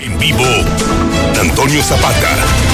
En 0.00 0.18
vivo, 0.18 0.44
Antonio 1.38 1.82
Zapata. 1.82 2.69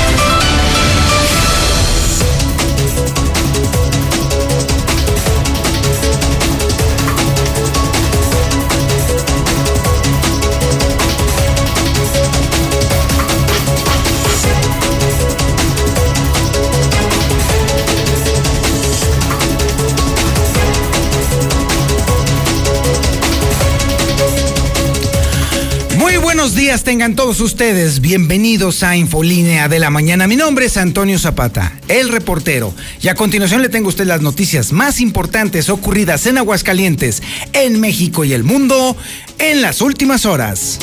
Días 26.56 26.84
tengan 26.84 27.14
todos 27.14 27.40
ustedes. 27.40 28.00
Bienvenidos 28.00 28.82
a 28.82 28.96
Infolínea 28.96 29.68
de 29.68 29.78
la 29.78 29.90
Mañana. 29.90 30.26
Mi 30.26 30.36
nombre 30.36 30.64
es 30.64 30.78
Antonio 30.78 31.18
Zapata, 31.18 31.78
el 31.86 32.08
reportero. 32.08 32.74
Y 33.02 33.08
a 33.08 33.14
continuación 33.14 33.60
le 33.60 33.68
tengo 33.68 33.88
a 33.88 33.90
usted 33.90 34.06
las 34.06 34.22
noticias 34.22 34.72
más 34.72 34.98
importantes 35.00 35.68
ocurridas 35.68 36.24
en 36.24 36.38
Aguascalientes, 36.38 37.22
en 37.52 37.78
México 37.78 38.24
y 38.24 38.32
el 38.32 38.42
mundo 38.42 38.96
en 39.38 39.60
las 39.60 39.82
últimas 39.82 40.24
horas. 40.24 40.78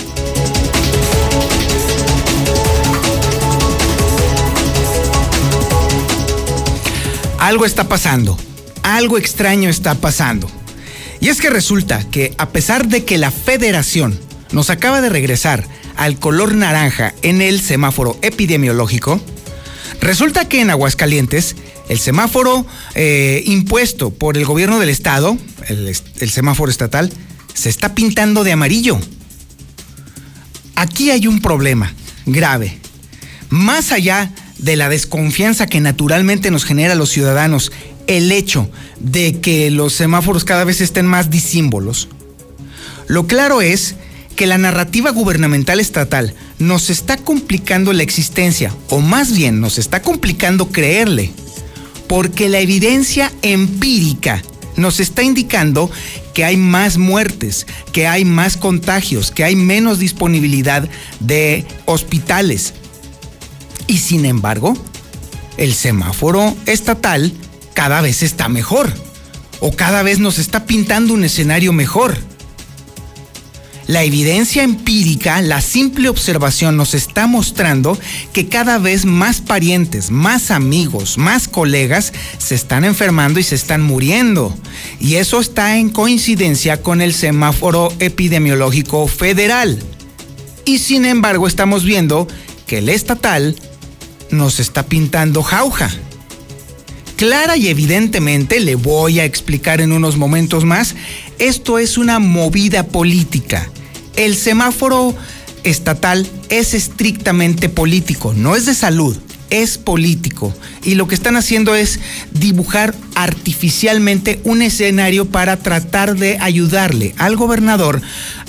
Algo 7.40 7.66
está 7.66 7.90
pasando. 7.90 8.38
Algo 8.84 9.18
extraño 9.18 9.70
está 9.70 9.96
pasando. 9.96 10.48
Y 11.20 11.30
es 11.30 11.42
que 11.42 11.50
resulta 11.50 12.08
que 12.12 12.36
a 12.38 12.50
pesar 12.50 12.88
de 12.88 13.06
que 13.06 13.18
la 13.18 13.32
federación 13.32 14.20
nos 14.54 14.70
acaba 14.70 15.02
de 15.02 15.10
regresar 15.10 15.68
al 15.98 16.18
color 16.18 16.56
naranja 16.56 17.14
en 17.24 17.42
el 17.42 17.60
semáforo 17.60 18.18
epidemiológico, 18.22 19.20
resulta 20.00 20.48
que 20.48 20.62
en 20.62 20.70
Aguascalientes 20.70 21.56
el 21.90 22.00
semáforo 22.00 22.66
eh, 22.96 23.44
impuesto 23.46 24.12
por 24.12 24.38
el 24.38 24.46
gobierno 24.46 24.80
del 24.80 24.90
estado, 24.90 25.38
el, 25.68 26.30
semáforo 26.30 26.72
estatal, 26.72 27.12
se 27.54 27.70
está 27.70 27.94
pintando 27.94 28.44
de 28.44 28.54
amarillo. 28.54 29.00
Aquí 30.76 31.12
hay 31.12 31.28
un 31.28 31.42
problema 31.42 31.94
grave. 32.26 32.78
Más 33.50 33.92
allá 33.92 34.32
de 34.60 34.76
la 34.76 34.88
desconfianza 34.88 35.68
que 35.68 35.82
naturalmente 35.82 36.52
nos 36.52 36.64
genera 36.64 36.94
a 36.94 36.96
los 36.96 37.10
ciudadanos 37.10 37.72
el 38.08 38.32
hecho 38.32 38.70
de 39.00 39.40
que 39.42 39.72
los 39.72 39.94
semáforos 39.94 40.46
cada 40.46 40.64
vez 40.64 40.80
estén 40.82 41.06
más 41.06 41.30
disímbolos, 41.30 42.08
lo 43.08 43.28
claro 43.28 43.62
es 43.62 43.96
que 44.34 44.48
la 44.48 44.58
narrativa 44.58 45.12
gubernamental 45.12 45.80
estatal 45.80 46.34
nos 46.60 46.90
está 46.90 47.18
complicando 47.18 47.94
la 47.94 48.04
existencia, 48.04 48.74
o 48.90 49.00
más 49.00 49.36
bien 49.36 49.62
nos 49.62 49.78
está 49.78 50.02
complicando 50.02 50.70
creerle, 50.70 51.32
porque 52.08 52.50
la 52.50 52.60
evidencia 52.60 53.32
empírica 53.42 54.42
nos 54.76 55.00
está 55.00 55.24
indicando 55.24 55.90
que 56.34 56.44
hay 56.44 56.58
más 56.58 56.98
muertes, 56.98 57.68
que 57.92 58.08
hay 58.08 58.26
más 58.26 58.58
contagios, 58.58 59.32
que 59.32 59.44
hay 59.44 59.56
menos 59.56 60.00
disponibilidad 60.00 60.90
de 61.20 61.66
hospitales. 61.86 62.74
Y 63.88 64.00
sin 64.00 64.26
embargo, 64.26 64.76
el 65.58 65.74
semáforo 65.74 66.56
estatal 66.66 67.32
cada 67.74 68.02
vez 68.02 68.24
está 68.24 68.50
mejor, 68.50 68.92
o 69.60 69.72
cada 69.72 70.04
vez 70.04 70.20
nos 70.20 70.40
está 70.40 70.66
pintando 70.66 71.14
un 71.14 71.24
escenario 71.24 71.74
mejor. 71.74 72.18
La 73.88 74.04
evidencia 74.04 74.64
empírica, 74.64 75.42
la 75.42 75.60
simple 75.60 76.08
observación 76.08 76.78
nos 76.78 76.94
está 76.94 77.28
mostrando 77.28 77.98
que 78.32 78.48
cada 78.48 78.78
vez 78.78 79.06
más 79.06 79.42
parientes, 79.42 80.10
más 80.10 80.52
amigos, 80.52 81.18
más 81.18 81.50
colegas 81.50 82.14
se 82.38 82.56
están 82.56 82.86
enfermando 82.86 83.40
y 83.40 83.44
se 83.44 83.56
están 83.56 83.82
muriendo. 83.82 84.56
Y 85.00 85.16
eso 85.16 85.42
está 85.42 85.78
en 85.78 85.90
coincidencia 85.90 86.82
con 86.82 87.02
el 87.02 87.14
semáforo 87.14 87.92
epidemiológico 88.00 89.06
federal. 89.08 89.78
Y 90.66 90.78
sin 90.78 91.06
embargo 91.06 91.46
estamos 91.46 91.84
viendo 91.84 92.28
que 92.66 92.78
el 92.78 92.88
estatal 92.88 93.58
nos 94.32 94.62
está 94.62 94.84
pintando 94.84 95.44
jauja. 95.44 95.92
Clara 97.16 97.58
y 97.58 97.68
evidentemente, 97.68 98.60
le 98.60 98.76
voy 98.76 99.20
a 99.20 99.26
explicar 99.26 99.82
en 99.82 99.92
unos 99.92 100.18
momentos 100.18 100.66
más, 100.66 100.96
esto 101.40 101.80
es 101.80 101.98
una 101.98 102.20
movida 102.20 102.88
política. 102.88 103.70
El 104.16 104.36
semáforo 104.36 105.16
estatal 105.64 106.28
es 106.50 106.74
estrictamente 106.74 107.70
político, 107.70 108.34
no 108.36 108.56
es 108.56 108.66
de 108.66 108.76
salud, 108.76 109.18
es 109.50 109.78
político. 109.78 110.54
Y 110.84 110.96
lo 110.96 111.08
que 111.08 111.16
están 111.16 111.38
haciendo 111.38 111.76
es 111.76 112.00
dibujar 112.32 112.96
artificialmente 113.16 114.40
un 114.44 114.62
escenario 114.62 115.26
para 115.26 115.58
tratar 115.58 116.16
de 116.16 116.38
ayudarle 116.40 117.14
al 117.18 117.36
gobernador 117.36 118.02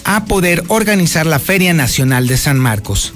a 0.04 0.24
poder 0.24 0.64
organizar 0.68 1.26
la 1.26 1.38
Feria 1.38 1.74
Nacional 1.74 2.26
de 2.26 2.38
San 2.38 2.58
Marcos. 2.58 3.12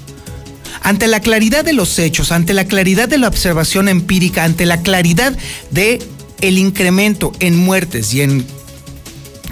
Ante 0.81 1.07
la 1.07 1.19
claridad 1.19 1.65
de 1.65 1.73
los 1.73 1.99
hechos, 1.99 2.31
ante 2.31 2.53
la 2.53 2.65
claridad 2.65 3.07
de 3.07 3.17
la 3.17 3.27
observación 3.27 3.89
empírica, 3.89 4.43
ante 4.43 4.65
la 4.65 4.81
claridad 4.81 5.37
de 5.71 5.99
el 6.41 6.57
incremento 6.57 7.33
en 7.39 7.57
muertes 7.57 8.13
y 8.13 8.21
en 8.21 8.45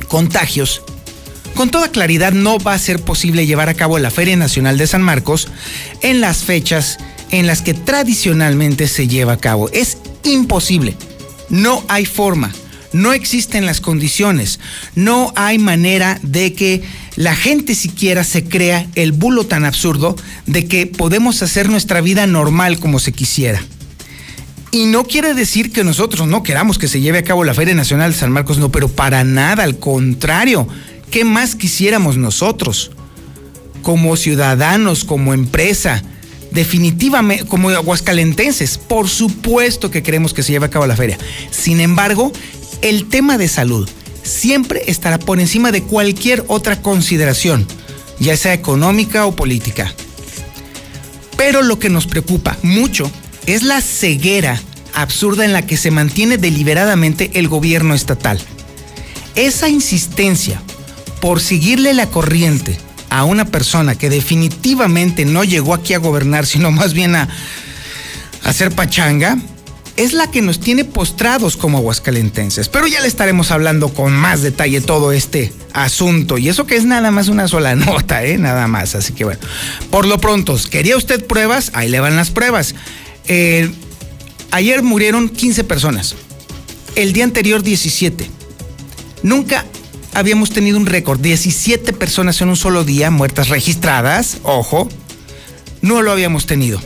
contagios, 0.08 0.82
con 1.54 1.70
toda 1.70 1.92
claridad 1.92 2.34
no 2.34 2.60
va 2.60 2.74
a 2.74 2.80
ser 2.80 3.02
posible 3.02 3.46
llevar 3.46 3.68
a 3.68 3.74
cabo 3.74 4.00
la 4.00 4.12
Feria 4.12 4.36
Nacional 4.36 4.78
de 4.78 4.88
San 4.88 5.02
Marcos 5.02 5.48
en 6.02 6.22
las 6.22 6.44
fechas 6.44 6.98
en 7.32 7.48
las 7.48 7.62
que 7.62 7.74
tradicionalmente 7.74 8.88
se 8.88 9.08
lleva 9.08 9.34
a 9.34 9.38
cabo. 9.38 9.70
Es 9.72 9.98
imposible. 10.24 10.96
No 11.50 11.84
hay 11.88 12.06
forma. 12.06 12.52
No 12.94 13.14
existen 13.14 13.66
las 13.66 13.82
condiciones. 13.82 14.60
No 14.96 15.34
hay 15.36 15.60
manera 15.60 16.20
de 16.24 16.54
que 16.54 16.84
la 17.16 17.36
gente 17.36 17.76
siquiera 17.76 18.24
se 18.24 18.44
crea 18.44 18.88
el 18.96 19.12
bulo 19.12 19.46
tan 19.46 19.66
absurdo 19.66 20.16
de 20.46 20.68
que 20.68 20.88
podemos 20.88 21.42
hacer 21.42 21.70
nuestra 21.70 22.02
vida 22.02 22.28
normal 22.28 22.80
como 22.80 23.00
se 23.00 23.12
quisiera. 23.12 23.62
Y 24.72 24.86
no 24.86 25.06
quiere 25.06 25.34
decir 25.34 25.72
que 25.72 25.84
nosotros 25.84 26.28
no 26.28 26.44
queramos 26.44 26.78
que 26.78 26.88
se 26.88 27.00
lleve 27.00 27.20
a 27.20 27.24
cabo 27.24 27.44
la 27.44 27.54
Feria 27.54 27.74
Nacional 27.74 28.12
de 28.12 28.18
San 28.18 28.32
Marcos, 28.32 28.58
no, 28.58 28.70
pero 28.70 28.90
para 28.90 29.24
nada, 29.24 29.64
al 29.64 29.80
contrario. 29.80 30.68
¿Qué 31.10 31.24
más 31.24 31.56
quisiéramos 31.56 32.18
nosotros? 32.18 32.92
Como 33.82 34.18
ciudadanos, 34.18 35.06
como 35.06 35.34
empresa, 35.34 36.04
definitivamente, 36.52 37.46
como 37.46 37.70
aguascalentenses, 37.70 38.78
por 38.78 39.08
supuesto 39.08 39.90
que 39.90 40.04
queremos 40.04 40.34
que 40.34 40.44
se 40.44 40.52
lleve 40.52 40.66
a 40.66 40.70
cabo 40.70 40.86
la 40.86 40.98
feria. 40.98 41.18
Sin 41.50 41.80
embargo, 41.80 42.34
el 42.82 43.08
tema 43.10 43.38
de 43.38 43.48
salud 43.48 43.90
siempre 44.24 44.84
estará 44.88 45.20
por 45.20 45.40
encima 45.40 45.72
de 45.72 45.84
cualquier 45.84 46.44
otra 46.48 46.82
consideración, 46.82 47.66
ya 48.20 48.36
sea 48.38 48.54
económica 48.54 49.26
o 49.26 49.36
política. 49.36 49.94
Pero 51.38 51.62
lo 51.62 51.80
que 51.80 51.90
nos 51.90 52.08
preocupa 52.08 52.58
mucho 52.64 53.10
es 53.46 53.64
la 53.64 53.82
ceguera 53.82 54.60
absurda 54.94 55.46
en 55.46 55.54
la 55.54 55.66
que 55.66 55.78
se 55.78 55.92
mantiene 55.92 56.38
deliberadamente 56.38 57.32
el 57.36 57.48
gobierno 57.48 57.94
estatal. 57.94 58.40
Esa 59.36 59.70
insistencia 59.70 60.62
por 61.22 61.40
seguirle 61.40 61.94
la 61.94 62.08
corriente 62.08 62.78
a 63.10 63.24
una 63.24 63.46
persona 63.46 63.96
que 63.96 64.10
definitivamente 64.10 65.26
no 65.26 65.44
llegó 65.44 65.74
aquí 65.74 65.94
a 65.94 66.00
gobernar, 66.00 66.46
sino 66.46 66.72
más 66.72 66.94
bien 66.94 67.16
a, 67.16 67.30
hacer 68.44 68.72
pachanga, 68.72 69.38
es 69.98 70.14
la 70.14 70.30
que 70.30 70.42
nos 70.42 70.60
tiene 70.60 70.86
postrados 70.86 71.58
como 71.58 71.80
aguascalentenses. 71.80 72.70
Pero 72.70 72.88
ya 72.88 73.02
le 73.02 73.08
estaremos 73.08 73.52
hablando 73.52 73.90
con 73.90 74.14
más 74.14 74.44
detalle 74.44 74.80
todo 74.80 75.12
este 75.12 75.52
asunto. 75.74 76.38
Y 76.38 76.50
eso 76.50 76.66
que 76.68 76.76
es 76.76 76.86
nada 76.86 77.12
más 77.12 77.28
una 77.28 77.48
sola 77.48 77.76
nota, 77.76 78.24
¿eh? 78.24 78.38
Nada 78.38 78.68
más. 78.68 78.96
Así 78.96 79.14
que 79.14 79.26
bueno, 79.26 79.40
por 79.90 80.06
lo 80.06 80.20
pronto, 80.20 80.56
¿quería 80.70 80.96
usted 80.96 81.26
pruebas? 81.26 81.72
Ahí 81.74 81.90
le 81.90 82.00
van 82.00 82.16
las 82.16 82.30
pruebas. 82.30 82.76
Eh, 83.28 83.70
ayer 84.52 84.84
murieron 84.84 85.30
15 85.30 85.64
personas. 85.64 86.16
El 86.96 87.12
día 87.12 87.24
anterior 87.24 87.64
17. 87.64 88.30
Nunca 89.24 89.66
habíamos 90.14 90.52
tenido 90.52 90.78
un 90.78 90.86
récord, 90.86 91.20
17 91.20 91.92
personas 91.94 92.40
en 92.42 92.50
un 92.50 92.56
solo 92.56 92.84
día 92.84 93.12
muertas 93.12 93.50
registradas, 93.50 94.38
ojo, 94.44 94.88
no 95.82 96.02
lo 96.02 96.12
habíamos 96.12 96.46
tenido. 96.46 96.80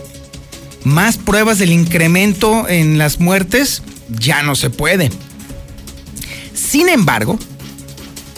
Más 0.83 1.17
pruebas 1.17 1.59
del 1.59 1.71
incremento 1.71 2.67
en 2.67 2.97
las 2.97 3.19
muertes, 3.19 3.83
ya 4.09 4.43
no 4.43 4.55
se 4.55 4.69
puede. 4.69 5.09
Sin 6.53 6.89
embargo, 6.89 7.37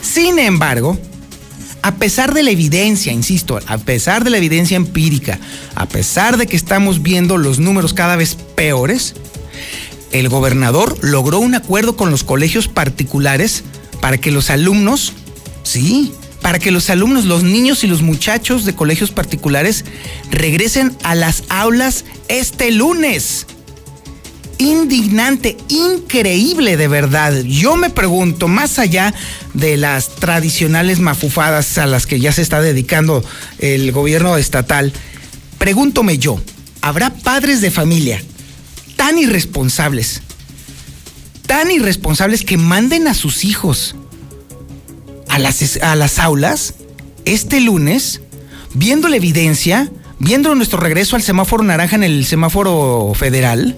sin 0.02 0.40
embargo, 0.40 0.98
a 1.82 1.96
pesar 1.96 2.34
de 2.34 2.44
la 2.44 2.52
evidencia, 2.52 3.12
insisto, 3.12 3.60
a 3.68 3.78
pesar 3.78 4.24
de 4.24 4.30
la 4.30 4.38
evidencia 4.38 4.78
empírica, 4.78 5.40
a 5.76 5.86
pesar 5.86 6.38
de 6.38 6.48
que 6.48 6.56
estamos 6.56 7.02
viendo 7.02 7.38
los 7.38 7.60
números 7.60 7.94
cada 7.94 8.16
vez 8.16 8.36
peores, 8.56 9.16
el 10.12 10.30
gobernador 10.30 10.98
logró 11.02 11.40
un 11.40 11.56
acuerdo 11.56 11.96
con 11.98 12.12
los 12.12 12.24
colegios 12.24 12.68
particulares 12.68 13.64
para 14.00 14.18
que 14.18 14.32
los 14.32 14.50
alumnos, 14.50 15.14
sí, 15.64 16.14
para 16.44 16.60
que 16.60 16.72
los 16.72 16.90
alumnos, 16.90 17.24
los 17.26 17.42
niños 17.42 17.84
y 17.84 17.88
los 17.88 18.02
muchachos 18.02 18.66
de 18.66 18.76
colegios 18.76 19.12
particulares 19.12 19.86
regresen 20.30 20.96
a 21.02 21.16
las 21.16 21.46
aulas 21.48 22.04
este 22.28 22.70
lunes. 22.70 23.48
Indignante, 24.58 25.58
increíble 25.70 26.76
de 26.76 26.88
verdad. 26.90 27.34
Yo 27.44 27.78
me 27.78 27.90
pregunto, 27.90 28.50
más 28.50 28.78
allá 28.78 29.14
de 29.54 29.78
las 29.78 30.16
tradicionales 30.16 31.00
mafufadas 31.00 31.78
a 31.78 31.88
las 31.88 32.06
que 32.06 32.20
ya 32.20 32.34
se 32.34 32.42
está 32.42 32.62
dedicando 32.62 33.24
el 33.60 33.94
gobierno 33.94 34.36
estatal, 34.36 34.92
pregúntome 35.58 36.18
yo, 36.18 36.42
¿habrá 36.82 37.10
padres 37.14 37.62
de 37.62 37.72
familia 37.72 38.22
tan 38.98 39.18
irresponsables, 39.18 40.22
tan 41.48 41.72
irresponsables 41.72 42.44
que 42.44 42.58
manden 42.58 43.08
a 43.08 43.14
sus 43.14 43.46
hijos 43.46 43.96
a 45.34 45.40
las, 45.40 45.80
a 45.82 45.96
las 45.96 46.20
aulas 46.20 46.76
este 47.26 47.60
lunes, 47.60 48.22
viendo 48.76 49.08
la 49.08 49.16
evidencia, 49.16 49.90
viendo 50.20 50.54
nuestro 50.54 50.80
regreso 50.80 51.16
al 51.16 51.24
semáforo 51.24 51.64
naranja 51.64 51.96
en 51.96 52.04
el 52.04 52.24
semáforo 52.24 53.14
federal, 53.16 53.76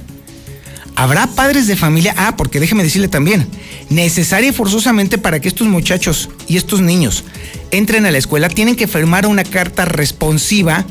habrá 0.97 1.27
padres 1.27 1.67
de 1.67 1.77
familia, 1.77 2.13
ah, 2.17 2.35
porque 2.35 2.59
déjeme 2.59 2.83
decirle 2.83 3.07
también, 3.07 3.47
necesaria 3.89 4.49
y 4.49 4.53
forzosamente 4.53 5.17
para 5.17 5.39
que 5.39 5.47
estos 5.47 5.67
muchachos 5.67 6.29
y 6.49 6.57
estos 6.57 6.81
niños 6.81 7.23
entren 7.71 8.05
a 8.05 8.11
la 8.11 8.17
escuela, 8.17 8.49
tienen 8.49 8.75
que 8.75 8.87
firmar 8.87 9.25
una 9.25 9.45
carta 9.45 9.85
responsiva, 9.85 10.85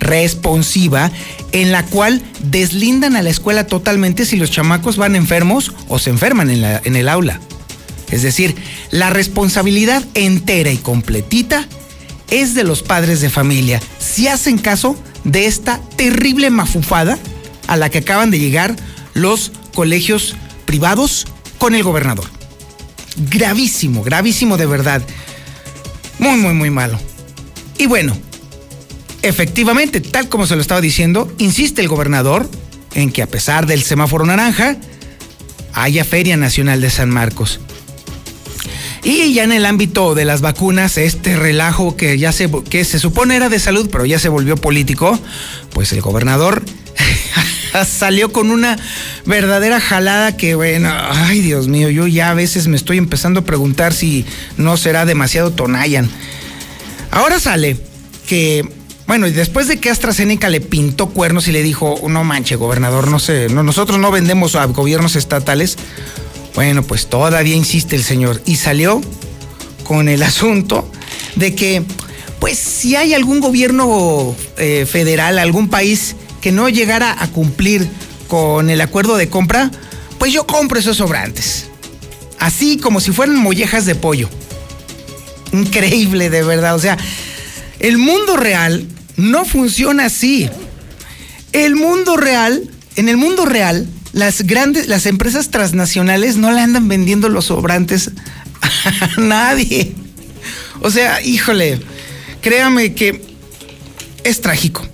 responsiva, 0.00 1.12
en 1.52 1.70
la 1.70 1.84
cual 1.84 2.22
deslindan 2.40 3.14
a 3.14 3.22
la 3.22 3.30
escuela 3.30 3.68
totalmente 3.68 4.24
si 4.24 4.36
los 4.36 4.50
chamacos 4.50 4.96
van 4.96 5.14
enfermos 5.14 5.72
o 5.86 6.00
se 6.00 6.10
enferman 6.10 6.50
en, 6.50 6.62
la, 6.62 6.82
en 6.84 6.96
el 6.96 7.08
aula. 7.08 7.40
Es 8.10 8.22
decir, 8.22 8.54
la 8.90 9.10
responsabilidad 9.10 10.04
entera 10.14 10.70
y 10.70 10.76
completita 10.76 11.66
es 12.30 12.54
de 12.54 12.64
los 12.64 12.82
padres 12.82 13.20
de 13.20 13.30
familia, 13.30 13.80
si 13.98 14.28
hacen 14.28 14.58
caso 14.58 14.96
de 15.24 15.46
esta 15.46 15.80
terrible 15.96 16.50
mafufada 16.50 17.18
a 17.66 17.76
la 17.76 17.90
que 17.90 17.98
acaban 17.98 18.30
de 18.30 18.38
llegar 18.38 18.76
los 19.14 19.52
colegios 19.74 20.36
privados 20.66 21.26
con 21.58 21.74
el 21.74 21.82
gobernador. 21.82 22.26
Gravísimo, 23.30 24.02
gravísimo 24.02 24.56
de 24.56 24.66
verdad. 24.66 25.02
Muy, 26.18 26.36
muy, 26.36 26.54
muy 26.54 26.70
malo. 26.70 26.98
Y 27.78 27.86
bueno, 27.86 28.16
efectivamente, 29.22 30.00
tal 30.00 30.28
como 30.28 30.46
se 30.46 30.54
lo 30.54 30.62
estaba 30.62 30.80
diciendo, 30.80 31.32
insiste 31.38 31.80
el 31.80 31.88
gobernador 31.88 32.48
en 32.94 33.10
que 33.10 33.22
a 33.22 33.26
pesar 33.26 33.66
del 33.66 33.82
semáforo 33.82 34.24
naranja, 34.24 34.76
haya 35.72 36.04
Feria 36.04 36.36
Nacional 36.36 36.80
de 36.80 36.90
San 36.90 37.10
Marcos. 37.10 37.60
Y 39.06 39.32
ya 39.34 39.44
en 39.44 39.52
el 39.52 39.66
ámbito 39.66 40.16
de 40.16 40.24
las 40.24 40.40
vacunas, 40.40 40.98
este 40.98 41.36
relajo 41.36 41.96
que 41.96 42.18
ya 42.18 42.32
se, 42.32 42.50
que 42.68 42.84
se 42.84 42.98
supone 42.98 43.36
era 43.36 43.48
de 43.48 43.60
salud, 43.60 43.88
pero 43.88 44.04
ya 44.04 44.18
se 44.18 44.28
volvió 44.28 44.56
político, 44.56 45.16
pues 45.72 45.92
el 45.92 46.00
gobernador 46.00 46.64
salió 47.86 48.32
con 48.32 48.50
una 48.50 48.76
verdadera 49.24 49.80
jalada 49.80 50.36
que, 50.36 50.56
bueno, 50.56 50.92
ay 50.92 51.40
Dios 51.40 51.68
mío, 51.68 51.88
yo 51.88 52.08
ya 52.08 52.30
a 52.30 52.34
veces 52.34 52.66
me 52.66 52.76
estoy 52.76 52.98
empezando 52.98 53.38
a 53.38 53.44
preguntar 53.44 53.94
si 53.94 54.26
no 54.56 54.76
será 54.76 55.04
demasiado 55.04 55.52
Tonayan. 55.52 56.10
Ahora 57.12 57.38
sale 57.38 57.76
que, 58.26 58.68
bueno, 59.06 59.28
y 59.28 59.30
después 59.30 59.68
de 59.68 59.78
que 59.78 59.88
AstraZeneca 59.88 60.48
le 60.48 60.60
pintó 60.60 61.10
cuernos 61.10 61.46
y 61.46 61.52
le 61.52 61.62
dijo, 61.62 62.00
no 62.08 62.24
manche, 62.24 62.56
gobernador, 62.56 63.06
no 63.06 63.20
sé, 63.20 63.50
no, 63.50 63.62
nosotros 63.62 64.00
no 64.00 64.10
vendemos 64.10 64.56
a 64.56 64.64
gobiernos 64.64 65.14
estatales, 65.14 65.76
bueno, 66.56 66.82
pues 66.82 67.06
todavía 67.06 67.54
insiste 67.54 67.96
el 67.96 68.02
señor 68.02 68.42
y 68.46 68.56
salió 68.56 69.02
con 69.84 70.08
el 70.08 70.22
asunto 70.22 70.90
de 71.36 71.54
que, 71.54 71.82
pues 72.40 72.58
si 72.58 72.96
hay 72.96 73.12
algún 73.12 73.40
gobierno 73.40 74.34
eh, 74.56 74.86
federal, 74.90 75.38
algún 75.38 75.68
país 75.68 76.16
que 76.40 76.52
no 76.52 76.70
llegara 76.70 77.14
a 77.22 77.28
cumplir 77.28 77.86
con 78.26 78.70
el 78.70 78.80
acuerdo 78.80 79.18
de 79.18 79.28
compra, 79.28 79.70
pues 80.18 80.32
yo 80.32 80.46
compro 80.46 80.78
esos 80.80 80.96
sobrantes. 80.96 81.66
Así 82.38 82.78
como 82.78 83.00
si 83.00 83.12
fueran 83.12 83.36
mollejas 83.36 83.84
de 83.84 83.94
pollo. 83.94 84.30
Increíble, 85.52 86.30
de 86.30 86.42
verdad. 86.42 86.74
O 86.74 86.78
sea, 86.78 86.96
el 87.80 87.98
mundo 87.98 88.38
real 88.38 88.86
no 89.16 89.44
funciona 89.44 90.06
así. 90.06 90.48
El 91.52 91.76
mundo 91.76 92.16
real, 92.16 92.70
en 92.96 93.10
el 93.10 93.18
mundo 93.18 93.44
real, 93.44 93.86
las 94.12 94.42
grandes, 94.42 94.88
las 94.88 95.06
empresas 95.06 95.50
transnacionales 95.50 96.36
no 96.36 96.52
le 96.52 96.60
andan 96.60 96.88
vendiendo 96.88 97.28
los 97.28 97.46
sobrantes 97.46 98.10
a 98.60 99.08
nadie. 99.20 99.94
O 100.80 100.90
sea, 100.90 101.22
híjole, 101.22 101.80
créame 102.40 102.94
que 102.94 103.22
es 104.24 104.40
trágico. 104.40 104.86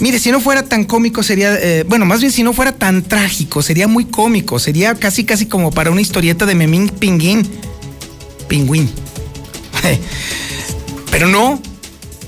Mire, 0.00 0.18
si 0.18 0.30
no 0.30 0.40
fuera 0.40 0.64
tan 0.64 0.84
cómico 0.84 1.22
sería, 1.22 1.54
eh, 1.54 1.84
bueno, 1.86 2.04
más 2.04 2.20
bien 2.20 2.32
si 2.32 2.42
no 2.42 2.52
fuera 2.52 2.72
tan 2.72 3.02
trágico, 3.02 3.62
sería 3.62 3.86
muy 3.86 4.04
cómico, 4.04 4.58
sería 4.58 4.94
casi 4.94 5.24
casi 5.24 5.46
como 5.46 5.70
para 5.70 5.90
una 5.90 6.00
historieta 6.00 6.46
de 6.46 6.54
Memín 6.54 6.88
Pinguín. 6.88 7.48
Pingüín. 8.48 8.90
Pero 11.10 11.28
no, 11.28 11.60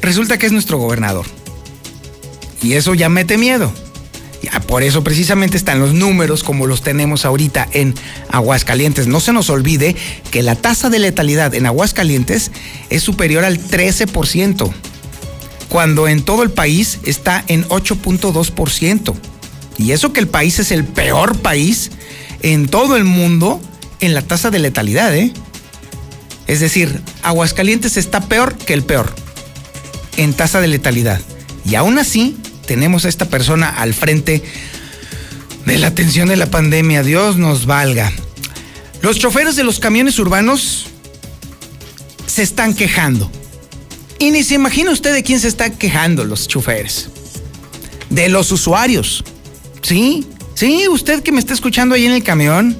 resulta 0.01 0.39
que 0.39 0.47
es 0.47 0.53
nuestro 0.53 0.79
gobernador. 0.79 1.27
Y 2.63 2.75
eso 2.75 2.95
ya 2.95 3.09
mete 3.09 3.37
miedo. 3.37 3.73
Por 4.67 4.83
eso 4.83 5.05
precisamente 5.05 5.57
están 5.57 5.79
los 5.79 5.95
números 5.95 6.43
como 6.43 6.67
los 6.67 6.83
tenemos 6.83 7.25
ahorita 7.25 7.69
en 7.73 7.95
Aguascalientes. 8.31 9.07
No 9.07 9.21
se 9.21 9.33
nos 9.33 9.49
olvide 9.49 9.97
que 10.31 10.43
la 10.43 10.57
tasa 10.57 10.91
de 10.91 10.99
letalidad 10.99 11.55
en 11.55 11.67
Aguascalientes 11.67 12.51
es 12.91 13.03
superior 13.03 13.45
al 13.45 13.61
13%, 13.61 14.73
cuando 15.69 16.09
en 16.09 16.25
todo 16.25 16.43
el 16.43 16.51
país 16.51 16.99
está 17.05 17.45
en 17.49 17.65
8.2%. 17.69 19.15
Y 19.79 19.93
eso 19.93 20.13
que 20.13 20.21
el 20.21 20.29
país 20.29 20.59
es 20.59 20.73
el 20.73 20.85
peor 20.85 21.39
país 21.39 21.91
en 22.43 22.69
todo 22.69 22.97
el 22.97 23.05
mundo 23.05 23.61
en 24.01 24.15
la 24.15 24.23
tasa 24.23 24.51
de 24.51 24.59
letalidad, 24.59 25.15
¿eh? 25.15 25.33
Es 26.47 26.61
decir, 26.61 27.01
Aguascalientes 27.23 27.97
está 27.97 28.21
peor 28.21 28.57
que 28.57 28.75
el 28.75 28.83
peor 28.83 29.15
en 30.17 30.33
tasa 30.33 30.61
de 30.61 30.69
letalidad. 30.69 31.21
Y 31.65 31.75
aún 31.75 31.99
así, 31.99 32.37
tenemos 32.67 33.05
a 33.05 33.09
esta 33.09 33.29
persona 33.29 33.71
al 33.71 33.95
frente 33.95 34.43
de 35.65 35.79
la 35.79 35.87
atención 35.89 36.29
de 36.29 36.37
la 36.37 36.51
pandemia. 36.51 37.03
Dios 37.03 37.37
nos 37.37 37.65
valga. 37.67 38.13
Los 39.01 39.19
choferes 39.19 39.57
de 39.57 39.65
los 39.65 39.79
camiones 39.79 40.19
urbanos 40.19 40.87
se 42.27 42.43
están 42.43 42.75
quejando. 42.75 43.31
Y 44.19 44.31
ni 44.31 44.43
se 44.43 44.55
imagina 44.55 44.91
usted 44.91 45.15
de 45.15 45.23
quién 45.23 45.41
se 45.41 45.49
está 45.49 45.71
quejando 45.71 46.25
los 46.25 46.49
choferes. 46.49 47.09
De 48.11 48.29
los 48.29 48.51
usuarios. 48.53 49.25
¿Sí? 49.83 50.27
¿Sí? 50.55 50.89
Usted 50.89 51.23
que 51.23 51.33
me 51.33 51.41
está 51.41 51.55
escuchando 51.55 51.95
ahí 51.95 52.07
en 52.07 52.13
el 52.13 52.23
camión. 52.23 52.77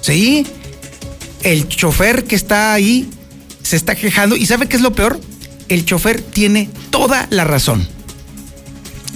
¿Sí? 0.00 0.46
El 1.42 1.68
chofer 1.68 2.24
que 2.24 2.36
está 2.36 2.72
ahí 2.72 3.08
se 3.62 3.76
está 3.76 3.94
quejando. 3.94 4.36
¿Y 4.36 4.46
sabe 4.46 4.68
qué 4.68 4.76
es 4.76 4.82
lo 4.82 4.92
peor? 4.92 5.20
El 5.68 5.84
chofer 5.84 6.20
tiene 6.20 6.70
toda 6.90 7.26
la 7.30 7.44
razón 7.44 7.95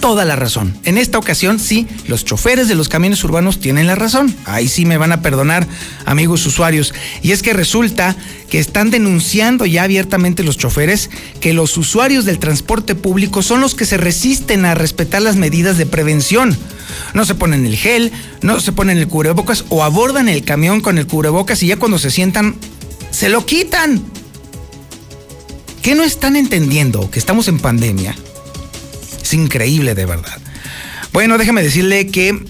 toda 0.00 0.25
la 0.25 0.35
razón. 0.35 0.76
En 0.85 0.99
esta 0.99 1.19
ocasión, 1.19 1.61
sí, 1.61 1.87
los 2.09 2.25
choferes 2.25 2.69
de 2.69 2.75
los 2.75 2.88
camiones 2.88 3.23
urbanos 3.23 3.61
tienen 3.61 3.87
la 3.87 3.95
razón. 3.95 4.35
Ahí 4.47 4.66
sí 4.66 4.87
me 4.87 4.97
van 4.97 5.12
a 5.12 5.23
perdonar, 5.23 5.66
amigos 6.07 6.45
usuarios. 6.47 6.95
Y 7.23 7.33
es 7.33 7.42
que 7.42 7.52
resulta 7.52 8.16
que 8.49 8.59
están 8.59 8.90
denunciando 8.90 9.66
ya 9.66 9.85
abiertamente 9.85 10.42
los 10.42 10.57
choferes 10.57 11.11
que 11.40 11.52
los 11.52 11.76
usuarios 11.76 12.25
del 12.25 12.38
transporte 12.38 12.95
público 12.95 13.42
son 13.42 13.61
los 13.61 13.75
que 13.75 13.87
se 13.87 13.99
resisten 13.99 14.64
a 14.64 14.75
respetar 14.75 15.23
las 15.23 15.37
medidas 15.37 15.78
de 15.78 15.87
prevención. 15.87 16.57
No 17.14 17.25
se 17.25 17.35
ponen 17.35 17.66
el 17.66 17.76
gel, 17.76 18.11
no 18.42 18.59
se 18.61 18.73
ponen 18.73 18.99
el 18.99 19.09
cubrebocas 19.09 19.64
o 19.69 19.85
abordan 19.85 20.28
el 20.28 20.45
camión 20.45 20.80
con 20.80 20.99
el 20.99 21.07
cubrebocas 21.07 21.62
y 21.62 21.69
ya 21.69 21.76
cuando 21.76 21.99
se 21.99 22.11
sientan, 22.11 22.57
se 23.11 23.28
lo 23.28 23.47
quitan. 23.47 24.02
¿Qué 25.83 25.95
no 25.95 26.02
están 26.02 26.37
entendiendo? 26.37 27.11
Que 27.11 27.19
estamos 27.19 27.49
en 27.49 27.59
pandemia 27.59 28.14
es 29.31 29.35
increíble 29.35 29.95
de 29.95 30.07
verdad. 30.07 30.39
Bueno, 31.13 31.39
déjame 31.39 31.63
decirle 31.63 32.09
que 32.09 32.45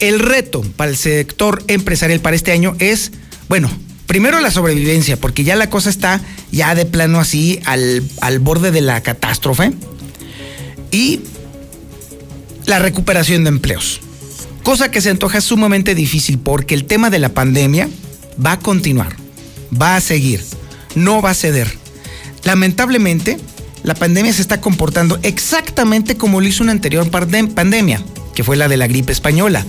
el 0.00 0.20
reto 0.20 0.62
para 0.76 0.90
el 0.90 0.96
sector 0.96 1.62
empresarial 1.68 2.20
para 2.20 2.34
este 2.34 2.52
año 2.52 2.74
es, 2.78 3.12
bueno, 3.48 3.70
primero 4.06 4.40
la 4.40 4.50
sobrevivencia, 4.50 5.18
porque 5.18 5.44
ya 5.44 5.54
la 5.54 5.68
cosa 5.68 5.90
está 5.90 6.20
ya 6.50 6.74
de 6.74 6.86
plano 6.86 7.20
así 7.20 7.60
al, 7.66 8.02
al 8.20 8.38
borde 8.38 8.70
de 8.70 8.80
la 8.80 9.02
catástrofe. 9.02 9.72
Y 10.90 11.20
la 12.66 12.78
recuperación 12.78 13.44
de 13.44 13.50
empleos. 13.50 14.00
Cosa 14.62 14.90
que 14.90 15.02
se 15.02 15.10
antoja 15.10 15.42
sumamente 15.42 15.94
difícil 15.94 16.38
porque 16.38 16.74
el 16.74 16.86
tema 16.86 17.10
de 17.10 17.18
la 17.18 17.34
pandemia 17.34 17.88
va 18.44 18.52
a 18.52 18.58
continuar, 18.60 19.14
va 19.70 19.96
a 19.96 20.00
seguir, 20.00 20.42
no 20.94 21.20
va 21.20 21.30
a 21.30 21.34
ceder. 21.34 21.76
Lamentablemente, 22.44 23.38
la 23.84 23.94
pandemia 23.94 24.32
se 24.32 24.40
está 24.42 24.60
comportando 24.60 25.18
exactamente 25.22 26.16
como 26.16 26.40
lo 26.40 26.48
hizo 26.48 26.62
una 26.62 26.72
anterior 26.72 27.08
pandemia, 27.10 28.02
que 28.34 28.42
fue 28.42 28.56
la 28.56 28.66
de 28.66 28.78
la 28.78 28.86
gripe 28.86 29.12
española. 29.12 29.64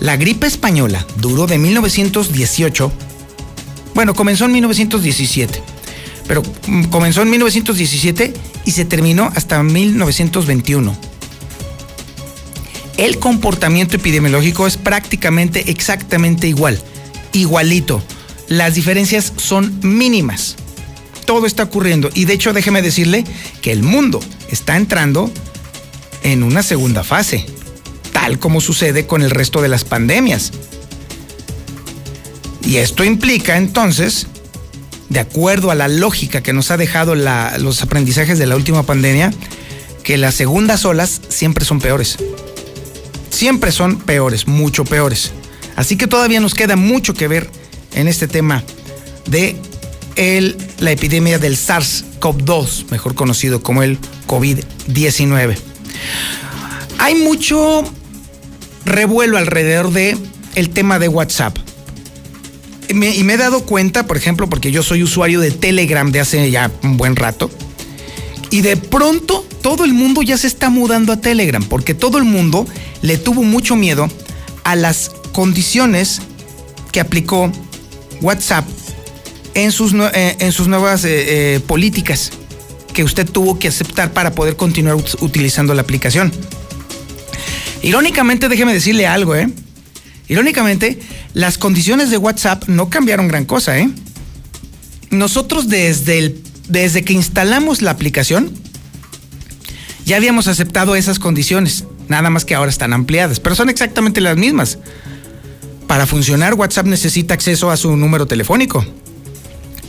La 0.00 0.16
gripe 0.16 0.46
española 0.46 1.06
duró 1.18 1.46
de 1.46 1.58
1918, 1.58 2.92
bueno, 3.94 4.14
comenzó 4.14 4.46
en 4.46 4.52
1917, 4.52 5.62
pero 6.26 6.42
mm, 6.66 6.84
comenzó 6.84 7.20
en 7.20 7.30
1917 7.30 8.32
y 8.64 8.70
se 8.70 8.86
terminó 8.86 9.30
hasta 9.36 9.62
1921. 9.62 10.96
El 12.96 13.18
comportamiento 13.18 13.96
epidemiológico 13.96 14.66
es 14.66 14.78
prácticamente 14.78 15.70
exactamente 15.70 16.48
igual, 16.48 16.80
igualito. 17.32 18.02
Las 18.48 18.74
diferencias 18.74 19.34
son 19.36 19.78
mínimas. 19.82 20.56
Todo 21.24 21.46
está 21.46 21.64
ocurriendo 21.64 22.10
y 22.14 22.24
de 22.24 22.34
hecho 22.34 22.52
déjeme 22.52 22.82
decirle 22.82 23.24
que 23.60 23.72
el 23.72 23.82
mundo 23.82 24.20
está 24.50 24.76
entrando 24.76 25.30
en 26.22 26.42
una 26.42 26.62
segunda 26.62 27.04
fase, 27.04 27.46
tal 28.12 28.38
como 28.38 28.60
sucede 28.60 29.06
con 29.06 29.22
el 29.22 29.30
resto 29.30 29.62
de 29.62 29.68
las 29.68 29.84
pandemias. 29.84 30.52
Y 32.64 32.76
esto 32.76 33.04
implica 33.04 33.56
entonces, 33.56 34.26
de 35.08 35.20
acuerdo 35.20 35.70
a 35.70 35.74
la 35.74 35.88
lógica 35.88 36.42
que 36.42 36.52
nos 36.52 36.70
ha 36.70 36.76
dejado 36.76 37.14
los 37.14 37.82
aprendizajes 37.82 38.38
de 38.38 38.46
la 38.46 38.56
última 38.56 38.84
pandemia, 38.84 39.32
que 40.02 40.16
las 40.16 40.34
segundas 40.34 40.84
olas 40.84 41.20
siempre 41.28 41.64
son 41.64 41.80
peores. 41.80 42.18
Siempre 43.30 43.72
son 43.72 43.98
peores, 43.98 44.46
mucho 44.46 44.84
peores. 44.84 45.32
Así 45.76 45.96
que 45.96 46.06
todavía 46.06 46.40
nos 46.40 46.54
queda 46.54 46.76
mucho 46.76 47.14
que 47.14 47.28
ver 47.28 47.50
en 47.94 48.08
este 48.08 48.28
tema 48.28 48.62
de 49.26 49.56
la 50.16 50.90
epidemia 50.90 51.38
del 51.38 51.56
SARS-CoV-2, 51.56 52.90
mejor 52.90 53.14
conocido 53.14 53.62
como 53.62 53.82
el 53.82 53.98
COVID-19. 54.26 55.56
Hay 56.98 57.14
mucho 57.16 57.84
revuelo 58.84 59.38
alrededor 59.38 59.92
de 59.92 60.16
el 60.54 60.70
tema 60.70 60.98
de 60.98 61.08
WhatsApp. 61.08 61.56
y 62.88 62.94
me 62.94 63.34
he 63.34 63.36
dado 63.36 63.64
cuenta, 63.64 64.06
por 64.06 64.16
ejemplo, 64.16 64.48
porque 64.48 64.70
yo 64.70 64.82
soy 64.82 65.02
usuario 65.02 65.40
de 65.40 65.50
Telegram 65.50 66.12
de 66.12 66.20
hace 66.20 66.50
ya 66.50 66.70
un 66.82 66.96
buen 66.98 67.16
rato, 67.16 67.50
y 68.50 68.60
de 68.60 68.76
pronto 68.76 69.46
todo 69.62 69.84
el 69.84 69.94
mundo 69.94 70.20
ya 70.20 70.36
se 70.36 70.46
está 70.46 70.68
mudando 70.68 71.12
a 71.12 71.16
Telegram, 71.16 71.64
porque 71.64 71.94
todo 71.94 72.18
el 72.18 72.24
mundo 72.24 72.66
le 73.00 73.16
tuvo 73.16 73.42
mucho 73.42 73.76
miedo 73.76 74.10
a 74.62 74.76
las 74.76 75.10
condiciones 75.32 76.20
que 76.92 77.00
aplicó 77.00 77.50
WhatsApp 78.20 78.66
en 79.54 79.72
sus, 79.72 79.92
eh, 79.94 80.36
en 80.38 80.52
sus 80.52 80.68
nuevas 80.68 81.04
eh, 81.04 81.54
eh, 81.56 81.60
políticas 81.60 82.32
que 82.92 83.04
usted 83.04 83.28
tuvo 83.28 83.58
que 83.58 83.68
aceptar 83.68 84.12
para 84.12 84.32
poder 84.32 84.56
continuar 84.56 84.96
utilizando 85.20 85.74
la 85.74 85.82
aplicación. 85.82 86.32
Irónicamente, 87.82 88.48
déjeme 88.48 88.72
decirle 88.72 89.06
algo, 89.06 89.34
¿eh? 89.34 89.48
Irónicamente, 90.28 91.00
las 91.34 91.58
condiciones 91.58 92.10
de 92.10 92.18
WhatsApp 92.18 92.68
no 92.68 92.90
cambiaron 92.90 93.28
gran 93.28 93.44
cosa, 93.44 93.78
¿eh? 93.78 93.90
Nosotros 95.10 95.68
desde, 95.68 96.18
el, 96.18 96.42
desde 96.68 97.02
que 97.02 97.12
instalamos 97.12 97.82
la 97.82 97.90
aplicación, 97.90 98.52
ya 100.06 100.16
habíamos 100.16 100.48
aceptado 100.48 100.94
esas 100.96 101.18
condiciones, 101.18 101.84
nada 102.08 102.30
más 102.30 102.44
que 102.44 102.54
ahora 102.54 102.70
están 102.70 102.92
ampliadas, 102.92 103.40
pero 103.40 103.54
son 103.54 103.68
exactamente 103.68 104.20
las 104.20 104.36
mismas. 104.36 104.78
Para 105.86 106.06
funcionar, 106.06 106.54
WhatsApp 106.54 106.86
necesita 106.86 107.34
acceso 107.34 107.70
a 107.70 107.76
su 107.76 107.94
número 107.96 108.26
telefónico. 108.26 108.84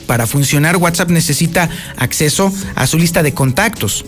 Para 0.07 0.27
funcionar, 0.27 0.77
WhatsApp 0.77 1.09
necesita 1.09 1.69
acceso 1.97 2.51
a 2.75 2.87
su 2.87 2.97
lista 2.97 3.23
de 3.23 3.33
contactos. 3.33 4.05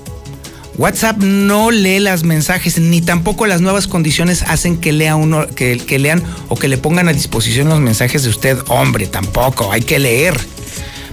WhatsApp 0.78 1.18
no 1.20 1.72
lee 1.72 2.00
las 2.00 2.24
mensajes 2.24 2.80
ni 2.80 3.02
tampoco 3.02 3.46
las 3.46 3.62
nuevas 3.62 3.88
condiciones 3.88 4.44
hacen 4.44 4.78
que 4.78 4.92
lea 4.92 5.16
uno, 5.16 5.48
que, 5.48 5.78
que 5.78 6.00
lean 6.00 6.22
o 6.50 6.58
que 6.58 6.68
le 6.68 6.78
pongan 6.78 7.08
a 7.08 7.14
disposición 7.14 7.70
los 7.70 7.80
mensajes 7.80 8.24
de 8.24 8.30
usted. 8.30 8.58
Hombre, 8.68 9.08
tampoco, 9.08 9.72
hay 9.72 9.82
que 9.82 10.00
leer. 10.00 10.38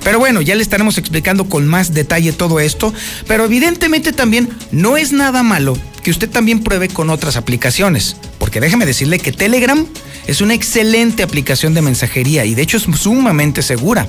Pero 0.03 0.19
bueno, 0.19 0.41
ya 0.41 0.55
le 0.57 0.62
estaremos 0.62 0.99
explicando 0.99 1.49
con 1.49 1.67
más 1.67 1.95
detalle 1.95 2.33
todo 2.33 2.59
esto, 2.59 2.93
pero 3.29 3.45
evidentemente 3.45 4.12
también 4.12 4.49
no 4.73 4.97
es 4.97 5.12
nada 5.12 5.43
malo 5.43 5.79
que 6.03 6.11
usted 6.11 6.29
también 6.29 6.65
pruebe 6.65 6.89
con 6.89 7.11
otras 7.11 7.37
aplicaciones, 7.37 8.17
porque 8.39 8.61
déjeme 8.61 8.87
decirle 8.87 9.21
que 9.21 9.31
Telegram 9.31 9.87
es 10.27 10.41
una 10.41 10.55
excelente 10.55 11.23
aplicación 11.23 11.75
de 11.75 11.83
mensajería 11.83 12.45
y 12.45 12.55
de 12.55 12.62
hecho 12.62 12.79
es 12.79 12.83
sumamente 12.99 13.62
segura. 13.62 14.09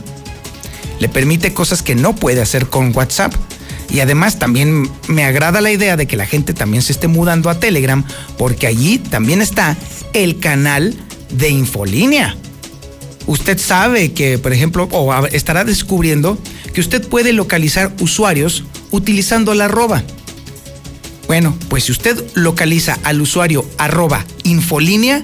Le 1.04 1.10
permite 1.10 1.54
cosas 1.54 1.84
que 1.84 1.96
no 1.96 2.16
puede 2.16 2.42
hacer 2.42 2.68
con 2.68 2.96
WhatsApp. 2.96 3.34
Y 3.90 4.00
además 4.00 4.40
también 4.40 4.90
me 5.10 5.26
agrada 5.26 5.60
la 5.60 5.70
idea 5.70 5.98
de 5.98 6.08
que 6.08 6.16
la 6.16 6.26
gente 6.26 6.54
también 6.54 6.82
se 6.82 6.94
esté 6.94 7.10
mudando 7.10 7.50
a 7.50 7.60
Telegram 7.60 8.06
porque 8.38 8.68
allí 8.68 9.00
también 9.00 9.42
está 9.42 9.76
el 10.14 10.40
canal 10.40 10.96
de 11.30 11.50
Infolínea 11.50 12.38
usted 13.28 13.58
sabe 13.58 14.14
que, 14.14 14.38
por 14.38 14.54
ejemplo, 14.54 14.88
o 14.92 15.26
estará 15.28 15.64
descubriendo 15.64 16.38
que 16.74 16.82
usted 16.82 17.08
puede 17.08 17.34
localizar 17.34 17.94
usuarios 18.00 18.64
utilizando 18.92 19.54
la 19.54 19.66
arroba. 19.66 20.04
Bueno, 21.28 21.58
pues 21.70 21.86
si 21.86 21.92
usted 21.92 22.22
localiza 22.34 22.98
al 23.04 23.22
usuario 23.22 23.66
arroba 23.78 24.26
infolínea, 24.44 25.24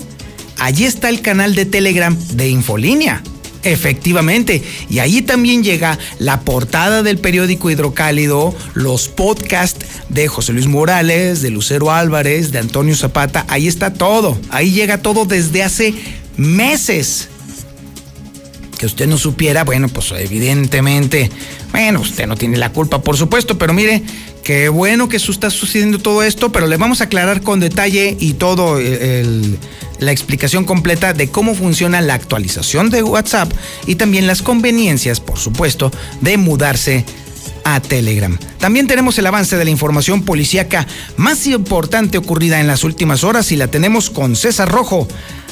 allí 0.58 0.86
está 0.86 1.10
el 1.10 1.22
canal 1.22 1.56
de 1.56 1.66
Telegram 1.66 2.18
de 2.34 2.50
Infolínea. 2.50 3.22
Efectivamente, 3.64 4.64
y 4.90 5.00
ahí 5.00 5.22
también 5.22 5.64
llega 5.64 6.00
la 6.18 6.42
portada 6.42 7.04
del 7.04 7.18
periódico 7.18 7.70
Hidrocálido, 7.70 8.56
los 8.74 9.10
podcasts 9.10 9.86
de 10.08 10.30
José 10.30 10.54
Luis 10.54 10.68
Morales, 10.68 11.42
de 11.42 11.50
Lucero 11.50 11.92
Álvarez, 11.92 12.52
de 12.52 12.60
Antonio 12.60 12.96
Zapata, 12.96 13.46
ahí 13.50 13.68
está 13.68 13.94
todo, 13.94 14.38
ahí 14.50 14.72
llega 14.72 15.00
todo 15.00 15.26
desde 15.26 15.64
hace 15.64 15.94
meses. 16.38 17.28
Que 18.78 18.86
usted 18.86 19.08
no 19.08 19.18
supiera, 19.18 19.66
bueno, 19.66 19.90
pues 19.90 20.14
evidentemente, 20.18 21.30
bueno, 21.72 22.00
usted 22.00 22.28
no 22.28 22.38
tiene 22.38 22.56
la 22.56 22.72
culpa, 22.72 23.02
por 23.02 23.18
supuesto, 23.18 23.58
pero 23.58 23.74
mire, 23.74 24.02
qué 24.42 24.70
bueno 24.70 25.10
que 25.10 25.18
está 25.18 25.50
sucediendo 25.50 26.00
todo 26.00 26.24
esto, 26.24 26.50
pero 26.54 26.66
le 26.66 26.78
vamos 26.78 27.02
a 27.02 27.06
aclarar 27.06 27.42
con 27.42 27.60
detalle 27.60 28.16
y 28.22 28.36
todo 28.36 28.80
la 30.00 30.12
explicación 30.12 30.66
completa 30.66 31.14
de 31.14 31.30
cómo 31.30 31.56
funciona 31.56 32.02
la 32.02 32.14
actualización 32.14 32.90
de 32.90 33.04
WhatsApp 33.04 33.52
y 33.86 33.96
también 33.96 34.28
las 34.28 34.42
conveniencias, 34.42 35.20
por 35.20 35.38
supuesto, 35.38 35.92
de 36.22 36.38
mudarse 36.38 37.06
a 37.64 37.80
Telegram. 37.80 38.38
También 38.60 38.88
tenemos 38.88 39.18
el 39.18 39.28
avance 39.28 39.58
de 39.58 39.66
la 39.66 39.72
información 39.72 40.24
policíaca 40.24 40.88
más 41.18 41.46
importante 41.48 42.18
ocurrida 42.18 42.60
en 42.60 42.68
las 42.68 42.84
últimas 42.84 43.24
horas 43.24 43.52
y 43.52 43.56
la 43.56 43.68
tenemos 43.68 44.10
con 44.10 44.36
César 44.36 44.70
Rojo. 44.70 45.08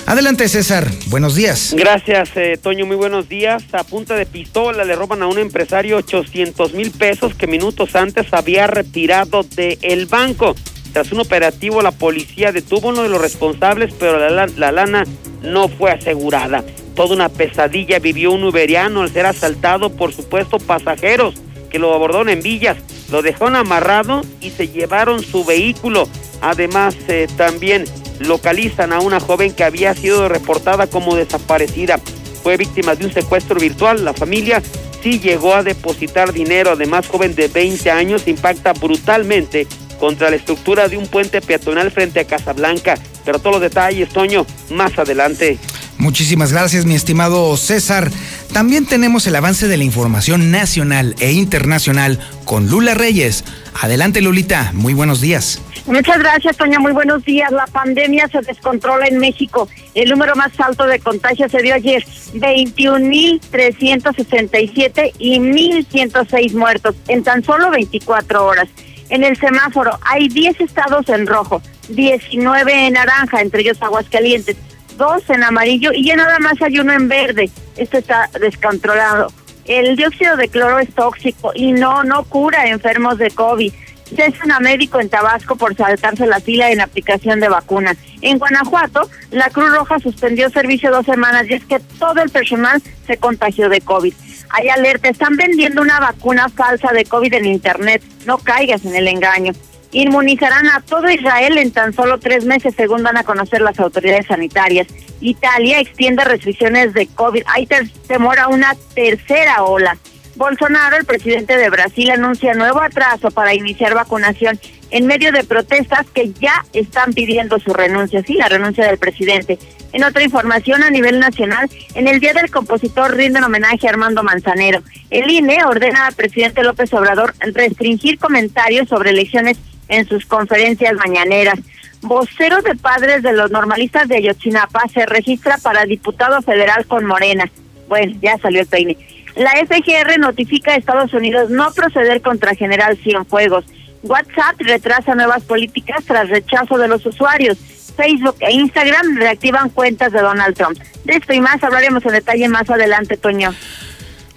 Adelante, 0.05 0.47
César. 0.47 0.89
Buenos 1.07 1.35
días. 1.35 1.75
Gracias, 1.77 2.29
eh, 2.35 2.57
Toño. 2.61 2.85
Muy 2.85 2.95
buenos 2.95 3.27
días. 3.27 3.63
A 3.73 3.83
punta 3.83 4.15
de 4.15 4.25
pistola 4.25 4.85
le 4.85 4.95
roban 4.95 5.21
a 5.21 5.27
un 5.27 5.37
empresario 5.37 5.97
800 5.97 6.73
mil 6.73 6.91
pesos 6.91 7.35
que 7.35 7.45
minutos 7.45 7.93
antes 7.93 8.27
había 8.31 8.67
retirado 8.67 9.43
del 9.43 10.05
banco. 10.05 10.55
Tras 10.97 11.11
un 11.11 11.19
operativo, 11.19 11.83
la 11.83 11.91
policía 11.91 12.51
detuvo 12.51 12.87
a 12.87 12.91
uno 12.91 13.03
de 13.03 13.09
los 13.09 13.21
responsables, 13.21 13.93
pero 13.99 14.17
la, 14.17 14.47
la 14.47 14.71
lana 14.71 15.03
no 15.43 15.67
fue 15.67 15.91
asegurada. 15.91 16.63
Toda 16.95 17.13
una 17.13 17.29
pesadilla 17.29 17.99
vivió 17.99 18.31
un 18.31 18.43
uberiano 18.43 19.03
al 19.03 19.11
ser 19.11 19.27
asaltado 19.27 19.91
por 19.91 20.11
supuestos 20.11 20.63
pasajeros 20.63 21.35
que 21.69 21.77
lo 21.77 21.93
abordaron 21.93 22.29
en 22.29 22.41
Villas. 22.41 22.77
Lo 23.11 23.21
dejaron 23.21 23.55
amarrado 23.55 24.23
y 24.41 24.49
se 24.49 24.69
llevaron 24.69 25.21
su 25.21 25.45
vehículo. 25.45 26.09
Además, 26.41 26.95
eh, 27.09 27.27
también 27.37 27.85
localizan 28.17 28.91
a 28.91 28.99
una 28.99 29.19
joven 29.19 29.53
que 29.53 29.65
había 29.65 29.93
sido 29.93 30.27
reportada 30.27 30.87
como 30.87 31.15
desaparecida. 31.15 31.99
Fue 32.41 32.57
víctima 32.57 32.95
de 32.95 33.05
un 33.05 33.13
secuestro 33.13 33.59
virtual. 33.59 34.03
La 34.03 34.13
familia 34.13 34.63
sí 35.03 35.19
llegó 35.19 35.53
a 35.53 35.61
depositar 35.61 36.33
dinero. 36.33 36.71
Además, 36.71 37.07
joven 37.07 37.35
de 37.35 37.49
20 37.49 37.91
años 37.91 38.27
impacta 38.27 38.73
brutalmente 38.73 39.67
contra 39.99 40.29
la 40.29 40.35
estructura 40.35 40.87
de 40.87 40.97
un 40.97 41.07
puente 41.07 41.41
peatonal 41.41 41.91
frente 41.91 42.19
a 42.19 42.25
Casablanca. 42.25 42.95
Pero 43.25 43.39
todos 43.39 43.55
los 43.55 43.61
detalles, 43.61 44.09
Toño, 44.09 44.45
más 44.69 44.97
adelante. 44.97 45.57
Muchísimas 45.97 46.53
gracias, 46.53 46.85
mi 46.85 46.95
estimado 46.95 47.57
César. 47.57 48.09
También 48.53 48.85
tenemos 48.85 49.25
el 49.27 49.35
avance 49.35 49.67
de 49.67 49.77
la 49.77 49.83
información 49.83 50.51
nacional 50.51 51.15
e 51.19 51.31
internacional 51.31 52.19
con 52.45 52.69
Lula 52.69 52.93
Reyes. 52.93 53.43
Adelante, 53.81 54.21
Lulita. 54.21 54.71
Muy 54.73 54.93
buenos 54.93 55.21
días. 55.21 55.61
Muchas 55.87 56.19
gracias, 56.19 56.55
Toña. 56.57 56.79
Muy 56.79 56.91
buenos 56.91 57.23
días. 57.23 57.49
La 57.51 57.65
pandemia 57.65 58.27
se 58.27 58.41
descontrola 58.41 59.07
en 59.07 59.19
México. 59.19 59.69
El 59.95 60.09
número 60.09 60.35
más 60.35 60.51
alto 60.59 60.85
de 60.85 60.99
contagios 60.99 61.49
se 61.49 61.61
dio 61.61 61.73
ayer, 61.73 62.05
21.367 62.33 65.13
y 65.17 65.39
1.106 65.39 66.53
muertos 66.53 66.93
en 67.07 67.23
tan 67.23 67.41
solo 67.43 67.71
24 67.71 68.45
horas. 68.45 68.67
En 69.09 69.23
el 69.23 69.37
semáforo 69.37 69.97
hay 70.01 70.27
10 70.27 70.61
estados 70.61 71.07
en 71.09 71.27
rojo, 71.27 71.61
19 71.89 72.87
en 72.87 72.93
naranja, 72.93 73.41
entre 73.41 73.61
ellos 73.61 73.81
Aguascalientes 73.81 74.57
dos 74.97 75.29
en 75.29 75.43
amarillo 75.43 75.91
y 75.93 76.05
ya 76.05 76.15
nada 76.15 76.39
más 76.39 76.61
hay 76.61 76.79
uno 76.79 76.91
en 76.91 77.07
verde. 77.07 77.49
Esto 77.77 77.97
está 77.97 78.29
descontrolado. 78.41 79.31
El 79.65 79.95
dióxido 79.95 80.35
de 80.35 80.49
cloro 80.49 80.79
es 80.79 80.93
tóxico 80.93 81.51
y 81.53 81.71
no, 81.71 82.03
no 82.03 82.23
cura 82.23 82.67
enfermos 82.67 83.17
de 83.17 83.31
COVID. 83.31 83.71
Cesan 84.15 84.51
a 84.51 84.59
médico 84.59 85.01
en 85.01 85.09
Tabasco 85.09 85.57
por 85.57 85.75
saltarse 85.75 86.25
la 86.25 86.39
fila 86.39 86.71
en 86.71 86.79
aplicación 86.79 87.41
de 87.41 87.49
vacunas. 87.49 87.97
En 88.21 88.37
Guanajuato, 88.37 89.09
la 89.31 89.49
Cruz 89.49 89.69
Roja 89.71 89.99
suspendió 89.99 90.49
servicio 90.49 90.91
dos 90.91 91.05
semanas 91.05 91.45
y 91.49 91.55
es 91.55 91.65
que 91.65 91.79
todo 91.99 92.21
el 92.21 92.29
personal 92.29 92.81
se 93.05 93.17
contagió 93.17 93.67
de 93.67 93.81
COVID. 93.81 94.13
Hay 94.49 94.69
alerta, 94.69 95.09
están 95.09 95.35
vendiendo 95.35 95.81
una 95.81 95.99
vacuna 95.99 96.49
falsa 96.49 96.91
de 96.91 97.05
COVID 97.05 97.33
en 97.33 97.45
Internet. 97.45 98.01
No 98.25 98.37
caigas 98.37 98.85
en 98.85 98.95
el 98.95 99.07
engaño. 99.07 99.53
Inmunizarán 99.91 100.67
a 100.67 100.81
todo 100.81 101.09
Israel 101.09 101.57
en 101.57 101.71
tan 101.71 101.93
solo 101.93 102.19
tres 102.19 102.45
meses, 102.45 102.73
según 102.75 103.03
van 103.03 103.17
a 103.17 103.23
conocer 103.23 103.61
las 103.61 103.79
autoridades 103.79 104.27
sanitarias. 104.27 104.87
Italia 105.21 105.79
extiende 105.79 106.23
restricciones 106.23 106.93
de 106.93 107.07
COVID. 107.07 107.43
Hay 107.47 107.67
temor 108.07 108.39
a 108.39 108.47
una 108.47 108.75
tercera 108.93 109.63
ola. 109.63 109.97
Bolsonaro, 110.35 110.97
el 110.97 111.05
presidente 111.05 111.57
de 111.57 111.69
Brasil, 111.69 112.11
anuncia 112.11 112.53
nuevo 112.53 112.81
atraso 112.81 113.31
para 113.31 113.55
iniciar 113.55 113.95
vacunación 113.95 114.59
en 114.91 115.05
medio 115.05 115.31
de 115.31 115.43
protestas 115.43 116.05
que 116.13 116.31
ya 116.33 116.65
están 116.73 117.13
pidiendo 117.13 117.59
su 117.59 117.73
renuncia, 117.73 118.23
sí, 118.23 118.33
la 118.33 118.49
renuncia 118.49 118.85
del 118.85 118.97
presidente. 118.97 119.59
En 119.93 120.03
otra 120.03 120.23
información 120.23 120.83
a 120.83 120.89
nivel 120.89 121.19
nacional, 121.19 121.69
en 121.95 122.07
el 122.07 122.19
Día 122.19 122.33
del 122.33 122.51
Compositor 122.51 123.15
rinden 123.15 123.43
homenaje 123.43 123.87
a 123.87 123.91
Armando 123.91 124.23
Manzanero. 124.23 124.81
El 125.09 125.29
INE 125.29 125.63
ordena 125.65 126.07
al 126.07 126.13
presidente 126.13 126.63
López 126.63 126.93
Obrador 126.93 127.33
restringir 127.39 128.19
comentarios 128.19 128.89
sobre 128.89 129.11
elecciones 129.11 129.57
en 129.87 130.07
sus 130.07 130.25
conferencias 130.25 130.93
mañaneras. 130.93 131.59
Vocero 132.01 132.61
de 132.61 132.75
padres 132.75 133.23
de 133.23 133.33
los 133.33 133.49
normalistas 133.49 134.07
de 134.07 134.17
Ayotzinapa 134.17 134.83
se 134.93 135.05
registra 135.05 135.57
para 135.57 135.85
diputado 135.85 136.41
federal 136.41 136.85
con 136.85 137.05
Morena. 137.05 137.49
Bueno, 137.87 138.17
ya 138.21 138.37
salió 138.37 138.61
el 138.61 138.67
peine. 138.67 138.97
La 139.35 139.51
FGR 139.51 140.19
notifica 140.19 140.71
a 140.71 140.75
Estados 140.75 141.13
Unidos 141.13 141.49
no 141.49 141.71
proceder 141.71 142.21
contra 142.21 142.55
General 142.55 142.97
Cienfuegos. 142.97 143.65
WhatsApp 144.03 144.59
retrasa 144.59 145.15
nuevas 145.15 145.43
políticas 145.43 146.03
tras 146.05 146.29
rechazo 146.29 146.77
de 146.77 146.87
los 146.87 147.05
usuarios. 147.05 147.57
Facebook 147.95 148.35
e 148.39 148.53
Instagram 148.53 149.17
reactivan 149.17 149.69
cuentas 149.69 150.11
de 150.11 150.21
Donald 150.21 150.55
Trump. 150.55 150.77
De 151.03 151.15
esto 151.15 151.33
y 151.33 151.41
más 151.41 151.63
hablaremos 151.63 152.05
en 152.05 152.11
detalle 152.11 152.47
más 152.47 152.69
adelante, 152.69 153.17
Toño. 153.17 153.53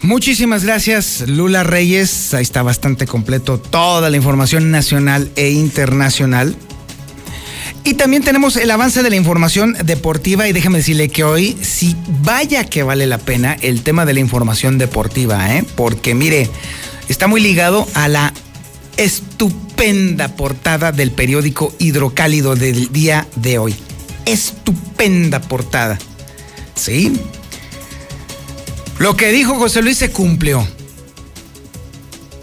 Muchísimas 0.03 0.65
gracias, 0.65 1.29
Lula 1.29 1.63
Reyes. 1.63 2.33
Ahí 2.33 2.43
está 2.43 2.63
bastante 2.63 3.07
completo 3.07 3.61
toda 3.61 4.09
la 4.09 4.17
información 4.17 4.71
nacional 4.71 5.31
e 5.37 5.51
internacional. 5.51 6.57
Y 7.85 7.95
también 7.95 8.23
tenemos 8.23 8.57
el 8.57 8.71
avance 8.71 9.03
de 9.03 9.11
la 9.11 9.17
información 9.17 9.75
deportiva 9.85 10.49
y 10.49 10.53
déjeme 10.53 10.79
decirle 10.79 11.09
que 11.09 11.25
hoy 11.25 11.57
sí 11.61 11.97
vaya 12.23 12.65
que 12.65 12.83
vale 12.83 13.07
la 13.07 13.19
pena 13.19 13.57
el 13.61 13.83
tema 13.83 14.05
de 14.05 14.15
la 14.15 14.21
información 14.21 14.79
deportiva, 14.79 15.55
¿eh? 15.55 15.65
porque 15.77 16.15
mire, 16.15 16.49
está 17.09 17.27
muy 17.27 17.41
ligado 17.41 17.87
a 17.95 18.09
la 18.09 18.35
estupenda 19.01 20.37
portada 20.37 20.93
del 20.93 21.11
periódico 21.11 21.75
Hidrocálido 21.79 22.55
del 22.55 22.93
día 22.93 23.27
de 23.37 23.59
hoy. 23.59 23.75
Estupenda 24.27 25.41
portada. 25.41 25.99
¿Sí? 26.75 27.19
Lo 28.99 29.17
que 29.17 29.33
dijo 29.33 29.55
José 29.55 29.81
Luis 29.81 29.97
se 29.97 30.11
cumplió. 30.11 30.69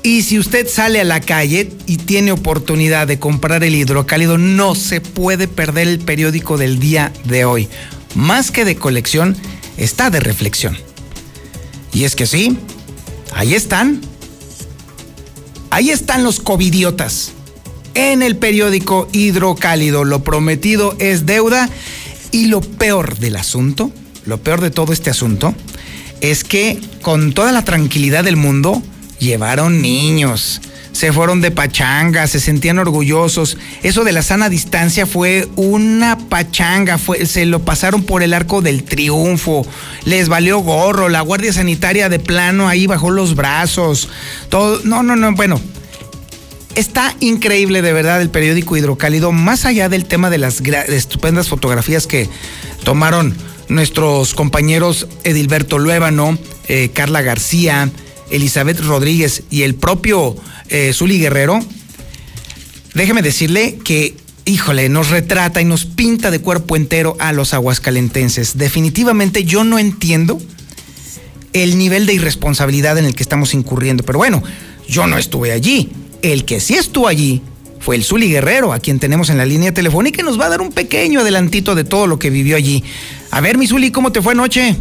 Y 0.02 0.24
si 0.24 0.40
usted 0.40 0.68
sale 0.68 1.00
a 1.00 1.04
la 1.04 1.22
calle 1.22 1.72
y 1.86 1.98
tiene 1.98 2.32
oportunidad 2.32 3.06
de 3.06 3.20
comprar 3.20 3.64
el 3.64 3.76
hidrocálido, 3.76 4.40
no 4.40 4.74
se 4.74 5.00
puede 5.00 5.48
perder 5.48 5.88
el 5.88 6.00
periódico 6.00 6.58
del 6.58 6.80
día 6.80 7.14
de 7.26 7.46
hoy. 7.46 7.68
Más 8.16 8.50
que 8.50 8.66
de 8.66 8.78
colección, 8.78 9.38
está 9.78 10.10
de 10.10 10.22
reflexión. 10.22 10.76
Y 11.94 12.06
es 12.06 12.16
que 12.16 12.26
sí, 12.26 12.58
ahí 13.36 13.54
están 13.54 14.02
Ahí 15.70 15.90
están 15.90 16.24
los 16.24 16.40
covidiotas. 16.40 17.32
En 17.94 18.22
el 18.22 18.38
periódico 18.38 19.08
Hidrocálido, 19.12 20.04
lo 20.04 20.24
prometido 20.24 20.96
es 21.00 21.26
deuda. 21.26 21.70
Y 22.32 22.48
lo 22.48 22.62
peor 22.62 23.18
del 23.18 23.38
asunto, 23.38 23.92
lo 24.26 24.38
peor 24.38 24.62
de 24.62 24.70
todo 24.70 24.94
este 24.94 25.10
asunto, 25.10 25.56
es 26.22 26.44
que 26.44 26.80
con 27.02 27.34
toda 27.34 27.52
la 27.52 27.64
tranquilidad 27.64 28.24
del 28.24 28.36
mundo, 28.36 28.82
llevaron 29.20 29.82
niños, 29.82 30.62
se 30.92 31.14
fueron 31.14 31.42
de 31.42 31.52
pachanga, 31.52 32.28
se 32.28 32.40
sentían 32.40 32.80
orgullosos. 32.80 33.58
Eso 33.84 34.04
de 34.04 34.12
la 34.12 34.22
sana 34.22 34.50
distancia 34.50 35.06
fue 35.06 35.48
una 35.56 36.18
pachanga, 36.18 36.98
fue, 36.98 37.26
se 37.26 37.46
lo 37.46 37.64
pasaron 37.64 38.04
por 38.04 38.24
el 38.24 38.34
arco 38.34 38.62
del 38.62 38.84
triunfo, 38.84 39.66
les 40.06 40.30
valió 40.30 40.60
gorro, 40.60 41.10
la 41.10 41.22
Guardia 41.22 41.54
Sanitaria 41.54 42.10
de 42.10 42.20
plano 42.20 42.68
ahí 42.68 42.88
bajó 42.88 43.12
los 43.12 43.36
brazos, 43.36 44.10
no, 44.52 45.04
no, 45.04 45.16
no, 45.16 45.34
bueno. 45.34 45.60
Está 46.76 47.16
increíble 47.22 47.82
de 47.82 47.92
verdad 47.92 48.22
el 48.22 48.30
periódico 48.30 48.78
Hidrocálido, 48.78 49.32
más 49.32 49.66
allá 49.66 49.90
del 49.90 50.06
tema 50.06 50.30
de 50.30 50.38
las 50.38 50.62
estupendas 50.62 51.50
fotografías 51.50 52.06
que 52.06 52.30
tomaron 52.84 53.36
nuestros 53.68 54.36
compañeros 54.36 55.08
Edilberto 55.24 55.80
Luébano, 55.80 56.38
eh, 56.68 56.92
Carla 56.94 57.24
García, 57.24 57.90
Elizabeth 58.30 58.80
Rodríguez 58.80 59.44
y 59.50 59.64
el 59.64 59.76
propio 59.76 60.36
eh, 60.70 60.92
Zuli 60.94 61.20
Guerrero, 61.20 61.60
déjeme 62.94 63.22
decirle 63.22 63.78
que, 63.84 64.16
híjole, 64.46 64.90
nos 64.90 65.10
retrata 65.10 65.62
y 65.62 65.66
nos 65.66 65.86
pinta 65.86 66.32
de 66.32 66.40
cuerpo 66.40 66.76
entero 66.76 67.16
a 67.20 67.32
los 67.34 67.54
aguascalentenses. 67.54 68.58
Definitivamente 68.58 69.44
yo 69.44 69.64
no 69.64 69.80
entiendo 69.80 70.40
el 71.54 71.78
nivel 71.78 72.06
de 72.06 72.14
irresponsabilidad 72.14 72.98
en 72.98 73.06
el 73.06 73.16
que 73.16 73.24
estamos 73.24 73.54
incurriendo. 73.54 74.04
Pero 74.04 74.20
bueno, 74.20 74.44
yo 74.88 75.08
no 75.08 75.18
estuve 75.18 75.52
allí. 75.52 75.90
El 76.22 76.46
que 76.46 76.60
sí 76.60 76.76
estuvo 76.76 77.08
allí 77.08 77.42
fue 77.80 77.96
el 77.96 78.04
Zuli 78.04 78.30
Guerrero, 78.30 78.74
a 78.74 78.80
quien 78.80 79.00
tenemos 79.00 79.30
en 79.30 79.38
la 79.38 79.46
línea 79.46 79.74
telefónica 79.74 80.22
y 80.22 80.26
nos 80.26 80.40
va 80.40 80.48
a 80.48 80.50
dar 80.50 80.62
un 80.62 80.72
pequeño 80.72 81.22
adelantito 81.22 81.76
de 81.76 81.84
todo 81.84 82.08
lo 82.08 82.20
que 82.20 82.30
vivió 82.30 82.56
allí. 82.56 82.84
A 83.32 83.42
ver, 83.42 83.58
mi 83.58 83.68
Zuli, 83.68 83.92
¿cómo 83.92 84.12
te 84.12 84.22
fue 84.22 84.34
anoche? 84.34 84.76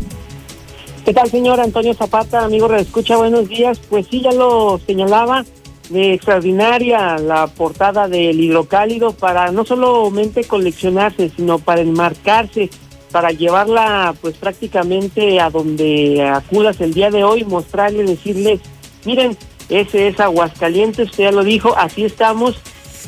¿Qué 1.06 1.14
tal, 1.14 1.30
señor 1.30 1.60
Antonio 1.60 1.94
Zapata, 1.94 2.44
amigo 2.44 2.66
Escucha? 2.74 3.16
Buenos 3.16 3.48
días. 3.48 3.78
Pues 3.88 4.08
sí, 4.10 4.22
ya 4.22 4.32
lo 4.32 4.80
señalaba, 4.84 5.44
de 5.88 6.14
extraordinaria 6.14 7.16
la 7.18 7.46
portada 7.46 8.08
del 8.08 8.40
hidrocálido 8.40 9.12
para 9.12 9.52
no 9.52 9.64
solamente 9.64 10.42
coleccionarse, 10.42 11.30
sino 11.36 11.60
para 11.60 11.82
enmarcarse, 11.82 12.70
para 13.12 13.30
llevarla 13.30 14.16
pues 14.20 14.36
prácticamente 14.36 15.38
a 15.38 15.48
donde 15.48 16.24
acudas 16.28 16.80
el 16.80 16.92
día 16.92 17.10
de 17.10 17.22
hoy, 17.22 17.44
mostrarle, 17.44 18.02
decirles, 18.02 18.58
miren, 19.04 19.36
ese 19.68 20.08
es 20.08 20.18
Aguascalientes, 20.18 21.10
usted 21.10 21.22
ya 21.22 21.30
lo 21.30 21.44
dijo, 21.44 21.76
así 21.78 22.04
estamos 22.04 22.56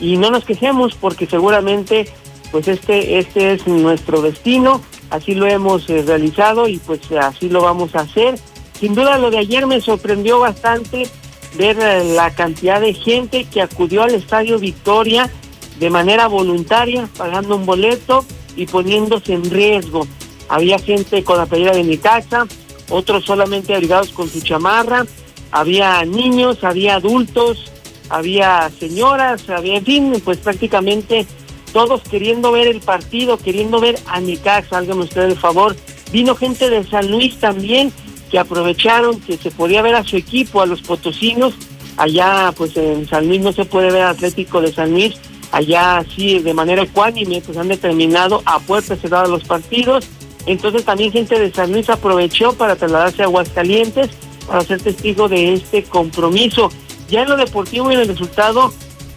y 0.01 0.19
no 0.19 0.31
nos 0.31 0.45
quejemos 0.45 0.95
porque 0.95 1.27
seguramente 1.27 2.07
pues 2.53 2.69
este, 2.69 3.19
este 3.19 3.55
es 3.55 3.67
nuestro 3.67 4.23
destino, 4.23 4.83
así 5.11 5.35
lo 5.35 5.47
hemos 5.47 5.89
eh, 5.91 6.03
realizado 6.07 6.69
y 6.69 6.79
pues 6.79 7.01
así 7.13 7.49
lo 7.49 7.63
vamos 7.63 7.95
a 7.95 8.01
hacer. 8.01 8.39
Sin 8.79 8.95
duda 8.95 9.19
lo 9.19 9.31
de 9.31 9.39
ayer 9.39 9.67
me 9.67 9.81
sorprendió 9.81 10.39
bastante 10.41 11.09
ver 11.57 11.79
eh, 11.81 12.15
la 12.15 12.31
cantidad 12.31 12.81
de 12.81 12.95
gente 12.95 13.45
que 13.45 13.63
acudió 13.63 14.03
al 14.03 14.15
Estadio 14.15 14.59
Victoria 14.59 15.31
de 15.79 15.91
manera 15.91 16.27
voluntaria, 16.27 17.09
pagando 17.17 17.57
un 17.57 17.67
boleto 17.67 18.25
y 18.57 18.67
poniéndose 18.67 19.35
en 19.35 19.49
riesgo. 19.51 20.07
Había 20.49 20.79
gente 20.79 21.23
con 21.25 21.39
la 21.39 21.47
playera 21.47 21.77
de 21.77 21.85
mi 21.85 21.99
casa, 21.99 22.47
otros 22.91 23.25
solamente 23.25 23.75
abrigados 23.75 24.13
con 24.13 24.29
su 24.29 24.41
chamarra, 24.41 25.07
había 25.51 26.05
niños, 26.05 26.65
había 26.65 26.97
adultos, 26.97 27.71
había 28.09 28.71
señoras, 28.79 29.49
había, 29.49 29.77
en 29.77 29.85
fin, 29.85 30.23
pues 30.25 30.39
prácticamente 30.39 31.27
todos 31.73 32.03
queriendo 32.03 32.53
ver 32.53 32.67
el 32.67 32.81
partido, 32.81 33.39
queriendo 33.39 33.81
ver 33.81 33.99
a 34.07 34.21
mi 34.21 34.37
casa, 34.37 34.79
háganme 34.79 35.05
ustedes 35.05 35.33
el 35.33 35.39
favor. 35.39 35.77
Vino 36.13 36.35
gente 36.35 36.71
de 36.71 36.85
San 36.85 37.11
Luis 37.11 37.39
también 37.39 37.93
que 38.31 38.39
aprovecharon 38.39 39.21
que 39.21 39.37
se 39.37 39.51
podía 39.51 39.83
ver 39.83 39.95
a 39.95 40.05
su 40.05 40.17
equipo, 40.17 40.61
a 40.61 40.67
los 40.67 40.83
potosinos. 40.83 41.55
Allá, 41.97 42.53
pues 42.57 42.77
en 42.77 43.09
San 43.09 43.27
Luis 43.27 43.41
no 43.41 43.53
se 43.53 43.65
puede 43.65 43.91
ver 43.91 44.03
Atlético 44.03 44.61
de 44.61 44.73
San 44.73 44.93
Luis. 44.93 45.15
Allá 45.51 46.05
sí, 46.15 46.39
de 46.41 46.55
manera 46.55 46.83
ecuánime, 46.83 47.43
pues 47.45 47.57
han 47.57 47.69
determinado 47.69 48.43
a 48.45 48.59
puerta 48.61 48.97
cerrada 48.97 49.27
los 49.27 49.45
partidos. 49.45 50.07
Entonces 50.47 50.85
también 50.85 51.13
gente 51.13 51.39
de 51.39 51.53
San 51.53 51.73
Luis 51.73 51.91
aprovechó 51.91 52.53
para 52.53 52.77
trasladarse 52.77 53.23
a 53.23 53.27
Aguascalientes 53.27 54.11
para 54.47 54.63
ser 54.63 54.81
testigo 54.81 55.29
de 55.29 55.55
este 55.55 55.85
compromiso. 55.85 56.71
Ya 57.09 57.23
en 57.23 57.29
lo 57.29 57.37
deportivo 57.37 57.91
y 57.91 57.95
en 57.95 58.01
el 58.01 58.09
resultado, 58.09 58.73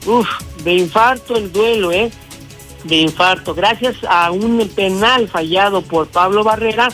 uff, 0.05 0.27
de 0.63 0.75
infarto 0.75 1.35
el 1.35 1.51
duelo, 1.51 1.91
¿eh? 1.91 2.11
De 2.83 2.95
infarto. 2.95 3.53
Gracias 3.53 3.97
a 4.07 4.31
un 4.31 4.67
penal 4.75 5.27
fallado 5.27 5.81
por 5.81 6.07
Pablo 6.07 6.43
Barrera, 6.43 6.89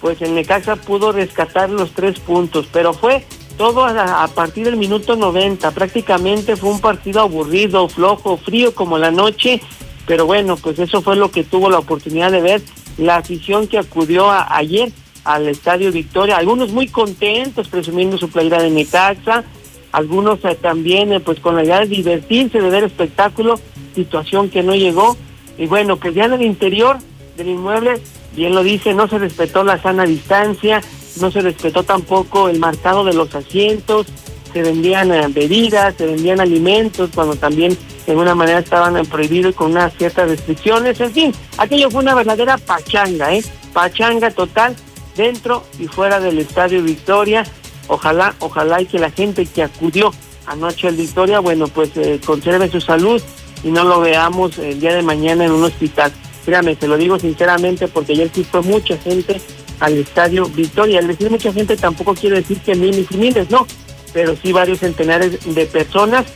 pues 0.00 0.20
el 0.22 0.34
Necaxa 0.34 0.76
pudo 0.76 1.12
rescatar 1.12 1.70
los 1.70 1.92
tres 1.92 2.18
puntos, 2.20 2.66
pero 2.72 2.92
fue 2.92 3.24
todo 3.56 3.84
a, 3.84 4.26
partir 4.28 4.64
del 4.64 4.76
minuto 4.76 5.16
90, 5.16 5.70
prácticamente 5.72 6.56
fue 6.56 6.70
un 6.70 6.80
partido 6.80 7.20
aburrido, 7.20 7.88
flojo, 7.88 8.38
frío 8.38 8.74
como 8.74 8.96
la 8.96 9.10
noche, 9.10 9.60
pero 10.06 10.24
bueno, 10.24 10.56
pues 10.56 10.78
eso 10.78 11.02
fue 11.02 11.16
lo 11.16 11.30
que 11.30 11.44
tuvo 11.44 11.68
la 11.68 11.78
oportunidad 11.78 12.32
de 12.32 12.40
ver 12.40 12.62
la 12.96 13.16
afición 13.16 13.66
que 13.66 13.76
acudió 13.76 14.30
ayer 14.30 14.90
al 15.24 15.46
Estadio 15.48 15.92
Victoria, 15.92 16.38
algunos 16.38 16.72
muy 16.72 16.88
contentos 16.88 17.68
presumiendo 17.68 18.16
su 18.16 18.30
playera 18.30 18.62
de 18.62 18.70
Necaxa, 18.70 19.44
algunos 19.92 20.42
eh, 20.44 20.56
también 20.60 21.12
eh, 21.12 21.20
pues 21.20 21.38
con 21.40 21.56
la 21.56 21.64
idea 21.64 21.80
de 21.80 21.86
divertirse, 21.86 22.60
de 22.60 22.70
ver 22.70 22.84
espectáculo, 22.84 23.60
situación 23.94 24.48
que 24.48 24.62
no 24.62 24.74
llegó, 24.74 25.16
y 25.60 25.66
bueno, 25.66 26.00
que 26.00 26.14
ya 26.14 26.24
en 26.24 26.32
el 26.32 26.42
interior 26.42 26.96
del 27.36 27.48
inmueble 27.48 28.00
bien 28.34 28.54
lo 28.54 28.62
dice, 28.62 28.94
no 28.94 29.06
se 29.08 29.18
respetó 29.18 29.62
la 29.62 29.80
sana 29.80 30.06
distancia, 30.06 30.80
no 31.20 31.30
se 31.30 31.42
respetó 31.42 31.82
tampoco 31.82 32.48
el 32.48 32.58
marcado 32.58 33.04
de 33.04 33.12
los 33.12 33.34
asientos, 33.34 34.06
se 34.54 34.62
vendían 34.62 35.12
eh, 35.12 35.26
bebidas, 35.28 35.96
se 35.96 36.06
vendían 36.06 36.40
alimentos, 36.40 37.10
cuando 37.14 37.36
también 37.36 37.76
de 38.06 38.12
alguna 38.12 38.34
manera 38.34 38.60
estaban 38.60 39.04
prohibidos 39.04 39.54
con 39.54 39.72
unas 39.72 39.92
ciertas 39.98 40.30
restricciones, 40.30 40.98
en 40.98 41.12
fin, 41.12 41.34
aquello 41.58 41.90
fue 41.90 42.02
una 42.02 42.14
verdadera 42.14 42.56
pachanga, 42.56 43.34
¿eh? 43.34 43.44
Pachanga 43.74 44.30
total 44.30 44.74
dentro 45.14 45.64
y 45.78 45.88
fuera 45.88 46.20
del 46.20 46.38
Estadio 46.38 46.82
Victoria. 46.82 47.44
Ojalá, 47.86 48.34
ojalá 48.38 48.80
y 48.80 48.86
que 48.86 48.98
la 48.98 49.10
gente 49.10 49.44
que 49.44 49.62
acudió 49.62 50.10
anoche 50.46 50.88
al 50.88 50.96
Victoria, 50.96 51.40
bueno, 51.40 51.68
pues 51.68 51.94
eh, 51.98 52.18
conserve 52.24 52.70
su 52.70 52.80
salud 52.80 53.20
y 53.62 53.70
no 53.70 53.84
lo 53.84 54.00
veamos 54.00 54.58
el 54.58 54.80
día 54.80 54.94
de 54.94 55.02
mañana 55.02 55.44
en 55.44 55.52
un 55.52 55.64
hospital. 55.64 56.12
Créame, 56.44 56.76
te 56.76 56.88
lo 56.88 56.96
digo 56.96 57.18
sinceramente 57.18 57.88
porque 57.88 58.12
ayer 58.12 58.30
sí 58.34 58.44
fue 58.44 58.62
mucha 58.62 58.96
gente 58.98 59.40
al 59.80 59.98
Estadio 59.98 60.46
Victoria. 60.46 61.00
Al 61.00 61.08
decir 61.08 61.30
mucha 61.30 61.52
gente 61.52 61.76
tampoco 61.76 62.14
quiere 62.14 62.36
decir 62.36 62.60
que 62.60 62.74
miles 62.74 63.06
y 63.10 63.16
miles, 63.16 63.50
no, 63.50 63.66
pero 64.12 64.34
sí 64.36 64.52
varios 64.52 64.80
centenares 64.80 65.54
de 65.54 65.66
personas 65.66 66.26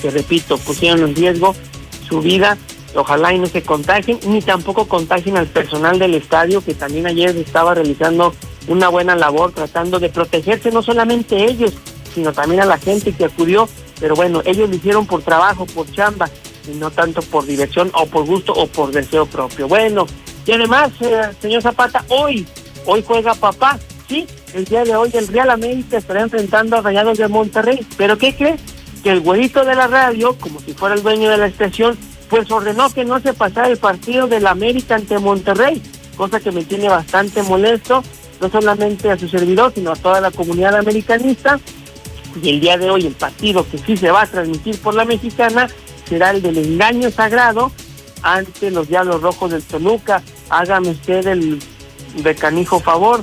que, 0.00 0.10
repito, 0.10 0.58
pusieron 0.58 1.00
en 1.00 1.14
riesgo 1.14 1.54
su 2.08 2.20
vida. 2.20 2.56
Ojalá 2.94 3.34
y 3.34 3.38
no 3.38 3.46
se 3.46 3.62
contagien, 3.62 4.18
ni 4.26 4.40
tampoco 4.40 4.88
contagien 4.88 5.36
al 5.36 5.46
personal 5.46 5.98
del 5.98 6.14
estadio, 6.14 6.64
que 6.64 6.74
también 6.74 7.06
ayer 7.06 7.36
estaba 7.36 7.74
realizando 7.74 8.34
una 8.68 8.88
buena 8.88 9.14
labor 9.14 9.52
tratando 9.52 9.98
de 9.98 10.08
protegerse, 10.08 10.70
no 10.70 10.82
solamente 10.82 11.44
ellos, 11.44 11.74
sino 12.14 12.32
también 12.32 12.62
a 12.62 12.66
la 12.66 12.78
gente 12.78 13.12
que 13.12 13.26
acudió. 13.26 13.68
Pero 14.00 14.14
bueno, 14.14 14.42
ellos 14.44 14.68
lo 14.68 14.76
hicieron 14.76 15.06
por 15.06 15.22
trabajo, 15.22 15.66
por 15.66 15.90
chamba, 15.90 16.28
y 16.68 16.76
no 16.76 16.90
tanto 16.90 17.22
por 17.22 17.46
diversión 17.46 17.90
o 17.94 18.06
por 18.06 18.26
gusto 18.26 18.52
o 18.52 18.66
por 18.66 18.92
deseo 18.92 19.26
propio. 19.26 19.68
Bueno, 19.68 20.06
y 20.46 20.52
además, 20.52 20.90
eh, 21.00 21.30
señor 21.40 21.62
Zapata, 21.62 22.04
hoy, 22.08 22.46
hoy 22.84 23.02
juega 23.06 23.34
papá, 23.34 23.78
sí, 24.08 24.26
el 24.54 24.64
día 24.64 24.84
de 24.84 24.94
hoy 24.94 25.10
el 25.12 25.28
Real 25.28 25.50
América 25.50 25.98
estará 25.98 26.22
enfrentando 26.22 26.76
a 26.76 26.80
Rayados 26.80 27.18
de 27.18 27.28
Monterrey. 27.28 27.86
¿Pero 27.96 28.16
qué 28.16 28.34
cree? 28.34 28.56
Que 29.02 29.10
el 29.10 29.20
güerito 29.20 29.64
de 29.64 29.74
la 29.74 29.86
radio, 29.86 30.36
como 30.38 30.60
si 30.60 30.72
fuera 30.72 30.94
el 30.94 31.02
dueño 31.02 31.30
de 31.30 31.36
la 31.36 31.46
estación, 31.46 31.98
pues 32.28 32.50
ordenó 32.50 32.90
que 32.90 33.04
no 33.04 33.20
se 33.20 33.34
pasara 33.34 33.68
el 33.68 33.76
partido 33.76 34.26
del 34.26 34.46
América 34.46 34.96
ante 34.96 35.18
Monterrey, 35.18 35.82
cosa 36.16 36.40
que 36.40 36.52
me 36.52 36.64
tiene 36.64 36.88
bastante 36.88 37.42
molesto, 37.42 38.02
no 38.40 38.50
solamente 38.50 39.10
a 39.10 39.18
su 39.18 39.28
servidor, 39.28 39.72
sino 39.74 39.92
a 39.92 39.96
toda 39.96 40.20
la 40.20 40.30
comunidad 40.30 40.74
americanista. 40.76 41.58
Y 42.42 42.50
el 42.50 42.60
día 42.60 42.76
de 42.76 42.90
hoy 42.90 43.06
el 43.06 43.14
partido 43.14 43.66
que 43.68 43.78
sí 43.78 43.96
se 43.96 44.10
va 44.10 44.22
a 44.22 44.26
transmitir 44.26 44.78
por 44.80 44.94
la 44.94 45.04
mexicana 45.04 45.68
será 46.08 46.30
el 46.30 46.42
del 46.42 46.58
engaño 46.58 47.10
sagrado 47.10 47.72
ante 48.22 48.70
los 48.70 48.88
Diablos 48.88 49.22
Rojos 49.22 49.50
del 49.50 49.62
Toluca. 49.62 50.22
Hágame 50.50 50.90
usted 50.90 51.26
el 51.26 51.60
de 52.22 52.34
canijo 52.34 52.80
favor 52.80 53.22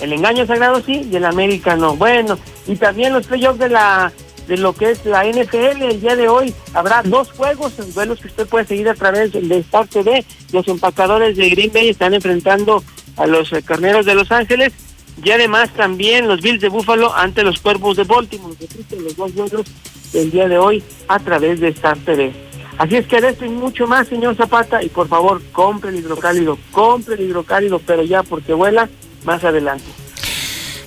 el 0.00 0.12
engaño 0.12 0.46
sagrado 0.46 0.82
sí 0.82 1.08
y 1.10 1.16
el 1.16 1.24
América 1.24 1.76
no. 1.76 1.96
Bueno, 1.96 2.38
y 2.66 2.76
también 2.76 3.12
los 3.12 3.26
playoffs 3.26 3.58
de 3.58 3.68
la 3.68 4.12
de 4.46 4.58
lo 4.58 4.74
que 4.74 4.90
es 4.90 5.06
la 5.06 5.24
NFL 5.24 5.82
el 5.82 6.00
día 6.02 6.16
de 6.16 6.28
hoy 6.28 6.52
habrá 6.74 7.02
dos 7.02 7.32
juegos, 7.32 7.72
duelos 7.94 8.20
que 8.20 8.26
usted 8.26 8.46
puede 8.46 8.66
seguir 8.66 8.88
a 8.90 8.94
través 8.94 9.32
de 9.32 9.58
Star 9.58 9.86
TV. 9.86 10.24
Los 10.52 10.68
empacadores 10.68 11.36
de 11.36 11.48
Green 11.48 11.72
Bay 11.72 11.88
están 11.88 12.12
enfrentando 12.12 12.84
a 13.16 13.26
los 13.26 13.50
carneros 13.64 14.04
de 14.04 14.14
Los 14.14 14.30
Ángeles 14.30 14.72
y 15.22 15.30
además 15.30 15.70
también 15.74 16.28
los 16.28 16.40
Bills 16.40 16.60
de 16.60 16.68
Buffalo 16.68 17.14
ante 17.14 17.42
los 17.42 17.58
Cuervos 17.58 17.96
de 17.96 18.04
Baltimore. 18.04 18.56
los 18.90 19.16
dos 19.16 19.32
juegos 19.32 19.66
del 20.12 20.30
día 20.30 20.48
de 20.48 20.58
hoy 20.58 20.82
a 21.08 21.18
través 21.18 21.60
de 21.60 21.68
Star 21.68 21.98
TV. 21.98 22.32
Así 22.78 22.96
es 22.96 23.06
que 23.06 23.20
de 23.20 23.28
esto 23.28 23.44
y 23.44 23.48
mucho 23.48 23.86
más, 23.86 24.08
señor 24.08 24.36
Zapata, 24.36 24.82
y 24.82 24.88
por 24.88 25.08
favor, 25.08 25.40
compre 25.52 25.90
el 25.90 25.96
hidrocálido, 25.96 26.58
compre 26.72 27.14
el 27.14 27.22
hidrocálido, 27.22 27.78
pero 27.78 28.02
ya 28.02 28.22
porque 28.22 28.52
vuela 28.52 28.88
más 29.24 29.44
adelante. 29.44 29.84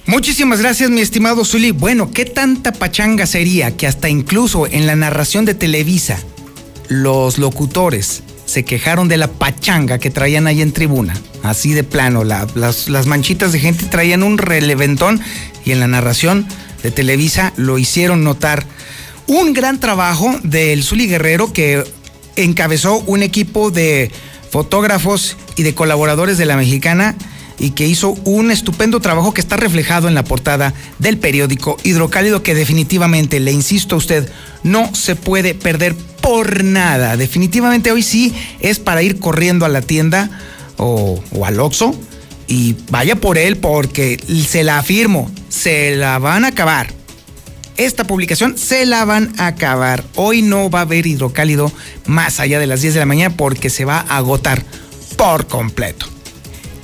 Muchísimas 0.06 0.62
gracias, 0.62 0.90
mi 0.90 1.02
estimado 1.02 1.44
Zuli. 1.44 1.72
Bueno, 1.72 2.12
¿qué 2.12 2.26
tanta 2.26 2.72
pachanga 2.72 3.26
sería 3.26 3.76
que 3.76 3.88
hasta 3.88 4.10
incluso 4.10 4.66
en 4.68 4.88
la 4.88 4.96
narración 4.96 5.46
de 5.46 5.54
Televisa 5.54 6.20
los 6.90 7.38
locutores 7.38 8.24
se 8.48 8.66
quejaron 8.66 9.08
de 9.08 9.18
la 9.18 9.28
pachanga 9.28 10.00
que 10.00 10.10
traían 10.10 10.48
ahí 10.48 10.64
en 10.64 10.72
tribuna? 10.72 11.14
Así 11.44 11.74
de 11.74 11.84
plano, 11.84 12.24
las, 12.24 12.88
las 12.88 13.06
manchitas 13.06 13.52
de 13.52 13.60
gente 13.60 13.86
traían 13.86 14.24
un 14.24 14.40
releventón 14.40 15.22
y 15.64 15.72
en 15.72 15.80
la 15.80 15.88
narración 15.88 16.48
de 16.82 16.90
Televisa 16.90 17.54
lo 17.58 17.78
hicieron 17.78 18.24
notar. 18.24 18.66
Un 19.28 19.54
gran 19.54 19.80
trabajo 19.80 20.34
del 20.44 20.84
Zuli 20.84 21.08
Guerrero 21.08 21.54
que 21.54 21.84
encabezó 22.38 23.00
un 23.06 23.22
equipo 23.22 23.70
de 23.70 24.10
fotógrafos 24.50 25.36
y 25.58 25.64
de 25.64 25.76
colaboradores 25.76 26.38
de 26.38 26.46
la 26.46 26.56
mexicana 26.56 27.16
y 27.60 27.72
que 27.72 27.88
hizo 27.88 28.12
un 28.24 28.52
estupendo 28.52 29.00
trabajo 29.00 29.34
que 29.34 29.42
está 29.42 29.58
reflejado 29.58 30.08
en 30.08 30.16
la 30.16 30.24
portada 30.24 30.74
del 31.00 31.18
periódico 31.18 31.78
Hidrocálido 31.84 32.44
que 32.44 32.56
definitivamente, 32.56 33.40
le 33.40 33.52
insisto 33.52 33.96
a 33.96 33.98
usted, 33.98 34.30
no 34.64 34.94
se 34.94 35.16
puede 35.16 35.56
perder 35.56 35.96
por 36.28 36.66
nada. 36.66 37.16
Definitivamente 37.16 37.90
hoy 37.90 38.04
sí 38.04 38.34
es 38.60 38.80
para 38.80 39.02
ir 39.02 39.18
corriendo 39.18 39.66
a 39.66 39.70
la 39.70 39.82
tienda 39.82 40.30
o, 40.76 41.24
al 41.46 41.58
Oxxo 41.58 41.96
y 42.50 42.76
vaya 42.90 43.16
por 43.16 43.38
él 43.38 43.56
porque 43.56 44.20
se 44.46 44.66
la 44.66 44.78
afirmo, 44.78 45.32
se 45.48 45.96
la 45.96 46.20
van 46.20 46.44
a 46.44 46.50
acabar. 46.50 46.92
Esta 47.78 48.04
publicación 48.04 48.58
se 48.58 48.86
la 48.86 49.06
van 49.06 49.36
a 49.38 49.48
acabar. 49.48 50.04
Hoy 50.16 50.42
no 50.42 50.70
va 50.70 50.80
a 50.80 50.82
haber 50.82 51.08
hidrocálido 51.08 51.72
más 52.08 52.42
allá 52.42 52.60
de 52.60 52.68
las 52.68 52.82
10 52.82 52.96
de 52.96 53.00
la 53.00 53.06
mañana 53.06 53.38
porque 53.38 53.70
se 53.70 53.86
va 53.86 54.00
a 54.00 54.18
agotar 54.18 54.66
por 55.16 55.48
completo. 55.48 56.08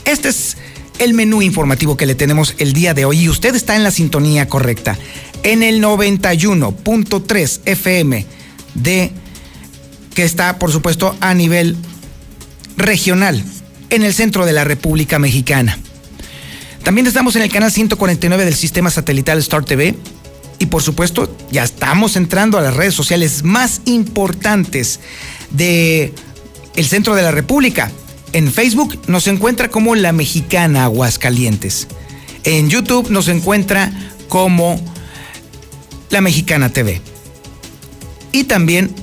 Este 0.06 0.29
es 0.29 0.56
el 0.99 1.13
menú 1.13 1.41
informativo 1.41 1.97
que 1.97 2.06
le 2.06 2.15
tenemos 2.15 2.56
el 2.60 2.71
día 2.71 2.93
de 2.93 3.03
hoy 3.03 3.19
y 3.19 3.29
usted 3.29 3.53
está 3.56 3.75
en 3.75 3.84
la 3.84 3.91
sintonía 3.91 4.47
correcta. 4.47 4.97
En 5.43 5.63
el 5.63 5.84
91.3 5.84 7.60
FM 7.65 8.25
de 8.75 9.12
que 10.13 10.23
está 10.23 10.60
por 10.60 10.71
supuesto 10.71 11.15
a 11.19 11.34
nivel 11.34 11.76
regional 12.78 13.43
en 13.89 14.04
el 14.04 14.13
centro 14.13 14.45
de 14.45 14.54
la 14.54 14.63
República 14.63 15.19
Mexicana. 15.19 15.78
También 16.84 17.08
estamos 17.08 17.36
en 17.36 17.43
el 17.43 17.52
canal 17.52 17.71
149 17.71 18.45
del 18.45 18.56
sistema 18.56 18.89
satelital 18.89 19.39
Star 19.39 19.63
TV 19.63 19.95
y 20.60 20.65
por 20.65 20.82
supuesto 20.82 21.36
ya 21.52 21.63
estamos 21.63 22.15
entrando 22.15 22.58
a 22.58 22.62
las 22.62 22.76
redes 22.76 22.93
sociales 22.93 23.43
más 23.43 23.82
importantes 23.86 24.99
de 25.52 26.13
el 26.76 26.86
centro 26.86 27.15
de 27.15 27.21
la 27.21 27.32
República. 27.32 27.91
En 28.34 28.52
Facebook 28.52 28.99
nos 29.08 29.28
encuentra 29.28 29.69
como 29.69 29.95
La 29.95 30.12
Mexicana 30.12 30.86
Aguascalientes. 30.86 31.88
En 32.43 32.69
YouTube 32.69 33.10
nos 33.10 33.28
encuentra 33.28 33.91
como 34.28 34.80
La 36.10 36.19
Mexicana 36.21 36.69
TV. 36.69 37.02
Y 38.32 38.45
también 38.45 38.93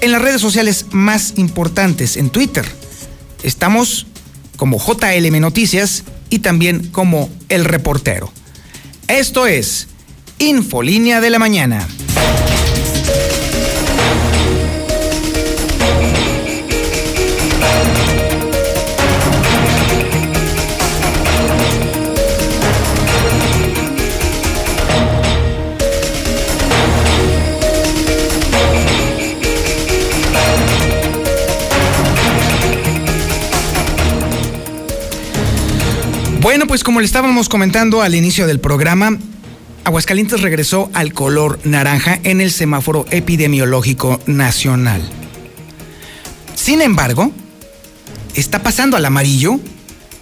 en 0.00 0.12
las 0.12 0.22
redes 0.22 0.40
sociales 0.40 0.86
más 0.90 1.34
importantes, 1.36 2.16
en 2.16 2.30
Twitter. 2.30 2.64
Estamos 3.42 4.06
como 4.56 4.78
JLM 4.78 5.40
Noticias 5.40 6.04
y 6.30 6.40
también 6.40 6.88
como 6.88 7.30
El 7.48 7.64
Reportero. 7.64 8.32
Esto 9.08 9.46
es 9.46 9.88
Infolínea 10.38 11.20
de 11.20 11.30
la 11.30 11.38
Mañana. 11.38 11.86
Pues 36.74 36.82
como 36.82 36.98
le 36.98 37.06
estábamos 37.06 37.48
comentando 37.48 38.02
al 38.02 38.16
inicio 38.16 38.48
del 38.48 38.58
programa, 38.58 39.16
Aguascalientes 39.84 40.40
regresó 40.40 40.90
al 40.92 41.12
color 41.12 41.60
naranja 41.62 42.18
en 42.24 42.40
el 42.40 42.50
semáforo 42.50 43.06
epidemiológico 43.12 44.20
nacional. 44.26 45.00
Sin 46.56 46.82
embargo, 46.82 47.30
está 48.34 48.64
pasando 48.64 48.96
al 48.96 49.04
amarillo 49.04 49.60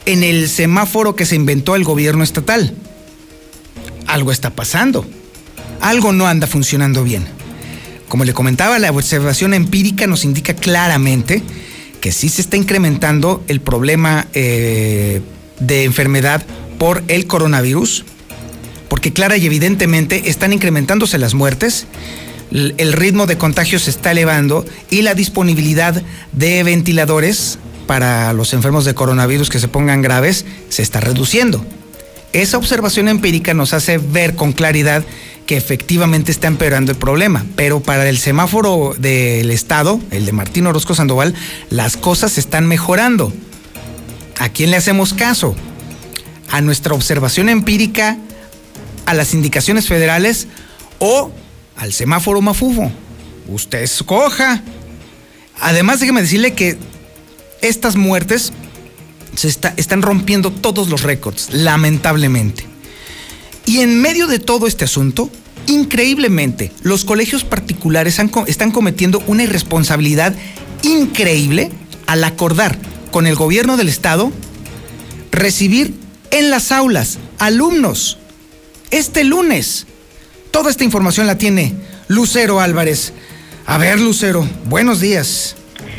en 0.05 0.23
el 0.23 0.47
semáforo 0.51 1.17
que 1.17 1.25
se 1.25 1.37
inventó 1.37 1.75
el 1.75 1.85
gobierno 1.85 2.23
estatal. 2.23 2.75
Algo 4.07 4.31
está 4.31 4.51
pasando. 4.51 5.07
Algo 5.81 6.13
no 6.13 6.27
anda 6.27 6.47
funcionando 6.47 7.03
bien. 7.03 7.25
Como 8.09 8.27
le 8.27 8.35
comentaba, 8.35 8.79
la 8.79 8.91
observación 8.91 9.55
empírica 9.55 10.07
nos 10.07 10.23
indica 10.23 10.53
claramente 10.53 11.43
que 12.03 12.13
sí 12.13 12.29
se 12.29 12.43
está 12.43 12.59
incrementando 12.59 13.43
el 13.49 13.63
problema 13.63 14.27
eh, 14.35 15.23
de 15.67 15.85
enfermedad 15.85 16.45
por 16.79 17.03
el 17.09 17.27
coronavirus, 17.27 18.05
porque 18.89 19.13
clara 19.13 19.37
y 19.37 19.47
evidentemente 19.47 20.29
están 20.29 20.53
incrementándose 20.53 21.19
las 21.19 21.35
muertes, 21.35 21.87
el 22.51 22.93
ritmo 22.93 23.27
de 23.27 23.39
contagio 23.39 23.79
se 23.79 23.91
está 23.91 24.11
elevando 24.11 24.67
y 24.91 25.03
la 25.03 25.15
disponibilidad 25.15 26.03
de 26.33 26.63
ventiladores 26.63 27.59
para 27.87 28.33
los 28.33 28.53
enfermos 28.53 28.85
de 28.85 28.95
coronavirus 28.95 29.49
que 29.49 29.59
se 29.59 29.69
pongan 29.69 30.03
graves 30.03 30.45
se 30.69 30.83
está 30.83 31.01
reduciendo. 31.01 31.65
esa 32.33 32.57
observación 32.57 33.09
empírica 33.09 33.53
nos 33.53 33.75
hace 33.75 33.99
ver 33.99 34.35
con 34.35 34.53
claridad 34.53 35.05
que 35.47 35.57
efectivamente 35.57 36.33
está 36.33 36.47
empeorando 36.47 36.93
el 36.93 36.99
problema. 36.99 37.45
Pero 37.57 37.81
para 37.81 38.09
el 38.09 38.19
semáforo 38.19 38.95
del 38.97 39.51
Estado, 39.51 40.01
el 40.11 40.25
de 40.25 40.33
Martín 40.33 40.67
Orozco 40.67 40.95
Sandoval, 40.95 41.35
las 41.69 41.97
cosas 41.97 42.39
están 42.39 42.67
mejorando. 42.67 43.33
¿A 44.39 44.49
quién 44.49 44.71
le 44.71 44.77
hacemos 44.77 45.15
caso? 45.15 45.55
¿A 46.51 46.61
nuestra 46.61 46.95
observación 46.95 47.49
empírica? 47.49 48.19
¿A 49.07 49.15
las 49.15 49.35
indicaciones 49.35 49.87
federales? 49.87 50.49
¿O 50.99 51.33
al 51.77 51.93
semáforo 51.93 52.41
mafufo? 52.41 52.91
Usted 53.49 53.83
escoja. 53.83 54.63
Además, 55.61 56.01
déjeme 56.01 56.23
decirle 56.23 56.55
que 56.55 56.79
estas 57.61 57.97
muertes 57.97 58.53
se 59.35 59.49
están 59.49 60.03
rompiendo 60.03 60.51
todos 60.51 60.89
los 60.89 61.03
récords, 61.03 61.49
lamentablemente. 61.53 62.67
Y 63.65 63.81
en 63.81 64.01
medio 64.01 64.27
de 64.27 64.39
todo 64.39 64.67
este 64.67 64.85
asunto, 64.85 65.31
increíblemente, 65.67 66.73
los 66.83 67.05
colegios 67.05 67.45
particulares 67.45 68.19
están 68.47 68.73
cometiendo 68.73 69.23
una 69.27 69.45
irresponsabilidad 69.45 70.35
increíble 70.83 71.71
al 72.07 72.25
acordar 72.25 72.77
con 73.13 73.27
el 73.29 73.37
gobierno 73.37 73.77
del 73.77 73.89
estado 73.89 74.33
recibir 75.31 75.95
en 76.33 76.51
las 76.51 76.73
aulas 76.73 77.19
alumnos 77.39 78.19
este 78.91 79.23
lunes. 79.23 79.87
Toda 80.51 80.71
esta 80.71 80.83
información 80.83 81.27
la 81.27 81.39
tiene 81.39 81.75
Lucero 82.09 82.59
Álvarez. 82.59 83.13
A 83.67 83.79
ver, 83.79 84.01
Lucero, 84.01 84.45
buenos 84.65 85.01
días. 85.01 85.57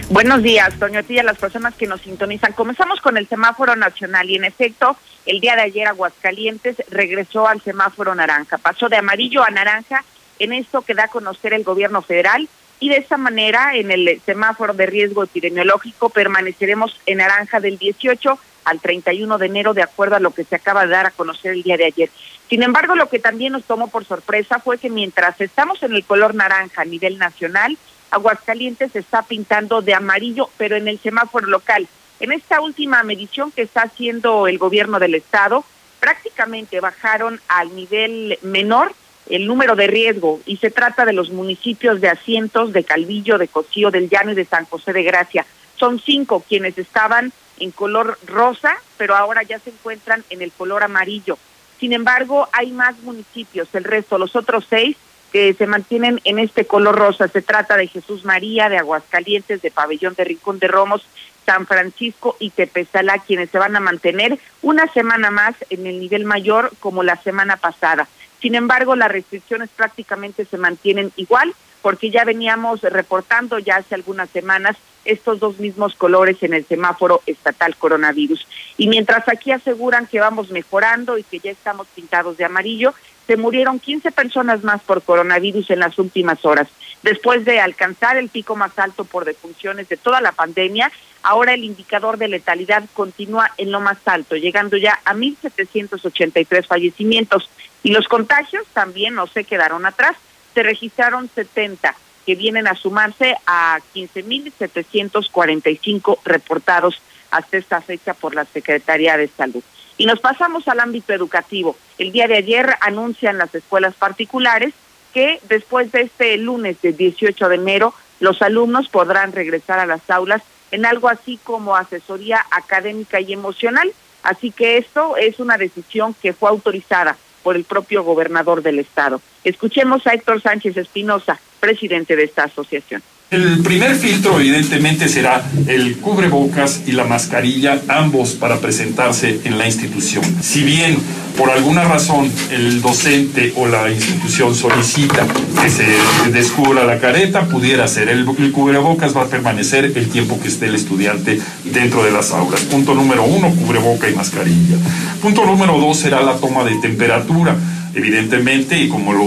Buenos 0.10 0.44
días, 0.44 0.74
Toño 0.80 1.00
a 1.00 1.24
las 1.24 1.38
personas 1.38 1.76
que 1.76 1.88
nos 1.88 2.02
sintonizan. 2.02 2.52
Comenzamos 2.54 3.00
con 3.00 3.16
el 3.16 3.28
semáforo 3.28 3.76
nacional 3.76 4.30
y 4.30 4.36
en 4.36 4.44
efecto, 4.44 4.98
el 5.26 5.40
día 5.40 5.56
de 5.56 5.62
ayer 5.62 5.88
Aguascalientes 5.88 6.78
regresó 6.90 7.48
al 7.48 7.62
semáforo 7.62 8.14
naranja, 8.14 8.58
pasó 8.58 8.90
de 8.90 8.98
amarillo 8.98 9.44
a 9.44 9.50
naranja 9.50 10.04
en 10.40 10.52
esto 10.52 10.82
que 10.82 10.94
da 10.94 11.06
a 11.06 11.08
conocer 11.08 11.54
el 11.54 11.64
gobierno 11.64 12.02
federal 12.02 12.50
y 12.80 12.90
de 12.90 12.98
esta 12.98 13.18
manera 13.18 13.76
en 13.76 13.92
el 13.92 14.22
semáforo 14.26 14.74
de 14.74 14.86
riesgo 14.86 15.24
epidemiológico 15.24 16.10
permaneceremos 16.10 17.00
en 17.06 17.20
naranja 17.20 17.60
del 17.60 17.78
18 17.78 18.38
al 18.66 18.80
31 18.80 19.38
de 19.38 19.46
enero 19.46 19.74
de 19.74 19.84
acuerdo 19.84 20.16
a 20.16 20.20
lo 20.20 20.32
que 20.32 20.44
se 20.44 20.56
acaba 20.56 20.86
de 20.86 20.92
dar 20.92 21.06
a 21.06 21.12
conocer 21.12 21.52
el 21.52 21.64
día 21.64 21.78
de 21.78 21.86
ayer. 21.86 22.10
Sin 22.50 22.64
embargo, 22.64 22.96
lo 22.96 23.10
que 23.10 23.20
también 23.20 23.54
nos 23.54 23.64
tomó 23.64 23.88
por 23.88 24.06
sorpresa 24.06 24.60
fue 24.60 24.78
que 24.78 24.90
mientras 24.90 25.40
estamos 25.42 25.82
en 25.84 25.94
el 25.94 26.04
color 26.04 26.36
naranja 26.36 26.82
a 26.82 26.86
nivel 26.86 27.18
nacional, 27.18 27.78
Aguascalientes 28.12 28.92
se 28.92 29.00
está 29.00 29.24
pintando 29.24 29.82
de 29.82 29.96
amarillo, 29.96 30.50
pero 30.58 30.76
en 30.76 30.88
el 30.88 31.00
semáforo 31.00 31.48
local. 31.48 31.88
En 32.20 32.32
esta 32.32 32.62
última 32.62 33.02
medición 33.02 33.52
que 33.52 33.64
está 33.64 33.82
haciendo 33.82 34.48
el 34.48 34.60
gobierno 34.60 35.00
del 35.00 35.16
estado, 35.16 35.66
prácticamente 36.00 36.80
bajaron 36.80 37.42
al 37.48 37.76
nivel 37.76 38.38
menor 38.44 38.94
el 39.30 39.48
número 39.48 39.76
de 39.76 39.88
riesgo 39.88 40.40
y 40.46 40.58
se 40.58 40.72
trata 40.72 41.06
de 41.06 41.14
los 41.14 41.30
municipios 41.30 42.02
de 42.02 42.10
Asientos, 42.10 42.74
de 42.74 42.84
Calvillo, 42.84 43.38
de 43.38 43.48
Cocío, 43.48 43.92
del 43.92 44.10
Llano 44.10 44.32
y 44.32 44.36
de 44.36 44.46
San 44.46 44.66
José 44.66 44.94
de 44.94 45.04
Gracia. 45.04 45.46
Son 45.78 46.00
cinco 46.00 46.44
quienes 46.48 46.78
estaban 46.78 47.32
en 47.60 47.72
color 47.72 48.18
rosa, 48.26 48.76
pero 48.98 49.16
ahora 49.16 49.44
ya 49.44 49.60
se 49.60 49.70
encuentran 49.70 50.24
en 50.30 50.42
el 50.42 50.52
color 50.52 50.84
amarillo. 50.84 51.38
Sin 51.80 51.94
embargo, 51.94 52.48
hay 52.54 52.72
más 52.72 52.98
municipios, 53.00 53.68
el 53.74 53.84
resto, 53.84 54.18
los 54.18 54.36
otros 54.36 54.66
seis, 54.70 54.98
que 55.32 55.54
se 55.56 55.66
mantienen 55.66 56.22
en 56.26 56.38
este 56.38 56.66
color 56.66 56.96
rosa. 56.96 57.28
Se 57.28 57.42
trata 57.42 57.76
de 57.76 57.88
Jesús 57.88 58.24
María, 58.24 58.70
de 58.70 58.78
Aguascalientes, 58.78 59.62
de 59.62 59.72
Pabellón 59.72 60.14
de 60.14 60.24
Rincón 60.24 60.60
de 60.60 60.68
Romos, 60.68 61.06
San 61.46 61.66
Francisco 61.66 62.38
y 62.40 62.52
Tepezalá, 62.52 63.18
quienes 63.20 63.50
se 63.50 63.58
van 63.58 63.76
a 63.76 63.80
mantener 63.80 64.40
una 64.62 64.88
semana 64.94 65.32
más 65.32 65.56
en 65.70 65.88
el 65.88 66.00
nivel 66.00 66.24
mayor 66.26 66.72
como 66.80 67.04
la 67.04 67.18
semana 67.18 67.58
pasada. 67.58 68.08
Sin 68.44 68.56
embargo, 68.56 68.98
las 68.98 69.10
restricciones 69.10 69.70
prácticamente 69.74 70.44
se 70.44 70.58
mantienen 70.58 71.14
igual 71.16 71.56
porque 71.82 72.12
ya 72.12 72.26
veníamos 72.26 72.82
reportando 72.82 73.58
ya 73.58 73.78
hace 73.78 73.96
algunas 73.96 74.30
semanas 74.32 74.76
estos 75.06 75.40
dos 75.40 75.60
mismos 75.60 75.96
colores 75.96 76.44
en 76.44 76.54
el 76.54 76.66
semáforo 76.66 77.22
estatal 77.26 77.78
coronavirus. 77.78 78.46
Y 78.78 78.90
mientras 78.90 79.30
aquí 79.30 79.54
aseguran 79.54 80.08
que 80.08 80.20
vamos 80.20 80.52
mejorando 80.52 81.18
y 81.18 81.24
que 81.24 81.40
ya 81.40 81.52
estamos 81.52 81.88
pintados 81.96 82.36
de 82.36 82.44
amarillo, 82.44 82.94
se 83.28 83.38
murieron 83.38 83.80
15 83.80 84.12
personas 84.12 84.62
más 84.62 84.82
por 84.82 85.02
coronavirus 85.04 85.70
en 85.70 85.80
las 85.80 85.98
últimas 85.98 86.44
horas. 86.44 86.68
Después 87.02 87.46
de 87.46 87.62
alcanzar 87.62 88.18
el 88.18 88.28
pico 88.28 88.58
más 88.58 88.78
alto 88.78 89.06
por 89.06 89.24
defunciones 89.24 89.88
de 89.88 89.96
toda 89.96 90.20
la 90.20 90.34
pandemia, 90.34 90.92
ahora 91.22 91.54
el 91.54 91.64
indicador 91.64 92.18
de 92.18 92.28
letalidad 92.28 92.84
continúa 92.94 93.52
en 93.58 93.72
lo 93.72 93.80
más 93.80 94.00
alto, 94.06 94.36
llegando 94.36 94.76
ya 94.76 95.00
a 95.06 95.14
1.783 95.14 96.68
fallecimientos. 96.68 97.50
Y 97.84 97.92
los 97.92 98.08
contagios 98.08 98.66
también 98.74 99.14
no 99.14 99.28
se 99.28 99.44
quedaron 99.44 99.86
atrás, 99.86 100.16
se 100.54 100.64
registraron 100.64 101.30
70 101.34 101.94
que 102.26 102.36
vienen 102.36 102.68
a 102.68 102.76
sumarse 102.76 103.36
a 103.46 103.80
15.745 103.94 106.20
reportados 106.24 107.02
hasta 107.32 107.58
esta 107.58 107.82
fecha 107.82 108.14
por 108.14 108.34
la 108.34 108.46
Secretaría 108.46 109.18
de 109.18 109.28
Salud. 109.28 109.62
Y 109.98 110.06
nos 110.06 110.22
pasamos 110.22 110.70
al 110.70 110.80
ámbito 110.80 111.12
educativo. 111.14 111.76
El 111.98 112.14
día 112.14 112.28
de 112.28 112.38
ayer 112.38 112.76
anuncian 112.80 113.38
las 113.38 113.54
escuelas 113.54 113.96
particulares 113.96 114.74
que 115.14 115.42
después 115.50 115.92
de 115.92 116.04
este 116.04 116.38
lunes 116.38 116.82
del 116.82 116.96
18 116.96 117.50
de 117.50 117.56
enero 117.56 117.94
los 118.20 118.42
alumnos 118.42 118.88
podrán 118.88 119.34
regresar 119.34 119.80
a 119.80 119.86
las 119.86 120.10
aulas 120.10 120.42
en 120.72 120.86
algo 120.86 121.10
así 121.10 121.38
como 121.44 121.76
asesoría 121.76 122.46
académica 122.52 123.20
y 123.20 123.34
emocional. 123.34 123.92
Así 124.24 124.52
que 124.52 124.78
esto 124.78 125.18
es 125.18 125.40
una 125.40 125.58
decisión 125.58 126.16
que 126.16 126.34
fue 126.34 126.50
autorizada 126.50 127.18
por 127.44 127.56
el 127.56 127.66
propio 127.66 128.04
gobernador 128.04 128.64
del 128.64 128.80
estado. 128.80 129.22
Escuchemos 129.44 130.08
a 130.08 130.14
Héctor 130.14 130.42
Sánchez 130.42 130.78
Espinosa, 130.78 131.40
presidente 131.60 132.16
de 132.16 132.24
esta 132.24 132.46
asociación. 132.46 133.04
El 133.34 133.64
primer 133.64 133.96
filtro 133.96 134.40
evidentemente 134.40 135.10
será 135.10 135.44
el 135.66 135.98
cubrebocas 135.98 136.82
y 136.86 136.92
la 136.92 137.04
mascarilla, 137.04 137.82
ambos 137.88 138.34
para 138.34 138.60
presentarse 138.60 139.40
en 139.44 139.58
la 139.58 139.66
institución. 139.66 140.24
Si 140.44 140.62
bien 140.62 141.00
por 141.36 141.50
alguna 141.50 141.84
razón 141.84 142.32
el 142.52 142.80
docente 142.84 143.52
o 143.56 143.66
la 143.66 143.90
institución 143.90 144.54
solicita 144.54 145.26
que 145.60 145.70
se 145.72 145.84
descubra 146.32 146.84
la 146.86 147.00
careta, 147.00 147.48
pudiera 147.48 147.88
ser. 147.88 148.10
El, 148.10 148.24
cubrebocas 148.52 149.18
va 149.18 149.24
a 149.24 149.28
permanecer 149.28 149.86
el 149.96 150.10
tiempo 150.10 150.40
que 150.40 150.50
esté 150.50 150.68
el 150.68 150.76
estudiante 150.76 151.42
dentro 151.64 152.04
de 152.04 152.12
las 152.12 152.30
aulas. 152.34 152.62
Punto 152.62 152.94
número 152.94 153.24
uno, 153.24 153.50
cubreboca 153.50 154.08
y 154.08 154.14
mascarilla. 154.14 154.78
Punto 155.24 155.44
número 155.44 155.80
dos 155.80 155.98
será 155.98 156.22
la 156.22 156.36
toma 156.36 156.64
de 156.66 156.76
temperatura 156.76 157.56
evidentemente, 157.96 158.78
y 158.78 158.90
como 158.90 159.14
lo 159.14 159.24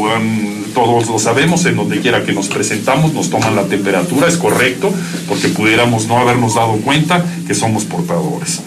todos 0.74 1.08
lo 1.08 1.18
sabemos, 1.18 1.64
en 1.64 1.76
donde 1.76 2.00
quiera 2.00 2.22
que 2.24 2.32
nos 2.32 2.48
presentamos 2.48 3.14
nos 3.14 3.30
toman 3.30 3.56
la 3.56 3.64
temperatura, 3.64 4.28
es 4.28 4.36
correcto, 4.36 4.92
porque 5.26 5.48
pudiéramos 5.48 6.06
no 6.06 6.18
habernos 6.18 6.54
dado 6.54 6.76
cuenta 6.82 7.24
que 7.46 7.54
somos 7.54 7.84
portadores. 7.84 8.62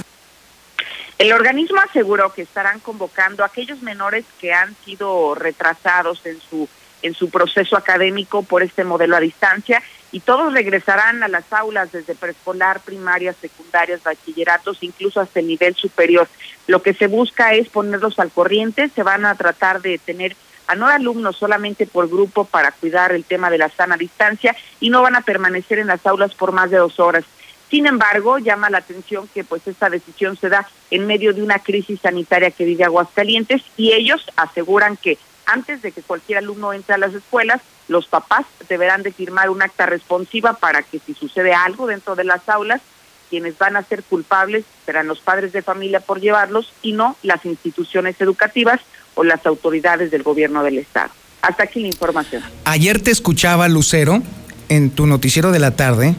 El 1.19 1.33
organismo 1.33 1.79
aseguró 1.81 2.33
que 2.33 2.41
estarán 2.41 2.79
convocando 2.79 3.43
a 3.43 3.47
aquellos 3.47 3.81
menores 3.81 4.25
que 4.39 4.53
han 4.53 4.75
sido 4.85 5.35
retrasados 5.35 6.25
en 6.25 6.39
su 6.41 6.67
en 7.01 7.13
su 7.13 7.29
proceso 7.29 7.77
académico 7.77 8.43
por 8.43 8.63
este 8.63 8.83
modelo 8.83 9.15
a 9.15 9.19
distancia 9.19 9.81
y 10.11 10.19
todos 10.21 10.53
regresarán 10.53 11.23
a 11.23 11.27
las 11.27 11.51
aulas 11.51 11.91
desde 11.91 12.15
preescolar, 12.15 12.79
primarias, 12.81 13.35
secundarias, 13.39 14.03
bachilleratos, 14.03 14.77
incluso 14.81 15.21
hasta 15.21 15.39
el 15.39 15.47
nivel 15.47 15.75
superior. 15.75 16.27
Lo 16.67 16.81
que 16.81 16.93
se 16.93 17.07
busca 17.07 17.53
es 17.53 17.69
ponerlos 17.69 18.19
al 18.19 18.31
corriente, 18.31 18.89
se 18.89 19.03
van 19.03 19.25
a 19.25 19.35
tratar 19.35 19.81
de 19.81 19.97
tener 19.97 20.35
a 20.67 20.75
no 20.75 20.85
alumnos 20.85 21.35
solamente 21.35 21.87
por 21.87 22.07
grupo 22.07 22.45
para 22.45 22.71
cuidar 22.71 23.11
el 23.11 23.23
tema 23.23 23.49
de 23.49 23.57
la 23.57 23.69
sana 23.69 23.97
distancia 23.97 24.55
y 24.79 24.91
no 24.91 25.01
van 25.01 25.15
a 25.15 25.21
permanecer 25.21 25.79
en 25.79 25.87
las 25.87 26.05
aulas 26.05 26.35
por 26.35 26.51
más 26.51 26.69
de 26.69 26.77
dos 26.77 26.99
horas. 26.99 27.25
Sin 27.69 27.85
embargo, 27.85 28.39
llama 28.39 28.69
la 28.69 28.79
atención 28.79 29.27
que 29.27 29.43
pues 29.43 29.67
esta 29.67 29.89
decisión 29.89 30.37
se 30.37 30.49
da 30.49 30.67
en 30.89 31.05
medio 31.05 31.33
de 31.33 31.43
una 31.43 31.59
crisis 31.59 31.99
sanitaria 32.01 32.51
que 32.51 32.65
vive 32.65 32.83
Aguascalientes 32.83 33.61
y 33.77 33.93
ellos 33.93 34.25
aseguran 34.35 34.97
que 34.97 35.17
antes 35.49 35.81
de 35.81 35.91
que 35.91 36.01
cualquier 36.01 36.37
alumno 36.37 36.73
entre 36.73 36.95
a 36.95 36.97
las 36.97 37.13
escuelas, 37.13 37.61
los 37.87 38.05
papás 38.07 38.45
deberán 38.67 39.01
de 39.01 39.11
firmar 39.11 39.49
un 39.49 39.61
acta 39.61 39.87
responsiva 39.87 40.53
para 40.53 40.83
que 40.83 40.99
si 40.99 41.13
sucede 41.15 41.53
algo 41.53 41.87
dentro 41.87 42.15
de 42.15 42.23
las 42.23 42.47
aulas, 42.47 42.81
quienes 43.29 43.57
van 43.57 43.75
a 43.75 43.83
ser 43.83 44.03
culpables 44.03 44.63
serán 44.85 45.07
los 45.07 45.19
padres 45.19 45.51
de 45.51 45.61
familia 45.61 45.99
por 45.99 46.21
llevarlos 46.21 46.71
y 46.81 46.93
no 46.93 47.15
las 47.23 47.45
instituciones 47.45 48.15
educativas 48.19 48.79
o 49.15 49.23
las 49.23 49.45
autoridades 49.45 50.11
del 50.11 50.23
gobierno 50.23 50.63
del 50.63 50.77
Estado. 50.77 51.09
Hasta 51.41 51.63
aquí 51.63 51.79
la 51.79 51.87
información. 51.87 52.43
Ayer 52.65 53.01
te 53.01 53.11
escuchaba, 53.11 53.67
Lucero, 53.67 54.21
en 54.67 54.91
tu 54.91 55.07
noticiero 55.07 55.51
de 55.51 55.59
la 55.59 55.71
tarde, 55.71 56.15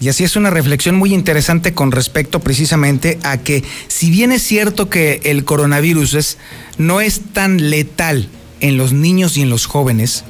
y 0.00 0.08
así 0.08 0.24
es 0.24 0.34
una 0.34 0.50
reflexión 0.50 0.96
muy 0.96 1.14
interesante 1.14 1.72
con 1.72 1.92
respecto 1.92 2.40
precisamente 2.40 3.18
a 3.22 3.38
que 3.38 3.64
si 3.86 4.10
bien 4.10 4.32
es 4.32 4.42
cierto 4.42 4.90
que 4.90 5.20
el 5.24 5.44
coronavirus 5.44 6.14
es, 6.14 6.38
no 6.78 7.00
es 7.00 7.20
tan 7.32 7.70
letal 7.70 8.28
en 8.60 8.76
los 8.76 8.92
niños 8.92 9.36
y 9.36 9.42
en 9.42 9.50
los 9.50 9.66
jóvenes, 9.66 10.24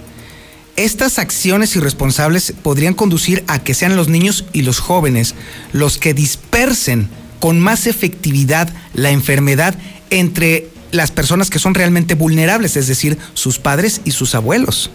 estas 0.76 1.18
acciones 1.18 1.74
irresponsables 1.74 2.52
podrían 2.62 2.94
conducir 2.94 3.44
a 3.48 3.58
que 3.58 3.74
sean 3.74 3.96
los 3.96 4.08
niños 4.08 4.44
y 4.52 4.62
los 4.62 4.78
jóvenes 4.78 5.34
los 5.72 5.96
que 5.96 6.12
dispersen 6.12 7.08
con 7.40 7.60
más 7.60 7.86
efectividad 7.86 8.68
la 8.92 9.10
enfermedad 9.10 9.74
entre 10.10 10.68
las 10.90 11.10
personas 11.10 11.50
que 11.50 11.58
son 11.58 11.74
realmente 11.74 12.14
vulnerables, 12.14 12.76
es 12.76 12.88
decir, 12.88 13.18
sus 13.34 13.58
padres 13.58 14.00
y 14.04 14.12
sus 14.12 14.34
abuelos. 14.34 14.90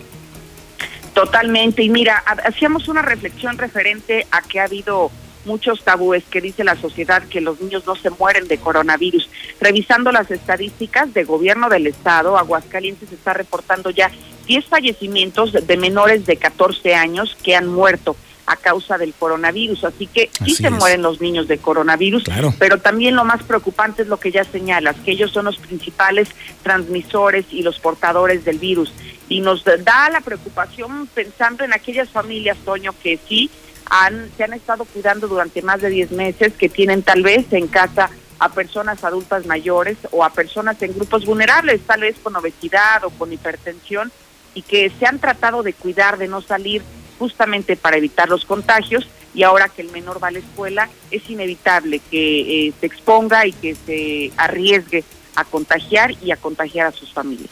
Totalmente. 1.13 1.83
Y 1.83 1.89
mira, 1.89 2.23
hacíamos 2.45 2.87
una 2.87 3.01
reflexión 3.01 3.57
referente 3.57 4.27
a 4.31 4.41
que 4.41 4.59
ha 4.59 4.65
habido 4.65 5.11
muchos 5.45 5.83
tabúes 5.83 6.23
que 6.29 6.41
dice 6.41 6.63
la 6.63 6.75
sociedad 6.75 7.23
que 7.23 7.41
los 7.41 7.59
niños 7.61 7.85
no 7.85 7.95
se 7.95 8.09
mueren 8.09 8.47
de 8.47 8.57
coronavirus. 8.57 9.29
Revisando 9.59 10.11
las 10.11 10.29
estadísticas 10.31 11.13
de 11.13 11.23
gobierno 11.23 11.69
del 11.69 11.87
estado, 11.87 12.37
Aguascalientes 12.37 13.11
está 13.11 13.33
reportando 13.33 13.89
ya 13.89 14.11
10 14.47 14.65
fallecimientos 14.65 15.53
de 15.53 15.77
menores 15.77 16.25
de 16.25 16.37
14 16.37 16.95
años 16.95 17.37
que 17.43 17.55
han 17.55 17.67
muerto 17.67 18.15
a 18.45 18.55
causa 18.57 18.97
del 18.97 19.13
coronavirus. 19.13 19.85
Así 19.85 20.07
que 20.07 20.29
sí 20.43 20.55
se 20.55 20.69
mueren 20.69 21.01
los 21.01 21.21
niños 21.21 21.47
de 21.47 21.57
coronavirus, 21.57 22.23
pero 22.59 22.79
también 22.79 23.15
lo 23.15 23.23
más 23.23 23.43
preocupante 23.43 24.01
es 24.01 24.07
lo 24.07 24.17
que 24.17 24.31
ya 24.31 24.43
señalas, 24.43 24.95
que 25.05 25.11
ellos 25.11 25.31
son 25.31 25.45
los 25.45 25.57
principales 25.57 26.29
transmisores 26.63 27.45
y 27.51 27.61
los 27.61 27.79
portadores 27.79 28.43
del 28.43 28.59
virus. 28.59 28.91
Y 29.29 29.39
nos 29.39 29.63
da 29.63 30.09
la 30.09 30.19
preocupación 30.19 31.07
pensando 31.13 31.63
en 31.63 31.73
aquellas 31.73 32.09
familias, 32.09 32.57
Toño, 32.65 32.93
que 33.01 33.17
sí 33.27 33.49
han, 33.91 34.31
se 34.37 34.45
han 34.45 34.53
estado 34.53 34.85
cuidando 34.85 35.27
durante 35.27 35.61
más 35.61 35.81
de 35.81 35.89
10 35.89 36.11
meses, 36.11 36.53
que 36.53 36.69
tienen 36.69 37.03
tal 37.03 37.23
vez 37.23 37.51
en 37.51 37.67
casa 37.67 38.09
a 38.39 38.49
personas 38.49 39.03
adultas 39.03 39.45
mayores 39.45 39.97
o 40.11 40.23
a 40.23 40.29
personas 40.31 40.81
en 40.81 40.95
grupos 40.95 41.25
vulnerables, 41.25 41.81
tal 41.81 42.01
vez 42.01 42.15
con 42.23 42.33
obesidad 42.35 43.03
o 43.03 43.09
con 43.09 43.33
hipertensión, 43.33 44.09
y 44.55 44.61
que 44.61 44.89
se 44.97 45.05
han 45.05 45.19
tratado 45.19 45.61
de 45.61 45.73
cuidar, 45.73 46.17
de 46.17 46.29
no 46.29 46.41
salir 46.41 46.81
justamente 47.19 47.75
para 47.75 47.97
evitar 47.97 48.29
los 48.29 48.45
contagios, 48.45 49.07
y 49.33 49.43
ahora 49.43 49.67
que 49.67 49.81
el 49.81 49.91
menor 49.91 50.23
va 50.23 50.29
a 50.29 50.31
la 50.31 50.39
escuela, 50.39 50.89
es 51.11 51.29
inevitable 51.29 51.99
que 52.09 52.67
eh, 52.67 52.73
se 52.79 52.85
exponga 52.85 53.45
y 53.45 53.51
que 53.51 53.75
se 53.75 54.31
arriesgue 54.37 55.03
a 55.35 55.43
contagiar 55.43 56.15
y 56.23 56.31
a 56.31 56.37
contagiar 56.37 56.87
a 56.87 56.91
sus 56.93 57.11
familias. 57.11 57.49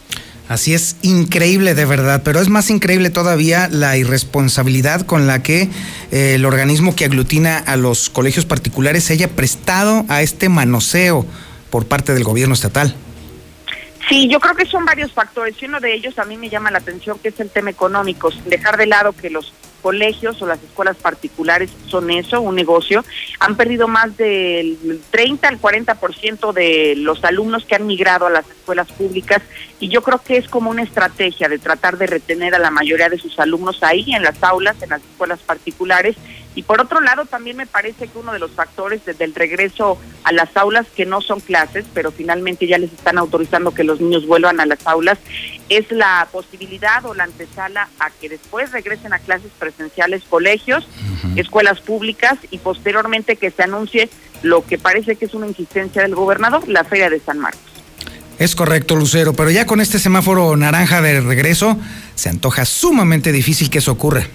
Así 0.50 0.74
es, 0.74 0.96
increíble 1.04 1.76
de 1.76 1.86
verdad, 1.86 2.24
pero 2.26 2.42
es 2.42 2.50
más 2.50 2.72
increíble 2.72 3.12
todavía 3.12 3.70
la 3.72 3.98
irresponsabilidad 3.98 5.06
con 5.06 5.28
la 5.28 5.44
que 5.44 5.70
eh, 6.12 6.34
el 6.34 6.44
organismo 6.44 6.96
que 6.96 7.06
aglutina 7.06 7.60
a 7.60 7.76
los 7.76 8.10
colegios 8.10 8.48
particulares 8.48 9.04
se 9.04 9.14
haya 9.14 9.28
prestado 9.28 10.06
a 10.10 10.24
este 10.24 10.50
manoseo 10.50 11.24
por 11.70 11.86
parte 11.86 12.16
del 12.16 12.24
gobierno 12.24 12.56
estatal. 12.56 12.96
Sí, 14.10 14.28
yo 14.28 14.40
creo 14.40 14.56
que 14.56 14.66
son 14.66 14.86
varios 14.86 15.14
factores 15.14 15.56
y 15.62 15.66
uno 15.66 15.80
de 15.80 15.94
ellos 15.94 16.18
a 16.18 16.26
mí 16.26 16.36
me 16.36 16.50
llama 16.50 16.72
la 16.72 16.80
atención 16.80 17.20
que 17.20 17.28
es 17.28 17.40
el 17.40 17.52
tema 17.52 17.70
económico, 17.70 18.32
sin 18.32 18.50
dejar 18.50 18.76
de 18.76 18.88
lado 18.88 19.12
que 19.12 19.30
los 19.30 19.54
colegios 19.82 20.42
o 20.42 20.48
las 20.48 20.62
escuelas 20.64 20.98
particulares 20.98 21.70
son 21.88 22.10
eso, 22.12 22.42
un 22.42 22.56
negocio. 22.56 23.04
Han 23.40 23.56
perdido 23.56 23.88
más 23.88 24.16
del 24.18 25.02
30 25.12 25.48
al 25.48 25.60
40% 25.60 26.54
de 26.54 26.96
los 26.98 27.24
alumnos 27.24 27.66
que 27.66 27.76
han 27.76 27.88
migrado 27.88 28.28
a 28.28 28.30
las 28.30 28.50
escuelas 28.50 28.92
públicas 28.92 29.42
y 29.80 29.90
yo 29.90 30.02
creo 30.02 30.22
que 30.22 30.38
es 30.38 30.48
como 30.48 30.70
una 30.70 30.84
estrategia 30.84 31.50
de 31.50 31.58
tratar 31.58 31.98
de 31.98 32.08
retener 32.08 32.54
a 32.56 32.60
la 32.60 32.72
mayoría 32.72 33.10
de 33.10 33.18
sus 33.18 33.40
alumnos 33.40 33.82
ahí 33.82 34.14
en 34.14 34.24
las 34.24 34.42
aulas, 34.44 34.82
en 34.82 34.90
las 34.90 35.02
escuelas 35.02 35.40
particulares. 35.40 36.16
Y 36.56 36.64
por 36.64 36.82
otro 36.82 37.00
lado, 37.00 37.26
también 37.26 37.58
me 37.58 37.68
parece 37.68 38.08
que 38.08 38.18
uno 38.18 38.34
de 38.34 38.40
los 38.40 38.52
factores 38.52 39.06
desde 39.06 39.24
el 39.24 39.36
regreso 39.36 39.98
a 40.24 40.32
las 40.32 40.56
aulas, 40.58 40.88
que 40.96 41.06
no 41.06 41.22
son 41.22 41.40
clases, 41.40 41.86
pero 41.94 42.12
finalmente 42.12 42.68
ya 42.68 42.78
les 42.78 42.92
están 42.92 43.18
autorizando 43.18 43.74
que 43.74 43.84
los 43.84 44.02
niños 44.02 44.26
vuelvan 44.26 44.60
a 44.60 44.66
las 44.66 44.86
aulas, 44.88 45.20
es 45.70 45.92
la 45.92 46.28
posibilidad 46.32 47.06
o 47.06 47.14
la 47.14 47.26
antesala 47.26 47.88
a 48.00 48.10
que 48.10 48.30
después 48.30 48.72
regresen 48.72 49.14
a 49.14 49.20
clases 49.20 49.52
presenciales 49.58 50.24
colegios, 50.28 50.88
escuelas 51.36 51.82
públicas 51.82 52.38
y 52.50 52.58
posteriormente 52.58 53.36
que 53.36 53.52
se 53.52 53.64
anuncie 53.64 54.10
lo 54.42 54.66
que 54.66 54.78
parece 54.78 55.16
que 55.16 55.26
es 55.26 55.34
una 55.34 55.48
insistencia 55.48 56.02
del 56.02 56.16
gobernador, 56.16 56.68
la 56.68 56.84
Feria 56.84 57.10
de 57.10 57.20
San 57.20 57.40
Marcos. 57.40 57.62
Es 58.40 58.56
correcto, 58.56 58.96
Lucero, 58.96 59.34
pero 59.34 59.52
ya 59.52 59.66
con 59.66 59.82
este 59.82 60.00
semáforo 60.00 60.56
naranja 60.56 61.02
de 61.02 61.20
regreso, 61.20 61.78
se 62.16 62.30
antoja 62.30 62.64
sumamente 62.64 63.34
difícil 63.34 63.70
que 63.70 63.80
eso 63.80 63.92
ocurra. 63.92 64.26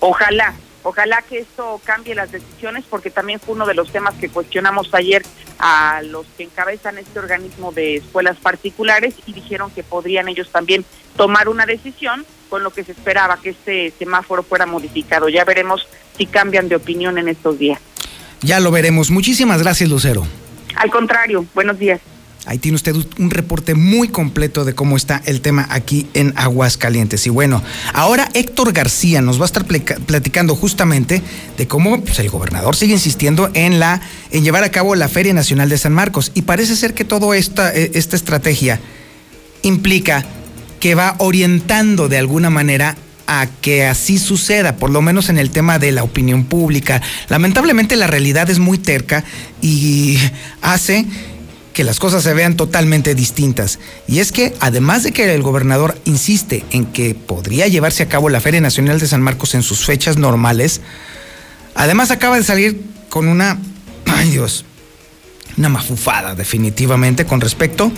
Ojalá, 0.00 0.54
Ojalá 0.82 1.22
que 1.22 1.38
esto 1.38 1.80
cambie 1.84 2.14
las 2.14 2.30
decisiones 2.30 2.84
porque 2.88 3.10
también 3.10 3.40
fue 3.40 3.54
uno 3.54 3.66
de 3.66 3.74
los 3.74 3.90
temas 3.90 4.14
que 4.14 4.28
cuestionamos 4.28 4.88
ayer 4.92 5.22
a 5.58 6.02
los 6.02 6.26
que 6.36 6.44
encabezan 6.44 6.98
este 6.98 7.18
organismo 7.18 7.72
de 7.72 7.96
escuelas 7.96 8.36
particulares 8.36 9.14
y 9.26 9.32
dijeron 9.32 9.70
que 9.70 9.82
podrían 9.82 10.28
ellos 10.28 10.50
también 10.50 10.84
tomar 11.16 11.48
una 11.48 11.66
decisión 11.66 12.24
con 12.48 12.62
lo 12.62 12.70
que 12.70 12.84
se 12.84 12.92
esperaba 12.92 13.40
que 13.40 13.50
este 13.50 13.92
semáforo 13.98 14.42
fuera 14.42 14.66
modificado. 14.66 15.28
Ya 15.28 15.44
veremos 15.44 15.86
si 16.16 16.26
cambian 16.26 16.68
de 16.68 16.76
opinión 16.76 17.18
en 17.18 17.28
estos 17.28 17.58
días. 17.58 17.80
Ya 18.40 18.60
lo 18.60 18.70
veremos. 18.70 19.10
Muchísimas 19.10 19.62
gracias, 19.62 19.90
Lucero. 19.90 20.26
Al 20.76 20.90
contrario, 20.90 21.44
buenos 21.54 21.78
días. 21.78 22.00
Ahí 22.48 22.56
tiene 22.56 22.76
usted 22.76 22.96
un 23.18 23.28
reporte 23.28 23.74
muy 23.74 24.08
completo 24.08 24.64
de 24.64 24.74
cómo 24.74 24.96
está 24.96 25.20
el 25.26 25.42
tema 25.42 25.66
aquí 25.68 26.06
en 26.14 26.32
Aguascalientes. 26.34 27.26
Y 27.26 27.30
bueno, 27.30 27.62
ahora 27.92 28.26
Héctor 28.32 28.72
García 28.72 29.20
nos 29.20 29.38
va 29.38 29.42
a 29.42 29.52
estar 29.52 29.66
platicando 29.66 30.56
justamente 30.56 31.20
de 31.58 31.68
cómo 31.68 32.00
pues, 32.00 32.18
el 32.20 32.30
gobernador 32.30 32.74
sigue 32.74 32.94
insistiendo 32.94 33.50
en, 33.52 33.78
la, 33.78 34.00
en 34.30 34.44
llevar 34.44 34.64
a 34.64 34.70
cabo 34.70 34.94
la 34.94 35.10
Feria 35.10 35.34
Nacional 35.34 35.68
de 35.68 35.76
San 35.76 35.92
Marcos. 35.92 36.32
Y 36.34 36.42
parece 36.42 36.74
ser 36.74 36.94
que 36.94 37.04
toda 37.04 37.36
esta, 37.36 37.70
e, 37.74 37.90
esta 37.92 38.16
estrategia 38.16 38.80
implica 39.60 40.24
que 40.80 40.94
va 40.94 41.16
orientando 41.18 42.08
de 42.08 42.16
alguna 42.16 42.48
manera 42.48 42.96
a 43.26 43.46
que 43.60 43.84
así 43.84 44.18
suceda, 44.18 44.76
por 44.76 44.88
lo 44.88 45.02
menos 45.02 45.28
en 45.28 45.36
el 45.36 45.50
tema 45.50 45.78
de 45.78 45.92
la 45.92 46.02
opinión 46.02 46.44
pública. 46.44 47.02
Lamentablemente 47.28 47.94
la 47.96 48.06
realidad 48.06 48.48
es 48.48 48.58
muy 48.58 48.78
terca 48.78 49.22
y 49.60 50.16
hace 50.62 51.04
que 51.78 51.84
las 51.84 52.00
cosas 52.00 52.24
se 52.24 52.34
vean 52.34 52.56
totalmente 52.56 53.14
distintas. 53.14 53.78
Y 54.08 54.18
es 54.18 54.32
que, 54.32 54.52
además 54.58 55.04
de 55.04 55.12
que 55.12 55.32
el 55.32 55.42
gobernador 55.42 55.96
insiste 56.06 56.64
en 56.72 56.86
que 56.86 57.14
podría 57.14 57.68
llevarse 57.68 58.02
a 58.02 58.08
cabo 58.08 58.30
la 58.30 58.40
Feria 58.40 58.60
Nacional 58.60 58.98
de 58.98 59.06
San 59.06 59.22
Marcos 59.22 59.54
en 59.54 59.62
sus 59.62 59.86
fechas 59.86 60.16
normales, 60.16 60.80
además 61.76 62.10
acaba 62.10 62.36
de 62.36 62.42
salir 62.42 62.82
con 63.08 63.28
una, 63.28 63.60
ay 64.06 64.30
Dios, 64.30 64.64
una 65.56 65.68
mafufada 65.68 66.34
definitivamente 66.34 67.26
con 67.26 67.40
respecto 67.40 67.92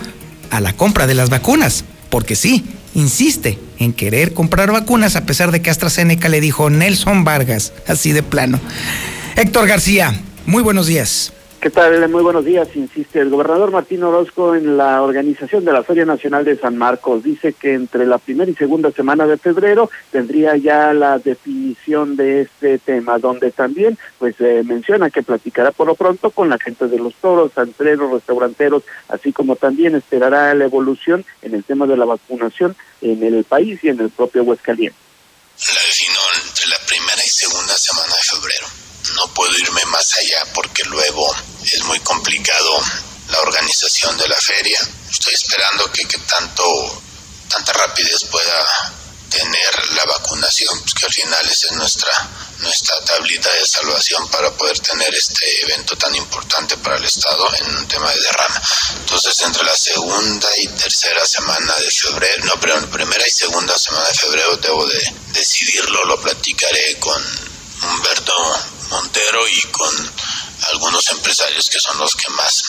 a 0.50 0.60
la 0.60 0.74
compra 0.74 1.06
de 1.06 1.14
las 1.14 1.30
vacunas. 1.30 1.86
Porque 2.10 2.36
sí, 2.36 2.66
insiste 2.92 3.58
en 3.78 3.94
querer 3.94 4.34
comprar 4.34 4.70
vacunas 4.72 5.16
a 5.16 5.24
pesar 5.24 5.52
de 5.52 5.62
que 5.62 5.70
AstraZeneca 5.70 6.28
le 6.28 6.42
dijo 6.42 6.68
Nelson 6.68 7.24
Vargas, 7.24 7.72
así 7.86 8.12
de 8.12 8.22
plano. 8.22 8.60
Héctor 9.36 9.66
García, 9.66 10.20
muy 10.44 10.62
buenos 10.62 10.86
días. 10.86 11.32
¿Qué 11.60 11.68
tal? 11.68 12.08
Muy 12.08 12.22
buenos 12.22 12.46
días. 12.46 12.68
Insiste 12.74 13.20
el 13.20 13.28
gobernador 13.28 13.70
Martín 13.70 14.02
Orozco 14.02 14.54
en 14.54 14.78
la 14.78 15.02
organización 15.02 15.62
de 15.62 15.74
la 15.74 15.82
Feria 15.82 16.06
Nacional 16.06 16.42
de 16.42 16.56
San 16.56 16.78
Marcos. 16.78 17.22
Dice 17.22 17.52
que 17.52 17.74
entre 17.74 18.06
la 18.06 18.16
primera 18.16 18.50
y 18.50 18.54
segunda 18.54 18.90
semana 18.92 19.26
de 19.26 19.36
febrero 19.36 19.90
tendría 20.10 20.56
ya 20.56 20.94
la 20.94 21.18
definición 21.18 22.16
de 22.16 22.40
este 22.42 22.78
tema, 22.78 23.18
donde 23.18 23.50
también 23.50 23.98
pues 24.18 24.36
eh, 24.38 24.62
menciona 24.64 25.10
que 25.10 25.22
platicará 25.22 25.70
por 25.70 25.86
lo 25.86 25.96
pronto 25.96 26.30
con 26.30 26.48
la 26.48 26.58
gente 26.58 26.88
de 26.88 26.96
los 26.96 27.14
toros, 27.16 27.52
antreros, 27.56 28.10
restauranteros, 28.10 28.82
así 29.10 29.30
como 29.30 29.54
también 29.54 29.94
esperará 29.94 30.54
la 30.54 30.64
evolución 30.64 31.26
en 31.42 31.54
el 31.54 31.62
tema 31.64 31.86
de 31.86 31.98
la 31.98 32.06
vacunación 32.06 32.74
en 33.02 33.22
el 33.22 33.44
país 33.44 33.84
y 33.84 33.90
en 33.90 34.00
el 34.00 34.08
propio 34.08 34.44
Huescaliente. 34.44 34.96
La 35.58 35.82
definió 35.82 36.20
entre 36.42 36.66
la 36.68 36.78
primera 36.86 37.22
y 37.22 37.28
segunda 37.28 37.76
semana 37.76 38.14
de 38.14 38.22
febrero 38.22 38.66
no 39.16 39.26
puedo 39.34 39.52
irme 39.58 39.84
más 39.86 40.14
allá 40.14 40.44
porque 40.54 40.84
luego 40.84 41.34
es 41.76 41.85
muy 41.85 42.00
complicado 42.00 42.83
la 43.28 43.40
organización 43.40 44.16
de 44.18 44.28
la 44.28 44.37
feria. 44.37 44.80
Estoy 45.11 45.35
esperando 45.35 45.90
que, 45.92 46.06
que 46.06 46.18
tanto, 46.18 47.02
tanta 47.48 47.72
rapidez 47.72 48.24
pueda 48.24 48.96
tener 49.30 49.92
la 49.94 50.04
vacunación, 50.06 50.78
pues 50.80 50.92
que 50.92 51.06
al 51.06 51.12
final 51.12 51.48
esa 51.48 51.68
es 51.68 51.72
nuestra, 51.72 52.28
nuestra 52.59 53.00
tablita 53.04 53.48
de 53.52 53.66
salvación 53.66 54.28
para 54.28 54.50
poder 54.50 54.78
tener 54.80 55.14
este 55.14 55.62
evento 55.62 55.96
tan 55.96 56.14
importante 56.16 56.76
para 56.78 56.96
el 56.96 57.04
Estado 57.04 57.48
en 57.61 57.76
un 57.76 57.87
tema 57.87 58.11
de 58.11 58.20
derrama. 58.20 58.61
Entonces, 58.98 59.40
entre 59.42 59.64
la 59.64 59.76
segunda 59.76 60.48
y 60.59 60.66
tercera 60.68 61.24
semana 61.24 61.74
de 61.76 61.90
febrero, 61.90 62.44
no, 62.44 62.61
pero 62.61 62.90
primera 62.90 63.26
y 63.26 63.30
segunda 63.30 63.78
semana 63.78 64.09
de 64.09 64.14
febrero 64.14 64.57
debo 64.57 64.86
de 64.86 65.14
decidirlo, 65.28 66.05
lo 66.05 66.20
platicaré 66.20 66.99
con 66.99 67.22
Humberto 67.82 68.34
Montero 68.91 69.49
y 69.49 69.62
con 69.72 70.14
algunos 70.68 71.09
empresarios 71.11 71.70
que 71.70 71.80
son 71.80 71.99
los 71.99 72.14
que 72.14 72.28
más 72.30 72.64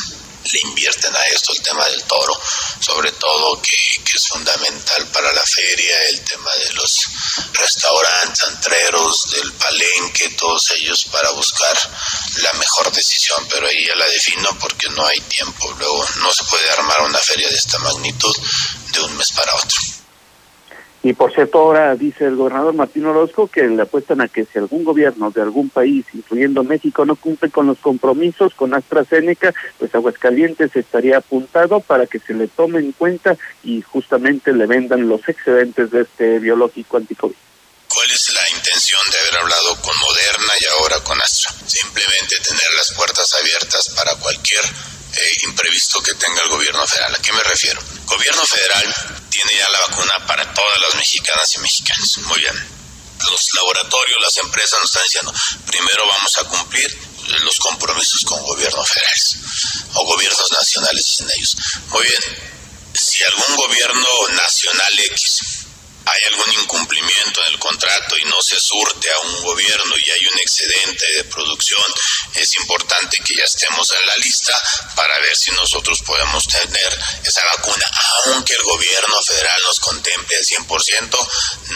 le 0.52 0.60
invierten 0.62 1.16
a 1.16 1.24
esto, 1.26 1.52
el 1.52 1.62
tema 1.62 1.86
del 1.86 2.04
toro, 2.04 2.40
sobre 2.80 3.12
todo 3.14 3.62
que, 3.62 4.02
es 4.14 4.28
fundamental 4.28 5.08
para 5.08 5.32
la 5.32 5.46
feria, 5.46 6.04
el 6.10 6.22
tema 6.26 6.52
de 6.56 6.74
los 6.74 7.08
restaurantes, 7.54 8.44
antreros, 8.44 9.32
del 9.32 9.54
palenque, 9.54 10.30
todos 10.32 10.72
ellos 10.72 11.06
para 11.06 11.30
buscar 11.32 11.78
la 12.42 12.52
mejor 12.54 12.92
decisión, 12.92 13.48
pero 13.50 13.68
ahí 13.68 13.86
ya 13.86 13.96
la 13.96 14.08
defino 14.08 14.50
porque 14.60 14.90
no 14.90 15.06
hay 15.06 15.22
tiempo, 15.22 15.74
luego 15.80 16.06
no 16.18 16.34
se 16.34 16.44
puede 16.44 16.70
armar 16.72 17.02
una 17.04 17.20
feria 17.20 17.48
de 17.48 17.56
esta 17.56 17.80
magnitud 17.80 18.36
de 18.92 19.00
un 19.00 19.16
mes 19.16 19.32
para 19.32 19.56
otro. 19.56 20.01
Y 21.04 21.14
por 21.14 21.34
cierto, 21.34 21.58
ahora 21.58 21.96
dice 21.96 22.26
el 22.26 22.36
gobernador 22.36 22.76
Martín 22.76 23.06
Orozco 23.06 23.48
que 23.48 23.64
le 23.64 23.82
apuestan 23.82 24.22
a 24.22 24.28
que 24.28 24.46
si 24.46 24.60
algún 24.60 24.84
gobierno 24.84 25.32
de 25.32 25.42
algún 25.42 25.70
país, 25.70 26.06
incluyendo 26.14 26.64
México, 26.64 27.06
no 27.06 27.16
cumple 27.16 27.50
con 27.50 27.66
los 27.66 27.80
compromisos 27.80 28.54
con 28.54 28.76
AstraZeneca, 28.76 29.52
pues 29.80 29.96
Aguascalientes 29.96 30.76
estaría 30.76 31.18
apuntado 31.18 31.80
para 31.80 32.06
que 32.06 32.20
se 32.20 32.36
le 32.36 32.48
tome 32.48 32.80
en 32.80 32.92
cuenta 32.92 33.36
y 33.64 33.82
justamente 33.82 34.54
le 34.54 34.68
vendan 34.68 35.10
los 35.10 35.28
excedentes 35.28 35.90
de 35.90 36.02
este 36.02 36.38
biológico 36.38 36.98
anticovid. 36.98 37.36
¿Cuál 37.88 38.12
es 38.12 38.34
la 38.34 38.58
intención 38.58 39.02
de 39.12 39.20
haber 39.20 39.38
hablado 39.38 39.76
con 39.82 39.94
Moderna 40.00 40.54
y 40.62 40.66
ahora 40.80 41.00
con 41.04 41.20
Astra? 41.20 41.52
Simplemente 41.66 42.38
tener 42.48 42.74
las 42.78 42.92
puertas 42.94 43.34
abiertas 43.34 43.90
para 43.90 44.14
cualquier 44.16 44.62
eh, 45.14 45.38
imprevisto 45.44 46.02
que 46.02 46.14
tenga 46.16 46.42
el 46.44 46.50
gobierno 46.50 46.86
federal. 46.88 47.16
¿A 47.16 47.22
qué 47.22 47.34
me 47.34 47.44
refiero? 47.44 47.80
El 47.82 48.06
gobierno 48.06 48.46
federal 48.46 48.96
tiene 49.30 49.56
ya 49.56 49.70
la 49.70 49.80
vacuna 49.88 50.26
para 50.28 50.54
todas 50.54 50.80
las 50.82 50.96
mexicanas 50.96 51.54
y 51.56 51.60
mexicanos. 51.60 52.18
Muy 52.20 52.40
bien. 52.40 52.82
Los 53.30 53.54
laboratorios, 53.54 54.22
las 54.22 54.38
empresas 54.38 54.80
nos 54.80 54.90
están 54.90 55.04
diciendo, 55.04 55.34
primero 55.68 56.08
vamos 56.08 56.38
a 56.38 56.44
cumplir 56.46 56.98
los 57.44 57.60
compromisos 57.60 58.24
con 58.26 58.42
gobiernos 58.44 58.90
federales 58.90 59.38
o 59.94 60.06
gobiernos 60.06 60.52
nacionales, 60.52 61.06
dicen 61.06 61.30
ellos. 61.36 61.56
Muy 61.90 62.04
bien. 62.04 62.24
Si 62.94 63.24
algún 63.24 63.56
gobierno 63.56 64.28
nacional 64.30 65.00
X 65.00 65.61
hay 66.06 66.22
algún 66.34 66.62
incumplimiento 66.62 67.42
en 67.46 67.54
el 67.54 67.60
contrato 67.60 68.18
y 68.18 68.26
no 68.26 68.42
se 68.42 68.60
surte 68.60 69.08
a 69.12 69.20
un 69.28 69.44
gobierno 69.44 69.94
y 70.06 70.10
hay 70.12 70.26
un 70.28 70.40
excedente 70.40 71.06
de 71.14 71.24
producción, 71.26 71.84
es 72.36 72.56
importante 72.58 73.18
que 73.24 73.36
ya 73.36 73.44
estemos 73.44 73.92
en 73.92 74.06
la 74.06 74.16
lista 74.18 74.54
para 74.96 75.20
ver 75.20 75.36
si 75.36 75.52
nosotros 75.52 76.02
podemos 76.02 76.48
tener 76.48 77.00
esa 77.24 77.42
vacuna. 77.58 77.86
Aunque 78.26 78.54
el 78.54 78.64
gobierno 78.64 79.22
federal 79.22 79.62
nos 79.64 79.80
contemple 79.80 80.38
al 80.38 80.44
100%, 80.44 81.28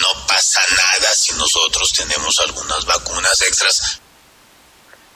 no 0.01 0.27
pasa 0.27 0.61
nada 0.75 1.13
si 1.15 1.33
nosotros 1.33 1.93
tenemos 1.93 2.39
algunas 2.39 2.85
vacunas 2.85 3.41
extras. 3.41 3.99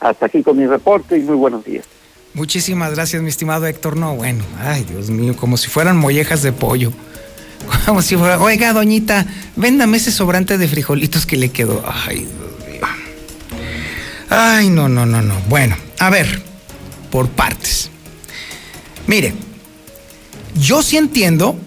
Hasta 0.00 0.26
aquí 0.26 0.42
con 0.42 0.56
mi 0.56 0.66
reporte 0.66 1.16
y 1.16 1.20
muy 1.20 1.36
buenos 1.36 1.64
días. 1.64 1.84
Muchísimas 2.32 2.94
gracias, 2.94 3.20
mi 3.22 3.28
estimado 3.28 3.66
Héctor. 3.66 3.96
No, 3.96 4.14
bueno, 4.14 4.44
ay, 4.60 4.84
Dios 4.84 5.10
mío, 5.10 5.36
como 5.36 5.56
si 5.56 5.68
fueran 5.68 5.96
mollejas 5.96 6.42
de 6.42 6.52
pollo. 6.52 6.92
Como 7.86 8.02
si 8.02 8.16
fuera, 8.16 8.40
oiga, 8.40 8.72
doñita, 8.72 9.26
véndame 9.56 9.96
ese 9.96 10.12
sobrante 10.12 10.58
de 10.58 10.68
frijolitos 10.68 11.26
que 11.26 11.36
le 11.36 11.50
quedó. 11.50 11.84
Ay. 11.86 12.28
Ay, 14.28 14.70
no, 14.70 14.88
no, 14.88 15.06
no, 15.06 15.22
no. 15.22 15.34
Bueno, 15.48 15.76
a 15.98 16.08
ver, 16.08 16.40
por 17.10 17.28
partes. 17.28 17.90
Mire, 19.08 19.34
yo 20.54 20.82
sí 20.82 20.96
entiendo 20.96 21.58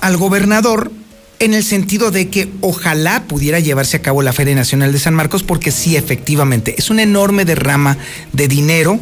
al 0.00 0.16
gobernador 0.16 0.92
en 1.40 1.54
el 1.54 1.64
sentido 1.64 2.12
de 2.12 2.28
que 2.28 2.48
ojalá 2.60 3.24
pudiera 3.24 3.58
llevarse 3.58 3.96
a 3.96 4.02
cabo 4.02 4.22
la 4.22 4.32
Feria 4.32 4.54
Nacional 4.54 4.92
de 4.92 5.00
San 5.00 5.14
Marcos, 5.14 5.42
porque 5.42 5.72
sí, 5.72 5.96
efectivamente, 5.96 6.76
es 6.78 6.90
una 6.90 7.02
enorme 7.02 7.44
derrama 7.44 7.98
de 8.32 8.46
dinero 8.46 9.00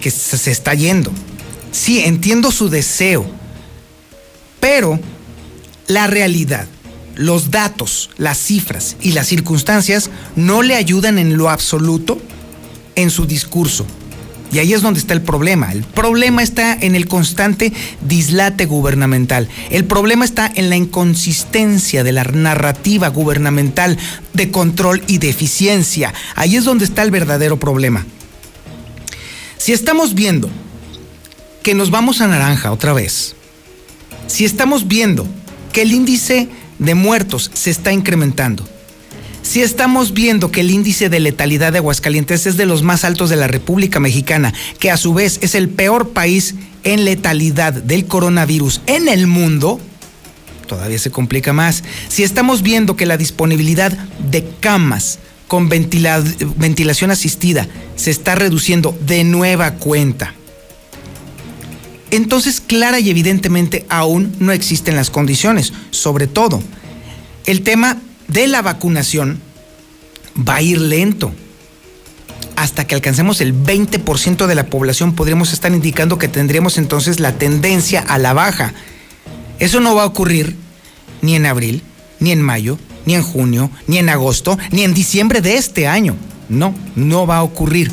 que 0.00 0.10
se 0.10 0.50
está 0.50 0.74
yendo. 0.74 1.12
Sí, 1.70 2.00
entiendo 2.00 2.50
su 2.50 2.68
deseo, 2.68 3.30
pero 4.58 4.98
la 5.88 6.06
realidad, 6.06 6.68
los 7.16 7.50
datos, 7.50 8.10
las 8.16 8.38
cifras 8.38 8.96
y 9.00 9.12
las 9.12 9.26
circunstancias 9.26 10.10
no 10.36 10.62
le 10.62 10.76
ayudan 10.76 11.18
en 11.18 11.36
lo 11.36 11.50
absoluto 11.50 12.20
en 12.94 13.10
su 13.10 13.26
discurso. 13.26 13.84
Y 14.50 14.60
ahí 14.60 14.72
es 14.72 14.80
donde 14.80 15.00
está 15.00 15.14
el 15.14 15.20
problema. 15.22 15.72
El 15.72 15.84
problema 15.84 16.42
está 16.42 16.72
en 16.72 16.94
el 16.94 17.06
constante 17.06 17.72
dislate 18.06 18.64
gubernamental. 18.64 19.48
El 19.70 19.84
problema 19.84 20.24
está 20.24 20.50
en 20.54 20.70
la 20.70 20.76
inconsistencia 20.76 22.02
de 22.02 22.12
la 22.12 22.24
narrativa 22.24 23.08
gubernamental 23.08 23.98
de 24.32 24.50
control 24.50 25.02
y 25.06 25.18
de 25.18 25.28
eficiencia. 25.28 26.14
Ahí 26.34 26.56
es 26.56 26.64
donde 26.64 26.86
está 26.86 27.02
el 27.02 27.10
verdadero 27.10 27.58
problema. 27.58 28.06
Si 29.58 29.72
estamos 29.72 30.14
viendo 30.14 30.48
que 31.62 31.74
nos 31.74 31.90
vamos 31.90 32.20
a 32.20 32.28
naranja 32.28 32.72
otra 32.72 32.94
vez, 32.94 33.34
si 34.28 34.44
estamos 34.44 34.88
viendo 34.88 35.26
que 35.72 35.82
el 35.82 35.92
índice 35.92 36.48
de 36.78 36.94
muertos 36.94 37.50
se 37.54 37.70
está 37.70 37.92
incrementando, 37.92 38.66
si 39.42 39.62
estamos 39.62 40.12
viendo 40.12 40.50
que 40.50 40.60
el 40.60 40.70
índice 40.70 41.08
de 41.08 41.20
letalidad 41.20 41.72
de 41.72 41.78
Aguascalientes 41.78 42.46
es 42.46 42.56
de 42.58 42.66
los 42.66 42.82
más 42.82 43.04
altos 43.04 43.30
de 43.30 43.36
la 43.36 43.46
República 43.46 43.98
Mexicana, 43.98 44.52
que 44.78 44.90
a 44.90 44.98
su 44.98 45.14
vez 45.14 45.38
es 45.40 45.54
el 45.54 45.70
peor 45.70 46.10
país 46.10 46.54
en 46.84 47.06
letalidad 47.06 47.72
del 47.72 48.04
coronavirus 48.04 48.82
en 48.86 49.08
el 49.08 49.26
mundo, 49.26 49.80
todavía 50.66 50.98
se 50.98 51.10
complica 51.10 51.54
más. 51.54 51.82
Si 52.08 52.24
estamos 52.24 52.62
viendo 52.62 52.94
que 52.94 53.06
la 53.06 53.16
disponibilidad 53.16 53.90
de 54.30 54.46
camas 54.60 55.18
con 55.46 55.70
ventilación 55.70 57.10
asistida 57.10 57.66
se 57.96 58.10
está 58.10 58.34
reduciendo 58.34 58.94
de 59.06 59.24
nueva 59.24 59.76
cuenta, 59.76 60.34
entonces 62.10 62.60
clara 62.60 63.00
y 63.00 63.10
evidentemente 63.10 63.86
aún 63.88 64.34
no 64.38 64.52
existen 64.52 64.96
las 64.96 65.10
condiciones. 65.10 65.72
Sobre 65.90 66.26
todo, 66.26 66.62
el 67.46 67.62
tema 67.62 67.98
de 68.28 68.46
la 68.46 68.62
vacunación 68.62 69.40
va 70.36 70.56
a 70.56 70.62
ir 70.62 70.80
lento. 70.80 71.32
Hasta 72.56 72.86
que 72.86 72.94
alcancemos 72.94 73.40
el 73.40 73.54
20% 73.54 74.46
de 74.46 74.54
la 74.54 74.66
población 74.66 75.14
podríamos 75.14 75.52
estar 75.52 75.72
indicando 75.72 76.18
que 76.18 76.28
tendríamos 76.28 76.76
entonces 76.76 77.20
la 77.20 77.32
tendencia 77.32 78.00
a 78.00 78.18
la 78.18 78.32
baja. 78.32 78.74
Eso 79.58 79.80
no 79.80 79.94
va 79.94 80.02
a 80.02 80.06
ocurrir 80.06 80.56
ni 81.22 81.36
en 81.36 81.46
abril, 81.46 81.82
ni 82.20 82.32
en 82.32 82.42
mayo, 82.42 82.78
ni 83.06 83.14
en 83.14 83.22
junio, 83.22 83.70
ni 83.86 83.98
en 83.98 84.08
agosto, 84.08 84.58
ni 84.70 84.82
en 84.82 84.94
diciembre 84.94 85.40
de 85.40 85.56
este 85.56 85.86
año. 85.86 86.16
No, 86.48 86.74
no 86.96 87.26
va 87.26 87.38
a 87.38 87.42
ocurrir. 87.42 87.90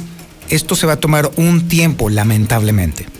Esto 0.49 0.75
se 0.75 0.87
va 0.87 0.93
a 0.93 0.99
tomar 0.99 1.31
un 1.37 1.67
tiempo, 1.67 2.09
lamentablemente. 2.09 3.14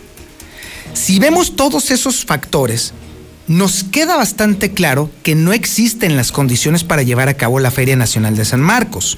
Si 0.96 1.20
vemos 1.20 1.58
todos 1.58 1.92
esos 1.92 2.24
factores, 2.24 2.94
nos 3.48 3.84
queda 3.84 4.16
bastante 4.16 4.72
claro 4.72 5.12
que 5.24 5.36
no 5.36 5.52
existen 5.52 6.16
las 6.16 6.32
condiciones 6.32 6.86
para 6.86 7.04
llevar 7.04 7.28
a 7.28 7.36
cabo 7.36 7.60
la 7.60 7.70
Feria 7.70 7.98
Nacional 7.98 8.38
de 8.38 8.46
San 8.46 8.62
Marcos. 8.62 9.18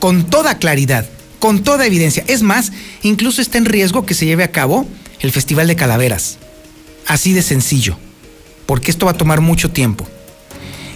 Con 0.00 0.28
toda 0.28 0.58
claridad, 0.58 1.08
con 1.38 1.62
toda 1.62 1.86
evidencia. 1.86 2.24
Es 2.26 2.42
más, 2.42 2.72
incluso 3.02 3.40
está 3.40 3.56
en 3.56 3.66
riesgo 3.66 4.04
que 4.04 4.14
se 4.14 4.26
lleve 4.26 4.42
a 4.42 4.50
cabo 4.50 4.84
el 5.20 5.30
Festival 5.30 5.68
de 5.68 5.76
Calaveras. 5.76 6.38
Así 7.06 7.32
de 7.32 7.42
sencillo. 7.42 7.96
Porque 8.66 8.90
esto 8.90 9.06
va 9.06 9.12
a 9.12 9.16
tomar 9.16 9.40
mucho 9.40 9.70
tiempo. 9.70 10.08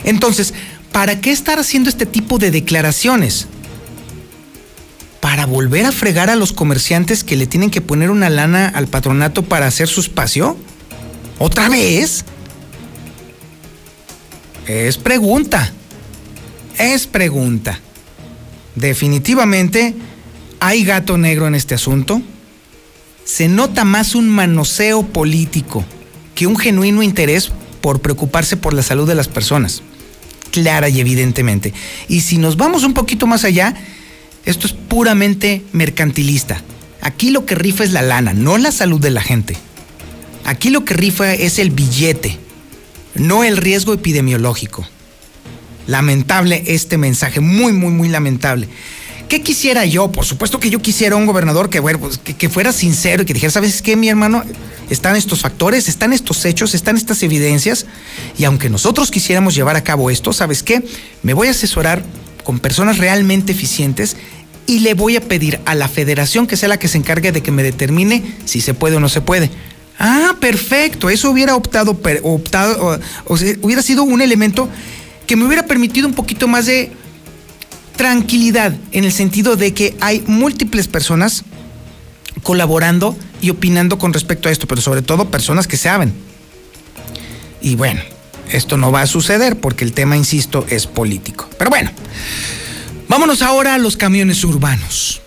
Entonces, 0.02 0.54
¿para 0.90 1.20
qué 1.20 1.30
estar 1.30 1.60
haciendo 1.60 1.88
este 1.88 2.04
tipo 2.04 2.38
de 2.38 2.50
declaraciones? 2.50 3.46
Para 5.20 5.46
volver 5.46 5.86
a 5.86 5.92
fregar 5.92 6.30
a 6.30 6.36
los 6.36 6.52
comerciantes 6.52 7.24
que 7.24 7.36
le 7.36 7.46
tienen 7.46 7.70
que 7.70 7.80
poner 7.80 8.10
una 8.10 8.30
lana 8.30 8.68
al 8.68 8.88
patronato 8.88 9.42
para 9.42 9.66
hacer 9.66 9.88
su 9.88 10.00
espacio? 10.00 10.56
¿Otra 11.38 11.68
vez? 11.68 12.24
Es 14.66 14.98
pregunta. 14.98 15.72
Es 16.78 17.06
pregunta. 17.06 17.80
Definitivamente 18.74 19.94
hay 20.60 20.84
gato 20.84 21.18
negro 21.18 21.46
en 21.46 21.54
este 21.54 21.74
asunto. 21.74 22.22
Se 23.24 23.48
nota 23.48 23.84
más 23.84 24.14
un 24.14 24.28
manoseo 24.28 25.06
político 25.06 25.84
que 26.34 26.46
un 26.46 26.56
genuino 26.56 27.02
interés 27.02 27.52
por 27.80 28.00
preocuparse 28.00 28.56
por 28.56 28.72
la 28.72 28.82
salud 28.82 29.06
de 29.06 29.14
las 29.14 29.28
personas. 29.28 29.82
Clara 30.50 30.88
y 30.88 31.00
evidentemente. 31.00 31.72
Y 32.08 32.22
si 32.22 32.38
nos 32.38 32.56
vamos 32.56 32.82
un 32.82 32.94
poquito 32.94 33.26
más 33.26 33.44
allá, 33.44 33.74
esto 34.44 34.66
es 34.66 34.72
puramente 34.72 35.62
mercantilista. 35.72 36.62
Aquí 37.00 37.30
lo 37.30 37.46
que 37.46 37.54
rifa 37.54 37.84
es 37.84 37.92
la 37.92 38.02
lana, 38.02 38.34
no 38.34 38.58
la 38.58 38.72
salud 38.72 39.00
de 39.00 39.10
la 39.10 39.22
gente. 39.22 39.56
Aquí 40.44 40.70
lo 40.70 40.84
que 40.84 40.94
rifa 40.94 41.32
es 41.32 41.58
el 41.58 41.70
billete, 41.70 42.38
no 43.14 43.44
el 43.44 43.56
riesgo 43.56 43.92
epidemiológico. 43.92 44.86
Lamentable 45.86 46.62
este 46.66 46.98
mensaje, 46.98 47.40
muy, 47.40 47.72
muy, 47.72 47.90
muy 47.90 48.08
lamentable. 48.08 48.68
¿Qué 49.28 49.42
quisiera 49.42 49.84
yo? 49.86 50.10
Por 50.10 50.24
supuesto 50.24 50.58
que 50.58 50.70
yo 50.70 50.80
quisiera 50.80 51.14
un 51.14 51.24
gobernador 51.24 51.70
que, 51.70 51.80
pues, 51.80 52.18
que, 52.18 52.48
fuera 52.48 52.72
sincero 52.72 53.22
y 53.22 53.26
que 53.26 53.32
dijera, 53.32 53.52
¿sabes 53.52 53.80
qué, 53.80 53.94
mi 53.94 54.08
hermano? 54.08 54.42
Están 54.90 55.14
estos 55.14 55.42
factores, 55.42 55.88
están 55.88 56.12
estos 56.12 56.44
hechos, 56.44 56.74
están 56.74 56.96
estas 56.96 57.22
evidencias, 57.22 57.86
y 58.36 58.42
aunque 58.42 58.68
nosotros 58.68 59.12
quisiéramos 59.12 59.54
llevar 59.54 59.76
a 59.76 59.84
cabo 59.84 60.10
esto, 60.10 60.32
¿sabes 60.32 60.64
qué? 60.64 60.82
Me 61.22 61.32
voy 61.32 61.46
a 61.46 61.52
asesorar 61.52 62.02
con 62.50 62.58
personas 62.58 62.98
realmente 62.98 63.52
eficientes 63.52 64.16
y 64.66 64.80
le 64.80 64.94
voy 64.94 65.14
a 65.14 65.20
pedir 65.20 65.60
a 65.66 65.76
la 65.76 65.86
federación 65.86 66.48
que 66.48 66.56
sea 66.56 66.68
la 66.68 66.80
que 66.80 66.88
se 66.88 66.98
encargue 66.98 67.30
de 67.30 67.44
que 67.44 67.52
me 67.52 67.62
determine 67.62 68.24
si 68.44 68.60
se 68.60 68.74
puede 68.74 68.96
o 68.96 69.00
no 69.00 69.08
se 69.08 69.20
puede. 69.20 69.52
Ah, 70.00 70.34
perfecto, 70.40 71.10
eso 71.10 71.30
hubiera 71.30 71.54
optado, 71.54 71.96
optado 72.24 72.98
o, 73.28 73.34
hubiera 73.62 73.82
sido 73.82 74.02
un 74.02 74.20
elemento 74.20 74.68
que 75.28 75.36
me 75.36 75.44
hubiera 75.44 75.64
permitido 75.64 76.08
un 76.08 76.14
poquito 76.14 76.48
más 76.48 76.66
de 76.66 76.90
tranquilidad 77.94 78.74
en 78.90 79.04
el 79.04 79.12
sentido 79.12 79.54
de 79.54 79.72
que 79.72 79.96
hay 80.00 80.24
múltiples 80.26 80.88
personas 80.88 81.44
colaborando 82.42 83.16
y 83.40 83.50
opinando 83.50 83.96
con 83.96 84.12
respecto 84.12 84.48
a 84.48 84.50
esto, 84.50 84.66
pero 84.66 84.80
sobre 84.80 85.02
todo 85.02 85.30
personas 85.30 85.68
que 85.68 85.76
saben. 85.76 86.12
Y 87.62 87.76
bueno, 87.76 88.00
esto 88.52 88.76
no 88.76 88.92
va 88.92 89.02
a 89.02 89.06
suceder 89.06 89.58
porque 89.58 89.84
el 89.84 89.92
tema, 89.92 90.16
insisto, 90.16 90.66
es 90.68 90.86
político. 90.86 91.48
Pero 91.58 91.70
bueno, 91.70 91.90
vámonos 93.08 93.42
ahora 93.42 93.74
a 93.74 93.78
los 93.78 93.96
camiones 93.96 94.44
urbanos. 94.44 95.22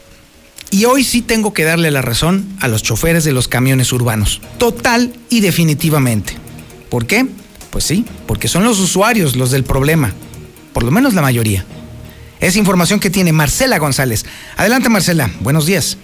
Y 0.71 0.85
hoy 0.85 1.03
sí 1.03 1.21
tengo 1.21 1.53
que 1.53 1.63
darle 1.63 1.91
la 1.91 2.01
razón 2.01 2.47
a 2.59 2.67
los 2.67 2.81
choferes 2.81 3.23
de 3.23 3.31
los 3.31 3.47
camiones 3.47 3.93
urbanos, 3.93 4.41
total 4.57 5.13
y 5.29 5.41
definitivamente. 5.41 6.35
¿Por 6.89 7.05
qué? 7.05 7.27
Pues 7.69 7.83
sí, 7.85 8.05
porque 8.27 8.47
son 8.47 8.63
los 8.63 8.79
usuarios 8.79 9.35
los 9.35 9.51
del 9.51 9.63
problema, 9.63 10.13
por 10.73 10.83
lo 10.83 10.91
menos 10.91 11.13
la 11.13 11.21
mayoría. 11.21 11.65
Es 12.39 12.55
información 12.55 12.99
que 12.99 13.09
tiene 13.09 13.31
Marcela 13.31 13.77
González. 13.77 14.25
Adelante 14.57 14.89
Marcela, 14.89 15.29
buenos 15.39 15.65
días. 15.65 15.97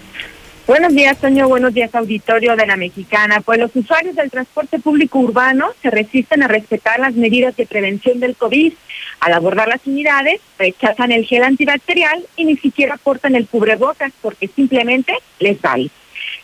Buenos 0.70 0.94
días, 0.94 1.18
Toño. 1.18 1.48
Buenos 1.48 1.74
días, 1.74 1.92
auditorio 1.96 2.54
de 2.54 2.64
la 2.64 2.76
Mexicana. 2.76 3.40
Pues 3.40 3.58
los 3.58 3.74
usuarios 3.74 4.14
del 4.14 4.30
transporte 4.30 4.78
público 4.78 5.18
urbano 5.18 5.70
se 5.82 5.90
resisten 5.90 6.44
a 6.44 6.46
respetar 6.46 7.00
las 7.00 7.14
medidas 7.14 7.56
de 7.56 7.66
prevención 7.66 8.20
del 8.20 8.36
COVID. 8.36 8.74
Al 9.18 9.32
abordar 9.32 9.66
las 9.66 9.84
unidades, 9.84 10.40
rechazan 10.60 11.10
el 11.10 11.26
gel 11.26 11.42
antibacterial 11.42 12.24
y 12.36 12.44
ni 12.44 12.56
siquiera 12.56 12.98
portan 12.98 13.34
el 13.34 13.48
cubrebocas 13.48 14.12
porque 14.22 14.46
simplemente 14.46 15.12
les 15.40 15.60
vale. 15.60 15.90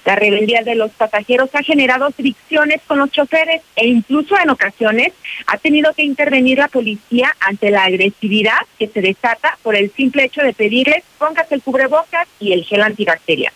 La 0.05 0.17
rebeldía 0.17 0.63
de 0.63 0.75
los 0.75 0.91
pasajeros 0.91 1.51
ha 1.53 1.63
generado 1.63 2.11
fricciones 2.11 2.81
con 2.85 2.99
los 2.99 3.13
choferes 3.13 3.63
e 3.77 3.87
incluso 3.87 4.37
en 4.43 4.51
ocasiones 4.51 5.13
ha 5.47 5.57
tenido 5.59 5.95
que 5.95 6.03
intervenir 6.03 6.59
la 6.59 6.67
policía 6.67 7.33
ante 7.39 7.71
la 7.71 7.85
agresividad 7.85 8.59
que 8.77 8.89
se 8.89 9.03
desata 9.03 9.57
por 9.63 9.77
el 9.77 9.93
simple 9.93 10.25
hecho 10.25 10.43
de 10.43 10.53
pedirles 10.53 11.05
póngase 11.17 11.55
el 11.55 11.63
cubrebocas 11.63 12.27
y 12.41 12.55
el 12.55 12.65
gel 12.65 12.83
antibacterial. 12.83 13.53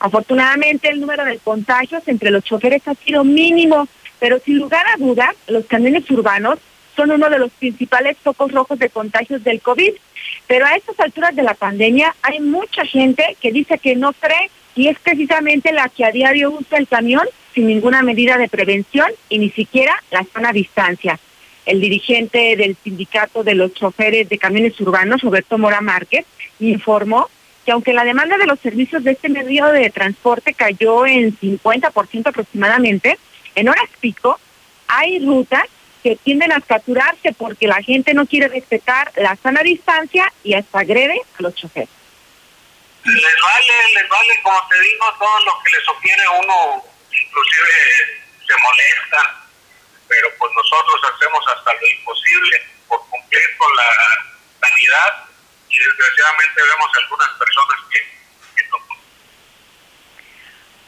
Afortunadamente 0.00 0.88
el 0.88 1.00
número 1.00 1.24
de 1.24 1.38
contagios 1.38 2.02
entre 2.06 2.30
los 2.30 2.42
choferes 2.42 2.86
ha 2.88 2.94
sido 2.94 3.22
mínimo, 3.22 3.86
pero 4.18 4.38
sin 4.40 4.58
lugar 4.58 4.86
a 4.88 4.96
dudas 4.96 5.36
los 5.46 5.66
camiones 5.66 6.10
urbanos 6.10 6.58
son 6.96 7.10
uno 7.12 7.28
de 7.28 7.38
los 7.38 7.50
principales 7.52 8.16
focos 8.22 8.50
rojos 8.50 8.78
de 8.78 8.88
contagios 8.88 9.44
del 9.44 9.60
COVID. 9.60 9.92
Pero 10.46 10.66
a 10.66 10.74
estas 10.74 10.98
alturas 11.00 11.36
de 11.36 11.42
la 11.42 11.54
pandemia 11.54 12.14
hay 12.22 12.40
mucha 12.40 12.84
gente 12.84 13.36
que 13.40 13.52
dice 13.52 13.78
que 13.78 13.94
no 13.94 14.12
cree 14.14 14.50
y 14.74 14.88
es 14.88 14.98
precisamente 14.98 15.72
la 15.72 15.88
que 15.90 16.04
a 16.04 16.12
diario 16.12 16.50
usa 16.50 16.78
el 16.78 16.88
camión 16.88 17.26
sin 17.54 17.66
ninguna 17.66 18.02
medida 18.02 18.38
de 18.38 18.48
prevención 18.48 19.10
y 19.28 19.38
ni 19.38 19.50
siquiera 19.50 19.94
la 20.10 20.24
a 20.32 20.52
distancia. 20.52 21.18
El 21.66 21.80
dirigente 21.80 22.56
del 22.56 22.76
sindicato 22.82 23.44
de 23.44 23.54
los 23.54 23.74
choferes 23.74 24.28
de 24.28 24.38
camiones 24.38 24.80
urbanos, 24.80 25.20
Roberto 25.20 25.58
Mora 25.58 25.82
Márquez, 25.82 26.24
informó 26.58 27.28
que 27.70 27.74
aunque 27.74 27.92
la 27.92 28.02
demanda 28.02 28.36
de 28.36 28.46
los 28.46 28.58
servicios 28.58 29.04
de 29.04 29.12
este 29.12 29.28
medio 29.28 29.66
de 29.66 29.90
transporte 29.90 30.54
cayó 30.54 31.06
en 31.06 31.38
50% 31.38 32.26
aproximadamente, 32.26 33.16
en 33.54 33.68
horas 33.68 33.88
pico 34.00 34.40
hay 34.88 35.24
rutas 35.24 35.66
que 36.02 36.16
tienden 36.16 36.50
a 36.50 36.58
saturarse 36.58 37.32
porque 37.32 37.68
la 37.68 37.80
gente 37.80 38.12
no 38.12 38.26
quiere 38.26 38.48
respetar 38.48 39.12
la 39.14 39.36
sana 39.36 39.62
distancia 39.62 40.32
y 40.42 40.54
hasta 40.54 40.80
agrede 40.80 41.22
a 41.38 41.42
los 41.42 41.54
choferes. 41.54 41.88
Les 43.04 43.36
vale, 43.40 43.94
les 43.94 44.08
vale, 44.08 44.40
como 44.42 44.58
te 44.68 44.80
digo, 44.80 45.06
todo 45.16 45.40
lo 45.44 45.52
que 45.62 45.70
les 45.70 45.84
sugiere 45.84 46.22
uno, 46.42 46.84
inclusive 47.06 47.72
se 48.48 48.54
molesta, 48.56 49.46
pero 50.08 50.26
pues 50.40 50.50
nosotros 50.56 51.00
hacemos 51.14 51.44
hasta 51.56 51.72
lo 51.72 51.86
imposible 51.86 52.62
por 52.88 53.00
cumplir 53.06 53.56
con 53.58 53.76
la 53.76 54.68
sanidad 54.68 55.29
y 55.70 55.78
desgraciadamente 55.78 56.60
vemos 56.60 56.90
algunas 57.02 57.28
personas 57.38 57.78
que, 57.90 57.98
no. 58.70 58.78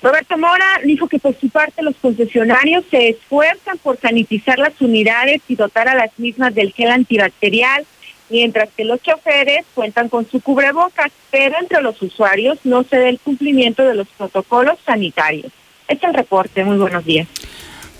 Roberto 0.02 0.38
Mora 0.38 0.80
dijo 0.84 1.08
que 1.08 1.18
por 1.18 1.38
su 1.38 1.48
parte 1.48 1.82
los 1.82 1.94
concesionarios 1.96 2.84
se 2.90 3.10
esfuerzan 3.10 3.78
por 3.78 3.98
sanitizar 3.98 4.58
las 4.58 4.80
unidades 4.80 5.40
y 5.48 5.54
dotar 5.54 5.88
a 5.88 5.94
las 5.94 6.18
mismas 6.18 6.54
del 6.54 6.72
gel 6.72 6.90
antibacterial, 6.90 7.86
mientras 8.28 8.70
que 8.76 8.84
los 8.84 9.00
choferes 9.00 9.64
cuentan 9.74 10.08
con 10.08 10.28
su 10.28 10.40
cubrebocas, 10.40 11.12
pero 11.30 11.56
entre 11.60 11.80
los 11.80 12.00
usuarios 12.02 12.58
no 12.64 12.82
se 12.82 12.98
da 12.98 13.08
el 13.08 13.20
cumplimiento 13.20 13.84
de 13.84 13.94
los 13.94 14.08
protocolos 14.08 14.78
sanitarios. 14.84 15.52
Este 15.86 16.06
es 16.06 16.10
el 16.10 16.14
reporte. 16.14 16.64
Muy 16.64 16.78
buenos 16.78 17.04
días. 17.04 17.28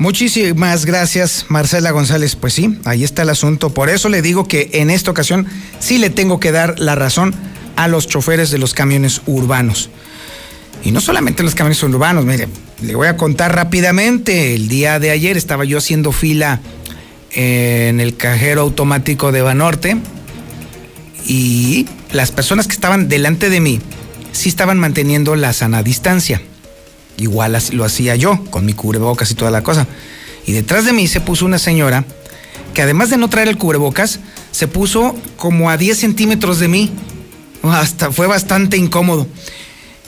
Muchísimas 0.03 0.85
gracias, 0.85 1.47
Marcela 1.49 1.93
González. 1.93 2.35
Pues 2.35 2.55
sí, 2.55 2.77
ahí 2.85 3.05
está 3.05 3.23
el 3.23 3.31
asunto. 3.31 3.71
Por 3.71 3.89
eso 3.89 4.09
le 4.09 4.21
digo 4.21 4.49
que 4.49 4.69
en 4.73 4.91
esta 4.91 5.13
ocasión 5.13 5.47
sí 5.79 5.99
le 5.99 6.11
tengo 6.11 6.41
que 6.41 6.51
dar 6.51 6.81
la 6.81 6.97
razón 6.97 7.33
a 7.77 7.87
los 7.87 8.09
choferes 8.09 8.51
de 8.51 8.59
los 8.59 8.75
camiones 8.75 9.23
urbanos. 9.27 9.91
Y 10.83 10.91
no 10.91 11.01
solamente 11.01 11.45
los 11.45 11.55
camiones 11.55 11.81
urbanos, 11.85 12.25
mire, 12.25 12.49
le 12.83 12.97
voy 12.97 13.07
a 13.07 13.17
contar 13.17 13.55
rápidamente. 13.55 14.57
El 14.57 14.67
día 14.67 14.99
de 14.99 15.13
ayer 15.13 15.37
estaba 15.37 15.65
yo 15.65 15.79
haciendo 15.79 16.11
fila 16.11 16.59
en 17.31 18.01
el 18.01 18.17
cajero 18.17 18.63
automático 18.63 19.31
de 19.31 19.43
Banorte 19.43 19.99
y 21.29 21.87
las 22.11 22.33
personas 22.33 22.67
que 22.67 22.73
estaban 22.73 23.09
delante 23.09 23.51
de 23.51 23.61
mí 23.61 23.81
sí 24.33 24.49
estaban 24.49 24.81
manteniendo 24.81 25.37
la 25.37 25.53
sana 25.53 25.85
distancia. 25.85 26.43
Igual 27.17 27.57
lo 27.73 27.85
hacía 27.85 28.17
yo, 28.17 28.45
con 28.51 28.65
mi 28.65 28.73
cubrebocas 28.73 29.31
y 29.31 29.35
toda 29.35 29.51
la 29.51 29.63
cosa. 29.63 29.87
Y 30.47 30.53
detrás 30.53 30.85
de 30.85 30.93
mí 30.93 31.07
se 31.07 31.21
puso 31.21 31.45
una 31.45 31.59
señora 31.59 32.05
que 32.75 32.83
además 32.83 33.11
de 33.11 33.17
no 33.17 33.29
traer 33.29 33.49
el 33.49 33.59
cubrebocas, 33.59 34.21
se 34.51 34.67
puso 34.67 35.15
como 35.37 35.71
a 35.71 35.77
10 35.77 35.99
centímetros 35.99 36.59
de 36.59 36.69
mí. 36.69 36.91
Hasta 37.63 38.11
fue 38.11 38.27
bastante 38.27 38.77
incómodo. 38.77 39.27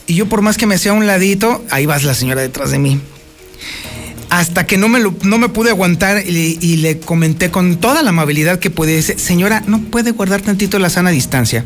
Y 0.07 0.15
yo 0.15 0.27
por 0.27 0.41
más 0.41 0.57
que 0.57 0.65
me 0.65 0.75
hacía 0.75 0.93
un 0.93 1.07
ladito, 1.07 1.63
ahí 1.69 1.85
vas 1.85 2.03
la 2.03 2.13
señora 2.13 2.41
detrás 2.41 2.71
de 2.71 2.79
mí. 2.79 2.99
Hasta 4.29 4.65
que 4.65 4.77
no 4.77 4.89
me, 4.89 4.99
no 4.99 5.37
me 5.37 5.49
pude 5.49 5.69
aguantar 5.69 6.23
y, 6.27 6.57
y, 6.59 6.77
le 6.77 6.99
comenté 6.99 7.51
con 7.51 7.77
toda 7.77 8.01
la 8.03 8.09
amabilidad 8.09 8.59
que 8.59 8.69
pude, 8.69 9.01
señora, 9.01 9.63
¿no 9.67 9.79
puede 9.83 10.11
guardar 10.11 10.41
tantito 10.41 10.79
la 10.79 10.89
sana 10.89 11.11
distancia? 11.11 11.63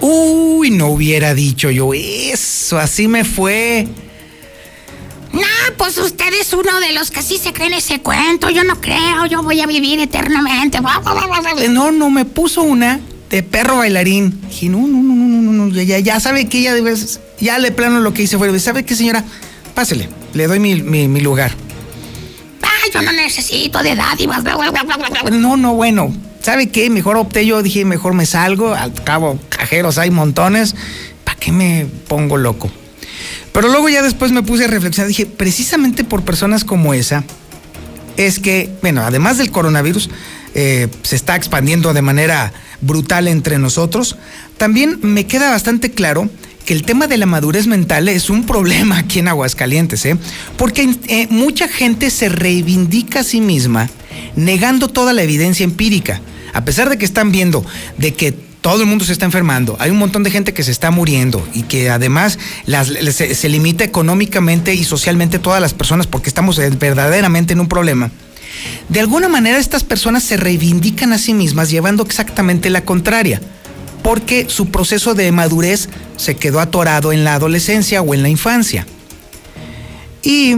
Uy, 0.00 0.70
no 0.70 0.88
hubiera 0.88 1.34
dicho 1.34 1.70
yo 1.70 1.92
eso, 1.94 2.78
así 2.78 3.08
me 3.08 3.24
fue. 3.24 3.86
No, 5.32 5.40
pues 5.76 5.96
usted 5.98 6.32
es 6.40 6.52
uno 6.52 6.80
de 6.80 6.92
los 6.92 7.10
que 7.10 7.22
sí 7.22 7.38
se 7.38 7.52
creen 7.52 7.74
ese 7.74 8.00
cuento. 8.00 8.50
Yo 8.50 8.64
no 8.64 8.80
creo, 8.80 9.26
yo 9.26 9.42
voy 9.42 9.60
a 9.60 9.66
vivir 9.66 10.00
eternamente. 10.00 10.78
No, 11.68 11.92
no, 11.92 12.10
me 12.10 12.24
puso 12.24 12.62
una 12.62 13.00
de 13.28 13.42
perro 13.42 13.78
bailarín. 13.78 14.40
Dije, 14.48 14.68
no, 14.68 14.78
no, 14.78 15.02
no, 15.02 15.14
no, 15.14 15.42
no, 15.42 15.66
no, 15.66 15.82
ya, 15.82 15.98
ya 15.98 16.18
sabe 16.18 16.48
que 16.48 16.62
ya 16.62 16.74
de 16.74 16.96
ya 17.40 17.58
le 17.58 17.70
plano 17.70 18.00
lo 18.00 18.12
que 18.12 18.22
hice 18.22 18.38
fue, 18.38 18.58
¿sabe 18.58 18.84
qué, 18.84 18.96
señora? 18.96 19.24
Pásele, 19.74 20.08
le 20.34 20.46
doy 20.46 20.58
mi, 20.58 20.82
mi, 20.82 21.06
mi 21.06 21.20
lugar. 21.20 21.52
Ay, 22.62 22.90
yo 22.92 23.02
no 23.02 23.12
necesito 23.12 23.82
de 23.82 23.94
dádivas. 23.94 24.42
No, 25.32 25.56
no, 25.56 25.74
bueno, 25.74 26.12
¿sabe 26.42 26.68
qué? 26.68 26.90
Mejor 26.90 27.16
opté 27.16 27.46
yo, 27.46 27.62
dije, 27.62 27.84
mejor 27.84 28.14
me 28.14 28.26
salgo, 28.26 28.74
al 28.74 28.92
cabo, 28.94 29.38
cajeros 29.48 29.98
hay 29.98 30.10
montones, 30.10 30.74
¿para 31.24 31.38
qué 31.38 31.52
me 31.52 31.86
pongo 32.08 32.36
loco? 32.36 32.70
Pero 33.52 33.68
luego 33.68 33.88
ya 33.88 34.02
después 34.02 34.32
me 34.32 34.42
puse 34.42 34.64
a 34.64 34.68
reflexionar, 34.68 35.08
dije, 35.08 35.26
precisamente 35.26 36.04
por 36.04 36.22
personas 36.22 36.64
como 36.64 36.94
esa, 36.94 37.24
es 38.16 38.38
que, 38.38 38.70
bueno, 38.82 39.02
además 39.02 39.38
del 39.38 39.50
coronavirus, 39.50 40.10
eh, 40.54 40.88
se 41.02 41.16
está 41.16 41.36
expandiendo 41.36 41.92
de 41.92 42.02
manera 42.02 42.52
brutal 42.80 43.28
entre 43.28 43.58
nosotros, 43.58 44.16
también 44.56 44.98
me 45.02 45.26
queda 45.26 45.50
bastante 45.50 45.90
claro 45.90 46.28
que 46.70 46.74
el 46.74 46.84
tema 46.84 47.08
de 47.08 47.16
la 47.16 47.26
madurez 47.26 47.66
mental 47.66 48.08
es 48.08 48.30
un 48.30 48.46
problema 48.46 48.98
aquí 48.98 49.18
en 49.18 49.26
Aguascalientes, 49.26 50.06
¿eh? 50.06 50.16
porque 50.56 50.88
eh, 51.08 51.26
mucha 51.28 51.66
gente 51.66 52.10
se 52.10 52.28
reivindica 52.28 53.18
a 53.18 53.24
sí 53.24 53.40
misma 53.40 53.90
negando 54.36 54.86
toda 54.86 55.12
la 55.12 55.24
evidencia 55.24 55.64
empírica, 55.64 56.20
a 56.52 56.64
pesar 56.64 56.88
de 56.88 56.96
que 56.96 57.04
están 57.04 57.32
viendo 57.32 57.66
de 57.98 58.14
que 58.14 58.30
todo 58.30 58.82
el 58.82 58.86
mundo 58.86 59.04
se 59.04 59.10
está 59.10 59.24
enfermando, 59.24 59.74
hay 59.80 59.90
un 59.90 59.98
montón 59.98 60.22
de 60.22 60.30
gente 60.30 60.54
que 60.54 60.62
se 60.62 60.70
está 60.70 60.92
muriendo 60.92 61.44
y 61.54 61.64
que 61.64 61.90
además 61.90 62.38
se, 63.10 63.34
se, 63.34 63.48
limita 63.48 63.82
económicamente 63.82 64.72
y 64.72 64.84
socialmente 64.84 65.40
todas 65.40 65.60
las 65.60 65.74
personas 65.74 66.06
porque 66.06 66.28
estamos 66.28 66.56
verdaderamente 66.78 67.52
en 67.52 67.58
un 67.58 67.66
problema. 67.66 68.12
De 68.88 69.00
alguna 69.00 69.28
manera 69.28 69.58
estas 69.58 69.82
personas 69.82 70.22
se 70.22 70.36
reivindican 70.36 71.12
a 71.12 71.18
sí 71.18 71.34
mismas 71.34 71.68
llevando 71.68 72.04
exactamente 72.04 72.70
la 72.70 72.84
contraria, 72.84 73.40
porque 74.10 74.46
su 74.48 74.72
proceso 74.72 75.14
de 75.14 75.30
madurez 75.30 75.88
se 76.16 76.34
quedó 76.34 76.58
atorado 76.58 77.12
en 77.12 77.22
la 77.22 77.34
adolescencia 77.34 78.02
o 78.02 78.12
en 78.12 78.24
la 78.24 78.28
infancia. 78.28 78.84
Y 80.24 80.56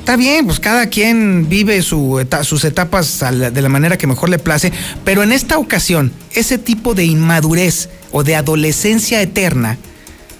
Está 0.00 0.16
bien, 0.16 0.44
pues 0.44 0.58
cada 0.58 0.88
quien 0.88 1.48
vive 1.48 1.80
sus 1.80 2.64
etapas 2.64 3.24
de 3.30 3.62
la 3.62 3.68
manera 3.68 3.96
que 3.96 4.08
mejor 4.08 4.30
le 4.30 4.40
place, 4.40 4.72
pero 5.04 5.22
en 5.22 5.30
esta 5.30 5.58
ocasión, 5.58 6.12
ese 6.32 6.58
tipo 6.58 6.94
de 6.94 7.04
inmadurez 7.04 7.88
o 8.10 8.24
de 8.24 8.34
adolescencia 8.34 9.22
eterna 9.22 9.78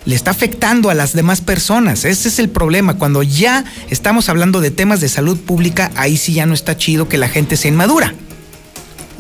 le 0.05 0.17
está 0.17 0.33
afectando 0.33 0.91
a 0.91 0.95
las 0.95 1.13
demás 1.13 1.43
personas. 1.43 2.05
Ese 2.05 2.29
es 2.29 2.41
el 2.41 2.49
problema. 2.49 2.99
Cuando 2.99 3.23
ya 3.23 3.65
estamos 3.89 4.29
hablando 4.29 4.61
de 4.61 4.73
temas 4.73 5.01
de 5.01 5.09
salud 5.09 5.39
pública, 5.39 5.93
ahí 5.95 6.17
sí 6.17 6.35
ya 6.35 6.45
no 6.45 6.55
está 6.55 6.77
chido 6.77 7.09
que 7.09 7.19
la 7.19 7.29
gente 7.29 7.57
sea 7.57 7.71
inmadura. 7.71 8.15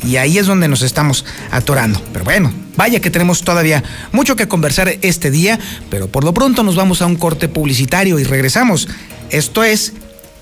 Y 0.05 0.17
ahí 0.17 0.39
es 0.39 0.47
donde 0.47 0.69
nos 0.69 0.83
estamos 0.83 1.25
atorando. 1.51 2.01
Pero 2.13 2.25
bueno, 2.25 2.53
vaya 2.77 3.01
que 3.01 3.11
tenemos 3.11 3.43
todavía 3.43 3.83
mucho 4.13 4.37
que 4.37 4.49
conversar 4.49 4.97
este 5.03 5.31
día, 5.31 5.59
pero 5.91 6.09
por 6.09 6.25
lo 6.25 6.33
pronto 6.35 6.63
nos 6.63 6.77
vamos 6.77 7.03
a 7.03 7.07
un 7.07 7.17
corte 7.17 7.49
publicitario 7.49 8.19
y 8.19 8.25
regresamos. 8.25 8.89
Esto 9.31 9.65
es 9.65 9.93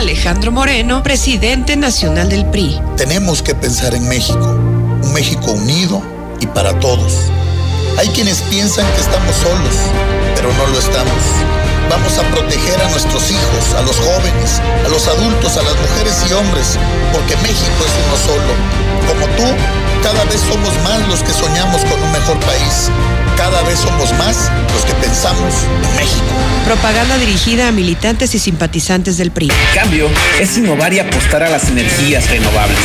Alejandro 0.00 0.50
Moreno, 0.50 1.02
presidente 1.02 1.76
nacional 1.76 2.30
del 2.30 2.46
PRI. 2.46 2.80
Tenemos 2.96 3.42
que 3.42 3.54
pensar 3.54 3.94
en 3.94 4.08
México, 4.08 4.58
un 5.02 5.12
México 5.12 5.52
unido 5.52 6.02
y 6.40 6.46
para 6.46 6.72
todos. 6.80 7.30
Hay 7.98 8.08
quienes 8.08 8.40
piensan 8.48 8.90
que 8.94 9.00
estamos 9.02 9.36
solos, 9.36 9.76
pero 10.34 10.50
no 10.54 10.68
lo 10.68 10.78
estamos. 10.78 11.59
Vamos 11.88 12.18
a 12.18 12.22
proteger 12.30 12.80
a 12.80 12.88
nuestros 12.88 13.30
hijos, 13.30 13.74
a 13.76 13.82
los 13.82 13.96
jóvenes, 13.96 14.60
a 14.84 14.88
los 14.88 15.08
adultos, 15.08 15.56
a 15.56 15.62
las 15.62 15.76
mujeres 15.76 16.14
y 16.28 16.32
hombres, 16.32 16.78
porque 17.12 17.36
México 17.38 17.80
es 17.86 17.92
uno 18.06 18.16
solo. 18.16 18.54
Como 19.08 19.26
tú, 19.36 19.44
cada 20.02 20.24
vez 20.24 20.40
somos 20.40 20.72
más 20.82 21.06
los 21.08 21.22
que 21.22 21.32
soñamos 21.32 21.84
con 21.84 22.02
un 22.02 22.12
mejor 22.12 22.38
país. 22.40 22.90
Cada 23.36 23.62
vez 23.62 23.78
somos 23.78 24.12
más 24.18 24.50
los 24.74 24.84
que 24.84 24.92
pensamos 24.94 25.54
en 25.64 25.96
México. 25.96 26.24
Propaganda 26.66 27.16
dirigida 27.18 27.68
a 27.68 27.72
militantes 27.72 28.34
y 28.34 28.38
simpatizantes 28.38 29.16
del 29.16 29.30
PRI. 29.30 29.50
Cambio 29.74 30.08
es 30.38 30.56
innovar 30.58 30.92
y 30.92 31.00
apostar 31.00 31.42
a 31.42 31.48
las 31.48 31.68
energías 31.68 32.28
renovables. 32.28 32.78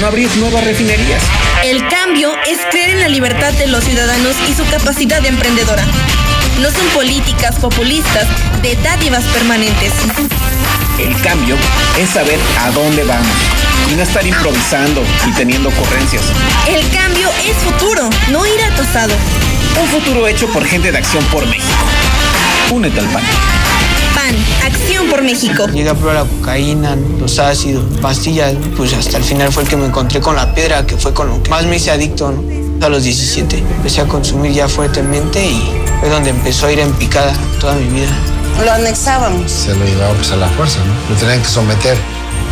No 0.00 0.06
abrir 0.06 0.34
nuevas 0.36 0.64
refinerías. 0.64 1.22
El 1.64 1.86
cambio 1.88 2.30
es 2.46 2.58
creer 2.70 2.90
en 2.90 3.00
la 3.00 3.08
libertad 3.08 3.52
de 3.54 3.66
los 3.66 3.82
ciudadanos 3.84 4.36
y 4.48 4.54
su 4.54 4.64
capacidad 4.70 5.20
de 5.20 5.28
emprendedora. 5.28 5.84
No 6.60 6.70
son 6.72 6.86
políticas 6.92 7.54
populistas 7.56 8.26
de 8.62 8.74
dádivas 8.82 9.24
permanentes. 9.26 9.92
El 10.98 11.20
cambio 11.22 11.56
es 11.96 12.10
saber 12.10 12.38
a 12.60 12.70
dónde 12.72 13.04
vamos 13.04 13.28
y 13.88 13.94
no 13.94 14.02
estar 14.02 14.26
improvisando 14.26 15.02
y 15.28 15.32
teniendo 15.32 15.68
ocurrencias. 15.68 16.22
El 16.66 16.80
cambio 16.90 17.28
es 17.46 17.56
futuro, 17.58 18.10
no 18.32 18.44
ir 18.44 18.60
atrasado. 18.72 19.14
Un 19.80 19.88
futuro 19.88 20.26
hecho 20.26 20.48
por 20.48 20.64
gente 20.64 20.90
de 20.90 20.98
Acción 20.98 21.22
por 21.26 21.46
México. 21.46 21.84
Únete 22.72 22.98
al 22.98 23.06
PAN. 23.06 23.22
PAN, 24.14 24.36
Acción 24.66 25.06
por 25.08 25.22
México. 25.22 25.66
Llegué 25.68 25.90
a 25.90 25.94
probar 25.94 26.16
la 26.16 26.24
cocaína, 26.24 26.96
los 27.20 27.38
ácidos, 27.38 27.84
pastillas, 28.00 28.54
pues 28.76 28.92
hasta 28.94 29.18
el 29.18 29.22
final 29.22 29.52
fue 29.52 29.62
el 29.62 29.68
que 29.68 29.76
me 29.76 29.86
encontré 29.86 30.20
con 30.20 30.34
la 30.34 30.52
piedra, 30.54 30.84
que 30.84 30.96
fue 30.96 31.14
con 31.14 31.28
lo 31.28 31.40
que 31.40 31.50
más 31.50 31.64
me 31.66 31.76
hice 31.76 31.92
adicto, 31.92 32.32
¿no? 32.32 32.84
A 32.84 32.88
los 32.88 33.04
17 33.04 33.58
empecé 33.58 34.00
a 34.00 34.06
consumir 34.06 34.52
ya 34.52 34.68
fuertemente 34.68 35.44
y 35.44 35.87
fue 36.00 36.08
donde 36.08 36.30
empezó 36.30 36.66
a 36.66 36.72
ir 36.72 36.80
en 36.80 36.92
picada 36.94 37.32
toda 37.60 37.74
mi 37.74 37.88
vida. 37.88 38.10
Lo 38.64 38.72
anexábamos. 38.72 39.50
Se 39.50 39.74
lo 39.74 39.84
llevábamos 39.84 40.30
a 40.32 40.36
la 40.36 40.48
fuerza, 40.48 40.78
¿no? 40.84 40.94
Lo 41.10 41.16
tenían 41.20 41.42
que 41.42 41.48
someter. 41.48 41.96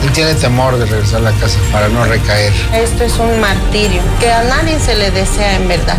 Él 0.05 0.13
tiene 0.13 0.35
temor 0.35 0.79
de 0.79 0.85
regresar 0.87 1.21
a 1.21 1.31
la 1.31 1.39
casa 1.39 1.59
para 1.73 1.89
no 1.89 2.05
recaer. 2.05 2.53
Esto 2.75 3.05
es 3.05 3.15
un 3.19 3.41
martirio 3.41 4.03
que 4.21 4.31
a 4.31 4.45
nadie 4.45 4.79
se 4.79 4.95
le 4.95 5.11
desea 5.11 5.57
en 5.57 5.69
verdad. 5.69 5.99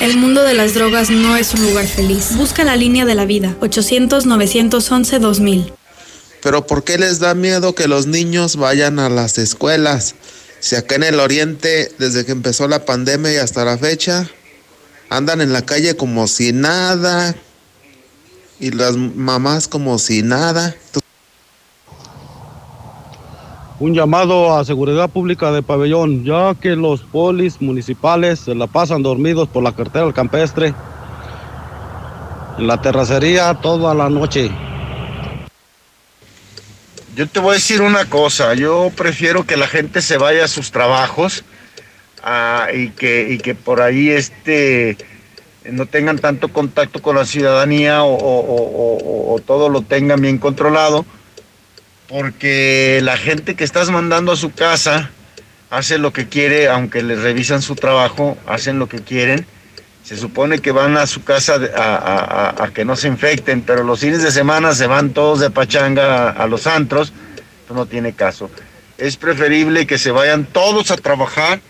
El 0.00 0.16
mundo 0.16 0.42
de 0.42 0.54
las 0.54 0.74
drogas 0.74 1.10
no 1.10 1.36
es 1.36 1.54
un 1.54 1.68
lugar 1.68 1.86
feliz. 1.86 2.36
Busca 2.36 2.64
la 2.64 2.76
línea 2.76 3.04
de 3.04 3.14
la 3.14 3.24
vida. 3.24 3.54
800-911-2000. 3.60 5.72
Pero 6.42 6.66
¿por 6.66 6.82
qué 6.82 6.98
les 6.98 7.20
da 7.20 7.34
miedo 7.34 7.74
que 7.74 7.88
los 7.88 8.06
niños 8.06 8.56
vayan 8.56 8.98
a 8.98 9.08
las 9.08 9.38
escuelas? 9.38 10.14
Si 10.60 10.76
acá 10.76 10.96
en 10.96 11.04
el 11.04 11.20
oriente, 11.20 11.92
desde 11.98 12.24
que 12.24 12.32
empezó 12.32 12.68
la 12.68 12.84
pandemia 12.84 13.32
y 13.32 13.36
hasta 13.36 13.64
la 13.64 13.78
fecha, 13.78 14.28
andan 15.16 15.40
en 15.40 15.52
la 15.52 15.62
calle 15.62 15.96
como 15.96 16.26
si 16.26 16.52
nada. 16.52 17.34
Y 18.58 18.70
las 18.70 18.96
mamás 18.96 19.68
como 19.68 19.98
si 19.98 20.22
nada. 20.22 20.74
un 23.80 23.94
llamado 23.94 24.56
a 24.56 24.64
seguridad 24.64 25.10
pública 25.10 25.50
de 25.50 25.60
pabellón, 25.60 26.24
ya 26.24 26.54
que 26.54 26.76
los 26.76 27.00
polis 27.00 27.60
municipales 27.60 28.38
se 28.38 28.54
la 28.54 28.68
pasan 28.68 29.02
dormidos 29.02 29.48
por 29.48 29.64
la 29.64 29.74
carretera 29.74 30.04
del 30.04 30.14
campestre, 30.14 30.72
en 32.58 32.66
la 32.68 32.80
terracería 32.80 33.52
toda 33.54 33.92
la 33.92 34.08
noche. 34.08 34.52
Yo 37.16 37.26
te 37.26 37.40
voy 37.40 37.50
a 37.50 37.54
decir 37.54 37.82
una 37.82 38.04
cosa, 38.04 38.54
yo 38.54 38.92
prefiero 38.96 39.44
que 39.44 39.56
la 39.56 39.66
gente 39.66 40.00
se 40.00 40.16
vaya 40.16 40.44
a 40.44 40.48
sus 40.48 40.70
trabajos 40.70 41.42
ah, 42.22 42.68
y, 42.72 42.90
que, 42.90 43.28
y 43.30 43.38
que 43.38 43.54
por 43.54 43.80
ahí 43.80 44.10
este, 44.10 44.96
no 45.64 45.86
tengan 45.86 46.18
tanto 46.18 46.48
contacto 46.48 47.02
con 47.02 47.16
la 47.16 47.24
ciudadanía 47.24 48.04
o, 48.04 48.14
o, 48.14 49.34
o 49.34 49.38
todo 49.40 49.68
lo 49.68 49.82
tengan 49.82 50.20
bien 50.20 50.38
controlado 50.38 51.04
porque 52.12 53.00
la 53.02 53.16
gente 53.16 53.54
que 53.54 53.64
estás 53.64 53.90
mandando 53.90 54.32
a 54.32 54.36
su 54.36 54.52
casa 54.52 55.10
hace 55.70 55.96
lo 55.96 56.12
que 56.12 56.28
quiere, 56.28 56.68
aunque 56.68 57.02
les 57.02 57.22
revisan 57.22 57.62
su 57.62 57.74
trabajo, 57.74 58.36
hacen 58.46 58.78
lo 58.78 58.86
que 58.86 59.00
quieren. 59.00 59.46
Se 60.04 60.18
supone 60.18 60.58
que 60.58 60.72
van 60.72 60.98
a 60.98 61.06
su 61.06 61.24
casa 61.24 61.58
a, 61.74 62.70
que 62.74 62.84
no 62.84 62.96
se 62.96 63.08
infecten, 63.08 63.62
pero 63.62 63.82
los 63.82 64.00
fines 64.00 64.22
de 64.22 64.30
semana 64.30 64.74
se 64.74 64.86
van 64.86 65.10
todos 65.10 65.40
de 65.40 65.48
pachanga 65.48 66.28
a, 66.30 66.46
los 66.46 66.66
antros. 66.66 67.14
Esto 67.62 67.72
no 67.72 67.86
tiene 67.86 68.12
caso. 68.12 68.50
Es 68.98 69.16
preferible 69.16 69.86
que 69.86 69.96
se 69.96 70.10
vayan 70.10 70.44
todos 70.44 70.90
a 70.90 70.96
trabajar 70.98 71.62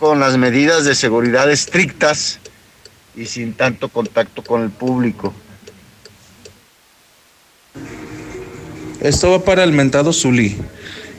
con 0.00 0.18
las 0.18 0.38
medidas 0.38 0.86
de 0.86 0.94
seguridad 0.94 1.50
estrictas 1.52 2.38
y 3.14 3.26
sin 3.26 3.52
tanto 3.52 3.90
contacto 3.90 4.42
con 4.42 4.62
el 4.62 4.70
público. 4.70 5.34
Esto 9.02 9.30
va 9.30 9.44
para 9.44 9.62
el 9.62 9.72
mentado 9.72 10.14
Zuli 10.14 10.56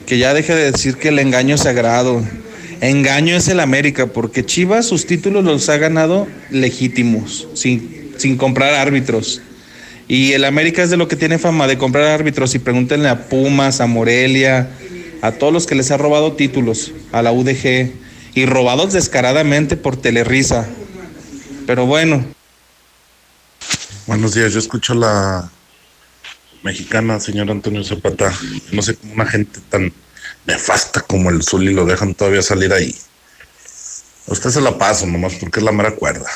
que 0.08 0.18
ya 0.18 0.34
deje 0.34 0.56
de 0.56 0.72
decir 0.72 0.98
que 0.98 1.10
el 1.10 1.20
engaño 1.20 1.56
es 1.56 1.62
sagrado. 1.62 2.22
Engaño 2.82 3.36
es 3.36 3.48
el 3.48 3.60
América, 3.60 4.08
porque 4.08 4.44
Chivas 4.44 4.88
sus 4.88 5.06
títulos 5.06 5.44
los 5.46 5.70
ha 5.70 5.78
ganado 5.78 6.28
legítimos, 6.50 7.48
sin, 7.54 8.12
sin 8.18 8.36
comprar 8.36 8.74
árbitros. 8.74 9.44
Y 10.08 10.34
el 10.34 10.44
América 10.44 10.82
es 10.82 10.90
de 10.90 10.98
lo 10.98 11.08
que 11.08 11.16
tiene 11.16 11.38
fama, 11.38 11.68
de 11.68 11.78
comprar 11.78 12.06
árbitros. 12.06 12.56
Y 12.56 12.60
pregúntenle 12.60 13.10
a 13.10 13.30
Pumas, 13.30 13.80
a 13.80 13.86
Morelia, 13.86 14.70
a 15.22 15.32
todos 15.34 15.54
los 15.54 15.68
que 15.68 15.76
les 15.76 15.92
ha 15.92 15.98
robado 15.98 16.34
títulos, 16.34 16.92
a 17.12 17.22
la 17.22 17.32
UDG, 17.32 18.01
y 18.34 18.46
robados 18.46 18.94
descaradamente 18.94 19.78
por 19.78 19.98
Telerisa. 19.98 20.68
Pero 21.68 21.86
bueno. 21.86 22.26
Buenos 24.08 24.34
días, 24.34 24.54
yo 24.54 24.60
escucho 24.60 24.94
la 24.94 25.50
mexicana, 26.64 27.20
señor 27.20 27.52
Antonio 27.52 27.84
Zapata. 27.84 28.34
No 28.72 28.82
sé 28.82 28.96
cómo 28.96 29.14
una 29.14 29.26
gente 29.26 29.60
tan 29.70 29.94
nefasta 30.46 31.02
como 31.02 31.30
el 31.30 31.44
Zuli 31.44 31.74
lo 31.74 31.86
dejan 31.86 32.14
todavía 32.14 32.42
salir 32.42 32.74
ahí. 32.74 32.96
usted 34.28 34.50
se 34.50 34.62
la 34.62 34.78
paso 34.78 35.06
nomás 35.06 35.36
porque 35.36 35.60
es 35.60 35.66
la 35.66 35.72
mera 35.72 35.96
cuerda. 35.96 36.30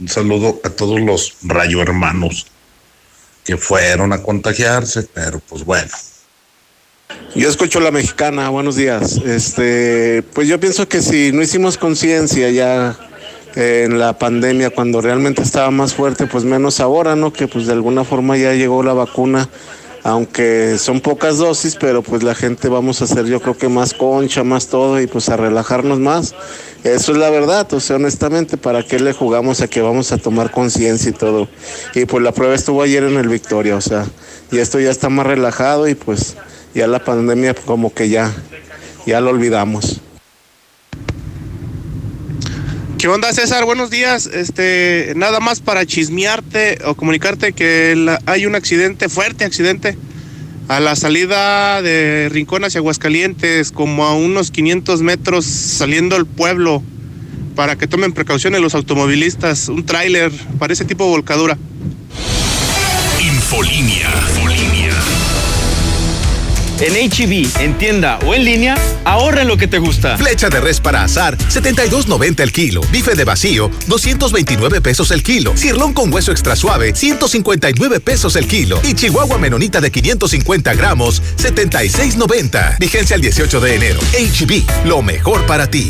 Un 0.00 0.08
saludo 0.08 0.60
a 0.64 0.70
todos 0.70 1.00
los 1.00 1.36
rayo 1.42 1.82
hermanos 1.82 2.46
que 3.44 3.56
fueron 3.56 4.12
a 4.12 4.22
contagiarse, 4.22 5.02
pero 5.14 5.40
pues 5.40 5.64
bueno. 5.64 5.90
Yo 7.34 7.48
escucho 7.48 7.80
la 7.80 7.90
mexicana, 7.90 8.48
buenos 8.50 8.76
días. 8.76 9.16
Este, 9.24 10.22
pues 10.34 10.48
yo 10.48 10.58
pienso 10.60 10.88
que 10.88 11.00
si 11.00 11.32
no 11.32 11.42
hicimos 11.42 11.78
conciencia 11.78 12.50
ya 12.50 12.96
en 13.54 13.98
la 13.98 14.18
pandemia, 14.18 14.70
cuando 14.70 15.00
realmente 15.00 15.42
estaba 15.42 15.70
más 15.70 15.94
fuerte, 15.94 16.26
pues 16.26 16.44
menos 16.44 16.80
ahora, 16.80 17.16
¿no? 17.16 17.32
Que 17.32 17.48
pues 17.48 17.66
de 17.66 17.72
alguna 17.72 18.04
forma 18.04 18.36
ya 18.36 18.54
llegó 18.54 18.82
la 18.82 18.92
vacuna, 18.92 19.48
aunque 20.04 20.76
son 20.78 21.00
pocas 21.00 21.38
dosis, 21.38 21.76
pero 21.76 22.02
pues 22.02 22.22
la 22.22 22.34
gente 22.34 22.68
vamos 22.68 23.00
a 23.00 23.04
hacer 23.04 23.26
yo 23.26 23.40
creo 23.40 23.56
que 23.56 23.68
más 23.68 23.94
concha, 23.94 24.44
más 24.44 24.66
todo 24.66 25.00
y 25.00 25.06
pues 25.06 25.28
a 25.28 25.36
relajarnos 25.36 25.98
más. 26.00 26.34
Eso 26.84 27.12
es 27.12 27.18
la 27.18 27.30
verdad, 27.30 27.72
o 27.72 27.80
sea, 27.80 27.96
honestamente, 27.96 28.56
¿para 28.56 28.84
qué 28.84 29.00
le 29.00 29.12
jugamos 29.12 29.60
a 29.60 29.68
que 29.68 29.80
vamos 29.80 30.12
a 30.12 30.18
tomar 30.18 30.50
conciencia 30.50 31.10
y 31.10 31.14
todo? 31.14 31.48
Y 31.94 32.04
pues 32.04 32.22
la 32.22 32.32
prueba 32.32 32.54
estuvo 32.54 32.82
ayer 32.82 33.02
en 33.04 33.16
el 33.16 33.28
Victoria, 33.28 33.76
o 33.76 33.80
sea, 33.80 34.06
y 34.52 34.58
esto 34.58 34.78
ya 34.78 34.90
está 34.90 35.08
más 35.08 35.26
relajado 35.26 35.88
y 35.88 35.94
pues 35.94 36.36
ya 36.78 36.86
la 36.86 37.00
pandemia 37.00 37.54
como 37.54 37.92
que 37.92 38.08
ya, 38.08 38.32
ya 39.04 39.20
lo 39.20 39.30
olvidamos. 39.30 40.00
¿Qué 42.98 43.08
onda, 43.08 43.32
César? 43.32 43.64
Buenos 43.64 43.90
días. 43.90 44.26
Este, 44.26 45.12
nada 45.16 45.40
más 45.40 45.58
para 45.58 45.84
chismearte 45.84 46.78
o 46.84 46.94
comunicarte 46.94 47.52
que 47.52 48.16
hay 48.26 48.46
un 48.46 48.54
accidente, 48.54 49.08
fuerte 49.08 49.44
accidente, 49.44 49.98
a 50.68 50.78
la 50.78 50.94
salida 50.94 51.82
de 51.82 52.28
Rincón 52.30 52.64
hacia 52.64 52.78
Aguascalientes, 52.78 53.72
como 53.72 54.04
a 54.04 54.14
unos 54.14 54.52
500 54.52 55.02
metros 55.02 55.46
saliendo 55.46 56.14
el 56.14 56.26
pueblo, 56.26 56.80
para 57.56 57.74
que 57.74 57.88
tomen 57.88 58.12
precauciones 58.12 58.60
los 58.60 58.76
automovilistas. 58.76 59.68
Un 59.68 59.84
tráiler, 59.84 60.30
parece 60.60 60.84
tipo 60.84 61.08
volcadura. 61.08 61.58
Infolínea. 63.20 64.10
En 66.80 66.92
HB, 66.94 67.58
e 67.58 67.64
en 67.64 67.76
tienda 67.76 68.18
o 68.24 68.34
en 68.34 68.44
línea, 68.44 68.76
ahorra 69.04 69.42
en 69.42 69.48
lo 69.48 69.56
que 69.56 69.66
te 69.66 69.78
gusta. 69.78 70.16
Flecha 70.16 70.48
de 70.48 70.60
res 70.60 70.80
para 70.80 71.02
azar, 71.02 71.36
72.90 71.36 72.40
el 72.40 72.52
kilo. 72.52 72.82
Bife 72.92 73.14
de 73.14 73.24
vacío, 73.24 73.70
229 73.88 74.80
pesos 74.80 75.10
el 75.10 75.22
kilo. 75.22 75.56
Cirlón 75.56 75.92
con 75.92 76.12
hueso 76.12 76.30
extra 76.30 76.54
suave, 76.54 76.94
159 76.94 78.00
pesos 78.00 78.36
el 78.36 78.46
kilo. 78.46 78.80
Y 78.84 78.94
Chihuahua 78.94 79.38
menonita 79.38 79.80
de 79.80 79.90
550 79.90 80.74
gramos, 80.74 81.20
76.90. 81.36 82.78
Vigencia 82.78 83.16
el 83.16 83.22
18 83.22 83.60
de 83.60 83.74
enero. 83.74 84.00
HB, 84.12 84.52
e 84.52 84.86
lo 84.86 85.02
mejor 85.02 85.46
para 85.46 85.68
ti. 85.68 85.88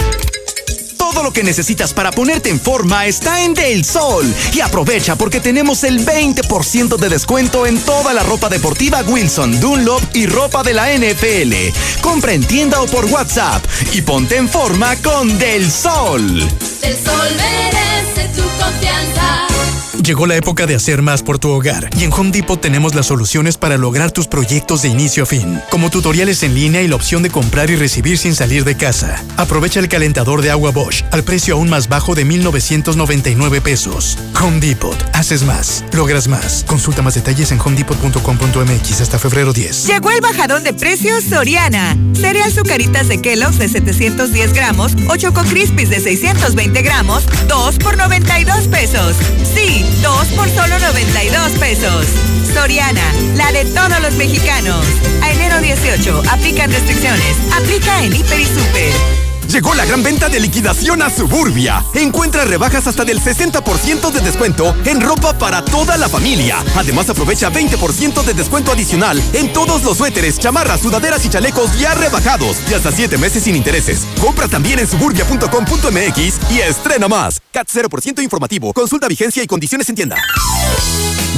Todo 1.10 1.22
lo 1.22 1.32
que 1.32 1.42
necesitas 1.42 1.94
para 1.94 2.10
ponerte 2.10 2.50
en 2.50 2.60
forma 2.60 3.06
está 3.06 3.42
en 3.42 3.54
Del 3.54 3.82
Sol. 3.82 4.26
Y 4.52 4.60
aprovecha 4.60 5.16
porque 5.16 5.40
tenemos 5.40 5.82
el 5.84 6.04
20% 6.04 6.98
de 6.98 7.08
descuento 7.08 7.66
en 7.66 7.80
toda 7.80 8.12
la 8.12 8.22
ropa 8.22 8.50
deportiva 8.50 9.00
Wilson, 9.06 9.58
Dunlop 9.58 10.02
y 10.12 10.26
ropa 10.26 10.62
de 10.62 10.74
la 10.74 10.92
NFL. 10.92 11.54
Compra 12.02 12.34
en 12.34 12.44
tienda 12.44 12.82
o 12.82 12.86
por 12.86 13.06
WhatsApp 13.06 13.64
y 13.94 14.02
ponte 14.02 14.36
en 14.36 14.50
forma 14.50 14.96
con 14.96 15.38
Del 15.38 15.72
Sol. 15.72 16.46
Del 16.82 16.94
Sol 17.02 17.36
merece 17.36 18.28
tu 18.36 18.42
confianza. 18.62 19.57
Llegó 20.02 20.26
la 20.26 20.36
época 20.36 20.66
de 20.66 20.74
hacer 20.74 21.02
más 21.02 21.22
por 21.22 21.38
tu 21.38 21.50
hogar 21.50 21.90
y 21.98 22.04
en 22.04 22.12
Home 22.12 22.30
Depot 22.30 22.60
tenemos 22.60 22.94
las 22.94 23.06
soluciones 23.06 23.56
para 23.56 23.76
lograr 23.76 24.12
tus 24.12 24.26
proyectos 24.26 24.82
de 24.82 24.88
inicio 24.88 25.24
a 25.24 25.26
fin, 25.26 25.60
como 25.70 25.90
tutoriales 25.90 26.42
en 26.42 26.54
línea 26.54 26.82
y 26.82 26.88
la 26.88 26.96
opción 26.96 27.22
de 27.22 27.30
comprar 27.30 27.70
y 27.70 27.76
recibir 27.76 28.18
sin 28.18 28.34
salir 28.34 28.64
de 28.64 28.76
casa. 28.76 29.22
Aprovecha 29.36 29.80
el 29.80 29.88
calentador 29.88 30.42
de 30.42 30.50
agua 30.50 30.70
Bosch 30.70 31.04
al 31.10 31.24
precio 31.24 31.54
aún 31.54 31.68
más 31.68 31.88
bajo 31.88 32.14
de 32.14 32.24
1,999 32.24 33.60
pesos. 33.60 34.18
Home 34.40 34.60
Depot. 34.60 34.96
Haces 35.12 35.42
más. 35.42 35.84
Logras 35.92 36.28
más. 36.28 36.64
Consulta 36.66 37.02
más 37.02 37.14
detalles 37.14 37.50
en 37.52 37.60
homedepot.com.mx 37.60 39.00
hasta 39.00 39.18
febrero 39.18 39.52
10. 39.52 39.86
Llegó 39.86 40.10
el 40.10 40.20
bajadón 40.20 40.64
de 40.64 40.72
precios 40.72 41.24
Soriana. 41.24 41.96
Cereal 42.14 42.52
Zucaritas 42.52 43.08
de 43.08 43.20
Kellogg's 43.20 43.58
de 43.58 43.68
710 43.68 44.52
gramos 44.52 44.92
o 45.08 45.16
Choco 45.16 45.42
Crispies 45.42 45.90
de 45.90 46.00
620 46.00 46.82
gramos, 46.82 47.24
2 47.48 47.78
por 47.78 47.96
92 47.96 48.68
pesos. 48.68 49.16
Sí, 49.54 49.77
2 49.82 50.28
por 50.36 50.48
solo 50.48 50.78
92 50.78 51.52
pesos. 51.58 52.06
Soriana, 52.52 53.12
la 53.34 53.52
de 53.52 53.64
todos 53.66 54.00
los 54.00 54.14
mexicanos. 54.14 54.84
A 55.22 55.30
enero 55.30 55.60
18, 55.60 56.22
aplican 56.30 56.70
restricciones. 56.70 57.36
Aplica 57.52 58.02
en 58.02 58.14
Hiper 58.14 58.40
y 58.40 58.46
Super. 58.46 59.27
Llegó 59.48 59.74
la 59.74 59.86
gran 59.86 60.02
venta 60.02 60.28
de 60.28 60.40
liquidación 60.40 61.00
a 61.00 61.08
Suburbia. 61.08 61.82
Encuentra 61.94 62.44
rebajas 62.44 62.86
hasta 62.86 63.04
del 63.04 63.20
60% 63.20 64.10
de 64.10 64.20
descuento 64.20 64.76
en 64.84 65.00
ropa 65.00 65.36
para 65.38 65.64
toda 65.64 65.96
la 65.96 66.08
familia. 66.08 66.62
Además, 66.76 67.08
aprovecha 67.08 67.50
20% 67.50 68.24
de 68.24 68.34
descuento 68.34 68.72
adicional 68.72 69.22
en 69.32 69.52
todos 69.52 69.82
los 69.82 69.96
suéteres, 69.96 70.38
chamarras, 70.38 70.80
sudaderas 70.80 71.24
y 71.24 71.30
chalecos 71.30 71.78
ya 71.78 71.94
rebajados 71.94 72.58
y 72.70 72.74
hasta 72.74 72.92
7 72.92 73.16
meses 73.16 73.44
sin 73.44 73.56
intereses. 73.56 74.06
Compra 74.20 74.48
también 74.48 74.80
en 74.80 74.86
suburbia.com.mx 74.86 76.50
y 76.50 76.60
estrena 76.60 77.08
más. 77.08 77.40
CAT 77.50 77.68
0% 77.68 78.22
informativo. 78.22 78.74
Consulta 78.74 79.08
vigencia 79.08 79.42
y 79.42 79.46
condiciones 79.46 79.88
en 79.88 79.94
tienda. 79.94 80.16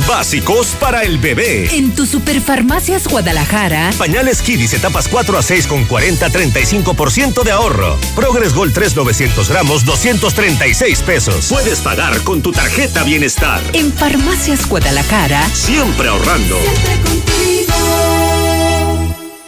Básicos 0.09 0.77
para 0.79 1.03
el 1.03 1.19
bebé. 1.19 1.69
En 1.77 1.95
tu 1.95 2.07
Superfarmacias 2.07 3.09
Guadalajara. 3.09 3.91
Pañales 3.99 4.43
Kidis 4.43 4.73
etapas 4.75 5.09
4 5.09 5.39
a 5.39 5.43
6 5.43 5.67
con 5.67 5.87
40-35% 5.89 7.43
de 7.43 7.51
ahorro. 7.51 7.99
Progress 8.15 8.53
Gold 8.53 8.73
3 8.73 8.97
900 8.97 9.49
gramos 9.49 9.85
236 9.85 11.03
pesos. 11.03 11.47
Puedes 11.49 11.81
pagar 11.81 12.21
con 12.23 12.43
tu 12.43 12.53
tarjeta 12.53 13.03
Bienestar. 13.05 13.63
En 13.73 13.93
Farmacias 13.93 14.69
Guadalajara. 14.69 15.43
Siempre 15.53 16.09
ahorrando. 16.09 16.57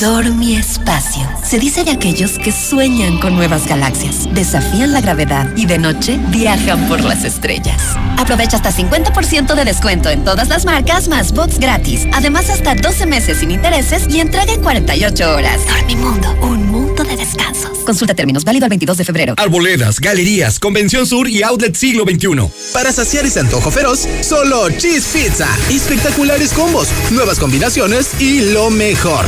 Dormi 0.00 0.56
Espacio. 0.56 1.22
Se 1.44 1.58
dice 1.58 1.84
de 1.84 1.90
aquellos 1.90 2.38
que 2.38 2.50
sueñan 2.50 3.18
con 3.18 3.36
nuevas 3.36 3.66
galaxias, 3.66 4.28
desafían 4.32 4.92
la 4.92 5.00
gravedad 5.00 5.48
y 5.56 5.66
de 5.66 5.78
noche 5.78 6.18
viajan 6.28 6.88
por 6.88 7.02
las 7.04 7.24
estrellas. 7.24 7.80
Aprovecha 8.16 8.56
hasta 8.56 8.72
50% 8.72 9.54
de 9.54 9.64
descuento 9.64 10.08
en 10.08 10.24
todas 10.24 10.48
las 10.48 10.64
marcas 10.64 11.08
más 11.08 11.32
box 11.32 11.58
gratis. 11.58 12.06
Además, 12.12 12.48
hasta 12.50 12.74
12 12.74 13.06
meses 13.06 13.38
sin 13.38 13.50
intereses 13.50 14.06
y 14.08 14.20
entrega 14.20 14.52
en 14.52 14.62
48 14.62 15.34
horas. 15.34 15.60
Dormimundo, 15.66 16.32
un 16.42 16.66
mundo 16.68 17.04
de 17.04 17.16
descansos. 17.16 17.78
Consulta 17.84 18.14
términos, 18.14 18.44
válido 18.44 18.64
al 18.64 18.70
22 18.70 18.96
de 18.96 19.04
febrero. 19.04 19.34
Arboledas, 19.36 20.00
galerías, 20.00 20.58
Convención 20.58 21.06
Sur 21.06 21.28
y 21.28 21.42
Outlet 21.42 21.74
Siglo 21.74 22.04
XXI. 22.04 22.48
Para 22.72 22.92
saciar 22.92 23.26
ese 23.26 23.40
antojo 23.40 23.70
feroz, 23.70 24.06
solo 24.22 24.70
Cheese 24.70 25.06
Pizza. 25.12 25.48
Espectaculares 25.68 26.52
combos, 26.52 26.88
nuevas 27.10 27.38
combinaciones 27.38 28.20
y 28.20 28.52
lo 28.52 28.70
mejor. 28.70 29.26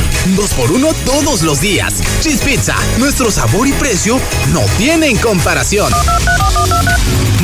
Por 0.56 0.72
uno 0.72 0.88
todos 1.04 1.42
los 1.42 1.60
días. 1.60 1.94
Cheese 2.20 2.42
Pizza, 2.42 2.76
nuestro 2.98 3.30
sabor 3.30 3.66
y 3.66 3.72
precio 3.72 4.18
no 4.52 4.60
tienen 4.78 5.16
comparación. 5.16 5.92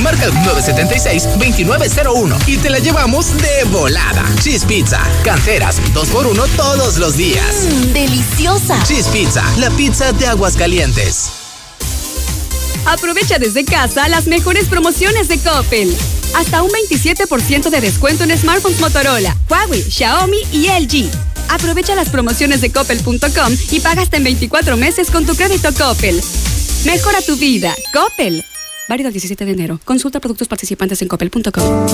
Marca 0.01 0.25
el 0.25 0.33
976-2901 0.33 2.39
y 2.47 2.57
te 2.57 2.71
la 2.71 2.79
llevamos 2.79 3.37
de 3.37 3.65
volada. 3.65 4.25
Cheese 4.41 4.65
Pizza, 4.65 5.01
canteras, 5.25 5.81
dos 5.93 6.09
por 6.09 6.27
uno 6.27 6.45
todos 6.57 6.99
los 6.99 7.17
días. 7.17 7.67
Mmm, 7.69 7.93
deliciosa. 7.93 8.83
Cheese 8.85 9.09
Pizza, 9.09 9.45
la 9.59 9.71
pizza 9.71 10.13
de 10.13 10.27
aguas 10.27 10.57
calientes. 10.57 11.31
Aprovecha 12.87 13.39
desde 13.39 13.65
casa 13.65 14.09
las 14.09 14.27
mejores 14.27 14.69
promociones 14.69 15.29
de 15.29 15.39
Coppel. 15.39 15.95
Hasta 16.35 16.63
un 16.63 16.71
27% 16.71 17.71
de 17.71 17.81
descuento 17.81 18.25
en 18.25 18.37
smartphones 18.39 18.81
Motorola, 18.81 19.37
Huawei, 19.49 19.83
Xiaomi 19.83 20.39
y 20.53 20.69
LG. 20.69 21.30
Aprovecha 21.51 21.95
las 21.95 22.09
promociones 22.09 22.61
de 22.61 22.73
coppel.com 22.73 23.57
y 23.71 23.81
paga 23.81 24.03
hasta 24.03 24.17
en 24.17 24.25
24 24.25 24.77
meses 24.77 25.11
con 25.11 25.27
tu 25.27 25.35
crédito 25.35 25.69
Coppel. 25.75 26.21
Mejora 26.85 27.21
tu 27.23 27.37
vida. 27.37 27.75
Coppel. 27.93 28.45
Válido 28.89 29.09
el 29.09 29.13
17 29.13 29.45
de 29.45 29.53
enero. 29.53 29.81
Consulta 29.85 30.21
productos 30.21 30.49
participantes 30.49 31.01
en 31.03 31.09
coppel.com. 31.09 31.87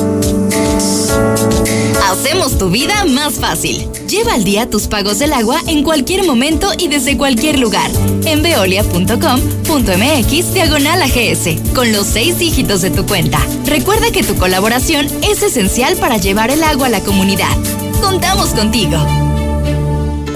Hacemos 2.10 2.56
tu 2.56 2.70
vida 2.70 3.04
más 3.04 3.34
fácil. 3.34 3.88
Lleva 4.08 4.34
al 4.34 4.44
día 4.44 4.70
tus 4.70 4.86
pagos 4.86 5.18
del 5.18 5.32
agua 5.32 5.60
en 5.66 5.82
cualquier 5.82 6.24
momento 6.24 6.70
y 6.78 6.88
desde 6.88 7.18
cualquier 7.18 7.58
lugar. 7.58 7.90
En 8.24 8.42
veolia.com.mx 8.42 10.54
diagonal 10.54 11.02
AGS, 11.02 11.72
con 11.74 11.92
los 11.92 12.06
seis 12.06 12.38
dígitos 12.38 12.82
de 12.82 12.90
tu 12.90 13.04
cuenta. 13.04 13.40
Recuerda 13.66 14.10
que 14.10 14.22
tu 14.22 14.36
colaboración 14.36 15.06
es 15.22 15.42
esencial 15.42 15.96
para 15.96 16.16
llevar 16.16 16.50
el 16.50 16.62
agua 16.62 16.86
a 16.86 16.90
la 16.90 17.00
comunidad. 17.00 17.54
Contamos 18.00 18.50
contigo. 18.50 18.96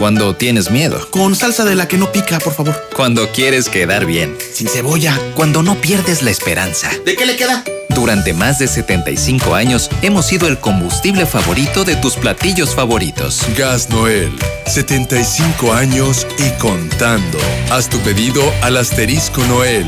Cuando 0.00 0.34
tienes 0.34 0.70
miedo. 0.70 1.06
Con 1.10 1.36
salsa 1.36 1.66
de 1.66 1.74
la 1.74 1.86
que 1.86 1.98
no 1.98 2.10
pica, 2.10 2.38
por 2.38 2.54
favor. 2.54 2.74
Cuando 2.96 3.28
quieres 3.32 3.68
quedar 3.68 4.06
bien. 4.06 4.34
Sin 4.54 4.66
cebolla. 4.66 5.20
Cuando 5.34 5.62
no 5.62 5.78
pierdes 5.78 6.22
la 6.22 6.30
esperanza. 6.30 6.90
¿De 7.04 7.16
qué 7.16 7.26
le 7.26 7.36
queda? 7.36 7.62
Durante 7.90 8.32
más 8.32 8.58
de 8.58 8.66
75 8.66 9.54
años 9.54 9.90
hemos 10.00 10.24
sido 10.24 10.48
el 10.48 10.58
combustible 10.58 11.26
favorito 11.26 11.84
de 11.84 11.96
tus 11.96 12.16
platillos 12.16 12.74
favoritos. 12.74 13.42
Gas 13.58 13.90
Noel, 13.90 14.32
75 14.66 15.74
años 15.74 16.26
y 16.38 16.48
contando. 16.58 17.36
Haz 17.70 17.90
tu 17.90 17.98
pedido 17.98 18.42
al 18.62 18.78
asterisco 18.78 19.44
Noel. 19.44 19.86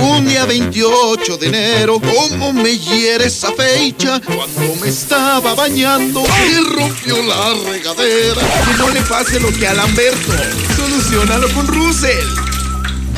Un 0.00 0.26
día 0.26 0.46
28 0.46 1.36
de 1.36 1.46
enero, 1.48 2.00
¿cómo 2.00 2.52
me 2.52 2.78
hiere 2.78 3.26
esa 3.26 3.52
fecha? 3.52 4.20
Cuando 4.20 4.74
me 4.80 4.88
estaba 4.88 5.54
bañando 5.54 6.22
y 6.22 6.74
rompió 6.74 7.22
la 7.22 7.54
regadera. 7.70 8.40
Que 8.40 8.78
no 8.78 8.88
le 8.90 9.02
pase 9.02 9.38
lo 9.40 9.52
que 9.52 9.66
a 9.66 9.74
Lamberto. 9.74 10.32
Solucionalo 10.76 11.48
con 11.52 11.66
Russell. 11.66 12.50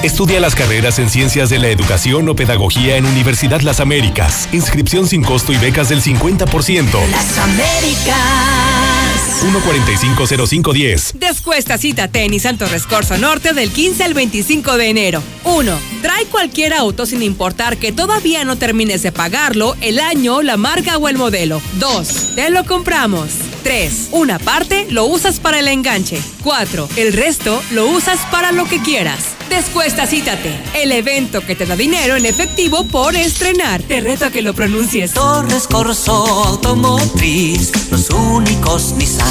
Estudia 0.03 0.41
las 0.41 0.57
carreras 0.57 0.99
en 0.99 1.09
Ciencias 1.09 1.49
de 1.49 1.61
la 1.61 1.68
Educación 1.68 2.28
o 2.28 2.35
Pedagogía 2.35 2.97
en 2.97 3.07
Universidad 3.07 3.61
Las 3.61 3.78
Américas. 3.78 4.49
Inscripción 4.53 5.07
sin 5.07 5.22
costo 5.22 5.53
y 5.53 5.59
becas 5.59 5.89
del 5.89 6.03
50%. 6.03 6.87
Las 7.11 7.39
Américas. 7.39 9.01
1450510. 9.41 11.12
Descuesta 11.14 11.78
cita 11.78 12.09
tenis 12.09 12.43
Santo 12.43 12.66
Rescorso 12.66 13.16
Norte 13.18 13.53
del 13.53 13.70
15 13.70 14.05
al 14.05 14.14
25 14.14 14.76
de 14.76 14.89
enero. 14.89 15.22
1. 15.45 15.78
Trae 16.03 16.26
cualquier 16.26 16.74
auto 16.74 17.07
sin 17.07 17.22
importar 17.22 17.76
que 17.76 17.93
todavía 17.93 18.45
no 18.45 18.57
termines 18.57 19.03
de 19.03 19.12
pagarlo, 19.12 19.76
el 19.80 19.99
año, 20.01 20.43
la 20.43 20.57
marca 20.57 20.99
o 20.99 21.09
el 21.09 21.16
modelo. 21.16 21.61
2. 21.78 22.35
Te 22.35 22.51
lo 22.51 22.64
compramos. 22.64 23.51
3. 23.63 24.09
Una 24.13 24.39
parte 24.39 24.87
lo 24.91 25.07
usas 25.07 25.41
para 25.41 25.59
el 25.59 25.69
enganche. 25.69 26.21
4. 26.43 26.89
El 26.97 27.13
resto 27.13 27.63
lo 27.71 27.87
usas 27.89 28.21
para 28.31 28.53
lo 28.53 28.65
que 28.65 28.83
quieras. 28.83 29.37
Descuesta 29.49 30.07
Cítate, 30.07 30.59
el 30.75 30.93
evento 30.93 31.41
que 31.43 31.55
te 31.55 31.67
da 31.67 31.77
dinero 31.77 32.17
en 32.17 32.27
efectivo 32.27 32.85
por 32.85 33.15
estrenar. 33.15 33.83
Te 33.83 34.01
reto 34.01 34.27
a 34.27 34.31
que 34.31 34.43
lo 34.43 34.55
pronuncies. 34.55 35.13
Torres 35.13 35.67
Corso 35.67 36.13
Automotriz, 36.45 37.73
los 37.91 38.11
únicos 38.11 38.93
Nissan 38.97 39.29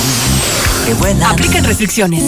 que 0.86 0.94
vuelan. 0.96 1.32
Aplican 1.32 1.64
restricciones. 1.64 2.24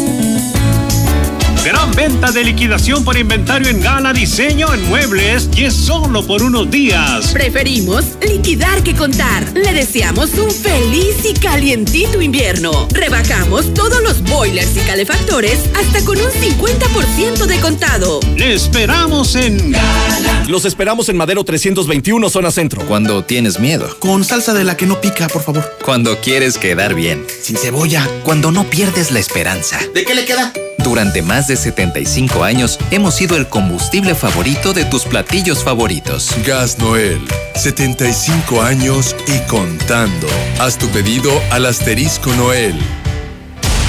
Gran 1.63 1.93
venta 1.93 2.29
de 2.33 2.43
liquidación 2.43 3.05
por 3.05 3.17
inventario 3.17 3.69
en 3.69 3.79
Gala 3.79 4.11
Diseño 4.11 4.73
en 4.73 4.85
Muebles 4.89 5.47
y 5.55 5.63
es 5.63 5.73
solo 5.73 6.27
por 6.27 6.43
unos 6.43 6.69
días. 6.69 7.31
Preferimos 7.31 8.03
liquidar 8.21 8.83
que 8.83 8.93
contar. 8.93 9.49
Le 9.53 9.71
deseamos 9.71 10.31
un 10.33 10.51
feliz 10.51 11.23
y 11.23 11.33
calientito 11.33 12.21
invierno. 12.21 12.89
Rebajamos 12.91 13.73
todos 13.73 14.03
los 14.03 14.21
boilers 14.23 14.75
y 14.75 14.81
calefactores 14.81 15.57
hasta 15.73 16.03
con 16.03 16.17
un 16.17 16.29
50% 16.29 17.45
de 17.45 17.59
contado. 17.61 18.19
Le 18.35 18.53
esperamos 18.53 19.35
en 19.37 19.71
Gala. 19.71 20.43
Los 20.49 20.65
esperamos 20.65 21.07
en 21.07 21.15
Madero 21.15 21.45
321, 21.45 22.29
zona 22.29 22.51
centro. 22.51 22.81
Cuando 22.85 23.23
tienes 23.23 23.61
miedo. 23.61 23.87
Con 23.99 24.25
salsa 24.25 24.53
de 24.53 24.65
la 24.65 24.75
que 24.75 24.85
no 24.85 24.99
pica, 24.99 25.29
por 25.29 25.41
favor. 25.41 25.77
Cuando 25.85 26.19
quieres 26.19 26.57
quedar 26.57 26.93
bien. 26.93 27.25
Sin 27.41 27.55
cebolla. 27.55 28.05
Cuando 28.25 28.51
no 28.51 28.69
pierdes 28.69 29.11
la 29.11 29.19
esperanza. 29.19 29.79
¿De 29.93 30.03
qué 30.03 30.13
le 30.13 30.25
queda? 30.25 30.51
Durante 30.83 31.21
más 31.21 31.47
de 31.47 31.52
75 31.55 32.43
años 32.43 32.79
hemos 32.91 33.15
sido 33.15 33.37
el 33.37 33.47
combustible 33.47 34.15
favorito 34.15 34.73
de 34.73 34.85
tus 34.85 35.05
platillos 35.05 35.63
favoritos. 35.63 36.29
Gas 36.45 36.79
Noel, 36.79 37.21
75 37.55 38.61
años 38.61 39.15
y 39.27 39.39
contando. 39.49 40.27
Haz 40.59 40.77
tu 40.77 40.87
pedido 40.87 41.31
al 41.51 41.65
asterisco 41.65 42.33
Noel. 42.33 43.02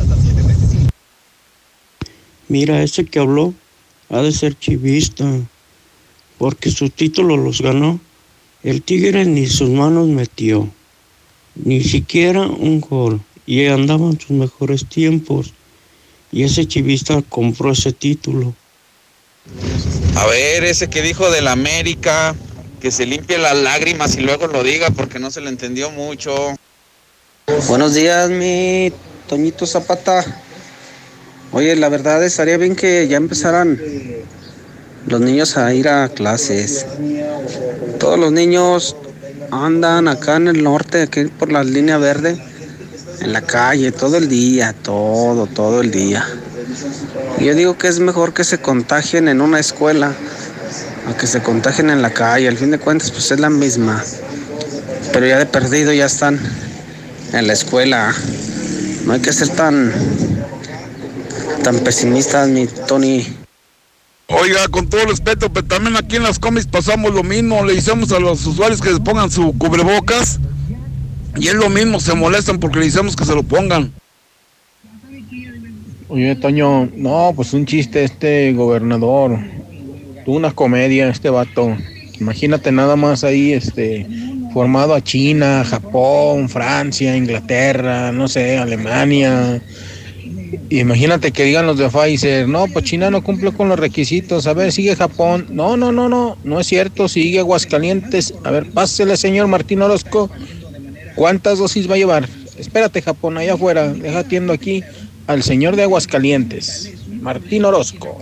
Mira, 2.48 2.82
ese 2.82 3.04
que 3.04 3.18
habló 3.18 3.52
ha 4.08 4.22
de 4.22 4.32
ser 4.32 4.58
chivista, 4.58 5.26
porque 6.38 6.70
sus 6.70 6.90
títulos 6.92 7.38
los 7.38 7.60
ganó. 7.60 8.00
El 8.62 8.80
Tigre 8.80 9.26
ni 9.26 9.48
sus 9.48 9.68
manos 9.68 10.08
metió, 10.08 10.66
ni 11.56 11.82
siquiera 11.82 12.40
un 12.40 12.80
gol 12.80 13.20
y 13.46 13.66
andaban 13.66 14.18
sus 14.18 14.30
mejores 14.30 14.86
tiempos. 14.86 15.52
Y 16.32 16.44
ese 16.44 16.66
chivista 16.66 17.22
compró 17.28 17.72
ese 17.72 17.92
título. 17.92 18.54
A 20.16 20.26
ver, 20.26 20.64
ese 20.64 20.88
que 20.88 21.02
dijo 21.02 21.30
del 21.30 21.48
América, 21.48 22.34
que 22.80 22.90
se 22.90 23.06
limpie 23.06 23.38
las 23.38 23.56
lágrimas 23.56 24.16
y 24.16 24.20
luego 24.20 24.46
lo 24.46 24.62
diga 24.62 24.90
porque 24.90 25.18
no 25.18 25.30
se 25.30 25.40
le 25.40 25.48
entendió 25.48 25.90
mucho. 25.90 26.54
Buenos 27.66 27.94
días, 27.94 28.30
mi 28.30 28.92
Toñito 29.28 29.66
Zapata. 29.66 30.24
Oye, 31.52 31.74
la 31.74 31.88
verdad 31.88 32.24
estaría 32.24 32.56
bien 32.58 32.76
que 32.76 33.08
ya 33.08 33.16
empezaran 33.16 33.80
los 35.06 35.20
niños 35.20 35.56
a 35.56 35.74
ir 35.74 35.88
a 35.88 36.08
clases. 36.08 36.86
Todos 37.98 38.18
los 38.18 38.30
niños 38.30 38.94
andan 39.50 40.06
acá 40.06 40.36
en 40.36 40.46
el 40.46 40.62
norte, 40.62 41.02
aquí 41.02 41.24
por 41.24 41.50
la 41.50 41.64
línea 41.64 41.98
verde 41.98 42.49
en 43.20 43.32
la 43.32 43.42
calle 43.42 43.92
todo 43.92 44.16
el 44.16 44.28
día, 44.28 44.74
todo, 44.82 45.46
todo 45.46 45.80
el 45.80 45.90
día. 45.90 46.26
Yo 47.38 47.54
digo 47.54 47.76
que 47.76 47.88
es 47.88 48.00
mejor 48.00 48.32
que 48.32 48.44
se 48.44 48.58
contagien 48.58 49.28
en 49.28 49.40
una 49.40 49.60
escuela 49.60 50.12
a 51.08 51.16
que 51.16 51.26
se 51.26 51.42
contagien 51.42 51.90
en 51.90 52.02
la 52.02 52.10
calle. 52.10 52.48
Al 52.48 52.56
fin 52.56 52.70
de 52.70 52.78
cuentas, 52.78 53.10
pues 53.10 53.30
es 53.30 53.40
la 53.40 53.50
misma. 53.50 54.02
Pero 55.12 55.26
ya 55.26 55.38
de 55.38 55.46
perdido 55.46 55.92
ya 55.92 56.06
están 56.06 56.38
en 57.32 57.46
la 57.46 57.52
escuela. 57.52 58.14
No 59.04 59.12
hay 59.12 59.20
que 59.20 59.32
ser 59.32 59.48
tan, 59.48 59.92
tan 61.62 61.78
pesimistas, 61.80 62.48
mi 62.48 62.66
Tony. 62.66 63.26
Oiga, 64.28 64.68
con 64.68 64.88
todo 64.88 65.06
respeto, 65.06 65.52
pero 65.52 65.66
también 65.66 65.96
aquí 65.96 66.16
en 66.16 66.22
las 66.22 66.38
comis 66.38 66.66
pasamos 66.66 67.12
lo 67.12 67.24
mismo. 67.24 67.64
Le 67.64 67.74
decimos 67.74 68.12
a 68.12 68.20
los 68.20 68.46
usuarios 68.46 68.80
que 68.80 68.92
se 68.92 69.00
pongan 69.00 69.30
su 69.30 69.52
cubrebocas. 69.58 70.38
Y 71.36 71.48
es 71.48 71.54
lo 71.54 71.70
mismo, 71.70 72.00
se 72.00 72.14
molestan 72.14 72.58
porque 72.58 72.78
le 72.78 72.86
decimos 72.86 73.16
que 73.16 73.24
se 73.24 73.34
lo 73.34 73.42
pongan. 73.42 73.92
Oye, 76.08 76.34
Toño, 76.34 76.86
no, 76.96 77.32
pues 77.36 77.52
un 77.52 77.66
chiste 77.66 78.02
este 78.02 78.52
gobernador. 78.52 79.38
Una 80.26 80.52
comedia 80.52 81.08
este 81.08 81.30
vato. 81.30 81.76
Imagínate 82.20 82.70
nada 82.72 82.96
más 82.96 83.24
ahí, 83.24 83.52
este, 83.52 84.06
formado 84.52 84.94
a 84.94 85.02
China, 85.02 85.64
Japón, 85.64 86.48
Francia, 86.48 87.16
Inglaterra, 87.16 88.12
no 88.12 88.28
sé, 88.28 88.58
Alemania. 88.58 89.62
Imagínate 90.68 91.32
que 91.32 91.44
digan 91.44 91.66
los 91.66 91.78
de 91.78 91.88
Pfizer, 91.88 92.48
no, 92.48 92.66
pues 92.68 92.84
China 92.84 93.10
no 93.10 93.22
cumple 93.22 93.52
con 93.52 93.68
los 93.68 93.78
requisitos. 93.78 94.46
A 94.46 94.52
ver, 94.52 94.72
sigue 94.72 94.94
Japón. 94.96 95.46
No, 95.50 95.76
no, 95.76 95.92
no, 95.92 96.08
no, 96.08 96.36
no 96.44 96.60
es 96.60 96.66
cierto, 96.66 97.08
sigue 97.08 97.40
Aguascalientes. 97.40 98.34
A 98.44 98.50
ver, 98.50 98.70
pásele, 98.70 99.16
señor 99.16 99.46
Martín 99.46 99.82
Orozco. 99.82 100.30
¿Cuántas 101.20 101.58
dosis 101.58 101.86
va 101.86 101.96
a 101.96 101.98
llevar? 101.98 102.26
Espérate, 102.56 103.02
Japón, 103.02 103.36
allá 103.36 103.52
afuera. 103.52 103.92
Deja 103.92 104.20
atiendo 104.20 104.54
aquí 104.54 104.82
al 105.26 105.42
señor 105.42 105.76
de 105.76 105.82
Aguascalientes, 105.82 106.94
Martín 107.20 107.66
Orozco. 107.66 108.16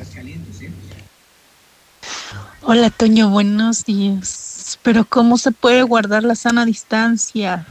Hola 2.62 2.90
Toño, 2.90 3.30
buenos 3.30 3.84
días. 3.84 4.80
Pero 4.82 5.04
¿cómo 5.04 5.38
se 5.38 5.52
puede 5.52 5.84
guardar 5.84 6.24
la 6.24 6.34
sana 6.34 6.66
distancia 6.66 7.64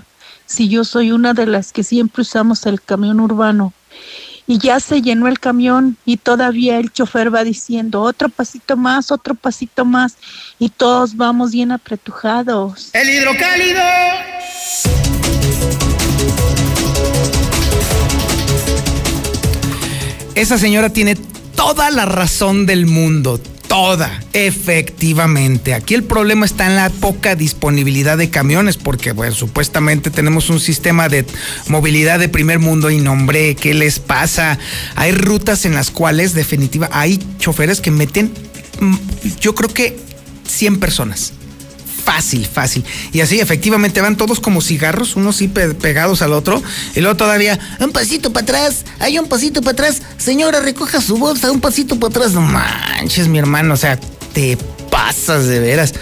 si 0.46 0.70
yo 0.70 0.86
soy 0.86 1.12
una 1.12 1.34
de 1.34 1.46
las 1.46 1.74
que 1.74 1.84
siempre 1.84 2.22
usamos 2.22 2.66
el 2.66 2.80
camión 2.80 3.20
urbano? 3.20 3.74
Y 4.50 4.60
ya 4.60 4.80
se 4.80 5.02
llenó 5.02 5.28
el 5.28 5.40
camión 5.40 5.98
y 6.06 6.16
todavía 6.16 6.80
el 6.80 6.92
chofer 6.92 7.34
va 7.34 7.44
diciendo 7.44 8.02
otro 8.02 8.30
pasito 8.30 8.78
más, 8.78 9.12
otro 9.12 9.36
pasito 9.36 9.84
más 9.84 10.16
y 10.58 10.70
todos 10.70 11.18
vamos 11.18 11.52
bien 11.52 11.74
apretujados. 11.74 12.92
El 12.94 13.10
hidrocálido. 13.10 13.82
Esa 20.34 20.58
señora 20.58 20.90
tiene 20.94 21.18
toda 21.56 21.90
la 21.92 22.06
razón 22.06 22.66
del 22.66 22.86
mundo. 22.86 23.42
Toda, 23.68 24.24
efectivamente. 24.34 25.74
Aquí 25.74 25.94
el 25.94 26.04
problema 26.04 26.46
está 26.46 26.68
en 26.68 26.76
la 26.76 26.90
poca 26.90 27.36
disponibilidad 27.36 28.18
de 28.18 28.30
camiones, 28.30 28.78
porque, 28.78 29.12
bueno, 29.12 29.36
supuestamente 29.36 30.10
tenemos 30.10 30.50
un 30.50 30.60
sistema 30.60 31.10
de 31.10 31.26
movilidad 31.68 32.20
de 32.20 32.30
primer 32.30 32.60
mundo 32.60 32.90
y 32.90 33.00
nombre, 33.00 33.56
¿qué 33.56 33.74
les 33.74 34.00
pasa? 34.00 34.58
Hay 34.96 35.12
rutas 35.12 35.66
en 35.66 35.76
las 35.76 35.92
cuales, 35.92 36.34
definitiva, 36.34 36.90
hay 36.94 37.20
choferes 37.40 37.82
que 37.82 37.92
meten, 37.92 38.32
mm, 38.80 38.96
yo 39.42 39.54
creo 39.54 39.74
que 39.74 40.00
100 40.48 40.80
personas 40.80 41.34
fácil, 42.08 42.46
fácil. 42.46 42.86
Y 43.12 43.20
así 43.20 43.42
efectivamente 43.42 44.00
van 44.00 44.16
todos 44.16 44.40
como 44.40 44.62
cigarros, 44.62 45.18
unos 45.18 45.36
sí 45.36 45.50
pegados 45.50 46.22
al 46.22 46.32
otro, 46.32 46.64
y 46.96 47.02
luego 47.02 47.18
todavía, 47.18 47.60
un 47.82 47.92
pasito 47.92 48.32
para 48.32 48.46
atrás, 48.46 48.86
hay 49.00 49.20
un 49.20 49.28
pasito 49.28 49.62
para 49.62 49.74
atrás, 49.74 50.02
señora, 50.18 50.62
recoja 50.62 51.02
su 51.02 51.18
bolsa, 51.18 51.52
un 51.52 51.60
pasito 51.60 52.00
para 52.00 52.12
atrás, 52.12 52.32
no 52.32 52.40
manches, 52.40 53.28
mi 53.28 53.40
hermano, 53.40 53.74
o 53.74 53.78
sea, 53.78 54.00
te 54.32 54.58
pasas 54.90 55.48
de 55.48 55.60
veras. 55.60 55.94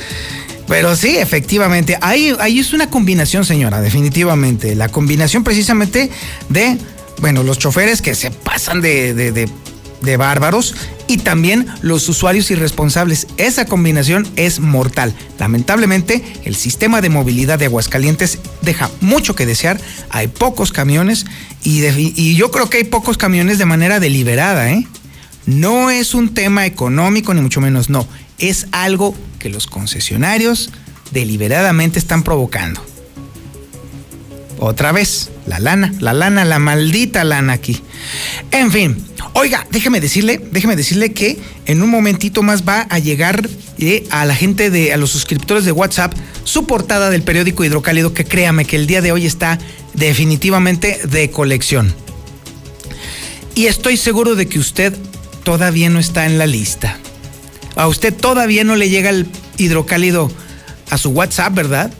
Pero 0.68 0.96
sí, 0.96 1.18
efectivamente, 1.18 1.98
ahí, 2.02 2.36
ahí 2.40 2.60
es 2.60 2.72
una 2.72 2.88
combinación, 2.88 3.44
señora, 3.44 3.82
definitivamente. 3.82 4.76
La 4.76 4.90
combinación 4.90 5.44
precisamente 5.44 6.12
de, 6.50 6.78
bueno, 7.20 7.42
los 7.42 7.58
choferes 7.58 8.04
que 8.04 8.14
se 8.14 8.30
pasan 8.30 8.80
de, 8.80 9.50
de 10.06 10.18
bárbaros 10.18 10.76
y 11.08 11.18
también 11.18 11.68
los 11.82 12.08
usuarios 12.08 12.50
irresponsables. 12.52 13.28
Esa 13.38 13.66
combinación 13.66 14.28
es 14.36 14.60
mortal. 14.60 15.14
Lamentablemente, 15.40 16.24
el 16.46 16.56
sistema 16.56 17.02
de 17.02 17.10
movilidad 17.10 17.60
de 17.60 17.66
Aguascalientes 17.66 18.40
deja 18.62 18.90
mucho 19.02 19.36
que 19.36 19.46
desear. 19.46 19.80
Hay 20.10 20.28
pocos 20.28 20.72
camiones 20.72 21.26
y, 21.64 22.36
yo 22.36 22.52
creo 22.52 22.70
que 22.70 22.78
hay 22.78 22.84
pocos 22.84 23.18
camiones 23.18 23.58
de 23.58 23.66
manera 23.66 24.00
deliberada. 24.00 24.72
¿eh? 24.72 24.88
No 25.46 25.90
es 25.90 26.14
un 26.14 26.34
tema 26.34 26.66
económico, 26.66 27.34
ni 27.34 27.42
mucho 27.42 27.62
menos, 27.62 27.90
no. 27.90 28.08
Es 28.38 28.68
algo 28.72 29.16
que 29.40 29.50
los 29.50 29.68
concesionarios 29.68 30.72
deliberadamente 31.12 32.00
están 32.00 32.24
provocando. 32.24 32.95
Otra 34.60 34.92
vez, 34.92 35.32
la 35.46 35.60
lana, 35.60 35.94
la 36.00 36.14
lana, 36.14 36.46
la 36.46 36.60
maldita 36.60 37.24
lana 37.24 37.54
aquí. 37.54 37.82
En 38.52 38.72
fin, 38.72 38.98
oiga, 39.34 39.68
déjeme 39.72 40.00
decirle, 40.00 40.42
déjeme 40.52 40.76
decirle 40.76 41.12
que 41.12 41.38
en 41.66 41.82
un 41.82 41.90
momentito 41.90 42.42
más 42.42 42.64
va 42.68 42.82
a 42.90 43.00
llegar 43.00 43.50
eh, 43.80 44.06
a 44.10 44.26
la 44.26 44.36
gente 44.36 44.70
de, 44.70 44.94
a 44.94 44.98
los 44.98 45.12
suscriptores 45.12 45.66
de 45.66 45.74
WhatsApp, 45.74 46.14
su 46.46 46.66
portada 46.66 47.10
del 47.10 47.24
periódico 47.24 47.66
Hidrocálido, 47.66 48.14
que 48.14 48.24
créame 48.24 48.66
que 48.66 48.78
el 48.78 48.88
día 48.88 49.02
de 49.02 49.12
hoy 49.12 49.26
está 49.26 49.60
definitivamente 49.94 51.02
de 51.06 51.30
colección. 51.32 51.94
Y 53.56 53.68
estoy 53.68 53.98
seguro 53.98 54.36
de 54.36 54.48
que 54.48 54.60
usted 54.60 54.94
todavía 55.44 55.90
no 55.90 56.00
está 56.00 56.26
en 56.26 56.38
la 56.38 56.46
lista. 56.46 56.98
A 57.76 57.88
usted 57.88 58.14
todavía 58.14 58.64
no 58.64 58.76
le 58.76 58.90
llega 58.90 59.10
el 59.10 59.28
hidrocálido 59.58 60.32
a 60.90 60.98
su 60.98 61.10
WhatsApp, 61.10 61.54
¿verdad? 61.54 61.92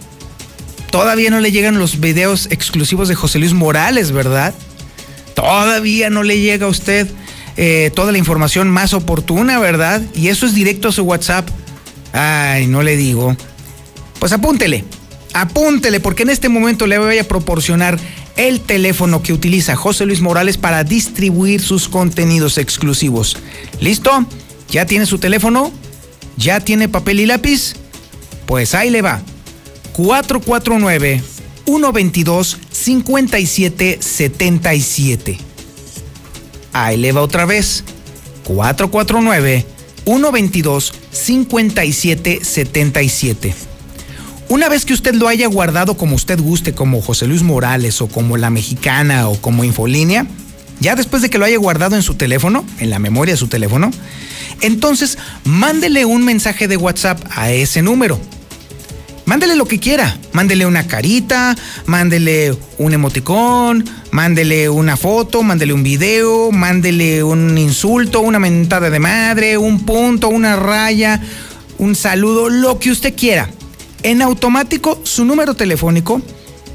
Todavía 0.96 1.30
no 1.30 1.42
le 1.42 1.52
llegan 1.52 1.78
los 1.78 2.00
videos 2.00 2.48
exclusivos 2.52 3.10
de 3.10 3.16
José 3.16 3.38
Luis 3.38 3.52
Morales, 3.52 4.14
¿verdad? 4.14 4.54
Todavía 5.34 6.10
no 6.10 6.24
le 6.24 6.40
llega 6.40 6.68
a 6.68 6.70
usted 6.70 7.10
eh, 7.58 7.92
toda 7.94 8.14
la 8.14 8.18
información 8.18 8.70
más 8.70 8.94
oportuna, 8.94 9.60
¿verdad? 9.60 10.02
Y 10.14 10.30
eso 10.30 10.46
es 10.46 10.56
directo 10.56 10.88
a 10.88 10.92
su 10.94 11.04
WhatsApp. 11.04 11.50
Ay, 12.14 12.68
no 12.68 12.82
le 12.82 12.96
digo. 12.96 13.36
Pues 14.20 14.32
apúntele, 14.32 14.86
apúntele, 15.34 16.00
porque 16.00 16.24
en 16.24 16.30
este 16.30 16.48
momento 16.48 16.88
le 16.88 16.98
voy 16.98 17.18
a 17.18 17.28
proporcionar 17.28 18.00
el 18.38 18.62
teléfono 18.62 19.22
que 19.22 19.34
utiliza 19.34 19.76
José 19.76 20.06
Luis 20.06 20.22
Morales 20.22 20.56
para 20.56 20.86
distribuir 20.86 21.62
sus 21.62 21.90
contenidos 21.90 22.58
exclusivos. 22.58 23.36
¿Listo? 23.82 24.26
¿Ya 24.70 24.86
tiene 24.86 25.06
su 25.06 25.18
teléfono? 25.18 25.74
¿Ya 26.38 26.62
tiene 26.62 26.88
papel 26.88 27.20
y 27.20 27.26
lápiz? 27.26 27.74
Pues 28.46 28.74
ahí 28.74 28.90
le 28.90 29.02
va. 29.02 29.22
449 29.96 31.24
122 31.66 32.60
5777. 32.70 35.38
Ahí 36.74 36.98
le 36.98 37.14
va 37.14 37.22
otra 37.22 37.46
vez. 37.46 37.86
449 38.44 39.66
122 40.04 40.94
5777. 41.12 43.56
Una 44.50 44.68
vez 44.70 44.86
que 44.86 44.94
usted 44.94 45.16
lo 45.16 45.30
haya 45.30 45.48
guardado 45.48 45.96
como 45.96 46.16
usted 46.16 46.40
guste, 46.40 46.74
como 46.74 47.02
José 47.02 47.26
Luis 47.26 47.42
Morales 47.42 48.02
o 48.02 48.08
como 48.08 48.36
La 48.38 48.50
Mexicana 48.50 49.30
o 49.30 49.42
como 49.42 49.64
Infolínea, 49.64 50.28
ya 50.82 50.96
después 50.96 51.22
de 51.22 51.30
que 51.30 51.38
lo 51.38 51.46
haya 51.46 51.58
guardado 51.58 51.96
en 51.96 52.04
su 52.04 52.16
teléfono, 52.16 52.66
en 52.80 52.90
la 52.90 53.00
memoria 53.00 53.34
de 53.34 53.38
su 53.38 53.48
teléfono, 53.48 53.92
entonces 54.62 55.18
mándele 55.46 56.04
un 56.06 56.26
mensaje 56.26 56.68
de 56.68 56.76
WhatsApp 56.78 57.24
a 57.32 57.52
ese 57.52 57.82
número 57.82 58.20
mándele 59.26 59.56
lo 59.56 59.66
que 59.66 59.80
quiera. 59.80 60.18
Mándele 60.34 60.66
una 60.66 60.88
carita, 60.88 61.56
mándele 61.86 62.56
un 62.78 62.94
emoticón, 62.94 63.86
mándele 64.12 64.70
una 64.70 64.98
foto, 64.98 65.44
mándele 65.44 65.74
un 65.74 65.84
video, 65.84 66.52
mándele 66.52 67.24
un 67.24 67.58
insulto, 67.58 68.22
una 68.22 68.40
mentada 68.40 68.90
de 68.90 69.00
madre, 69.00 69.58
un 69.58 69.86
punto, 69.86 70.30
una 70.30 70.56
raya, 70.56 71.22
un 71.78 71.96
saludo, 71.96 72.50
lo 72.50 72.80
que 72.80 72.92
usted 72.92 73.16
quiera. 73.16 73.50
En 74.04 74.22
automático, 74.22 75.02
su 75.04 75.26
número 75.26 75.56
telefónico 75.56 76.22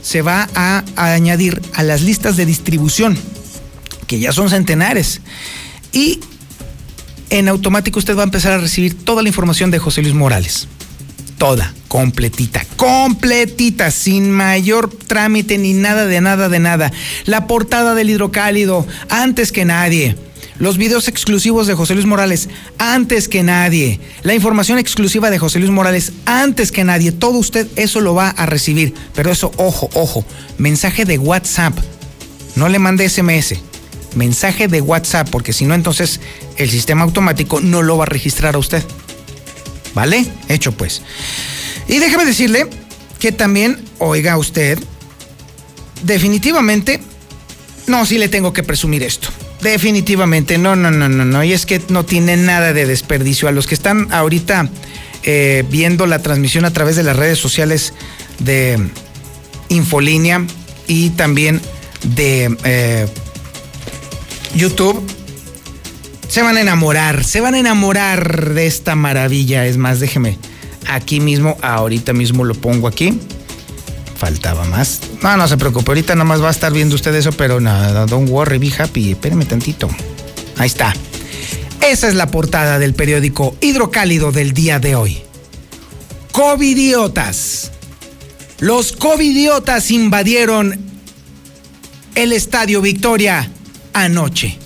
se 0.02 0.22
va 0.22 0.48
a, 0.54 0.84
añadir 0.96 1.60
a 1.74 1.82
las 1.82 2.02
listas 2.02 2.36
de 2.36 2.46
distribución, 2.46 3.16
que 4.06 4.18
ya 4.18 4.32
son 4.32 4.50
centenares. 4.50 5.20
Y 5.92 6.20
en 7.30 7.48
automático 7.48 7.98
usted 7.98 8.16
va 8.16 8.22
a 8.22 8.24
empezar 8.24 8.52
a 8.52 8.58
recibir 8.58 9.04
toda 9.04 9.22
la 9.22 9.28
información 9.28 9.70
de 9.70 9.78
José 9.78 10.02
Luis 10.02 10.14
Morales 10.14 10.66
toda, 11.40 11.72
completita, 11.88 12.66
completita, 12.76 13.90
sin 13.90 14.30
mayor 14.30 14.90
trámite 14.90 15.56
ni 15.56 15.72
nada 15.72 16.04
de 16.04 16.20
nada 16.20 16.50
de 16.50 16.58
nada. 16.58 16.92
La 17.24 17.46
portada 17.46 17.94
del 17.94 18.10
hidrocálido, 18.10 18.86
antes 19.08 19.50
que 19.50 19.64
nadie. 19.64 20.16
Los 20.58 20.76
videos 20.76 21.08
exclusivos 21.08 21.66
de 21.66 21.74
José 21.74 21.94
Luis 21.94 22.04
Morales, 22.04 22.50
antes 22.76 23.26
que 23.26 23.42
nadie. 23.42 24.00
La 24.22 24.34
información 24.34 24.78
exclusiva 24.78 25.30
de 25.30 25.38
José 25.38 25.60
Luis 25.60 25.70
Morales, 25.70 26.12
antes 26.26 26.72
que 26.72 26.84
nadie. 26.84 27.10
Todo 27.10 27.38
usted 27.38 27.66
eso 27.74 28.02
lo 28.02 28.14
va 28.14 28.28
a 28.28 28.44
recibir. 28.44 28.92
Pero 29.14 29.32
eso, 29.32 29.50
ojo, 29.56 29.88
ojo. 29.94 30.26
Mensaje 30.58 31.06
de 31.06 31.16
WhatsApp. 31.16 31.72
No 32.54 32.68
le 32.68 32.78
mande 32.78 33.08
SMS. 33.08 33.54
Mensaje 34.14 34.68
de 34.68 34.82
WhatsApp, 34.82 35.30
porque 35.30 35.54
si 35.54 35.64
no, 35.64 35.74
entonces 35.74 36.20
el 36.58 36.68
sistema 36.68 37.04
automático 37.04 37.62
no 37.62 37.80
lo 37.80 37.96
va 37.96 38.04
a 38.04 38.08
registrar 38.08 38.56
a 38.56 38.58
usted. 38.58 38.84
¿Vale? 39.94 40.26
Hecho 40.48 40.72
pues. 40.72 41.02
Y 41.88 41.98
déjeme 41.98 42.24
decirle 42.24 42.66
que 43.18 43.32
también, 43.32 43.78
oiga 43.98 44.36
usted, 44.38 44.78
definitivamente, 46.02 47.00
no, 47.86 48.06
sí 48.06 48.18
le 48.18 48.28
tengo 48.28 48.52
que 48.52 48.62
presumir 48.62 49.02
esto. 49.02 49.28
Definitivamente, 49.62 50.56
no, 50.56 50.74
no, 50.76 50.90
no, 50.90 51.08
no, 51.08 51.24
no. 51.24 51.44
Y 51.44 51.52
es 51.52 51.66
que 51.66 51.82
no 51.88 52.04
tiene 52.04 52.36
nada 52.36 52.72
de 52.72 52.86
desperdicio. 52.86 53.48
A 53.48 53.52
los 53.52 53.66
que 53.66 53.74
están 53.74 54.10
ahorita 54.12 54.70
eh, 55.22 55.64
viendo 55.68 56.06
la 56.06 56.20
transmisión 56.20 56.64
a 56.64 56.72
través 56.72 56.96
de 56.96 57.02
las 57.02 57.16
redes 57.16 57.38
sociales 57.38 57.92
de 58.38 58.78
Infolínea 59.68 60.46
y 60.86 61.10
también 61.10 61.60
de 62.02 62.56
eh, 62.64 63.06
YouTube, 64.54 65.04
se 66.30 66.42
van 66.42 66.56
a 66.56 66.60
enamorar, 66.60 67.24
se 67.24 67.40
van 67.40 67.54
a 67.54 67.58
enamorar 67.58 68.54
de 68.54 68.68
esta 68.68 68.94
maravilla. 68.94 69.66
Es 69.66 69.76
más, 69.76 69.98
déjeme, 69.98 70.38
aquí 70.86 71.18
mismo, 71.18 71.56
ahorita 71.60 72.12
mismo 72.12 72.44
lo 72.44 72.54
pongo 72.54 72.86
aquí. 72.86 73.18
Faltaba 74.16 74.64
más. 74.66 75.00
No, 75.22 75.36
no 75.36 75.48
se 75.48 75.56
preocupe, 75.56 75.90
ahorita 75.90 76.14
nada 76.14 76.24
más 76.24 76.40
va 76.40 76.46
a 76.46 76.52
estar 76.52 76.72
viendo 76.72 76.94
usted 76.94 77.12
eso, 77.16 77.32
pero 77.32 77.60
nada, 77.60 78.06
don't 78.06 78.30
worry, 78.30 78.58
be 78.58 78.72
happy. 78.78 79.10
Espéreme 79.10 79.44
tantito. 79.44 79.88
Ahí 80.56 80.68
está. 80.68 80.94
Esa 81.80 82.06
es 82.06 82.14
la 82.14 82.28
portada 82.28 82.78
del 82.78 82.94
periódico 82.94 83.56
Hidrocálido 83.60 84.30
del 84.30 84.52
día 84.52 84.78
de 84.78 84.94
hoy. 84.94 85.18
Covidiotas. 86.30 87.72
Los 88.60 88.92
covidiotas 88.92 89.90
invadieron 89.90 90.78
el 92.14 92.32
Estadio 92.32 92.82
Victoria 92.82 93.50
anoche. 93.94 94.59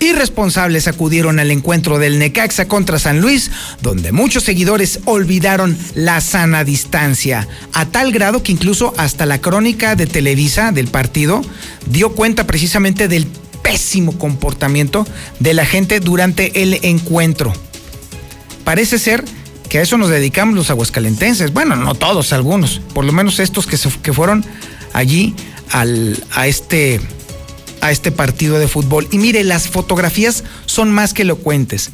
Irresponsables 0.00 0.88
acudieron 0.88 1.38
al 1.38 1.50
encuentro 1.50 1.98
del 1.98 2.18
Necaxa 2.18 2.66
contra 2.66 2.98
San 2.98 3.20
Luis, 3.20 3.50
donde 3.82 4.12
muchos 4.12 4.44
seguidores 4.44 5.00
olvidaron 5.04 5.76
la 5.94 6.22
sana 6.22 6.64
distancia, 6.64 7.46
a 7.74 7.84
tal 7.84 8.10
grado 8.10 8.42
que 8.42 8.52
incluso 8.52 8.94
hasta 8.96 9.26
la 9.26 9.42
crónica 9.42 9.96
de 9.96 10.06
Televisa 10.06 10.72
del 10.72 10.88
partido 10.88 11.42
dio 11.86 12.14
cuenta 12.14 12.46
precisamente 12.46 13.08
del 13.08 13.26
pésimo 13.62 14.16
comportamiento 14.18 15.06
de 15.38 15.52
la 15.52 15.66
gente 15.66 16.00
durante 16.00 16.62
el 16.62 16.78
encuentro. 16.82 17.52
Parece 18.64 18.98
ser 18.98 19.22
que 19.68 19.78
a 19.78 19.82
eso 19.82 19.98
nos 19.98 20.08
dedicamos 20.08 20.54
los 20.54 20.70
aguascalentenses. 20.70 21.52
Bueno, 21.52 21.76
no 21.76 21.94
todos, 21.94 22.32
algunos. 22.32 22.80
Por 22.94 23.04
lo 23.04 23.12
menos 23.12 23.38
estos 23.38 23.66
que, 23.66 23.76
se, 23.76 23.90
que 24.02 24.14
fueron 24.14 24.46
allí 24.94 25.34
al, 25.70 26.22
a 26.32 26.46
este 26.46 27.00
a 27.80 27.90
este 27.90 28.12
partido 28.12 28.58
de 28.58 28.68
fútbol. 28.68 29.08
Y 29.10 29.18
mire, 29.18 29.44
las 29.44 29.68
fotografías 29.68 30.44
son 30.66 30.90
más 30.90 31.14
que 31.14 31.22
elocuentes. 31.22 31.90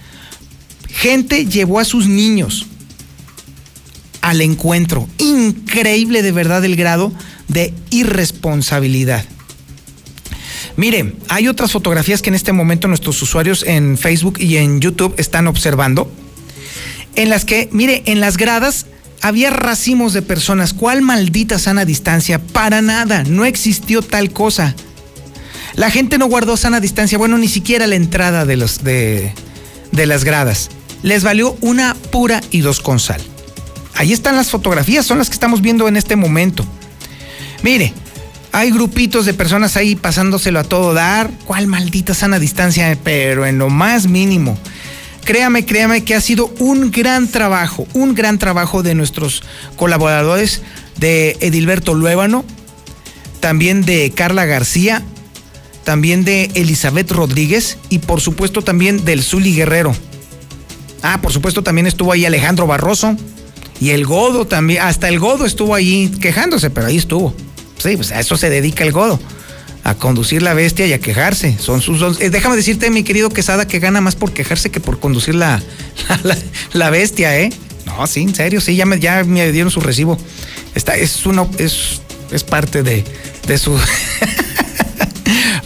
Gente 0.89 1.47
llevó 1.47 1.81
a 1.81 1.85
sus 1.85 2.07
niños 2.07 2.67
al 4.21 4.41
encuentro. 4.41 5.09
Increíble 5.19 6.23
de 6.23 6.33
verdad 6.33 6.65
el 6.65 6.77
grado 6.77 7.13
de 7.49 7.73
irresponsabilidad. 7.91 9.25
Mire, 10.77 11.15
hay 11.29 11.49
otras 11.49 11.73
fotografías 11.73 12.23
que 12.23 12.31
en 12.31 12.35
este 12.35 12.53
momento 12.53 12.89
nuestros 12.89 13.21
usuarios 13.23 13.63
en 13.63 13.97
Facebook 13.97 14.39
y 14.39 14.57
en 14.57 14.81
YouTube 14.81 15.15
están 15.17 15.47
observando, 15.47 16.11
en 17.15 17.31
las 17.31 17.45
que, 17.47 17.69
mire, 17.73 18.03
en 18.07 18.21
las 18.21 18.37
gradas 18.37 18.87
había 19.23 19.51
racimos 19.51 20.13
de 20.13 20.23
personas. 20.23 20.75
¿Cuál 20.75 21.03
maldita 21.03 21.59
sana 21.59 21.85
distancia? 21.85 22.39
Para 22.39 22.83
nada, 22.83 23.25
no 23.25 23.45
existió 23.45 24.03
tal 24.03 24.33
cosa. 24.33 24.75
La 25.77 25.91
gente 25.91 26.17
no 26.17 26.27
guardó 26.27 26.57
sana 26.57 26.81
distancia, 26.81 27.19
bueno, 27.19 27.37
ni 27.37 27.49
siquiera 27.49 27.87
la 27.87 27.97
entrada 27.97 28.47
de, 28.47 28.57
los, 28.57 28.83
de, 28.83 29.33
las 29.93 30.25
gradas. 30.25 30.71
Les 31.03 31.23
valió 31.23 31.57
una 31.61 31.95
pura 32.11 32.41
y 32.51 32.61
dos 32.61 32.81
con 32.81 32.99
sal. 32.99 33.21
Ahí 33.95 34.15
están 34.15 34.37
las 34.37 34.51
fotografías, 34.51 35.05
son 35.05 35.19
las 35.19 35.29
que 35.29 35.35
estamos 35.35 35.61
viendo 35.61 35.87
en 35.87 35.97
este 35.97 36.17
momento. 36.17 36.67
Mire, 37.63 37.93
hay 38.53 38.71
grupitos 38.71 39.27
de 39.27 39.35
personas 39.35 39.77
ahí 39.77 39.97
pasándoselo 39.97 40.59
a 40.61 40.65
todo 40.65 40.95
dar. 40.95 41.31
¿Cuál 41.45 41.67
maldita 41.67 42.15
sana 42.15 42.39
distancia? 42.39 42.99
Pero 43.05 43.45
en 43.45 43.59
lo 43.59 43.69
más 43.69 44.07
mínimo. 44.07 44.59
Créame, 45.25 45.67
créame 45.67 46.05
que 46.05 46.15
ha 46.15 46.21
sido 46.23 46.55
un 46.59 46.91
gran 46.91 47.29
trabajo, 47.29 47.87
un 47.93 48.15
gran 48.15 48.39
trabajo 48.39 48.83
de 48.83 48.95
nuestros 48.95 49.43
colaboradores, 49.77 50.63
de 50.99 51.37
Edilberto 51.41 51.95
Luébano, 51.95 52.45
también 53.41 53.83
de 53.83 54.13
Carla 54.15 54.47
García, 54.47 55.03
también 55.87 56.25
de 56.25 56.51
Elizabeth 56.55 57.13
Rodríguez 57.13 57.79
y 57.91 58.01
por 58.01 58.21
supuesto 58.21 58.61
también 58.61 59.05
del 59.05 59.23
Zuli 59.23 59.55
Guerrero. 59.55 59.95
Ah, 61.01 61.21
por 61.23 61.33
supuesto 61.33 61.63
también 61.63 61.87
estuvo 61.87 62.11
ahí 62.11 62.27
Alejandro 62.27 62.67
Barroso 62.67 63.17
y 63.81 63.91
el 63.91 64.05
Godo 64.05 64.49
también, 64.49 64.83
hasta 64.83 65.09
el 65.09 65.21
Godo 65.21 65.47
estuvo 65.47 65.77
ahí 65.77 66.11
quejándose, 66.21 66.71
pero 66.71 66.89
ahí 66.89 66.97
estuvo. 66.97 67.33
Sí, 67.79 67.97
pues 67.97 68.11
a 68.11 68.19
eso 68.19 68.37
se 68.37 68.51
dedica 68.51 68.83
el 68.83 68.91
Godo, 68.91 69.21
a 69.85 69.95
conducir 69.95 70.43
la 70.43 70.55
bestia 70.55 70.89
y 70.89 70.93
a 70.93 70.99
quejarse. 70.99 71.57
Son 71.57 71.81
sus, 71.81 72.21
eh, 72.21 72.31
déjame 72.31 72.57
decirte, 72.57 72.91
mi 72.91 73.05
querido 73.05 73.31
Quesada, 73.31 73.69
que 73.69 73.79
gana 73.79 74.01
más 74.01 74.17
por 74.17 74.33
quejarse 74.33 74.73
que 74.73 74.81
por 74.81 74.99
conducir 74.99 75.35
la, 75.37 75.63
la, 76.25 76.37
la 76.73 76.91
bestia, 76.91 77.39
¿eh? 77.39 77.51
No, 77.85 78.05
sí, 78.09 78.23
en 78.23 78.35
serio, 78.35 78.61
sí, 78.61 78.75
ya 78.75 78.87
me, 78.87 78.99
ya 78.99 79.23
me 79.23 79.53
dieron 79.53 79.71
su 79.71 79.81
recibo. 79.81 80.19
Está, 80.75 80.97
es 80.97 81.25
uno, 81.27 81.49
es, 81.59 82.01
es 82.33 82.43
parte 82.43 82.83
de, 82.83 83.05
de 83.47 83.57
su. 83.57 83.79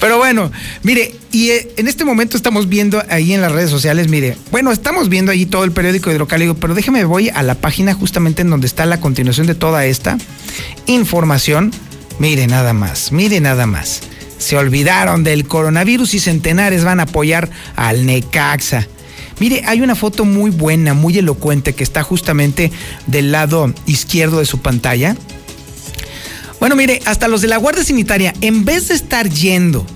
Pero 0.01 0.17
bueno, 0.17 0.51
mire, 0.83 1.15
y 1.31 1.51
eh, 1.51 1.69
en 1.77 1.87
este 1.87 2.07
momento 2.07 2.37
estamos 2.37 2.69
viendo 2.69 3.03
ahí 3.11 3.35
en 3.35 3.43
las 3.43 3.53
redes 3.53 3.71
sociales, 3.71 4.09
mire, 4.09 4.37
bueno, 4.51 4.73
estamos 4.73 5.11
viendo 5.11 5.31
ahí 5.31 5.45
todo 5.45 5.63
el 5.63 5.73
periódico 5.73 6.11
hidrocálido, 6.11 6.55
pero 6.55 6.75
déjeme 6.75 7.05
voy 7.05 7.29
a 7.29 7.43
la 7.43 7.55
página 7.55 7.93
justamente 7.93 8.41
en 8.41 8.51
donde 8.51 8.67
está 8.67 8.87
la 8.87 8.99
continuación 8.99 9.47
de 9.47 9.55
toda 9.55 9.85
esta 9.85 10.17
información. 10.87 11.71
Mire 12.19 12.47
nada 12.47 12.73
más, 12.73 13.13
mire 13.13 13.41
nada 13.41 13.67
más. 13.67 14.01
Se 14.39 14.57
olvidaron 14.57 15.23
del 15.23 15.47
coronavirus 15.47 16.15
y 16.15 16.19
centenares 16.19 16.83
van 16.83 17.01
a 17.01 17.05
apoyar 17.05 17.51
al 17.77 18.07
Necaxa. 18.07 18.89
Mire, 19.39 19.63
hay 19.67 19.83
una 19.83 19.95
foto 19.95 20.25
muy 20.25 20.51
buena, 20.51 20.95
muy 20.95 21.19
elocuente 21.19 21.75
que 21.75 21.85
está 21.85 22.03
justamente 22.03 22.73
del 23.07 23.33
lado 23.33 23.73
izquierdo 23.87 24.39
de 24.39 24.47
su 24.47 24.61
pantalla. 24.61 25.15
Bueno, 26.61 26.77
mire, 26.77 27.01
hasta 27.07 27.27
los 27.27 27.41
de 27.41 27.49
la 27.49 27.57
Guardia 27.57 27.83
Sanitaria, 27.83 28.35
en 28.43 28.67
vez 28.67 28.89
de 28.89 28.95
estar 28.95 29.29
yendo 29.29 29.87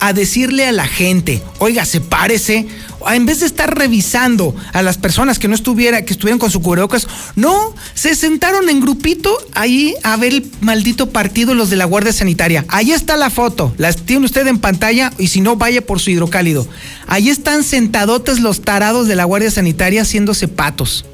a 0.00 0.12
decirle 0.12 0.64
a 0.64 0.70
la 0.70 0.86
gente, 0.86 1.42
oiga, 1.58 1.84
sepárese, 1.84 2.68
en 3.10 3.26
vez 3.26 3.40
de 3.40 3.46
estar 3.46 3.76
revisando 3.76 4.54
a 4.72 4.82
las 4.82 4.96
personas 4.96 5.40
que 5.40 5.48
no 5.48 5.56
estuviera, 5.56 6.04
que 6.04 6.12
estuvieran 6.12 6.38
con 6.38 6.52
su 6.52 6.62
cubrebocas, 6.62 7.08
no, 7.34 7.74
se 7.94 8.14
sentaron 8.14 8.68
en 8.68 8.80
grupito 8.80 9.36
ahí 9.54 9.94
a 10.04 10.16
ver 10.16 10.34
el 10.34 10.50
maldito 10.60 11.10
partido 11.10 11.54
los 11.54 11.68
de 11.68 11.76
la 11.76 11.84
Guardia 11.84 12.12
Sanitaria. 12.12 12.64
Ahí 12.68 12.92
está 12.92 13.16
la 13.16 13.30
foto, 13.30 13.74
la 13.76 13.92
tiene 13.92 14.24
usted 14.24 14.46
en 14.46 14.58
pantalla 14.58 15.12
y 15.18 15.28
si 15.28 15.40
no, 15.40 15.56
vaya 15.56 15.84
por 15.84 15.98
su 15.98 16.10
hidrocálido. 16.10 16.68
Ahí 17.08 17.28
están 17.28 17.64
sentadotes 17.64 18.38
los 18.38 18.60
tarados 18.60 19.08
de 19.08 19.16
la 19.16 19.24
Guardia 19.24 19.50
Sanitaria 19.50 20.02
haciéndose 20.02 20.46
patos. 20.46 21.04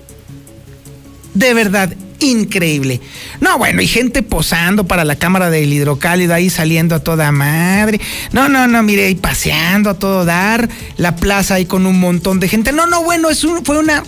De 1.33 1.55
verdad, 1.55 1.95
increíble. 2.25 3.01
No, 3.41 3.59
bueno, 3.59 3.81
y 3.83 3.87
gente 3.87 4.23
posando 4.23 4.87
para 4.87 5.05
la 5.05 5.17
cámara 5.17 5.51
del 5.51 5.73
hidrocálido 5.73 6.35
ahí 6.35 6.51
saliendo 6.51 6.95
a 6.95 7.01
toda 7.01 7.31
madre. 7.33 8.01
No, 8.33 8.49
no, 8.49 8.67
no, 8.67 8.83
mire, 8.83 9.07
ahí 9.07 9.15
paseando 9.15 9.91
a 9.91 9.95
todo 9.95 10.25
dar. 10.25 10.69
La 10.97 11.17
plaza 11.17 11.55
ahí 11.55 11.67
con 11.67 11.87
un 11.87 12.01
montón 12.01 12.41
de 12.41 12.49
gente. 12.49 12.73
No, 12.73 12.87
no, 12.87 13.03
bueno, 13.03 13.31
es 13.31 13.47
fue 13.65 13.79
una 13.79 14.03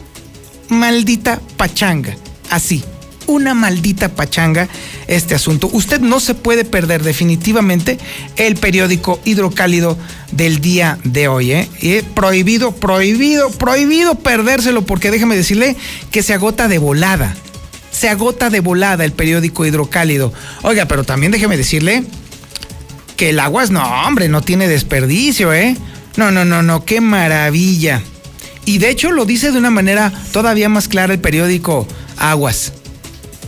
maldita 0.69 1.41
pachanga. 1.57 2.17
Así. 2.51 2.83
Una 3.29 3.55
maldita 3.55 4.11
pachanga 4.11 4.69
este 5.09 5.35
asunto. 5.35 5.69
Usted 5.73 6.01
no 6.01 6.21
se 6.21 6.35
puede 6.35 6.65
perder 6.65 7.03
definitivamente 7.03 7.99
el 8.37 8.55
periódico 8.55 9.21
hidrocálido 9.25 9.99
del 10.31 10.61
día 10.61 10.99
de 11.03 11.27
hoy. 11.27 11.51
¿eh? 11.51 11.69
Y 11.81 12.03
prohibido, 12.03 12.71
prohibido, 12.71 13.51
prohibido 13.51 14.15
perdérselo 14.15 14.87
porque 14.87 15.11
déjeme 15.11 15.35
decirle 15.35 15.77
que 16.13 16.23
se 16.23 16.35
agota 16.35 16.69
de 16.69 16.79
volada 16.79 17.35
se 17.97 18.11
agota 18.11 18.51
de 18.51 18.61
volada 18.61 19.07
el 19.07 19.13
periódico 19.13 19.65
hidrocálido. 19.65 20.31
Oiga, 20.63 20.85
pero 20.85 21.03
también 21.05 21.33
déjeme 21.33 21.57
decirle 21.57 22.05
que 23.17 23.31
el 23.31 23.41
aguas, 23.41 23.71
no, 23.71 23.83
hombre, 24.07 24.29
no 24.29 24.43
tiene 24.43 24.69
desperdicio, 24.69 25.55
¿eh? 25.55 25.75
No, 26.17 26.31
no, 26.31 26.45
no, 26.45 26.63
no, 26.63 26.85
qué 26.85 27.01
maravilla. 27.01 28.03
Y 28.67 28.79
de 28.79 28.91
hecho 28.91 29.13
lo 29.13 29.25
dice 29.25 29.51
de 29.51 29.59
una 29.59 29.71
manera 29.71 30.13
todavía 30.33 30.69
más 30.69 30.89
clara 30.89 31.15
el 31.15 31.21
periódico 31.21 31.87
Aguas. 32.19 32.75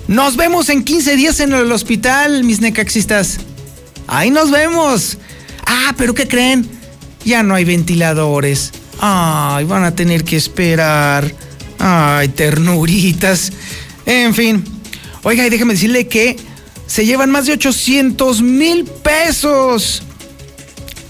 Nos 0.07 0.37
vemos 0.37 0.71
en 0.71 0.83
15 0.83 1.17
días 1.17 1.41
en 1.41 1.53
el 1.53 1.71
hospital, 1.71 2.43
mis 2.45 2.61
necaxistas. 2.61 3.41
Ahí 4.07 4.31
nos 4.31 4.51
vemos. 4.51 5.19
Ah, 5.67 5.95
pero 5.99 6.15
¿qué 6.15 6.27
creen? 6.27 6.67
Ya 7.27 7.43
no 7.43 7.55
hay 7.55 7.67
ventiladores. 7.67 8.73
Ay, 8.99 9.67
van 9.67 9.85
a 9.85 9.95
tener 9.95 10.25
que 10.25 10.37
esperar. 10.37 11.31
Ay, 11.79 12.29
ternuritas. 12.29 13.53
En 14.09 14.35
fin. 14.35 14.65
Oiga, 15.23 15.47
y 15.47 15.51
déjeme 15.51 15.75
decirle 15.75 16.09
que 16.09 16.37
se 16.87 17.05
llevan 17.05 17.31
más 17.31 17.45
de 17.45 17.53
800 17.53 18.41
mil 18.41 18.87
pesos. 18.87 20.03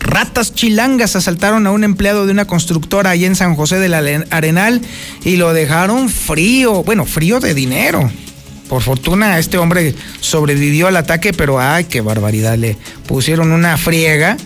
Ratas 0.01 0.53
chilangas 0.53 1.15
asaltaron 1.15 1.65
a 1.69 1.71
un 1.71 1.85
empleado 1.85 2.27
de 2.27 2.33
una 2.33 2.47
constructora 2.47 3.11
ahí 3.11 3.25
en 3.25 3.37
San 3.37 3.55
José 3.55 3.79
del 3.79 3.95
Arenal 3.95 4.83
y 5.25 5.37
lo 5.37 5.53
dejaron 5.53 6.09
frío. 6.09 6.83
Bueno, 6.83 7.07
frío 7.07 7.39
de 7.39 7.55
dinero. 7.55 8.11
Por 8.69 8.83
fortuna, 8.83 9.39
este 9.39 9.59
hombre 9.59 9.95
sobrevivió 10.21 10.89
al 10.89 10.97
ataque, 10.97 11.33
pero 11.33 11.61
ay, 11.61 11.85
qué 11.85 12.01
barbaridad. 12.01 12.59
Le 12.59 12.77
pusieron 13.07 13.53
una 13.53 13.77
friega 13.79 14.37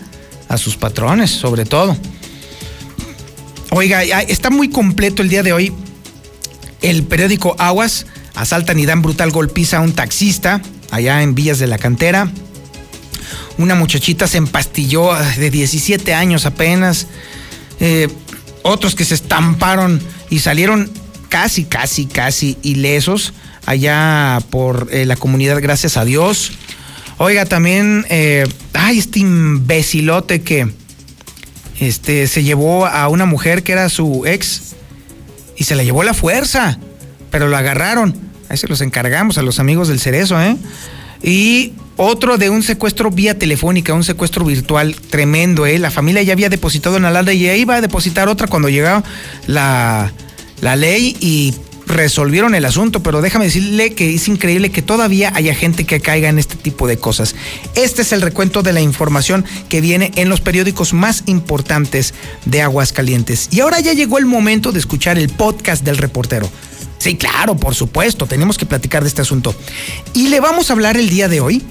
a 0.47 0.59
sus 0.59 0.77
patrones, 0.77 1.31
sobre 1.31 1.65
todo. 1.65 1.97
Oiga, 3.71 4.03
está 4.03 4.51
muy 4.51 4.69
completo 4.69 5.23
el 5.23 5.29
día 5.29 5.41
de 5.41 5.53
hoy. 5.53 5.73
El 6.83 7.01
periódico 7.01 7.55
Aguas 7.57 8.05
asaltan 8.35 8.79
y 8.79 8.85
dan 8.85 9.01
brutal 9.01 9.31
golpiza 9.31 9.77
a 9.77 9.81
un 9.81 9.93
taxista 9.93 10.61
allá 10.91 11.21
en 11.21 11.35
Villas 11.35 11.59
de 11.59 11.67
la 11.67 11.77
Cantera. 11.77 12.31
Una 13.57 13.75
muchachita 13.75 14.27
se 14.27 14.37
empastilló 14.37 15.13
de 15.37 15.49
17 15.49 16.13
años 16.13 16.45
apenas. 16.45 17.07
Eh, 17.79 18.07
otros 18.63 18.95
que 18.95 19.05
se 19.05 19.13
estamparon 19.13 20.01
y 20.29 20.39
salieron 20.39 20.89
casi, 21.29 21.65
casi, 21.65 22.05
casi 22.05 22.57
ilesos 22.63 23.33
allá 23.65 24.39
por 24.49 24.89
eh, 24.91 25.05
la 25.05 25.15
comunidad, 25.15 25.61
gracias 25.61 25.97
a 25.97 26.05
Dios. 26.05 26.51
Oiga, 27.17 27.45
también, 27.45 28.05
eh, 28.09 28.45
ay, 28.73 28.99
este 28.99 29.19
imbecilote 29.19 30.41
que 30.41 30.71
este, 31.79 32.27
se 32.27 32.43
llevó 32.43 32.85
a 32.85 33.07
una 33.07 33.25
mujer 33.25 33.63
que 33.63 33.71
era 33.71 33.89
su 33.89 34.25
ex 34.25 34.75
y 35.57 35.63
se 35.65 35.75
la 35.75 35.83
llevó 35.83 36.01
a 36.01 36.05
la 36.05 36.13
fuerza, 36.13 36.79
pero 37.33 37.47
lo 37.47 37.57
agarraron. 37.57 38.15
Ahí 38.47 38.57
se 38.57 38.67
los 38.67 38.81
encargamos 38.81 39.39
a 39.39 39.41
los 39.41 39.57
amigos 39.59 39.87
del 39.87 39.99
Cerezo, 39.99 40.39
¿eh? 40.39 40.55
Y 41.23 41.73
otro 41.97 42.37
de 42.37 42.51
un 42.51 42.61
secuestro 42.61 43.09
vía 43.09 43.39
telefónica, 43.39 43.91
un 43.95 44.03
secuestro 44.03 44.45
virtual 44.45 44.95
tremendo, 45.09 45.65
¿eh? 45.65 45.79
La 45.79 45.89
familia 45.89 46.21
ya 46.21 46.33
había 46.33 46.49
depositado 46.49 46.95
una 46.95 47.09
landa 47.09 47.33
y 47.33 47.49
iba 47.49 47.73
a 47.73 47.81
depositar 47.81 48.29
otra 48.29 48.45
cuando 48.45 48.69
llegaba 48.69 49.03
la, 49.47 50.13
la 50.61 50.75
ley 50.75 51.17
y 51.21 51.55
resolvieron 51.87 52.53
el 52.53 52.65
asunto, 52.65 53.01
pero 53.01 53.21
déjame 53.21 53.45
decirle 53.45 53.95
que 53.95 54.13
es 54.13 54.27
increíble 54.27 54.69
que 54.69 54.83
todavía 54.83 55.31
haya 55.33 55.55
gente 55.55 55.85
que 55.85 55.99
caiga 55.99 56.29
en 56.29 56.37
este 56.37 56.55
tipo 56.55 56.87
de 56.87 56.97
cosas. 56.97 57.33
Este 57.73 58.03
es 58.03 58.11
el 58.11 58.21
recuento 58.21 58.61
de 58.61 58.73
la 58.73 58.81
información 58.81 59.43
que 59.69 59.81
viene 59.81 60.11
en 60.17 60.29
los 60.29 60.39
periódicos 60.39 60.93
más 60.93 61.23
importantes 61.25 62.13
de 62.45 62.61
Aguascalientes. 62.61 63.49
Y 63.49 63.61
ahora 63.61 63.79
ya 63.79 63.93
llegó 63.93 64.19
el 64.19 64.27
momento 64.27 64.71
de 64.71 64.77
escuchar 64.77 65.17
el 65.17 65.29
podcast 65.29 65.83
del 65.83 65.97
reportero. 65.97 66.47
Sí, 67.03 67.17
claro, 67.17 67.57
por 67.57 67.75
supuesto, 67.75 68.27
tenemos 68.27 68.57
que 68.57 68.65
platicar 68.65 69.03
de 69.03 69.09
este 69.09 69.21
asunto. 69.21 69.53
Y 70.13 70.29
le 70.29 70.39
vamos 70.39 70.69
a 70.69 70.73
hablar 70.73 70.95
el 70.95 71.09
día 71.09 71.27
de 71.27 71.41
hoy 71.41 71.61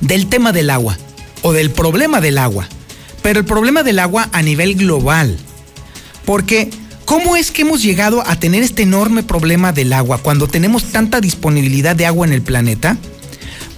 del 0.00 0.26
tema 0.26 0.52
del 0.52 0.70
agua 0.70 0.96
o 1.42 1.52
del 1.52 1.70
problema 1.70 2.22
del 2.22 2.38
agua, 2.38 2.66
pero 3.20 3.40
el 3.40 3.44
problema 3.44 3.82
del 3.82 3.98
agua 3.98 4.30
a 4.32 4.40
nivel 4.40 4.74
global. 4.74 5.36
Porque 6.24 6.70
¿Cómo 7.04 7.36
es 7.36 7.50
que 7.50 7.60
hemos 7.60 7.82
llegado 7.82 8.26
a 8.26 8.36
tener 8.36 8.62
este 8.62 8.84
enorme 8.84 9.22
problema 9.22 9.72
del 9.72 9.92
agua 9.92 10.16
cuando 10.16 10.46
tenemos 10.46 10.84
tanta 10.92 11.20
disponibilidad 11.20 11.94
de 11.94 12.06
agua 12.06 12.26
en 12.26 12.32
el 12.32 12.40
planeta? 12.40 12.96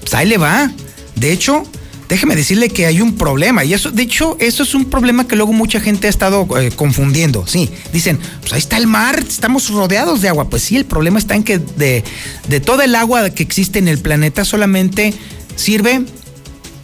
Pues 0.02 0.14
ahí 0.14 0.28
le 0.28 0.38
va. 0.38 0.70
De 1.16 1.32
hecho, 1.32 1.64
déjeme 2.08 2.36
decirle 2.36 2.68
que 2.68 2.86
hay 2.86 3.00
un 3.00 3.16
problema. 3.16 3.64
Y 3.64 3.74
eso, 3.74 3.90
de 3.90 4.02
hecho, 4.02 4.36
eso 4.40 4.62
es 4.62 4.74
un 4.74 4.86
problema 4.86 5.26
que 5.26 5.36
luego 5.36 5.52
mucha 5.52 5.80
gente 5.80 6.06
ha 6.06 6.10
estado 6.10 6.46
eh, 6.58 6.70
confundiendo. 6.74 7.46
Sí, 7.46 7.70
dicen, 7.92 8.18
pues 8.40 8.52
ahí 8.52 8.58
está 8.58 8.76
el 8.76 8.86
mar, 8.86 9.18
estamos 9.26 9.70
rodeados 9.70 10.20
de 10.20 10.28
agua. 10.28 10.48
Pues 10.48 10.62
sí, 10.62 10.76
el 10.76 10.84
problema 10.84 11.18
está 11.18 11.34
en 11.34 11.44
que 11.44 11.58
de, 11.58 12.04
de 12.48 12.60
toda 12.60 12.84
el 12.84 12.94
agua 12.94 13.30
que 13.30 13.42
existe 13.42 13.78
en 13.78 13.88
el 13.88 13.98
planeta 13.98 14.44
solamente 14.44 15.14
sirve 15.56 16.04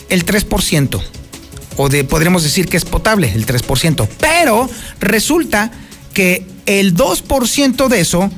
el 0.09 0.27
3%. 0.27 1.03
O 1.77 1.89
de, 1.89 2.05
podríamos 2.05 2.43
decir 2.43 2.69
que 2.69 2.77
es 2.77 2.85
potable, 2.85 3.33
el 3.35 3.47
3%. 3.47 4.09
Pero 4.21 4.69
resulta 5.01 5.71
que 6.13 6.45
el 6.67 6.95
2% 6.97 7.89
de 7.89 8.01
eso 8.01 8.31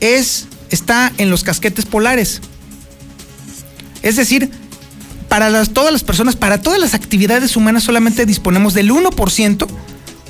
es, 0.00 0.46
está 0.70 1.12
en 1.18 1.30
los 1.30 1.44
casquetes 1.44 1.84
polares. 1.84 2.40
Es 4.02 4.16
decir, 4.16 4.50
para 5.28 5.64
todas 5.66 5.92
las 5.92 6.04
personas, 6.04 6.36
para 6.36 6.60
todas 6.60 6.78
las 6.78 6.94
actividades 6.94 7.56
humanas 7.56 7.84
solamente 7.84 8.26
disponemos 8.26 8.74
del 8.74 8.90
1% 8.90 9.66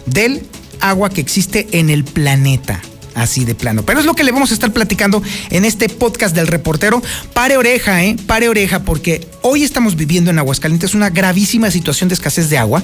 del 0.06 0.42
agua 0.80 1.10
que 1.10 1.20
existe 1.20 1.66
en 1.72 1.90
el 1.90 2.04
planeta. 2.04 2.80
Así 3.14 3.46
de 3.46 3.54
plano. 3.54 3.82
Pero 3.82 3.98
es 3.98 4.04
lo 4.04 4.14
que 4.14 4.24
le 4.24 4.30
vamos 4.30 4.50
a 4.50 4.54
estar 4.54 4.74
platicando 4.74 5.22
en 5.48 5.64
este 5.64 5.88
podcast 5.88 6.36
del 6.36 6.46
reportero. 6.48 7.02
Pare 7.32 7.56
oreja, 7.56 8.04
¿eh? 8.04 8.14
Pare 8.26 8.50
oreja, 8.50 8.82
porque 8.82 9.26
hoy 9.40 9.64
estamos 9.64 9.96
viviendo 9.96 10.30
en 10.30 10.38
Aguascalientes 10.38 10.94
una 10.94 11.08
gravísima 11.08 11.70
situación 11.70 12.10
de 12.10 12.14
escasez 12.14 12.50
de 12.50 12.58
agua. 12.58 12.82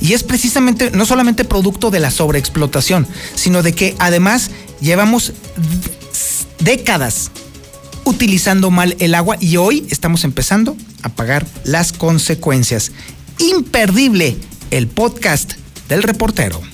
Y 0.00 0.12
es 0.12 0.22
precisamente 0.22 0.92
no 0.92 1.04
solamente 1.04 1.44
producto 1.44 1.90
de 1.90 1.98
la 1.98 2.12
sobreexplotación, 2.12 3.08
sino 3.34 3.64
de 3.64 3.72
que 3.72 3.96
además 3.98 4.52
llevamos 4.80 5.32
décadas 6.60 7.32
utilizando 8.04 8.70
mal 8.70 8.96
el 9.00 9.14
agua 9.14 9.36
y 9.40 9.56
hoy 9.56 9.86
estamos 9.90 10.24
empezando 10.24 10.76
a 11.02 11.08
pagar 11.08 11.46
las 11.64 11.92
consecuencias. 11.92 12.92
Imperdible 13.38 14.36
el 14.70 14.88
podcast 14.88 15.54
del 15.88 16.02
reportero. 16.02 16.73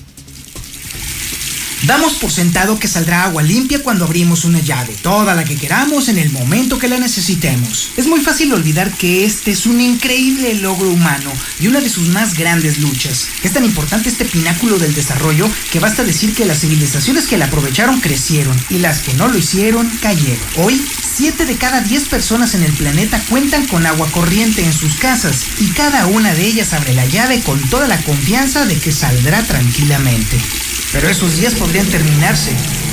Damos 1.83 2.13
por 2.13 2.31
sentado 2.31 2.77
que 2.77 2.87
saldrá 2.87 3.23
agua 3.23 3.41
limpia 3.41 3.81
cuando 3.81 4.05
abrimos 4.05 4.45
una 4.45 4.59
llave, 4.59 4.95
toda 5.01 5.33
la 5.33 5.43
que 5.43 5.55
queramos 5.55 6.09
en 6.09 6.19
el 6.19 6.29
momento 6.29 6.77
que 6.77 6.87
la 6.87 6.99
necesitemos. 6.99 7.89
Es 7.97 8.05
muy 8.05 8.21
fácil 8.21 8.53
olvidar 8.53 8.91
que 8.91 9.25
este 9.25 9.49
es 9.49 9.65
un 9.65 9.81
increíble 9.81 10.53
logro 10.53 10.91
humano 10.91 11.33
y 11.59 11.67
una 11.67 11.81
de 11.81 11.89
sus 11.89 12.09
más 12.09 12.35
grandes 12.35 12.77
luchas. 12.77 13.29
Es 13.41 13.53
tan 13.53 13.65
importante 13.65 14.09
este 14.09 14.25
pináculo 14.25 14.77
del 14.77 14.93
desarrollo 14.93 15.49
que 15.71 15.79
basta 15.79 16.03
decir 16.03 16.35
que 16.35 16.45
las 16.45 16.59
civilizaciones 16.59 17.25
que 17.25 17.37
la 17.37 17.45
aprovecharon 17.45 17.99
crecieron 17.99 18.55
y 18.69 18.77
las 18.77 18.99
que 18.99 19.15
no 19.15 19.27
lo 19.27 19.39
hicieron 19.39 19.89
cayeron. 20.01 20.37
Hoy, 20.57 20.79
7 21.15 21.47
de 21.47 21.57
cada 21.57 21.81
10 21.81 22.09
personas 22.09 22.53
en 22.53 22.61
el 22.61 22.73
planeta 22.73 23.19
cuentan 23.27 23.65
con 23.65 23.87
agua 23.87 24.07
corriente 24.11 24.63
en 24.63 24.73
sus 24.73 24.97
casas 24.97 25.45
y 25.59 25.65
cada 25.69 26.05
una 26.05 26.35
de 26.35 26.45
ellas 26.45 26.73
abre 26.73 26.93
la 26.93 27.07
llave 27.07 27.41
con 27.41 27.59
toda 27.69 27.87
la 27.87 28.01
confianza 28.03 28.67
de 28.67 28.77
que 28.77 28.91
saldrá 28.91 29.41
tranquilamente. 29.43 30.37
Pero 30.91 31.09
esos 31.09 31.37
días 31.37 31.55
podrían 31.71 31.89
terminarse. 31.89 32.90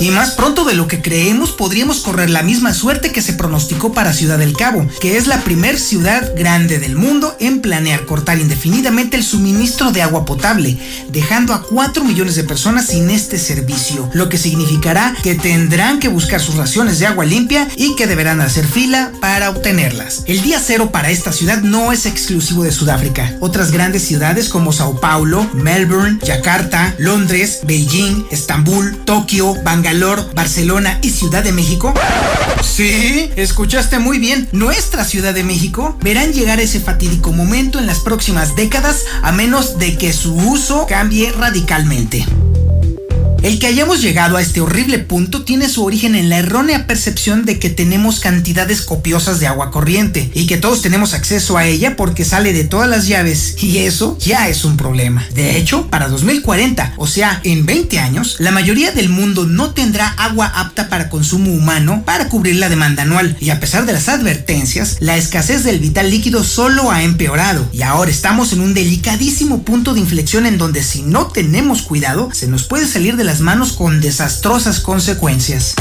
Y 0.00 0.10
más 0.10 0.30
pronto 0.30 0.64
de 0.64 0.72
lo 0.72 0.88
que 0.88 1.02
creemos 1.02 1.52
podríamos 1.52 2.00
correr 2.00 2.30
la 2.30 2.42
misma 2.42 2.72
suerte 2.72 3.12
que 3.12 3.20
se 3.20 3.34
pronosticó 3.34 3.92
para 3.92 4.14
Ciudad 4.14 4.38
del 4.38 4.56
Cabo, 4.56 4.86
que 4.98 5.18
es 5.18 5.26
la 5.26 5.44
primer 5.44 5.78
ciudad 5.78 6.32
grande 6.34 6.78
del 6.78 6.96
mundo 6.96 7.36
en 7.38 7.60
planear 7.60 8.06
cortar 8.06 8.38
indefinidamente 8.38 9.18
el 9.18 9.24
suministro 9.24 9.92
de 9.92 10.00
agua 10.00 10.24
potable, 10.24 10.78
dejando 11.10 11.52
a 11.52 11.62
4 11.62 12.02
millones 12.02 12.34
de 12.34 12.44
personas 12.44 12.86
sin 12.86 13.10
este 13.10 13.38
servicio, 13.38 14.08
lo 14.14 14.30
que 14.30 14.38
significará 14.38 15.14
que 15.22 15.34
tendrán 15.34 16.00
que 16.00 16.08
buscar 16.08 16.40
sus 16.40 16.56
raciones 16.56 16.98
de 16.98 17.06
agua 17.06 17.26
limpia 17.26 17.68
y 17.76 17.94
que 17.94 18.06
deberán 18.06 18.40
hacer 18.40 18.66
fila 18.66 19.12
para 19.20 19.50
obtenerlas. 19.50 20.24
El 20.26 20.40
día 20.40 20.62
cero 20.64 20.90
para 20.90 21.10
esta 21.10 21.30
ciudad 21.30 21.60
no 21.60 21.92
es 21.92 22.06
exclusivo 22.06 22.64
de 22.64 22.72
Sudáfrica. 22.72 23.36
Otras 23.40 23.70
grandes 23.70 24.04
ciudades 24.04 24.48
como 24.48 24.72
Sao 24.72 24.98
Paulo, 24.98 25.46
Melbourne, 25.52 26.18
Yakarta, 26.22 26.94
Londres, 26.96 27.60
Beijing, 27.64 28.24
Estambul, 28.30 28.96
Tokio, 29.04 29.54
Barcelona 30.34 31.00
y 31.02 31.10
Ciudad 31.10 31.42
de 31.42 31.50
México? 31.50 31.92
Sí, 32.62 33.28
escuchaste 33.34 33.98
muy 33.98 34.20
bien. 34.20 34.48
Nuestra 34.52 35.04
Ciudad 35.04 35.34
de 35.34 35.42
México 35.42 35.98
verán 36.00 36.32
llegar 36.32 36.60
ese 36.60 36.78
fatídico 36.78 37.32
momento 37.32 37.80
en 37.80 37.86
las 37.86 37.98
próximas 37.98 38.54
décadas 38.54 39.04
a 39.22 39.32
menos 39.32 39.78
de 39.78 39.98
que 39.98 40.12
su 40.12 40.34
uso 40.34 40.86
cambie 40.86 41.32
radicalmente. 41.32 42.24
El 43.42 43.58
que 43.58 43.66
hayamos 43.66 44.02
llegado 44.02 44.36
a 44.36 44.42
este 44.42 44.60
horrible 44.60 44.98
punto 44.98 45.44
tiene 45.44 45.70
su 45.70 45.82
origen 45.82 46.14
en 46.14 46.28
la 46.28 46.36
errónea 46.36 46.86
percepción 46.86 47.46
de 47.46 47.58
que 47.58 47.70
tenemos 47.70 48.20
cantidades 48.20 48.82
copiosas 48.82 49.40
de 49.40 49.46
agua 49.46 49.70
corriente 49.70 50.30
y 50.34 50.46
que 50.46 50.58
todos 50.58 50.82
tenemos 50.82 51.14
acceso 51.14 51.56
a 51.56 51.64
ella 51.64 51.96
porque 51.96 52.26
sale 52.26 52.52
de 52.52 52.64
todas 52.64 52.86
las 52.86 53.06
llaves 53.06 53.56
y 53.62 53.78
eso 53.78 54.18
ya 54.20 54.50
es 54.50 54.66
un 54.66 54.76
problema. 54.76 55.26
De 55.32 55.56
hecho, 55.56 55.86
para 55.86 56.08
2040, 56.08 56.94
o 56.98 57.06
sea, 57.06 57.40
en 57.42 57.64
20 57.64 57.98
años, 57.98 58.36
la 58.40 58.50
mayoría 58.50 58.92
del 58.92 59.08
mundo 59.08 59.46
no 59.46 59.70
tendrá 59.70 60.08
agua 60.08 60.44
apta 60.44 60.90
para 60.90 61.08
consumo 61.08 61.50
humano 61.50 62.02
para 62.04 62.28
cubrir 62.28 62.56
la 62.56 62.68
demanda 62.68 63.04
anual 63.04 63.38
y 63.40 63.48
a 63.48 63.58
pesar 63.58 63.86
de 63.86 63.94
las 63.94 64.10
advertencias, 64.10 64.98
la 65.00 65.16
escasez 65.16 65.64
del 65.64 65.78
vital 65.78 66.10
líquido 66.10 66.44
solo 66.44 66.90
ha 66.90 67.04
empeorado 67.04 67.66
y 67.72 67.80
ahora 67.80 68.10
estamos 68.10 68.52
en 68.52 68.60
un 68.60 68.74
delicadísimo 68.74 69.62
punto 69.62 69.94
de 69.94 70.00
inflexión 70.00 70.44
en 70.44 70.58
donde 70.58 70.82
si 70.82 71.00
no 71.00 71.28
tenemos 71.28 71.80
cuidado, 71.80 72.28
se 72.34 72.46
nos 72.46 72.64
puede 72.64 72.86
salir 72.86 73.16
de 73.16 73.24
la 73.24 73.29
manos 73.38 73.74
con 73.74 74.00
desastrosas 74.00 74.80
consecuencias. 74.80 75.76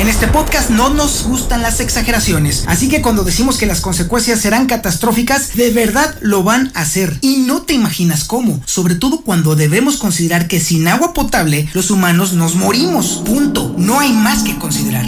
En 0.00 0.08
este 0.08 0.26
podcast 0.26 0.70
no 0.70 0.90
nos 0.90 1.22
gustan 1.22 1.62
las 1.62 1.78
exageraciones, 1.78 2.64
así 2.66 2.88
que 2.88 3.00
cuando 3.00 3.22
decimos 3.22 3.58
que 3.58 3.66
las 3.66 3.80
consecuencias 3.80 4.40
serán 4.40 4.66
catastróficas, 4.66 5.54
de 5.54 5.70
verdad 5.70 6.16
lo 6.20 6.42
van 6.42 6.72
a 6.74 6.80
hacer. 6.80 7.16
Y 7.20 7.36
no 7.46 7.62
te 7.62 7.74
imaginas 7.74 8.24
cómo, 8.24 8.60
sobre 8.66 8.96
todo 8.96 9.20
cuando 9.20 9.54
debemos 9.54 9.98
considerar 9.98 10.48
que 10.48 10.58
sin 10.58 10.88
agua 10.88 11.14
potable 11.14 11.68
los 11.74 11.92
humanos 11.92 12.32
nos 12.32 12.56
morimos. 12.56 13.22
Punto. 13.24 13.72
No 13.78 14.00
hay 14.00 14.12
más 14.12 14.42
que 14.42 14.58
considerar 14.58 15.06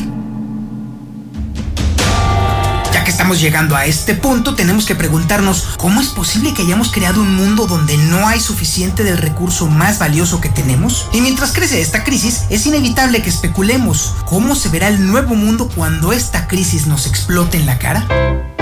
que 3.06 3.12
estamos 3.12 3.40
llegando 3.40 3.76
a 3.76 3.86
este 3.86 4.16
punto, 4.16 4.56
tenemos 4.56 4.84
que 4.84 4.96
preguntarnos 4.96 5.68
cómo 5.76 6.00
es 6.00 6.08
posible 6.08 6.52
que 6.54 6.62
hayamos 6.62 6.90
creado 6.90 7.22
un 7.22 7.36
mundo 7.36 7.68
donde 7.68 7.96
no 7.96 8.26
hay 8.26 8.40
suficiente 8.40 9.04
del 9.04 9.18
recurso 9.18 9.68
más 9.68 10.00
valioso 10.00 10.40
que 10.40 10.48
tenemos. 10.48 11.08
Y 11.12 11.20
mientras 11.20 11.52
crece 11.52 11.80
esta 11.80 12.02
crisis, 12.02 12.46
es 12.50 12.66
inevitable 12.66 13.22
que 13.22 13.30
especulemos 13.30 14.12
cómo 14.24 14.56
se 14.56 14.70
verá 14.70 14.88
el 14.88 15.06
nuevo 15.06 15.36
mundo 15.36 15.70
cuando 15.72 16.12
esta 16.12 16.48
crisis 16.48 16.88
nos 16.88 17.06
explote 17.06 17.58
en 17.58 17.66
la 17.66 17.78
cara. 17.78 18.55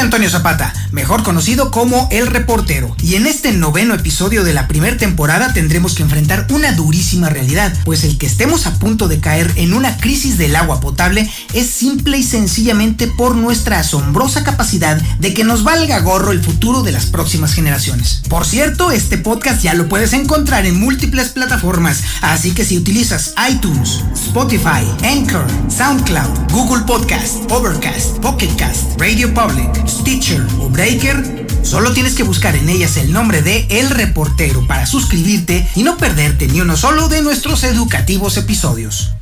Antonio 0.00 0.30
Zapata, 0.30 0.72
mejor 0.92 1.22
conocido 1.22 1.70
como 1.70 2.08
El 2.10 2.26
Reportero. 2.26 2.94
Y 3.02 3.14
en 3.14 3.26
este 3.26 3.52
noveno 3.52 3.94
episodio 3.94 4.44
de 4.44 4.52
la 4.52 4.68
primera 4.68 4.96
temporada 4.96 5.52
tendremos 5.52 5.94
que 5.94 6.02
enfrentar 6.02 6.46
una 6.50 6.72
durísima 6.72 7.28
realidad, 7.28 7.72
pues 7.84 8.04
el 8.04 8.18
que 8.18 8.26
estemos 8.26 8.66
a 8.66 8.78
punto 8.78 9.08
de 9.08 9.20
caer 9.20 9.52
en 9.56 9.72
una 9.72 9.96
crisis 9.96 10.38
del 10.38 10.56
agua 10.56 10.80
potable 10.80 11.30
es 11.54 11.68
simple 11.68 12.18
y 12.18 12.22
sencillamente 12.22 13.06
por 13.06 13.34
nuestra 13.34 13.80
asombrosa 13.80 14.44
capacidad 14.44 15.00
de 15.18 15.34
que 15.34 15.44
nos 15.44 15.64
valga 15.64 16.00
gorro 16.00 16.32
el 16.32 16.42
futuro 16.42 16.82
de 16.82 16.92
las 16.92 17.06
próximas 17.06 17.54
generaciones. 17.54 18.22
Por 18.28 18.44
cierto, 18.44 18.90
este 18.90 19.18
podcast 19.18 19.62
ya 19.62 19.74
lo 19.74 19.88
puedes 19.88 20.12
encontrar 20.12 20.66
en 20.66 20.78
múltiples 20.78 21.30
plataformas, 21.30 22.02
así 22.22 22.52
que 22.52 22.64
si 22.64 22.76
utilizas 22.76 23.34
iTunes, 23.50 24.00
Spotify, 24.14 24.84
Anchor, 25.04 25.46
SoundCloud, 25.68 26.52
Google 26.52 26.84
Podcast, 26.86 27.50
Overcast, 27.50 28.18
Pocket 28.18 28.54
Cast, 28.56 29.00
Radio 29.00 29.32
Public, 29.32 29.85
Stitcher 29.88 30.46
o 30.60 30.68
Breaker, 30.68 31.46
solo 31.62 31.92
tienes 31.92 32.14
que 32.14 32.22
buscar 32.22 32.56
en 32.56 32.68
ellas 32.68 32.96
el 32.96 33.12
nombre 33.12 33.42
de 33.42 33.66
El 33.70 33.90
Reportero 33.90 34.66
para 34.66 34.86
suscribirte 34.86 35.68
y 35.74 35.82
no 35.82 35.96
perderte 35.96 36.48
ni 36.48 36.60
uno 36.60 36.76
solo 36.76 37.08
de 37.08 37.22
nuestros 37.22 37.64
educativos 37.64 38.36
episodios. 38.36 39.15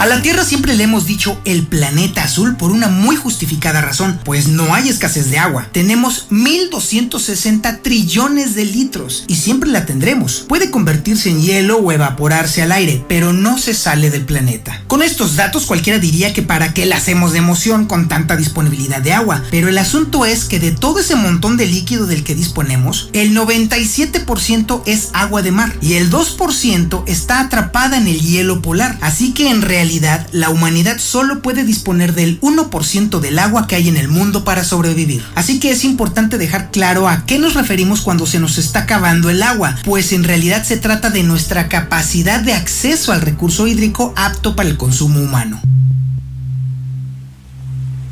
A 0.00 0.06
la 0.06 0.22
Tierra 0.22 0.44
siempre 0.44 0.76
le 0.76 0.84
hemos 0.84 1.06
dicho 1.06 1.40
el 1.44 1.66
planeta 1.66 2.22
azul 2.22 2.56
por 2.56 2.70
una 2.70 2.86
muy 2.86 3.16
justificada 3.16 3.80
razón, 3.80 4.20
pues 4.24 4.46
no 4.46 4.72
hay 4.72 4.88
escasez 4.88 5.28
de 5.28 5.38
agua. 5.38 5.66
Tenemos 5.72 6.28
1260 6.30 7.78
trillones 7.78 8.54
de 8.54 8.64
litros 8.64 9.24
y 9.26 9.34
siempre 9.34 9.68
la 9.70 9.86
tendremos. 9.86 10.44
Puede 10.48 10.70
convertirse 10.70 11.30
en 11.30 11.42
hielo 11.42 11.78
o 11.78 11.90
evaporarse 11.90 12.62
al 12.62 12.70
aire, 12.70 13.04
pero 13.08 13.32
no 13.32 13.58
se 13.58 13.74
sale 13.74 14.08
del 14.10 14.24
planeta. 14.24 14.84
Con 14.86 15.02
estos 15.02 15.34
datos 15.34 15.66
cualquiera 15.66 15.98
diría 15.98 16.32
que 16.32 16.42
para 16.42 16.74
qué 16.74 16.86
la 16.86 16.98
hacemos 16.98 17.32
de 17.32 17.38
emoción 17.38 17.86
con 17.86 18.06
tanta 18.06 18.36
disponibilidad 18.36 19.02
de 19.02 19.14
agua, 19.14 19.42
pero 19.50 19.68
el 19.68 19.78
asunto 19.78 20.24
es 20.24 20.44
que 20.44 20.60
de 20.60 20.70
todo 20.70 21.00
ese 21.00 21.16
montón 21.16 21.56
de 21.56 21.66
líquido 21.66 22.06
del 22.06 22.22
que 22.22 22.36
disponemos, 22.36 23.10
el 23.14 23.36
97% 23.36 24.82
es 24.86 25.08
agua 25.12 25.42
de 25.42 25.50
mar 25.50 25.74
y 25.80 25.94
el 25.94 26.08
2% 26.08 27.02
está 27.08 27.40
atrapada 27.40 27.96
en 27.96 28.06
el 28.06 28.20
hielo 28.20 28.62
polar, 28.62 28.96
así 29.00 29.32
que 29.34 29.50
en 29.50 29.60
realidad 29.60 29.87
la 30.32 30.50
humanidad 30.50 30.98
solo 30.98 31.40
puede 31.40 31.64
disponer 31.64 32.14
del 32.14 32.40
1% 32.40 33.20
del 33.20 33.38
agua 33.38 33.66
que 33.66 33.76
hay 33.76 33.88
en 33.88 33.96
el 33.96 34.08
mundo 34.08 34.44
para 34.44 34.64
sobrevivir. 34.64 35.24
Así 35.34 35.58
que 35.60 35.70
es 35.70 35.84
importante 35.84 36.36
dejar 36.36 36.70
claro 36.70 37.08
a 37.08 37.24
qué 37.24 37.38
nos 37.38 37.54
referimos 37.54 38.02
cuando 38.02 38.26
se 38.26 38.38
nos 38.38 38.58
está 38.58 38.80
acabando 38.80 39.30
el 39.30 39.42
agua, 39.42 39.76
pues 39.84 40.12
en 40.12 40.24
realidad 40.24 40.64
se 40.64 40.76
trata 40.76 41.10
de 41.10 41.22
nuestra 41.22 41.68
capacidad 41.68 42.40
de 42.40 42.52
acceso 42.52 43.12
al 43.12 43.22
recurso 43.22 43.66
hídrico 43.66 44.12
apto 44.16 44.54
para 44.54 44.68
el 44.68 44.76
consumo 44.76 45.20
humano. 45.20 45.60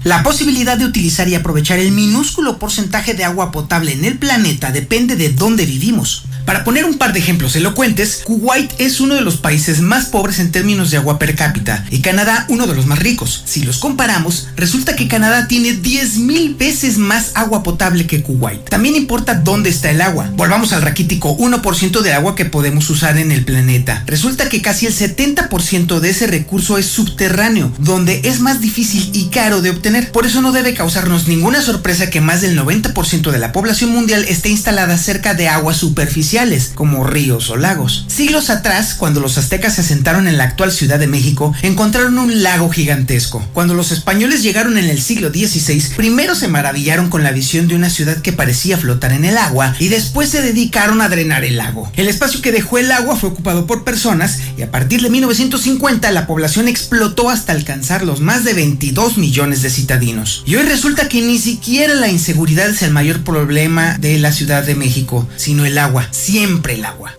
La 0.02 0.22
posibilidad 0.22 0.78
de 0.78 0.84
utilizar 0.84 1.28
y 1.28 1.34
aprovechar 1.34 1.80
el 1.80 1.90
minúsculo 1.90 2.60
porcentaje 2.60 3.14
de 3.14 3.24
agua 3.24 3.50
potable 3.50 3.92
en 3.92 4.04
el 4.04 4.18
planeta 4.18 4.70
depende 4.70 5.16
de 5.16 5.30
dónde 5.30 5.66
vivimos. 5.66 6.26
Para 6.46 6.62
poner 6.62 6.84
un 6.84 6.96
par 6.96 7.12
de 7.12 7.18
ejemplos 7.18 7.56
elocuentes, 7.56 8.22
Kuwait 8.24 8.72
es 8.78 9.00
uno 9.00 9.16
de 9.16 9.20
los 9.20 9.36
países 9.36 9.80
más 9.80 10.06
pobres 10.06 10.38
en 10.38 10.52
términos 10.52 10.92
de 10.92 10.96
agua 10.96 11.18
per 11.18 11.34
cápita 11.34 11.84
y 11.90 12.00
Canadá 12.00 12.46
uno 12.48 12.68
de 12.68 12.74
los 12.74 12.86
más 12.86 13.00
ricos. 13.00 13.42
Si 13.44 13.64
los 13.64 13.78
comparamos, 13.78 14.48
resulta 14.56 14.94
que 14.94 15.08
Canadá 15.08 15.48
tiene 15.48 15.70
10.000 15.70 16.56
veces 16.56 16.98
más 16.98 17.32
agua 17.34 17.64
potable 17.64 18.06
que 18.06 18.22
Kuwait. 18.22 18.68
También 18.68 18.94
importa 18.94 19.34
dónde 19.34 19.70
está 19.70 19.90
el 19.90 20.00
agua. 20.00 20.30
Volvamos 20.36 20.72
al 20.72 20.82
raquítico 20.82 21.36
1% 21.36 22.00
de 22.00 22.12
agua 22.12 22.36
que 22.36 22.44
podemos 22.44 22.88
usar 22.90 23.18
en 23.18 23.32
el 23.32 23.44
planeta. 23.44 24.04
Resulta 24.06 24.48
que 24.48 24.62
casi 24.62 24.86
el 24.86 24.94
70% 24.94 25.98
de 25.98 26.10
ese 26.10 26.28
recurso 26.28 26.78
es 26.78 26.86
subterráneo, 26.86 27.72
donde 27.78 28.20
es 28.22 28.38
más 28.38 28.60
difícil 28.60 29.10
y 29.12 29.30
caro 29.30 29.62
de 29.62 29.70
obtener 29.70 30.12
por 30.12 30.26
eso 30.26 30.42
no 30.42 30.52
debe 30.52 30.74
causarnos 30.74 31.26
ninguna 31.26 31.60
sorpresa 31.60 32.08
que 32.10 32.20
más 32.20 32.40
del 32.40 32.58
90% 32.58 33.30
de 33.30 33.38
la 33.38 33.52
población 33.52 33.90
mundial 33.90 34.24
esté 34.28 34.48
instalada 34.48 34.96
cerca 34.96 35.34
de 35.34 35.48
aguas 35.48 35.76
como 36.74 37.04
ríos 37.04 37.48
o 37.50 37.56
lagos. 37.56 38.04
Siglos 38.08 38.50
atrás, 38.50 38.94
cuando 38.94 39.20
los 39.20 39.38
aztecas 39.38 39.76
se 39.76 39.82
asentaron 39.82 40.28
en 40.28 40.36
la 40.36 40.44
actual 40.44 40.72
Ciudad 40.72 40.98
de 40.98 41.06
México, 41.06 41.54
encontraron 41.62 42.18
un 42.18 42.42
lago 42.42 42.68
gigantesco. 42.68 43.46
Cuando 43.54 43.74
los 43.74 43.92
españoles 43.92 44.42
llegaron 44.42 44.76
en 44.76 44.86
el 44.86 45.00
siglo 45.00 45.30
XVI, 45.30 45.94
primero 45.96 46.34
se 46.34 46.48
maravillaron 46.48 47.08
con 47.08 47.22
la 47.22 47.30
visión 47.32 47.68
de 47.68 47.76
una 47.76 47.88
ciudad 47.88 48.18
que 48.18 48.32
parecía 48.32 48.76
flotar 48.76 49.12
en 49.12 49.24
el 49.24 49.38
agua 49.38 49.74
y 49.78 49.88
después 49.88 50.28
se 50.28 50.42
dedicaron 50.42 51.00
a 51.00 51.08
drenar 51.08 51.44
el 51.44 51.56
lago. 51.56 51.90
El 51.96 52.08
espacio 52.08 52.42
que 52.42 52.52
dejó 52.52 52.78
el 52.78 52.92
agua 52.92 53.16
fue 53.16 53.30
ocupado 53.30 53.66
por 53.66 53.84
personas 53.84 54.40
y 54.58 54.62
a 54.62 54.70
partir 54.70 55.00
de 55.00 55.10
1950 55.10 56.10
la 56.10 56.26
población 56.26 56.68
explotó 56.68 57.30
hasta 57.30 57.52
alcanzar 57.52 58.04
los 58.04 58.20
más 58.20 58.44
de 58.44 58.54
22 58.54 59.16
millones 59.16 59.62
de 59.62 59.70
y 60.46 60.56
hoy 60.56 60.62
resulta 60.62 61.08
que 61.08 61.20
ni 61.20 61.38
siquiera 61.38 61.94
la 61.94 62.08
inseguridad 62.08 62.70
es 62.70 62.82
el 62.82 62.92
mayor 62.92 63.22
problema 63.22 63.98
de 63.98 64.18
la 64.18 64.32
Ciudad 64.32 64.64
de 64.64 64.74
México, 64.74 65.28
sino 65.36 65.66
el 65.66 65.76
agua, 65.76 66.08
siempre 66.26 66.74
el 66.74 66.84
agua. 66.84 67.14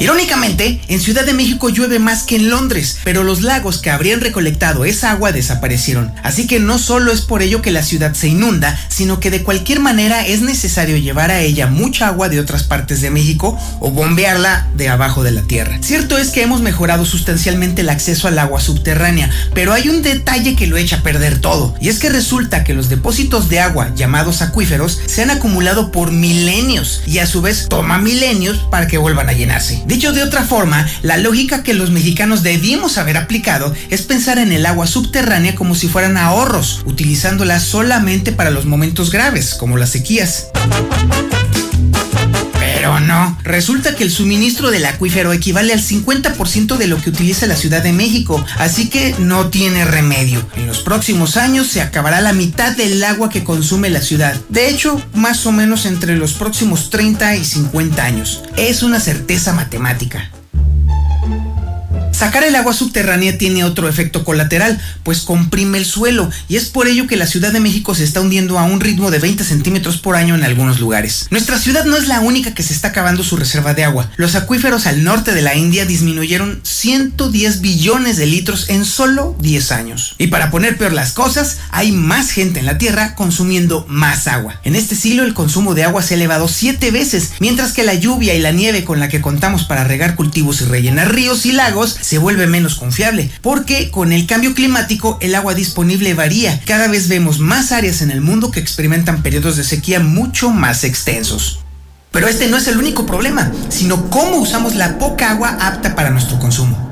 Irónicamente, 0.00 0.80
en 0.88 0.98
Ciudad 0.98 1.26
de 1.26 1.34
México 1.34 1.68
llueve 1.68 1.98
más 1.98 2.22
que 2.22 2.36
en 2.36 2.48
Londres, 2.48 2.96
pero 3.04 3.22
los 3.22 3.42
lagos 3.42 3.82
que 3.82 3.90
habrían 3.90 4.22
recolectado 4.22 4.86
esa 4.86 5.10
agua 5.10 5.30
desaparecieron. 5.30 6.10
Así 6.22 6.46
que 6.46 6.58
no 6.58 6.78
solo 6.78 7.12
es 7.12 7.20
por 7.20 7.42
ello 7.42 7.60
que 7.60 7.70
la 7.70 7.82
ciudad 7.82 8.14
se 8.14 8.28
inunda, 8.28 8.80
sino 8.88 9.20
que 9.20 9.30
de 9.30 9.42
cualquier 9.42 9.78
manera 9.80 10.26
es 10.26 10.40
necesario 10.40 10.96
llevar 10.96 11.30
a 11.30 11.42
ella 11.42 11.66
mucha 11.66 12.06
agua 12.06 12.30
de 12.30 12.40
otras 12.40 12.62
partes 12.62 13.02
de 13.02 13.10
México 13.10 13.58
o 13.78 13.90
bombearla 13.90 14.68
de 14.74 14.88
abajo 14.88 15.22
de 15.22 15.32
la 15.32 15.42
tierra. 15.42 15.76
Cierto 15.82 16.16
es 16.16 16.30
que 16.30 16.42
hemos 16.42 16.62
mejorado 16.62 17.04
sustancialmente 17.04 17.82
el 17.82 17.90
acceso 17.90 18.26
al 18.26 18.38
agua 18.38 18.62
subterránea, 18.62 19.28
pero 19.52 19.74
hay 19.74 19.90
un 19.90 20.00
detalle 20.00 20.56
que 20.56 20.66
lo 20.66 20.78
echa 20.78 20.96
a 20.96 21.02
perder 21.02 21.42
todo, 21.42 21.74
y 21.78 21.90
es 21.90 21.98
que 21.98 22.08
resulta 22.08 22.64
que 22.64 22.72
los 22.72 22.88
depósitos 22.88 23.50
de 23.50 23.60
agua 23.60 23.92
llamados 23.94 24.40
acuíferos 24.40 24.98
se 25.04 25.20
han 25.20 25.30
acumulado 25.30 25.92
por 25.92 26.10
milenios 26.10 27.02
y 27.06 27.18
a 27.18 27.26
su 27.26 27.42
vez 27.42 27.66
toma 27.68 27.98
milenios 27.98 28.56
para 28.70 28.86
que 28.86 28.96
vuelvan 28.96 29.28
a 29.28 29.34
llenarse. 29.34 29.89
Dicho 29.90 30.12
de 30.12 30.22
otra 30.22 30.44
forma, 30.44 30.86
la 31.02 31.16
lógica 31.16 31.64
que 31.64 31.74
los 31.74 31.90
mexicanos 31.90 32.44
debimos 32.44 32.96
haber 32.96 33.16
aplicado 33.16 33.74
es 33.88 34.02
pensar 34.02 34.38
en 34.38 34.52
el 34.52 34.64
agua 34.64 34.86
subterránea 34.86 35.56
como 35.56 35.74
si 35.74 35.88
fueran 35.88 36.16
ahorros, 36.16 36.84
utilizándola 36.86 37.58
solamente 37.58 38.30
para 38.30 38.50
los 38.50 38.66
momentos 38.66 39.10
graves, 39.10 39.56
como 39.56 39.76
las 39.76 39.90
sequías. 39.90 40.46
Pero 42.80 42.98
no, 42.98 43.36
resulta 43.42 43.94
que 43.94 44.04
el 44.04 44.10
suministro 44.10 44.70
del 44.70 44.86
acuífero 44.86 45.34
equivale 45.34 45.74
al 45.74 45.82
50% 45.82 46.78
de 46.78 46.86
lo 46.86 46.96
que 46.96 47.10
utiliza 47.10 47.46
la 47.46 47.54
Ciudad 47.54 47.82
de 47.82 47.92
México, 47.92 48.42
así 48.56 48.88
que 48.88 49.14
no 49.18 49.50
tiene 49.50 49.84
remedio. 49.84 50.42
En 50.56 50.66
los 50.66 50.80
próximos 50.80 51.36
años 51.36 51.66
se 51.66 51.82
acabará 51.82 52.22
la 52.22 52.32
mitad 52.32 52.74
del 52.74 53.04
agua 53.04 53.28
que 53.28 53.44
consume 53.44 53.90
la 53.90 54.00
ciudad. 54.00 54.34
De 54.48 54.70
hecho, 54.70 54.98
más 55.12 55.44
o 55.44 55.52
menos 55.52 55.84
entre 55.84 56.16
los 56.16 56.32
próximos 56.32 56.88
30 56.88 57.36
y 57.36 57.44
50 57.44 58.02
años. 58.02 58.44
Es 58.56 58.82
una 58.82 58.98
certeza 58.98 59.52
matemática. 59.52 60.30
Sacar 62.12 62.44
el 62.44 62.54
agua 62.54 62.74
subterránea 62.74 63.38
tiene 63.38 63.64
otro 63.64 63.88
efecto 63.88 64.24
colateral, 64.24 64.80
pues 65.04 65.20
comprime 65.20 65.78
el 65.78 65.86
suelo, 65.86 66.30
y 66.48 66.56
es 66.56 66.66
por 66.66 66.86
ello 66.86 67.06
que 67.06 67.16
la 67.16 67.26
Ciudad 67.26 67.52
de 67.52 67.60
México 67.60 67.94
se 67.94 68.04
está 68.04 68.20
hundiendo 68.20 68.58
a 68.58 68.64
un 68.64 68.80
ritmo 68.80 69.10
de 69.10 69.18
20 69.18 69.42
centímetros 69.42 69.96
por 69.98 70.16
año 70.16 70.34
en 70.34 70.44
algunos 70.44 70.80
lugares. 70.80 71.28
Nuestra 71.30 71.58
ciudad 71.58 71.84
no 71.86 71.96
es 71.96 72.08
la 72.08 72.20
única 72.20 72.52
que 72.52 72.62
se 72.62 72.74
está 72.74 72.88
acabando 72.88 73.24
su 73.24 73.36
reserva 73.36 73.72
de 73.72 73.84
agua. 73.84 74.10
Los 74.16 74.34
acuíferos 74.34 74.86
al 74.86 75.02
norte 75.02 75.32
de 75.32 75.40
la 75.40 75.54
India 75.54 75.86
disminuyeron 75.86 76.60
110 76.62 77.60
billones 77.62 78.16
de 78.16 78.26
litros 78.26 78.68
en 78.68 78.84
solo 78.84 79.36
10 79.40 79.72
años. 79.72 80.14
Y 80.18 80.26
para 80.26 80.50
poner 80.50 80.76
peor 80.76 80.92
las 80.92 81.12
cosas, 81.12 81.58
hay 81.70 81.92
más 81.92 82.30
gente 82.30 82.60
en 82.60 82.66
la 82.66 82.76
Tierra 82.76 83.14
consumiendo 83.14 83.86
más 83.88 84.26
agua. 84.26 84.60
En 84.64 84.76
este 84.76 84.94
siglo 84.94 85.22
el 85.22 85.34
consumo 85.34 85.74
de 85.74 85.84
agua 85.84 86.02
se 86.02 86.14
ha 86.14 86.16
elevado 86.16 86.48
7 86.48 86.90
veces, 86.90 87.32
mientras 87.40 87.72
que 87.72 87.84
la 87.84 87.94
lluvia 87.94 88.34
y 88.34 88.40
la 88.40 88.52
nieve 88.52 88.84
con 88.84 89.00
la 89.00 89.08
que 89.08 89.20
contamos 89.20 89.64
para 89.64 89.84
regar 89.84 90.16
cultivos 90.16 90.60
y 90.60 90.64
rellenar 90.64 91.14
ríos 91.14 91.46
y 91.46 91.52
lagos 91.52 91.96
se 92.00 92.18
vuelve 92.18 92.46
menos 92.46 92.74
confiable, 92.74 93.30
porque 93.42 93.90
con 93.90 94.12
el 94.12 94.26
cambio 94.26 94.54
climático 94.54 95.18
el 95.20 95.34
agua 95.34 95.54
disponible 95.54 96.14
varía. 96.14 96.60
Cada 96.66 96.88
vez 96.88 97.08
vemos 97.08 97.38
más 97.38 97.72
áreas 97.72 98.02
en 98.02 98.10
el 98.10 98.20
mundo 98.20 98.50
que 98.50 98.60
experimentan 98.60 99.22
periodos 99.22 99.56
de 99.56 99.64
sequía 99.64 100.00
mucho 100.00 100.50
más 100.50 100.84
extensos. 100.84 101.60
Pero 102.10 102.26
este 102.26 102.48
no 102.48 102.56
es 102.56 102.66
el 102.66 102.78
único 102.78 103.06
problema, 103.06 103.52
sino 103.68 104.10
cómo 104.10 104.36
usamos 104.36 104.74
la 104.74 104.98
poca 104.98 105.30
agua 105.30 105.56
apta 105.60 105.94
para 105.94 106.10
nuestro 106.10 106.38
consumo. 106.38 106.90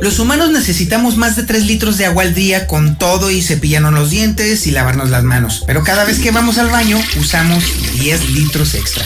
Los 0.00 0.18
humanos 0.18 0.50
necesitamos 0.50 1.16
más 1.16 1.34
de 1.34 1.44
3 1.44 1.64
litros 1.64 1.96
de 1.96 2.04
agua 2.04 2.24
al 2.24 2.34
día 2.34 2.66
con 2.66 2.98
todo 2.98 3.30
y 3.30 3.40
cepillarnos 3.42 3.94
los 3.94 4.10
dientes 4.10 4.66
y 4.66 4.70
lavarnos 4.70 5.08
las 5.08 5.24
manos. 5.24 5.64
Pero 5.66 5.82
cada 5.82 6.04
vez 6.04 6.18
que 6.18 6.30
vamos 6.30 6.58
al 6.58 6.68
baño 6.68 7.00
usamos 7.18 7.64
10 7.98 8.30
litros 8.30 8.74
extra. 8.74 9.04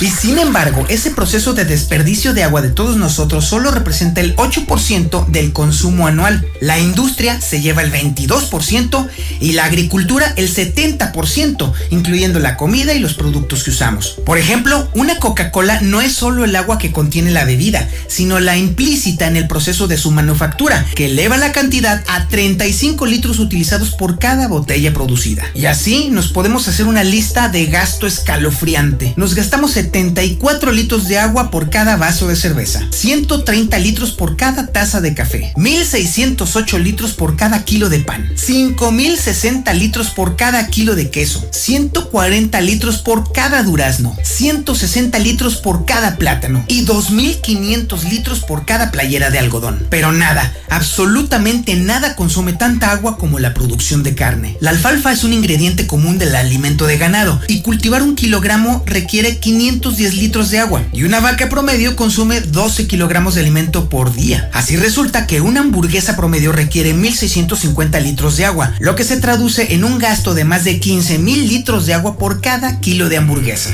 Y 0.00 0.08
sin 0.08 0.38
embargo, 0.38 0.86
ese 0.88 1.10
proceso 1.10 1.52
de 1.52 1.66
desperdicio 1.66 2.32
de 2.32 2.42
agua 2.42 2.62
de 2.62 2.70
todos 2.70 2.96
nosotros 2.96 3.44
solo 3.44 3.70
representa 3.70 4.22
el 4.22 4.34
8% 4.36 5.26
del 5.26 5.52
consumo 5.52 6.06
anual. 6.06 6.46
La 6.62 6.78
industria 6.78 7.38
se 7.40 7.60
lleva 7.60 7.82
el 7.82 7.92
22% 7.92 9.08
y 9.40 9.52
la 9.52 9.66
agricultura 9.66 10.32
el 10.36 10.48
70%, 10.48 11.72
incluyendo 11.90 12.38
la 12.38 12.56
comida 12.56 12.94
y 12.94 12.98
los 12.98 13.12
productos 13.12 13.62
que 13.62 13.70
usamos. 13.70 14.16
Por 14.24 14.38
ejemplo, 14.38 14.88
una 14.94 15.18
Coca-Cola 15.18 15.80
no 15.82 16.00
es 16.00 16.14
solo 16.14 16.44
el 16.44 16.56
agua 16.56 16.78
que 16.78 16.92
contiene 16.92 17.30
la 17.30 17.44
bebida, 17.44 17.86
sino 18.08 18.40
la 18.40 18.56
implícita 18.56 19.26
en 19.26 19.36
el 19.36 19.48
proceso 19.48 19.86
de 19.86 19.98
su 19.98 20.10
manufactura, 20.10 20.86
que 20.94 21.06
eleva 21.06 21.36
la 21.36 21.52
cantidad 21.52 22.02
a 22.08 22.26
35 22.28 23.04
litros 23.04 23.38
utilizados 23.38 23.90
por 23.90 24.18
cada 24.18 24.48
botella 24.48 24.94
producida. 24.94 25.44
Y 25.54 25.66
así 25.66 26.08
nos 26.10 26.28
podemos 26.28 26.68
hacer 26.68 26.86
una 26.86 27.04
lista 27.04 27.50
de 27.50 27.66
gasto 27.66 28.06
escalofriante. 28.06 29.12
Nos 29.16 29.34
gastamos 29.34 29.76
74 29.90 30.70
litros 30.70 31.08
de 31.08 31.18
agua 31.18 31.50
por 31.50 31.68
cada 31.68 31.96
vaso 31.96 32.28
de 32.28 32.36
cerveza, 32.36 32.86
130 32.92 33.76
litros 33.80 34.12
por 34.12 34.36
cada 34.36 34.68
taza 34.68 35.00
de 35.00 35.14
café, 35.14 35.52
1608 35.56 36.78
litros 36.78 37.12
por 37.14 37.34
cada 37.34 37.64
kilo 37.64 37.88
de 37.88 37.98
pan, 37.98 38.30
5060 38.36 39.72
litros 39.74 40.10
por 40.10 40.36
cada 40.36 40.64
kilo 40.68 40.94
de 40.94 41.10
queso, 41.10 41.44
140 41.50 42.60
litros 42.60 42.98
por 42.98 43.32
cada 43.32 43.64
durazno, 43.64 44.16
160 44.22 45.18
litros 45.18 45.56
por 45.56 45.84
cada 45.86 46.16
plátano 46.16 46.64
y 46.68 46.82
2500 46.82 48.04
litros 48.04 48.40
por 48.40 48.64
cada 48.66 48.92
playera 48.92 49.30
de 49.30 49.40
algodón. 49.40 49.88
Pero 49.90 50.12
nada, 50.12 50.54
absolutamente 50.68 51.74
nada 51.74 52.14
consume 52.14 52.52
tanta 52.52 52.92
agua 52.92 53.18
como 53.18 53.40
la 53.40 53.54
producción 53.54 54.04
de 54.04 54.14
carne. 54.14 54.56
La 54.60 54.70
alfalfa 54.70 55.10
es 55.10 55.24
un 55.24 55.32
ingrediente 55.32 55.88
común 55.88 56.18
del 56.18 56.36
alimento 56.36 56.86
de 56.86 56.96
ganado 56.96 57.40
y 57.48 57.62
cultivar 57.62 58.02
un 58.02 58.14
kilogramo 58.14 58.84
requiere 58.86 59.40
510 59.80 60.14
litros 60.18 60.50
de 60.50 60.58
agua 60.58 60.82
y 60.92 61.04
una 61.04 61.20
vaca 61.20 61.48
promedio 61.48 61.96
consume 61.96 62.42
12 62.42 62.86
kilogramos 62.86 63.34
de 63.34 63.40
alimento 63.40 63.88
por 63.88 64.12
día. 64.12 64.50
Así 64.52 64.76
resulta 64.76 65.26
que 65.26 65.40
una 65.40 65.60
hamburguesa 65.60 66.16
promedio 66.16 66.52
requiere 66.52 66.92
1650 66.92 67.98
litros 68.00 68.36
de 68.36 68.44
agua, 68.44 68.74
lo 68.78 68.94
que 68.94 69.04
se 69.04 69.16
traduce 69.16 69.74
en 69.74 69.84
un 69.84 69.98
gasto 69.98 70.34
de 70.34 70.44
más 70.44 70.64
de 70.64 70.78
15 70.78 71.18
mil 71.18 71.48
litros 71.48 71.86
de 71.86 71.94
agua 71.94 72.18
por 72.18 72.42
cada 72.42 72.80
kilo 72.80 73.08
de 73.08 73.16
hamburguesa. 73.16 73.70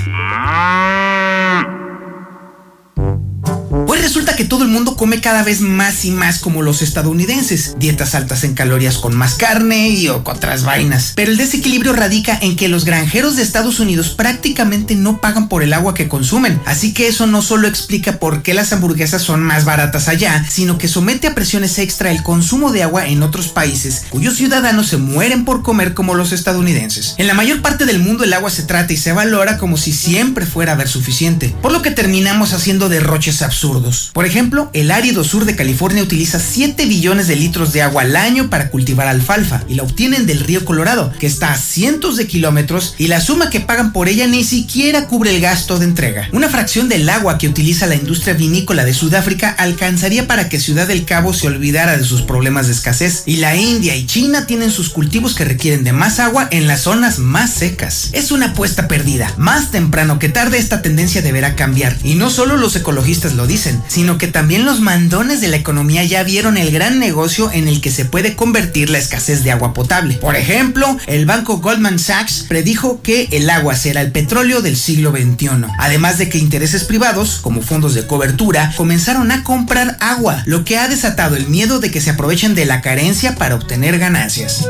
Pues 3.87 4.03
resulta 4.03 4.35
que 4.35 4.45
todo 4.45 4.65
el 4.65 4.69
mundo 4.69 4.97
come 4.97 5.21
cada 5.21 5.45
vez 5.45 5.61
más 5.61 6.05
y 6.05 6.11
más 6.11 6.41
como 6.41 6.61
los 6.61 6.83
estadounidenses, 6.83 7.77
dietas 7.79 8.17
altas 8.17 8.43
en 8.43 8.55
calorías 8.55 8.99
con 8.99 9.15
más 9.15 9.35
carne 9.35 9.91
y 9.91 10.09
otras 10.09 10.65
vainas. 10.65 11.13
Pero 11.15 11.31
el 11.31 11.37
desequilibrio 11.37 11.93
radica 11.93 12.37
en 12.43 12.57
que 12.57 12.69
los 12.69 12.85
granjeros 12.85 13.37
de 13.37 13.45
Estados 13.45 13.79
Unidos 13.79 14.11
prácticamente 14.11 14.97
no 14.97 15.21
pagan 15.21 15.49
por 15.49 15.63
el 15.63 15.73
agua 15.73 15.95
que 15.95 16.09
consumen, 16.09 16.61
así 16.67 16.93
que 16.95 17.07
eso 17.07 17.29
no 17.29 17.43
solo 17.43 17.69
explica 17.69 18.19
por 18.19 18.43
qué 18.43 18.55
las 18.55 18.73
hamburguesas 18.73 19.23
son 19.23 19.41
más 19.41 19.65
baratas 19.65 20.09
allá, 20.09 20.45
sino 20.51 20.79
que 20.79 20.89
somete 20.89 21.29
a 21.29 21.37
presiones 21.37 21.79
extra 21.79 22.11
el 22.11 22.25
consumo 22.25 22.73
de 22.73 22.83
agua 22.83 23.07
en 23.07 23.23
otros 23.23 23.49
países 23.49 24.07
cuyos 24.11 24.35
ciudadanos 24.35 24.89
se 24.89 24.97
mueren 24.97 25.45
por 25.45 25.63
comer 25.63 25.95
como 25.95 26.15
los 26.15 26.33
estadounidenses. 26.33 27.15
En 27.19 27.29
la 27.29 27.35
mayor 27.35 27.63
parte 27.63 27.87
del 27.87 28.01
mundo 28.01 28.25
el 28.25 28.33
agua 28.33 28.51
se 28.51 28.65
trata 28.65 28.93
y 28.93 28.97
se 28.97 29.13
valora 29.13 29.59
como 29.59 29.77
si 29.77 29.93
siempre 29.93 30.45
fuera 30.45 30.73
a 30.73 30.75
haber 30.75 30.89
suficiente, 30.89 31.55
por 31.63 31.71
lo 31.71 31.83
que 31.83 31.93
terminamos 31.93 32.53
haciendo 32.53 32.89
derroches 32.89 33.43
absurdos. 33.43 33.76
Por 34.13 34.27
ejemplo, 34.27 34.71
el 34.73 34.91
árido 34.91 35.25
sur 35.25 35.45
de 35.45 35.57
California 35.57 36.03
utiliza 36.03 36.39
7 36.39 36.87
billones 36.87 37.29
de 37.29 37.37
litros 37.37 37.73
de 37.73 37.83
agua 37.83 38.03
al 38.03 38.17
año 38.17 38.49
para 38.49 38.71
cultivar 38.71 39.07
alfalfa 39.07 39.63
y 39.69 39.75
la 39.75 39.83
obtienen 39.83 40.27
del 40.27 40.41
río 40.41 40.65
Colorado, 40.65 41.13
que 41.19 41.27
está 41.27 41.53
a 41.53 41.59
cientos 41.59 42.17
de 42.17 42.27
kilómetros 42.27 42.95
y 42.99 43.09
la 43.09 43.21
suma 43.21 43.51
que 43.51 43.61
pagan 43.61 43.93
por 43.93 44.09
ella 44.09 44.27
ni 44.27 44.45
siquiera 44.45 45.07
cubre 45.07 45.35
el 45.35 45.41
gasto 45.41 45.79
de 45.79 45.85
entrega. 45.85 46.29
Una 46.33 46.49
fracción 46.49 46.89
del 46.89 47.09
agua 47.09 47.39
que 47.39 47.49
utiliza 47.49 47.87
la 47.87 47.95
industria 47.95 48.35
vinícola 48.35 48.85
de 48.85 48.95
Sudáfrica 48.95 49.51
alcanzaría 49.51 50.27
para 50.27 50.49
que 50.49 50.61
Ciudad 50.61 50.89
del 50.89 51.05
Cabo 51.05 51.35
se 51.35 51.47
olvidara 51.47 51.97
de 51.97 52.05
sus 52.05 52.23
problemas 52.23 52.67
de 52.67 52.73
escasez 52.73 53.25
y 53.27 53.37
la 53.37 53.57
India 53.57 53.97
y 53.97 54.07
China 54.07 54.47
tienen 54.47 54.71
sus 54.71 54.89
cultivos 54.89 55.35
que 55.35 55.45
requieren 55.45 55.85
de 55.85 55.93
más 55.93 56.19
agua 56.19 56.49
en 56.51 56.67
las 56.67 56.83
zonas 56.83 57.19
más 57.19 57.51
secas. 57.53 58.11
Es 58.13 58.31
una 58.31 58.47
apuesta 58.47 58.89
perdida. 58.89 59.33
Más 59.37 59.71
temprano 59.71 60.19
que 60.19 60.29
tarde 60.29 60.59
esta 60.59 60.83
tendencia 60.83 61.23
deberá 61.23 61.57
cambiar 61.57 61.97
y 62.03 62.15
no 62.15 62.31
solo 62.31 62.57
los 62.57 62.77
ecologistas 62.77 63.35
lo 63.35 63.47
dicen, 63.47 63.66
sino 63.89 64.19
que 64.19 64.29
también 64.29 64.65
los 64.65 64.81
mandones 64.81 65.41
de 65.41 65.49
la 65.49 65.57
economía 65.57 66.05
ya 66.05 66.23
vieron 66.23 66.57
el 66.57 66.71
gran 66.71 66.99
negocio 66.99 67.51
en 67.53 67.69
el 67.69 67.81
que 67.81 67.91
se 67.91 68.05
puede 68.05 68.37
convertir 68.37 68.91
la 68.91 68.99
escasez 68.99 69.45
de 69.45 69.53
agua 69.53 69.75
potable. 69.75 70.15
Por 70.15 70.37
ejemplo, 70.37 70.97
el 71.07 71.27
banco 71.27 71.59
Goldman 71.59 71.99
Sachs 71.99 72.45
predijo 72.49 73.01
que 73.03 73.29
el 73.33 73.49
agua 73.51 73.77
será 73.77 74.01
el 74.01 74.13
petróleo 74.13 74.63
del 74.63 74.77
siglo 74.77 75.11
XXI. 75.11 75.67
Además 75.79 76.19
de 76.19 76.29
que 76.29 76.39
intereses 76.39 76.85
privados, 76.85 77.39
como 77.43 77.63
fondos 77.63 77.95
de 77.95 78.07
cobertura, 78.07 78.73
comenzaron 78.77 79.31
a 79.31 79.43
comprar 79.45 79.97
agua, 80.01 80.43
lo 80.47 80.65
que 80.65 80.79
ha 80.79 80.89
desatado 80.89 81.37
el 81.37 81.49
miedo 81.49 81.81
de 81.81 81.91
que 81.91 82.01
se 82.01 82.11
aprovechen 82.11 82.55
de 82.55 82.67
la 82.67 82.81
carencia 82.81 83.35
para 83.37 83.55
obtener 83.55 83.99
ganancias. 83.99 84.67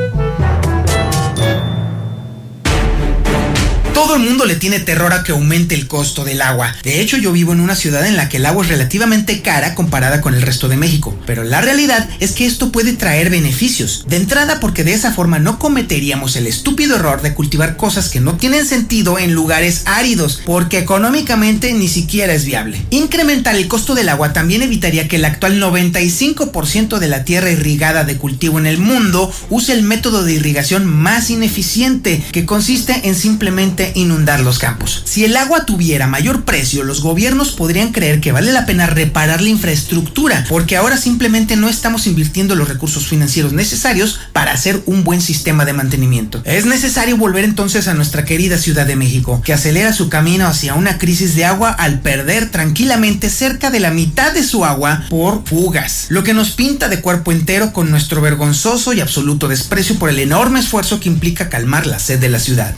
Todo 3.97 4.16
el 4.16 4.24
mundo 4.24 4.44
le 4.44 4.56
tiene 4.56 4.78
terror 4.78 5.14
a 5.14 5.24
que 5.24 5.32
aumente 5.32 5.74
el 5.74 5.89
costo 5.89 6.23
del 6.23 6.43
agua. 6.43 6.77
De 6.82 7.01
hecho, 7.01 7.16
yo 7.16 7.32
vivo 7.32 7.55
en 7.55 7.60
una 7.60 7.74
ciudad 7.74 8.05
en 8.06 8.18
la 8.18 8.28
que 8.28 8.36
el 8.36 8.44
agua 8.44 8.62
es 8.62 8.68
relativamente 8.68 9.40
cara 9.40 9.74
comparada 9.74 10.20
con 10.20 10.35
el 10.35 10.43
resto 10.43 10.68
de 10.68 10.77
México. 10.77 11.18
Pero 11.24 11.44
la 11.44 11.62
realidad 11.62 12.06
es 12.20 12.32
que 12.32 12.44
esto 12.44 12.70
puede 12.70 12.93
traer 12.93 13.31
beneficios. 13.31 14.05
De 14.06 14.16
entrada 14.16 14.60
porque 14.60 14.85
de 14.85 14.93
esa 14.93 15.14
forma 15.14 15.39
no 15.39 15.59
cometeríamos 15.59 16.36
el 16.36 16.47
estúpido 16.47 16.97
error 16.97 17.23
de 17.23 17.32
cultivar 17.32 17.78
cosas 17.78 18.10
que 18.10 18.20
no 18.20 18.35
tienen 18.35 18.66
sentido 18.66 19.18
en 19.18 19.32
lugares 19.32 19.85
áridos, 19.86 20.43
porque 20.44 20.77
económicamente 20.77 21.73
ni 21.73 21.89
siquiera 21.89 22.35
es 22.35 22.44
viable. 22.44 22.85
Incrementar 22.90 23.56
el 23.56 23.66
costo 23.66 23.94
del 23.94 24.10
agua 24.10 24.35
también 24.35 24.60
evitaría 24.60 25.09
que 25.09 25.16
el 25.16 25.24
actual 25.24 25.59
95% 25.59 26.98
de 26.98 27.09
la 27.09 27.24
tierra 27.24 27.51
irrigada 27.51 28.05
de 28.05 28.18
cultivo 28.18 28.59
en 28.59 28.66
el 28.66 28.77
mundo 28.77 29.32
use 29.48 29.73
el 29.73 29.85
método 29.85 30.23
de 30.23 30.35
irrigación 30.35 30.85
más 30.85 31.31
ineficiente, 31.31 32.23
que 32.32 32.44
consiste 32.44 33.09
en 33.09 33.14
simplemente 33.14 33.86
inundar 33.95 34.41
los 34.41 34.59
campos. 34.59 35.03
Si 35.05 35.25
el 35.25 35.37
agua 35.37 35.67
tuviera 35.67 36.07
mayor 36.07 36.45
precio, 36.45 36.85
los 36.85 37.01
gobiernos 37.01 37.53
podrían 37.53 37.93
creer 37.93 38.21
que 38.21 38.33
vale 38.33 38.53
la 38.53 38.67
pena 38.67 38.87
reparar 38.87 39.41
la 39.41 39.49
infraestructura, 39.49 40.45
porque 40.49 40.77
ahora 40.77 40.97
simplemente 40.97 41.57
no 41.57 41.69
estamos 41.69 42.07
invirtiendo 42.07 42.55
los 42.55 42.69
recursos 42.69 43.07
financieros 43.07 43.53
necesarios 43.53 44.21
para 44.33 44.53
hacer 44.53 44.83
un 44.87 45.05
buen 45.05 45.21
sistema 45.21 45.65
de 45.65 45.73
mantenimiento. 45.73 46.43
Es 46.45 46.67
necesario 46.67 47.17
volver 47.17 47.45
entonces 47.45 47.89
a 47.89 47.95
nuestra 47.95 48.25
querida 48.25 48.59
Ciudad 48.59 48.87
de 48.87 48.97
México, 48.97 49.43
que 49.45 49.53
acelera 49.53 49.93
su 49.93 50.09
camino 50.09 50.47
hacia 50.47 50.75
una 50.75 50.99
crisis 50.99 51.35
de 51.35 51.45
agua 51.45 51.71
al 51.71 52.01
perder 52.01 52.51
tranquilamente 52.51 53.31
cerca 53.31 53.71
de 53.71 53.81
la 53.81 53.91
mitad 53.91 54.33
de 54.33 54.43
su 54.43 54.65
agua 54.65 55.05
por 55.09 55.47
fugas, 55.47 56.07
lo 56.09 56.23
que 56.23 56.35
nos 56.35 56.51
pinta 56.51 56.89
de 56.89 57.01
cuerpo 57.01 57.33
entero 57.33 57.73
con 57.73 57.91
nuestro 57.91 58.21
vergonzoso 58.21 58.93
y 58.93 59.01
absoluto 59.01 59.49
desprecio 59.49 59.99
por 59.99 60.11
el 60.11 60.19
enorme 60.19 60.61
esfuerzo 60.61 61.01
que 61.01 61.09
implica 61.09 61.49
calmar 61.49 61.87
la 61.87 61.99
sed 61.99 62.19
de 62.19 62.29
la 62.29 62.41
ciudad. 62.41 62.75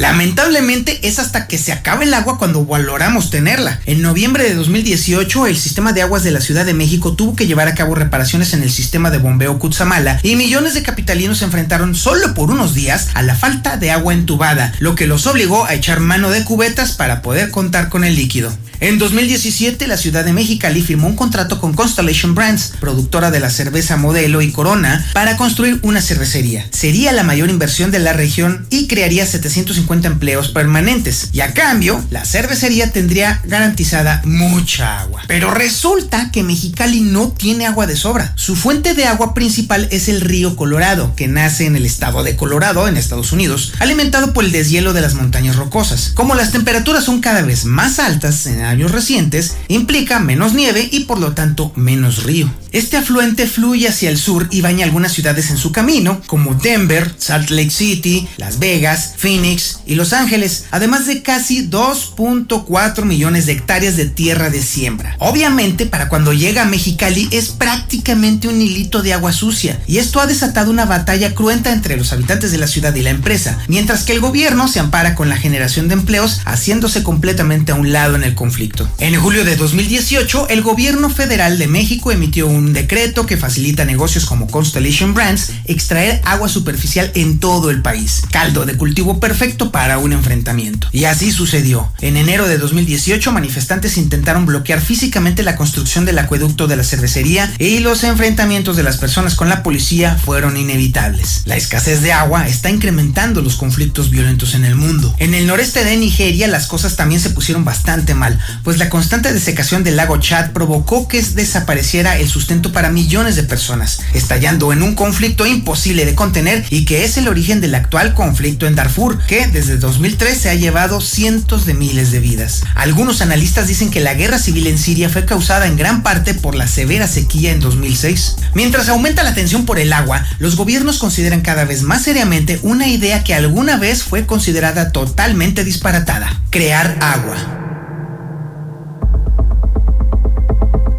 Lamentablemente 0.00 1.06
es 1.06 1.18
hasta 1.18 1.46
que 1.46 1.58
se 1.58 1.72
acabe 1.72 2.06
el 2.06 2.14
agua 2.14 2.38
cuando 2.38 2.64
valoramos 2.64 3.28
tenerla. 3.28 3.80
En 3.84 4.00
noviembre 4.00 4.44
de 4.44 4.54
2018 4.54 5.46
el 5.46 5.58
sistema 5.58 5.92
de 5.92 6.00
aguas 6.00 6.24
de 6.24 6.30
la 6.30 6.40
Ciudad 6.40 6.64
de 6.64 6.72
México 6.72 7.12
tuvo 7.12 7.36
que 7.36 7.46
llevar 7.46 7.68
a 7.68 7.74
cabo 7.74 7.94
reparaciones 7.94 8.54
en 8.54 8.62
el 8.62 8.70
sistema 8.70 9.10
de 9.10 9.18
bombeo 9.18 9.58
Cutzamala 9.58 10.18
y 10.22 10.36
millones 10.36 10.72
de 10.72 10.82
capitalinos 10.82 11.40
se 11.40 11.44
enfrentaron 11.44 11.94
solo 11.94 12.32
por 12.32 12.50
unos 12.50 12.72
días 12.72 13.08
a 13.12 13.20
la 13.20 13.34
falta 13.34 13.76
de 13.76 13.90
agua 13.90 14.14
entubada, 14.14 14.72
lo 14.78 14.94
que 14.94 15.06
los 15.06 15.26
obligó 15.26 15.66
a 15.66 15.74
echar 15.74 16.00
mano 16.00 16.30
de 16.30 16.44
cubetas 16.44 16.92
para 16.92 17.20
poder 17.20 17.50
contar 17.50 17.90
con 17.90 18.02
el 18.02 18.16
líquido. 18.16 18.56
En 18.80 18.96
2017 18.96 19.86
la 19.86 19.98
Ciudad 19.98 20.24
de 20.24 20.32
Mexicali 20.32 20.80
firmó 20.80 21.06
un 21.06 21.14
contrato 21.14 21.60
con 21.60 21.74
Constellation 21.74 22.34
Brands, 22.34 22.72
productora 22.80 23.30
de 23.30 23.38
la 23.38 23.50
cerveza 23.50 23.98
Modelo 23.98 24.40
y 24.40 24.52
Corona, 24.52 25.06
para 25.12 25.36
construir 25.36 25.80
una 25.82 26.00
cervecería. 26.00 26.66
Sería 26.70 27.12
la 27.12 27.22
mayor 27.22 27.50
inversión 27.50 27.90
de 27.90 27.98
la 27.98 28.14
región 28.14 28.66
y 28.70 28.86
crearía 28.86 29.26
750 29.26 30.08
empleos 30.08 30.48
permanentes. 30.48 31.28
Y 31.34 31.40
a 31.40 31.52
cambio, 31.52 32.02
la 32.08 32.24
cervecería 32.24 32.90
tendría 32.90 33.42
garantizada 33.44 34.22
mucha 34.24 35.00
agua. 35.00 35.24
Pero 35.28 35.52
resulta 35.52 36.30
que 36.32 36.42
Mexicali 36.42 37.02
no 37.02 37.32
tiene 37.32 37.66
agua 37.66 37.86
de 37.86 37.96
sobra. 37.96 38.32
Su 38.36 38.56
fuente 38.56 38.94
de 38.94 39.04
agua 39.04 39.34
principal 39.34 39.88
es 39.90 40.08
el 40.08 40.22
río 40.22 40.56
Colorado, 40.56 41.14
que 41.16 41.28
nace 41.28 41.66
en 41.66 41.76
el 41.76 41.84
estado 41.84 42.22
de 42.22 42.34
Colorado, 42.34 42.88
en 42.88 42.96
Estados 42.96 43.32
Unidos, 43.32 43.74
alimentado 43.78 44.32
por 44.32 44.46
el 44.46 44.52
deshielo 44.52 44.94
de 44.94 45.02
las 45.02 45.12
montañas 45.12 45.56
rocosas. 45.56 46.12
Como 46.14 46.34
las 46.34 46.50
temperaturas 46.50 47.04
son 47.04 47.20
cada 47.20 47.42
vez 47.42 47.66
más 47.66 47.98
altas 47.98 48.46
en 48.46 48.69
años 48.70 48.92
recientes, 48.92 49.56
implica 49.68 50.18
menos 50.18 50.54
nieve 50.54 50.88
y 50.90 51.00
por 51.04 51.18
lo 51.18 51.32
tanto 51.32 51.72
menos 51.76 52.24
río. 52.24 52.50
Este 52.72 52.96
afluente 52.96 53.48
fluye 53.48 53.88
hacia 53.88 54.10
el 54.10 54.16
sur 54.16 54.46
y 54.52 54.60
baña 54.60 54.84
algunas 54.84 55.12
ciudades 55.12 55.50
en 55.50 55.56
su 55.56 55.72
camino, 55.72 56.20
como 56.26 56.54
Denver, 56.54 57.12
Salt 57.18 57.50
Lake 57.50 57.70
City, 57.70 58.28
Las 58.36 58.60
Vegas, 58.60 59.14
Phoenix 59.16 59.80
y 59.86 59.96
Los 59.96 60.12
Ángeles, 60.12 60.66
además 60.70 61.06
de 61.08 61.22
casi 61.22 61.68
2.4 61.68 63.04
millones 63.04 63.46
de 63.46 63.52
hectáreas 63.52 63.96
de 63.96 64.06
tierra 64.06 64.50
de 64.50 64.62
siembra. 64.62 65.16
Obviamente, 65.18 65.86
para 65.86 66.08
cuando 66.08 66.32
llega 66.32 66.62
a 66.62 66.66
Mexicali 66.66 67.28
es 67.32 67.48
prácticamente 67.48 68.46
un 68.46 68.62
hilito 68.62 69.02
de 69.02 69.14
agua 69.14 69.32
sucia, 69.32 69.82
y 69.88 69.98
esto 69.98 70.20
ha 70.20 70.28
desatado 70.28 70.70
una 70.70 70.84
batalla 70.84 71.34
cruenta 71.34 71.72
entre 71.72 71.96
los 71.96 72.12
habitantes 72.12 72.52
de 72.52 72.58
la 72.58 72.68
ciudad 72.68 72.94
y 72.94 73.02
la 73.02 73.10
empresa, 73.10 73.58
mientras 73.66 74.04
que 74.04 74.12
el 74.12 74.20
gobierno 74.20 74.68
se 74.68 74.78
ampara 74.78 75.16
con 75.16 75.28
la 75.28 75.36
generación 75.36 75.88
de 75.88 75.94
empleos, 75.94 76.40
haciéndose 76.44 77.02
completamente 77.02 77.72
a 77.72 77.74
un 77.74 77.92
lado 77.92 78.14
en 78.14 78.22
el 78.22 78.36
conflicto. 78.36 78.88
En 78.98 79.16
julio 79.16 79.44
de 79.44 79.56
2018, 79.56 80.48
el 80.50 80.62
gobierno 80.62 81.10
federal 81.10 81.58
de 81.58 81.66
México 81.66 82.12
emitió 82.12 82.46
un 82.46 82.59
decreto 82.72 83.26
que 83.26 83.36
facilita 83.36 83.84
negocios 83.84 84.26
como 84.26 84.46
Constellation 84.46 85.14
Brands 85.14 85.50
extraer 85.64 86.20
agua 86.24 86.48
superficial 86.48 87.10
en 87.14 87.38
todo 87.38 87.70
el 87.70 87.82
país, 87.82 88.22
caldo 88.30 88.66
de 88.66 88.76
cultivo 88.76 89.20
perfecto 89.20 89.72
para 89.72 89.98
un 89.98 90.12
enfrentamiento. 90.12 90.88
Y 90.92 91.04
así 91.04 91.32
sucedió. 91.32 91.92
En 92.00 92.16
enero 92.16 92.46
de 92.46 92.58
2018, 92.58 93.32
manifestantes 93.32 93.96
intentaron 93.96 94.46
bloquear 94.46 94.80
físicamente 94.80 95.42
la 95.42 95.56
construcción 95.56 96.04
del 96.04 96.18
acueducto 96.18 96.66
de 96.66 96.76
la 96.76 96.84
cervecería 96.84 97.52
y 97.58 97.80
los 97.80 98.04
enfrentamientos 98.04 98.76
de 98.76 98.82
las 98.82 98.96
personas 98.96 99.34
con 99.34 99.48
la 99.48 99.62
policía 99.62 100.16
fueron 100.16 100.56
inevitables. 100.56 101.42
La 101.46 101.56
escasez 101.56 102.02
de 102.02 102.12
agua 102.12 102.46
está 102.46 102.70
incrementando 102.70 103.42
los 103.42 103.56
conflictos 103.56 104.10
violentos 104.10 104.54
en 104.54 104.64
el 104.64 104.74
mundo. 104.74 105.14
En 105.18 105.34
el 105.34 105.46
noreste 105.46 105.84
de 105.84 105.96
Nigeria 105.96 106.48
las 106.48 106.66
cosas 106.66 106.96
también 106.96 107.20
se 107.20 107.30
pusieron 107.30 107.64
bastante 107.64 108.14
mal, 108.14 108.38
pues 108.64 108.78
la 108.78 108.90
constante 108.90 109.32
desecación 109.32 109.84
del 109.84 109.96
lago 109.96 110.18
Chad 110.18 110.52
provocó 110.52 111.08
que 111.08 111.22
desapareciera 111.22 112.18
el 112.18 112.28
sustento 112.28 112.49
para 112.50 112.90
millones 112.90 113.36
de 113.36 113.44
personas, 113.44 114.00
estallando 114.12 114.72
en 114.72 114.82
un 114.82 114.96
conflicto 114.96 115.46
imposible 115.46 116.04
de 116.04 116.16
contener 116.16 116.64
y 116.68 116.84
que 116.84 117.04
es 117.04 117.16
el 117.16 117.28
origen 117.28 117.60
del 117.60 117.76
actual 117.76 118.12
conflicto 118.12 118.66
en 118.66 118.74
Darfur, 118.74 119.24
que 119.26 119.46
desde 119.46 119.76
2003 119.76 120.36
se 120.36 120.50
ha 120.50 120.54
llevado 120.54 121.00
cientos 121.00 121.64
de 121.64 121.74
miles 121.74 122.10
de 122.10 122.18
vidas. 122.18 122.64
Algunos 122.74 123.20
analistas 123.20 123.68
dicen 123.68 123.90
que 123.90 124.00
la 124.00 124.14
guerra 124.14 124.40
civil 124.40 124.66
en 124.66 124.78
Siria 124.78 125.08
fue 125.08 125.24
causada 125.24 125.68
en 125.68 125.76
gran 125.76 126.02
parte 126.02 126.34
por 126.34 126.56
la 126.56 126.66
severa 126.66 127.06
sequía 127.06 127.52
en 127.52 127.60
2006. 127.60 128.34
Mientras 128.54 128.88
aumenta 128.88 129.22
la 129.22 129.34
tensión 129.34 129.64
por 129.64 129.78
el 129.78 129.92
agua, 129.92 130.26
los 130.40 130.56
gobiernos 130.56 130.98
consideran 130.98 131.42
cada 131.42 131.64
vez 131.64 131.82
más 131.82 132.02
seriamente 132.02 132.58
una 132.62 132.88
idea 132.88 133.22
que 133.22 133.34
alguna 133.34 133.76
vez 133.76 134.02
fue 134.02 134.26
considerada 134.26 134.90
totalmente 134.90 135.62
disparatada, 135.62 136.42
crear 136.50 136.98
agua. 137.00 137.60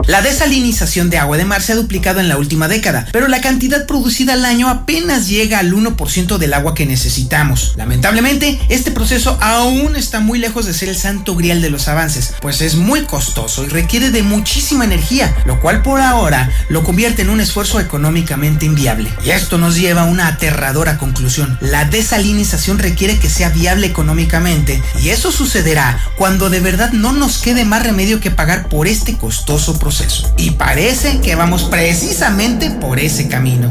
La 0.07 0.21
desalinización 0.21 1.09
de 1.09 1.17
agua 1.17 1.37
de 1.37 1.45
mar 1.45 1.61
se 1.61 1.73
ha 1.73 1.75
duplicado 1.75 2.19
en 2.19 2.27
la 2.27 2.37
última 2.37 2.67
década, 2.67 3.07
pero 3.11 3.27
la 3.27 3.39
cantidad 3.39 3.85
producida 3.85 4.33
al 4.33 4.45
año 4.45 4.67
apenas 4.67 5.27
llega 5.27 5.59
al 5.59 5.73
1% 5.73 6.37
del 6.37 6.53
agua 6.53 6.73
que 6.73 6.85
necesitamos. 6.85 7.73
Lamentablemente, 7.75 8.59
este 8.69 8.91
proceso 8.91 9.37
aún 9.41 9.95
está 9.95 10.19
muy 10.19 10.39
lejos 10.39 10.65
de 10.65 10.73
ser 10.73 10.89
el 10.89 10.95
santo 10.95 11.35
grial 11.35 11.61
de 11.61 11.69
los 11.69 11.87
avances, 11.87 12.33
pues 12.41 12.61
es 12.61 12.75
muy 12.75 13.01
costoso 13.01 13.63
y 13.63 13.67
requiere 13.67 14.09
de 14.09 14.23
muchísima 14.23 14.85
energía, 14.85 15.35
lo 15.45 15.59
cual 15.59 15.83
por 15.83 16.01
ahora 16.01 16.49
lo 16.69 16.83
convierte 16.83 17.21
en 17.21 17.29
un 17.29 17.39
esfuerzo 17.39 17.79
económicamente 17.79 18.65
inviable. 18.65 19.13
Y 19.23 19.29
esto 19.29 19.57
nos 19.57 19.75
lleva 19.75 20.01
a 20.01 20.05
una 20.05 20.27
aterradora 20.27 20.97
conclusión. 20.97 21.57
La 21.61 21.85
desalinización 21.85 22.79
requiere 22.79 23.19
que 23.19 23.29
sea 23.29 23.49
viable 23.49 23.87
económicamente 23.87 24.81
y 25.01 25.09
eso 25.09 25.31
sucederá 25.31 25.99
cuando 26.17 26.49
de 26.49 26.59
verdad 26.59 26.91
no 26.91 27.13
nos 27.13 27.37
quede 27.37 27.65
más 27.65 27.83
remedio 27.83 28.19
que 28.19 28.31
pagar 28.31 28.67
por 28.67 28.87
este 28.87 29.17
costoso 29.17 29.77
proceso. 29.77 29.90
Y 30.37 30.51
parece 30.51 31.19
que 31.19 31.35
vamos 31.35 31.63
precisamente 31.63 32.69
por 32.69 32.99
ese 32.99 33.27
camino. 33.27 33.69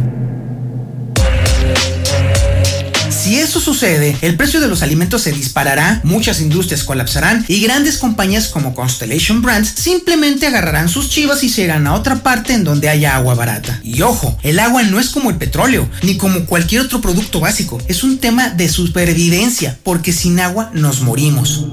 Si 3.11 3.39
eso 3.39 3.61
sucede, 3.61 4.17
el 4.23 4.37
precio 4.37 4.61
de 4.61 4.69
los 4.69 4.83
alimentos 4.83 5.23
se 5.23 5.33
disparará, 5.33 6.01
muchas 6.05 6.41
industrias 6.41 6.85
colapsarán 6.85 7.45
y 7.49 7.61
grandes 7.61 7.99
compañías 7.99 8.49
como 8.49 8.75
Constellation 8.75 9.41
Brands 9.41 9.73
simplemente 9.77 10.47
agarrarán 10.47 10.89
sus 10.89 11.11
chivas 11.11 11.45
y 11.45 11.49
se 11.49 11.63
irán 11.63 11.87
a 11.87 11.95
otra 11.95 12.23
parte 12.23 12.55
en 12.55 12.65
donde 12.65 12.89
haya 12.89 13.15
agua 13.15 13.35
barata. 13.35 13.79
Y 13.85 14.03
ojo, 14.03 14.39
el 14.43 14.59
agua 14.59 14.83
no 14.85 14.99
es 14.99 15.11
como 15.11 15.31
el 15.31 15.37
petróleo, 15.37 15.89
ni 16.03 16.17
como 16.17 16.47
cualquier 16.47 16.83
otro 16.83 17.01
producto 17.01 17.41
básico, 17.41 17.79
es 17.89 18.03
un 18.03 18.19
tema 18.19 18.49
de 18.49 18.69
supervivencia, 18.69 19.79
porque 19.85 20.13
sin 20.13 20.41
agua 20.41 20.71
nos 20.73 21.01
morimos. 21.01 21.67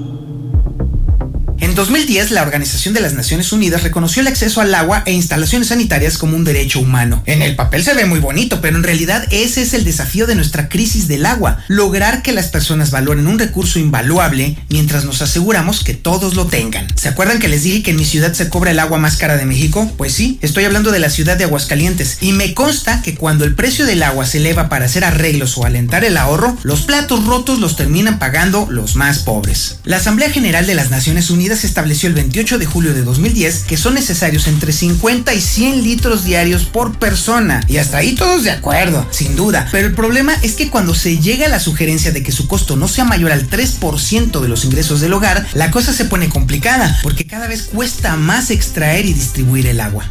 En 1.60 1.74
2010, 1.74 2.30
la 2.30 2.42
Organización 2.42 2.94
de 2.94 3.00
las 3.00 3.14
Naciones 3.14 3.50
Unidas 3.50 3.82
reconoció 3.82 4.20
el 4.22 4.28
acceso 4.28 4.60
al 4.60 4.72
agua 4.76 5.02
e 5.06 5.12
instalaciones 5.12 5.68
sanitarias 5.68 6.16
como 6.16 6.36
un 6.36 6.44
derecho 6.44 6.78
humano. 6.78 7.20
En 7.26 7.42
el 7.42 7.56
papel 7.56 7.82
se 7.82 7.94
ve 7.94 8.04
muy 8.04 8.20
bonito, 8.20 8.60
pero 8.60 8.76
en 8.76 8.84
realidad 8.84 9.26
ese 9.32 9.62
es 9.62 9.74
el 9.74 9.82
desafío 9.82 10.28
de 10.28 10.36
nuestra 10.36 10.68
crisis 10.68 11.08
del 11.08 11.26
agua, 11.26 11.58
lograr 11.66 12.22
que 12.22 12.32
las 12.32 12.46
personas 12.46 12.92
valoren 12.92 13.26
un 13.26 13.40
recurso 13.40 13.80
invaluable 13.80 14.56
mientras 14.68 15.04
nos 15.04 15.20
aseguramos 15.20 15.82
que 15.82 15.94
todos 15.94 16.36
lo 16.36 16.46
tengan. 16.46 16.86
¿Se 16.94 17.08
acuerdan 17.08 17.40
que 17.40 17.48
les 17.48 17.64
dije 17.64 17.82
que 17.82 17.90
en 17.90 17.96
mi 17.96 18.04
ciudad 18.04 18.34
se 18.34 18.48
cobra 18.48 18.70
el 18.70 18.78
agua 18.78 18.98
más 18.98 19.16
cara 19.16 19.36
de 19.36 19.44
México? 19.44 19.92
Pues 19.96 20.12
sí, 20.12 20.38
estoy 20.42 20.64
hablando 20.64 20.92
de 20.92 21.00
la 21.00 21.10
ciudad 21.10 21.36
de 21.36 21.44
Aguascalientes 21.44 22.18
y 22.20 22.30
me 22.30 22.54
consta 22.54 23.02
que 23.02 23.16
cuando 23.16 23.44
el 23.44 23.56
precio 23.56 23.84
del 23.84 24.04
agua 24.04 24.26
se 24.26 24.38
eleva 24.38 24.68
para 24.68 24.84
hacer 24.84 25.02
arreglos 25.02 25.58
o 25.58 25.64
alentar 25.64 26.04
el 26.04 26.18
ahorro, 26.18 26.56
los 26.62 26.82
platos 26.82 27.24
rotos 27.24 27.58
los 27.58 27.74
terminan 27.74 28.20
pagando 28.20 28.68
los 28.70 28.94
más 28.94 29.18
pobres. 29.18 29.80
La 29.82 29.96
Asamblea 29.96 30.30
General 30.30 30.64
de 30.64 30.76
las 30.76 30.90
Naciones 30.90 31.30
Unidas 31.30 31.47
se 31.56 31.66
estableció 31.66 32.08
el 32.08 32.14
28 32.14 32.58
de 32.58 32.66
julio 32.66 32.94
de 32.94 33.02
2010 33.02 33.64
que 33.64 33.76
son 33.76 33.94
necesarios 33.94 34.46
entre 34.46 34.72
50 34.72 35.34
y 35.34 35.40
100 35.40 35.82
litros 35.82 36.24
diarios 36.24 36.64
por 36.64 36.98
persona. 36.98 37.64
Y 37.68 37.78
hasta 37.78 37.98
ahí 37.98 38.14
todos 38.14 38.44
de 38.44 38.50
acuerdo, 38.50 39.06
sin 39.10 39.36
duda. 39.36 39.68
Pero 39.70 39.86
el 39.86 39.94
problema 39.94 40.34
es 40.42 40.54
que 40.54 40.70
cuando 40.70 40.94
se 40.94 41.18
llega 41.18 41.46
a 41.46 41.50
la 41.50 41.60
sugerencia 41.60 42.12
de 42.12 42.22
que 42.22 42.32
su 42.32 42.48
costo 42.48 42.76
no 42.76 42.88
sea 42.88 43.04
mayor 43.04 43.32
al 43.32 43.48
3% 43.48 44.40
de 44.40 44.48
los 44.48 44.64
ingresos 44.64 45.00
del 45.00 45.12
hogar, 45.12 45.46
la 45.54 45.70
cosa 45.70 45.92
se 45.92 46.04
pone 46.04 46.28
complicada, 46.28 46.98
porque 47.02 47.26
cada 47.26 47.46
vez 47.48 47.62
cuesta 47.62 48.16
más 48.16 48.50
extraer 48.50 49.06
y 49.06 49.12
distribuir 49.12 49.66
el 49.66 49.80
agua. 49.80 50.10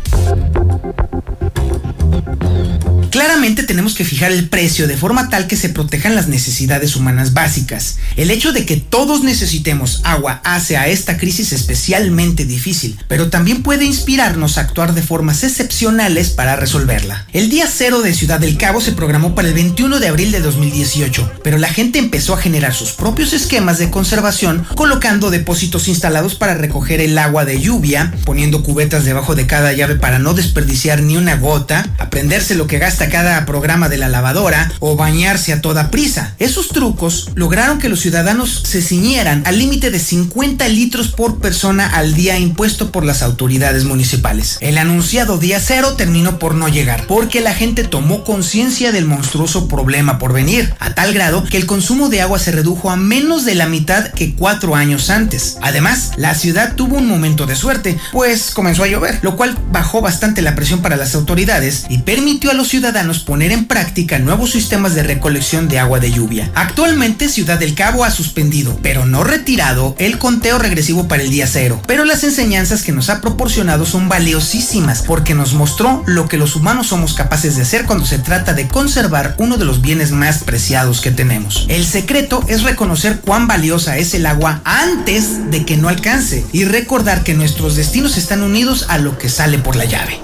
Claramente 3.18 3.64
tenemos 3.64 3.95
que 3.95 4.06
fijar 4.06 4.31
el 4.31 4.48
precio 4.48 4.88
de 4.88 4.95
forma 4.95 5.27
tal 5.30 5.48
que 5.48 5.56
se 5.56 5.69
protejan 5.69 6.14
las 6.14 6.27
necesidades 6.27 6.95
humanas 6.95 7.34
básicas. 7.34 7.98
El 8.15 8.30
hecho 8.30 8.53
de 8.53 8.64
que 8.64 8.77
todos 8.77 9.23
necesitemos 9.23 10.02
agua 10.03 10.39
hace 10.44 10.77
a 10.77 10.88
esta 10.88 11.18
crisis 11.18 11.52
especialmente 11.52 12.45
difícil, 12.45 12.95
pero 13.07 13.31
también 13.31 13.64
puede 13.64 13.85
inspirarnos 13.85 14.60
a 14.60 14.61
actuar 14.61 14.94
de 14.94 15.02
formas 15.02 15.44
excepcionales 15.44 16.30
para 16.30 16.57
resolverla. 16.57 17.26
El 17.34 17.49
día 17.49 17.65
cero 17.68 18.03
de 18.03 18.14
Ciudad 18.14 18.39
del 18.39 18.56
Cabo 18.56 18.81
se 18.81 18.91
programó 18.91 19.34
para 19.34 19.48
el 19.48 19.56
21 19.56 19.99
de 19.99 20.10
abril 20.10 20.31
de 20.31 20.41
2018, 20.41 21.39
pero 21.44 21.57
la 21.57 21.69
gente 21.69 21.98
empezó 21.98 22.35
a 22.35 22.39
generar 22.39 22.76
sus 22.76 22.91
propios 22.91 23.34
esquemas 23.34 23.80
de 23.80 23.89
conservación 23.89 24.64
colocando 24.76 25.31
depósitos 25.31 25.88
instalados 25.88 26.35
para 26.35 26.53
recoger 26.53 27.02
el 27.02 27.18
agua 27.18 27.45
de 27.45 27.60
lluvia, 27.60 28.14
poniendo 28.26 28.61
cubetas 28.61 29.06
debajo 29.06 29.34
de 29.34 29.48
cada 29.48 29.73
llave 29.73 29.95
para 29.95 30.19
no 30.19 30.35
desperdiciar 30.35 31.02
ni 31.02 31.18
una 31.18 31.38
gota, 31.38 31.84
aprenderse 31.98 32.53
lo 32.53 32.68
que 32.68 32.77
gasta 32.77 33.07
cada 33.10 33.46
programa 33.46 33.90
de 33.90 33.98
la 33.98 34.10
lavadora 34.10 34.72
o 34.80 34.96
bañarse 34.96 35.54
a 35.54 35.62
toda 35.62 35.92
prisa. 35.92 36.36
Esos 36.40 36.70
trucos 36.70 37.30
lograron 37.36 37.80
que 37.80 37.90
los 37.90 38.00
ciudadanos 38.00 38.64
se 38.66 38.82
ciñeran 38.82 39.44
al 39.46 39.60
límite 39.60 39.92
de 39.92 40.00
50 40.00 40.68
litros 40.70 41.10
por 41.10 41.40
persona 41.40 41.88
al 41.88 42.14
día 42.14 42.38
impuesto 42.38 42.92
por 42.92 43.06
las 43.06 43.24
autoridades 43.24 43.86
municipales. 43.86 44.58
El 44.62 44.78
anunciado 44.78 45.38
día 45.38 45.60
cero 45.60 45.94
terminó 45.94 46.40
por 46.40 46.56
no 46.56 46.68
llegar, 46.68 47.06
porque 47.08 47.42
la 47.42 47.54
gente 47.54 47.84
tomó 47.84 48.24
conciencia 48.24 48.92
del 48.92 49.06
monstruoso 49.06 49.68
problema 49.68 50.20
por 50.20 50.34
venir, 50.34 50.74
a 50.80 50.94
tal 50.94 51.14
grado 51.14 51.44
que 51.44 51.58
el 51.58 51.66
consumo 51.66 52.10
de 52.10 52.22
agua 52.22 52.40
se 52.40 52.52
redujo 52.52 52.90
a 52.90 52.96
menos 52.96 53.46
de 53.46 53.56
la 53.56 53.68
mitad 53.68 54.12
que 54.12 54.36
cuatro 54.36 54.76
años 54.76 55.10
antes. 55.10 55.58
Además, 55.62 56.12
la 56.18 56.36
ciudad 56.36 56.76
tuvo 56.76 56.98
un 56.98 57.08
momento 57.08 57.46
de 57.46 57.56
suerte, 57.56 57.98
pues 58.12 58.52
comenzó 58.52 58.84
a 58.84 58.88
llover, 58.88 59.20
lo 59.22 59.36
cual 59.36 59.58
bajó 59.72 60.02
bastante 60.02 60.42
la 60.42 60.56
presión 60.56 60.82
para 60.82 60.98
las 60.98 61.16
autoridades 61.16 61.86
y 61.90 62.00
permitió 62.00 62.52
a 62.52 62.54
los 62.54 62.68
ciudadanos 62.68 62.97
poner 63.26 63.52
en 63.52 63.65
práctica 63.65 64.18
nuevos 64.18 64.52
sistemas 64.52 64.95
de 64.95 65.03
recolección 65.03 65.68
de 65.68 65.78
agua 65.78 65.99
de 65.99 66.11
lluvia. 66.11 66.49
Actualmente 66.56 67.30
Ciudad 67.30 67.60
del 67.60 67.76
Cabo 67.76 68.03
ha 68.03 68.10
suspendido, 68.10 68.80
pero 68.82 69.06
no 69.06 69.24
retirado, 69.24 69.95
el 69.99 70.18
conteo 70.18 70.57
regresivo 70.57 71.07
para 71.07 71.22
el 71.22 71.30
día 71.30 71.45
cero. 71.45 71.80
Pero 71.86 72.06
las 72.06 72.24
enseñanzas 72.24 72.82
que 72.82 72.91
nos 72.91 73.10
ha 73.10 73.22
proporcionado 73.22 73.86
son 73.86 74.10
valiosísimas 74.10 75.03
porque 75.03 75.36
nos 75.36 75.53
mostró 75.53 76.03
lo 76.07 76.28
que 76.28 76.38
los 76.38 76.56
humanos 76.56 76.88
somos 76.88 77.14
capaces 77.14 77.56
de 77.56 77.61
hacer 77.61 77.86
cuando 77.86 78.06
se 78.06 78.18
trata 78.18 78.53
de 78.53 78.68
conservar 78.68 79.36
uno 79.38 79.57
de 79.57 79.65
los 79.65 79.82
bienes 79.82 80.11
más 80.11 80.40
preciados 80.40 80.99
que 80.99 81.11
tenemos. 81.11 81.65
El 81.69 81.86
secreto 81.86 82.44
es 82.48 82.64
reconocer 82.64 83.22
cuán 83.22 83.45
valiosa 83.45 83.98
es 83.98 84.15
el 84.15 84.26
agua 84.26 84.61
antes 84.64 85.52
de 85.52 85.65
que 85.65 85.78
no 85.78 85.88
alcance 85.88 86.45
y 86.52 86.65
recordar 86.65 87.24
que 87.24 87.36
nuestros 87.36 87.76
destinos 87.76 88.18
están 88.18 88.41
unidos 88.41 88.86
a 88.90 88.98
lo 88.98 89.19
que 89.19 89.30
sale 89.30 89.60
por 89.60 89.76
la 89.76 89.86
llave. 89.86 90.19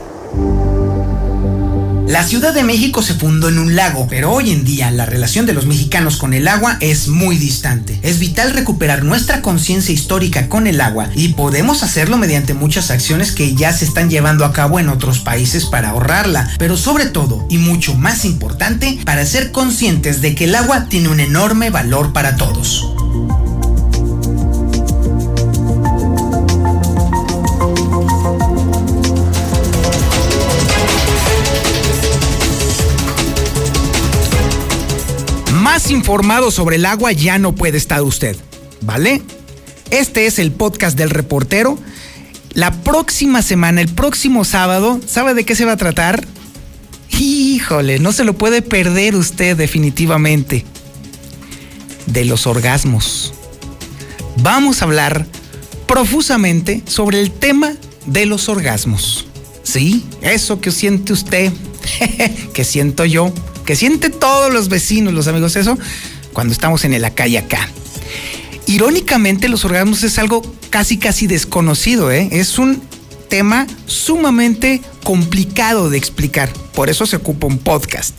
La 2.07 2.23
Ciudad 2.23 2.53
de 2.53 2.63
México 2.63 3.01
se 3.01 3.13
fundó 3.13 3.47
en 3.47 3.57
un 3.57 3.75
lago, 3.75 4.07
pero 4.09 4.31
hoy 4.31 4.51
en 4.51 4.65
día 4.65 4.91
la 4.91 5.05
relación 5.05 5.45
de 5.45 5.53
los 5.53 5.65
mexicanos 5.65 6.17
con 6.17 6.33
el 6.33 6.49
agua 6.49 6.77
es 6.81 7.07
muy 7.07 7.37
distante. 7.37 7.97
Es 8.03 8.19
vital 8.19 8.51
recuperar 8.51 9.03
nuestra 9.03 9.41
conciencia 9.41 9.93
histórica 9.93 10.49
con 10.49 10.67
el 10.67 10.81
agua 10.81 11.07
y 11.15 11.29
podemos 11.29 11.81
hacerlo 11.81 12.17
mediante 12.17 12.53
muchas 12.53 12.91
acciones 12.91 13.31
que 13.31 13.55
ya 13.55 13.71
se 13.71 13.85
están 13.85 14.09
llevando 14.09 14.43
a 14.43 14.51
cabo 14.51 14.79
en 14.79 14.89
otros 14.89 15.19
países 15.19 15.65
para 15.65 15.91
ahorrarla, 15.91 16.49
pero 16.59 16.75
sobre 16.75 17.05
todo 17.05 17.47
y 17.49 17.57
mucho 17.57 17.95
más 17.95 18.25
importante 18.25 18.99
para 19.05 19.25
ser 19.25 19.51
conscientes 19.51 20.21
de 20.21 20.35
que 20.35 20.43
el 20.43 20.55
agua 20.55 20.89
tiene 20.89 21.07
un 21.07 21.21
enorme 21.21 21.69
valor 21.69 22.11
para 22.11 22.35
todos. 22.35 22.85
Informado 35.89 36.49
sobre 36.49 36.77
el 36.77 36.85
agua 36.85 37.11
ya 37.11 37.37
no 37.37 37.55
puede 37.55 37.77
estar 37.77 38.01
usted, 38.01 38.35
¿vale? 38.81 39.21
Este 39.91 40.25
es 40.25 40.39
el 40.39 40.51
podcast 40.51 40.97
del 40.97 41.09
reportero. 41.09 41.77
La 42.53 42.71
próxima 42.71 43.41
semana, 43.41 43.81
el 43.81 43.89
próximo 43.89 44.45
sábado, 44.45 44.99
¿sabe 45.05 45.33
de 45.33 45.43
qué 45.43 45.55
se 45.55 45.65
va 45.65 45.73
a 45.73 45.77
tratar? 45.77 46.25
Híjole, 47.19 47.99
no 47.99 48.11
se 48.11 48.23
lo 48.23 48.33
puede 48.33 48.61
perder 48.61 49.15
usted 49.15 49.57
definitivamente. 49.57 50.65
De 52.07 52.25
los 52.25 52.47
orgasmos. 52.47 53.33
Vamos 54.37 54.81
a 54.81 54.85
hablar 54.85 55.27
profusamente 55.85 56.81
sobre 56.85 57.19
el 57.19 57.31
tema 57.31 57.73
de 58.05 58.25
los 58.25 58.49
orgasmos. 58.49 59.25
Sí, 59.63 60.05
eso 60.21 60.59
que 60.59 60.71
siente 60.71 61.13
usted, 61.13 61.51
que 62.53 62.63
siento 62.63 63.05
yo 63.05 63.33
que 63.65 63.75
siente 63.75 64.09
todos 64.09 64.53
los 64.53 64.69
vecinos, 64.69 65.13
los 65.13 65.27
amigos, 65.27 65.55
eso, 65.55 65.77
cuando 66.33 66.53
estamos 66.53 66.83
en 66.85 66.99
la 67.01 67.11
calle 67.11 67.37
acá. 67.37 67.69
Irónicamente, 68.65 69.49
los 69.49 69.65
orgasmos 69.65 70.03
es 70.03 70.17
algo 70.19 70.41
casi, 70.69 70.97
casi 70.97 71.27
desconocido, 71.27 72.11
¿eh? 72.11 72.29
Es 72.31 72.57
un 72.59 72.81
tema 73.29 73.67
sumamente 73.87 74.81
complicado 75.03 75.89
de 75.89 75.97
explicar. 75.97 76.51
Por 76.73 76.89
eso 76.89 77.05
se 77.05 77.17
ocupa 77.17 77.47
un 77.47 77.57
podcast. 77.57 78.13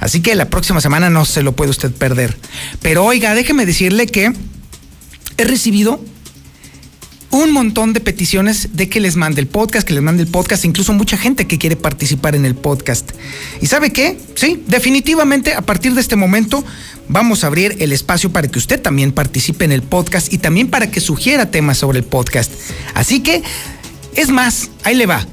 Así 0.00 0.20
que 0.20 0.34
la 0.34 0.50
próxima 0.50 0.80
semana 0.80 1.10
no 1.10 1.24
se 1.24 1.42
lo 1.42 1.56
puede 1.56 1.70
usted 1.70 1.90
perder. 1.92 2.36
Pero 2.82 3.04
oiga, 3.04 3.34
déjeme 3.34 3.66
decirle 3.66 4.06
que 4.06 4.32
he 5.36 5.44
recibido 5.44 6.00
un 7.34 7.50
montón 7.50 7.92
de 7.92 7.98
peticiones 7.98 8.68
de 8.74 8.88
que 8.88 9.00
les 9.00 9.16
mande 9.16 9.40
el 9.40 9.48
podcast, 9.48 9.84
que 9.84 9.92
les 9.92 10.04
mande 10.04 10.22
el 10.22 10.28
podcast, 10.28 10.64
incluso 10.64 10.92
mucha 10.92 11.16
gente 11.16 11.48
que 11.48 11.58
quiere 11.58 11.74
participar 11.74 12.36
en 12.36 12.44
el 12.44 12.54
podcast. 12.54 13.10
¿Y 13.60 13.66
sabe 13.66 13.92
qué? 13.92 14.16
Sí, 14.36 14.62
definitivamente 14.68 15.52
a 15.52 15.62
partir 15.62 15.94
de 15.94 16.00
este 16.00 16.14
momento 16.14 16.64
vamos 17.08 17.42
a 17.42 17.48
abrir 17.48 17.74
el 17.80 17.90
espacio 17.90 18.30
para 18.30 18.46
que 18.46 18.60
usted 18.60 18.80
también 18.80 19.10
participe 19.10 19.64
en 19.64 19.72
el 19.72 19.82
podcast 19.82 20.32
y 20.32 20.38
también 20.38 20.70
para 20.70 20.92
que 20.92 21.00
sugiera 21.00 21.50
temas 21.50 21.78
sobre 21.78 21.98
el 21.98 22.04
podcast. 22.04 22.52
Así 22.94 23.18
que, 23.18 23.42
es 24.14 24.30
más, 24.30 24.70
ahí 24.84 24.94
le 24.94 25.06
va. 25.06 25.26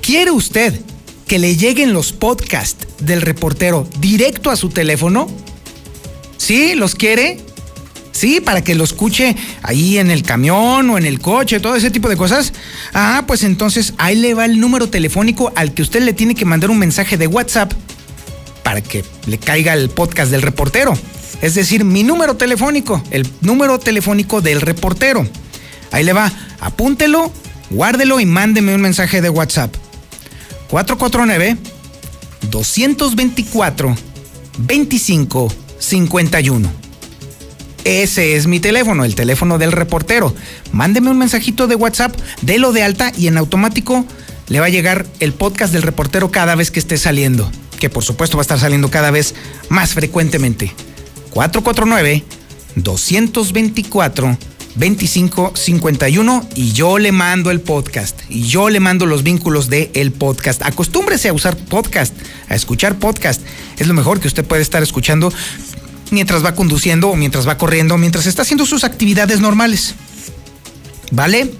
¿Quiere 0.00 0.30
usted 0.30 0.80
que 1.26 1.38
le 1.38 1.56
lleguen 1.56 1.92
los 1.92 2.14
podcasts 2.14 2.86
del 2.98 3.20
reportero 3.20 3.86
directo 4.00 4.50
a 4.50 4.56
su 4.56 4.70
teléfono? 4.70 5.28
¿Sí? 6.38 6.74
¿Los 6.76 6.94
quiere? 6.94 7.51
Sí, 8.12 8.40
para 8.40 8.62
que 8.62 8.74
lo 8.74 8.84
escuche 8.84 9.34
ahí 9.62 9.98
en 9.98 10.10
el 10.10 10.22
camión 10.22 10.90
o 10.90 10.98
en 10.98 11.06
el 11.06 11.18
coche, 11.18 11.60
todo 11.60 11.74
ese 11.74 11.90
tipo 11.90 12.08
de 12.08 12.16
cosas. 12.16 12.52
Ah, 12.92 13.24
pues 13.26 13.42
entonces 13.42 13.94
ahí 13.98 14.16
le 14.16 14.34
va 14.34 14.44
el 14.44 14.60
número 14.60 14.88
telefónico 14.88 15.52
al 15.56 15.72
que 15.72 15.82
usted 15.82 16.02
le 16.02 16.12
tiene 16.12 16.34
que 16.34 16.44
mandar 16.44 16.70
un 16.70 16.78
mensaje 16.78 17.16
de 17.16 17.26
WhatsApp 17.26 17.72
para 18.62 18.82
que 18.82 19.04
le 19.26 19.38
caiga 19.38 19.72
el 19.72 19.88
podcast 19.88 20.30
del 20.30 20.42
reportero. 20.42 20.92
Es 21.40 21.54
decir, 21.54 21.84
mi 21.84 22.04
número 22.04 22.36
telefónico, 22.36 23.02
el 23.10 23.26
número 23.40 23.78
telefónico 23.78 24.40
del 24.40 24.60
reportero. 24.60 25.26
Ahí 25.90 26.04
le 26.04 26.12
va, 26.12 26.30
apúntelo, 26.60 27.32
guárdelo 27.70 28.20
y 28.20 28.26
mándeme 28.26 28.74
un 28.74 28.80
mensaje 28.80 29.20
de 29.20 29.30
WhatsApp. 29.30 29.74
449 30.68 31.56
224 32.50 33.96
25 34.58 35.52
51. 35.78 36.81
Ese 37.84 38.36
es 38.36 38.46
mi 38.46 38.60
teléfono, 38.60 39.04
el 39.04 39.14
teléfono 39.14 39.58
del 39.58 39.72
reportero. 39.72 40.34
Mándeme 40.72 41.10
un 41.10 41.18
mensajito 41.18 41.66
de 41.66 41.74
WhatsApp, 41.74 42.14
délo 42.42 42.72
de 42.72 42.82
alta 42.82 43.12
y 43.16 43.26
en 43.26 43.38
automático 43.38 44.06
le 44.48 44.60
va 44.60 44.66
a 44.66 44.70
llegar 44.70 45.06
el 45.20 45.32
podcast 45.32 45.72
del 45.72 45.82
reportero 45.82 46.30
cada 46.30 46.54
vez 46.54 46.70
que 46.70 46.78
esté 46.78 46.96
saliendo, 46.96 47.50
que 47.80 47.90
por 47.90 48.04
supuesto 48.04 48.36
va 48.36 48.42
a 48.42 48.46
estar 48.46 48.60
saliendo 48.60 48.90
cada 48.90 49.10
vez 49.10 49.34
más 49.68 49.94
frecuentemente. 49.94 50.72
449 51.30 52.24
224 52.76 54.38
2551 54.74 56.48
y 56.54 56.72
yo 56.72 56.98
le 56.98 57.12
mando 57.12 57.50
el 57.50 57.60
podcast 57.60 58.18
y 58.28 58.44
yo 58.44 58.70
le 58.70 58.80
mando 58.80 59.06
los 59.06 59.22
vínculos 59.22 59.68
del 59.68 59.90
el 59.94 60.12
podcast. 60.12 60.62
Acostúmbrese 60.62 61.28
a 61.28 61.32
usar 61.32 61.56
podcast, 61.56 62.14
a 62.48 62.54
escuchar 62.54 62.98
podcast. 62.98 63.42
Es 63.78 63.86
lo 63.86 63.94
mejor 63.94 64.20
que 64.20 64.28
usted 64.28 64.44
puede 64.44 64.62
estar 64.62 64.82
escuchando 64.82 65.32
mientras 66.12 66.44
va 66.44 66.54
conduciendo 66.54 67.08
o 67.08 67.16
mientras 67.16 67.48
va 67.48 67.58
corriendo, 67.58 67.98
mientras 67.98 68.26
está 68.26 68.42
haciendo 68.42 68.66
sus 68.66 68.84
actividades 68.84 69.40
normales. 69.40 69.96
¿Vale? 71.10 71.52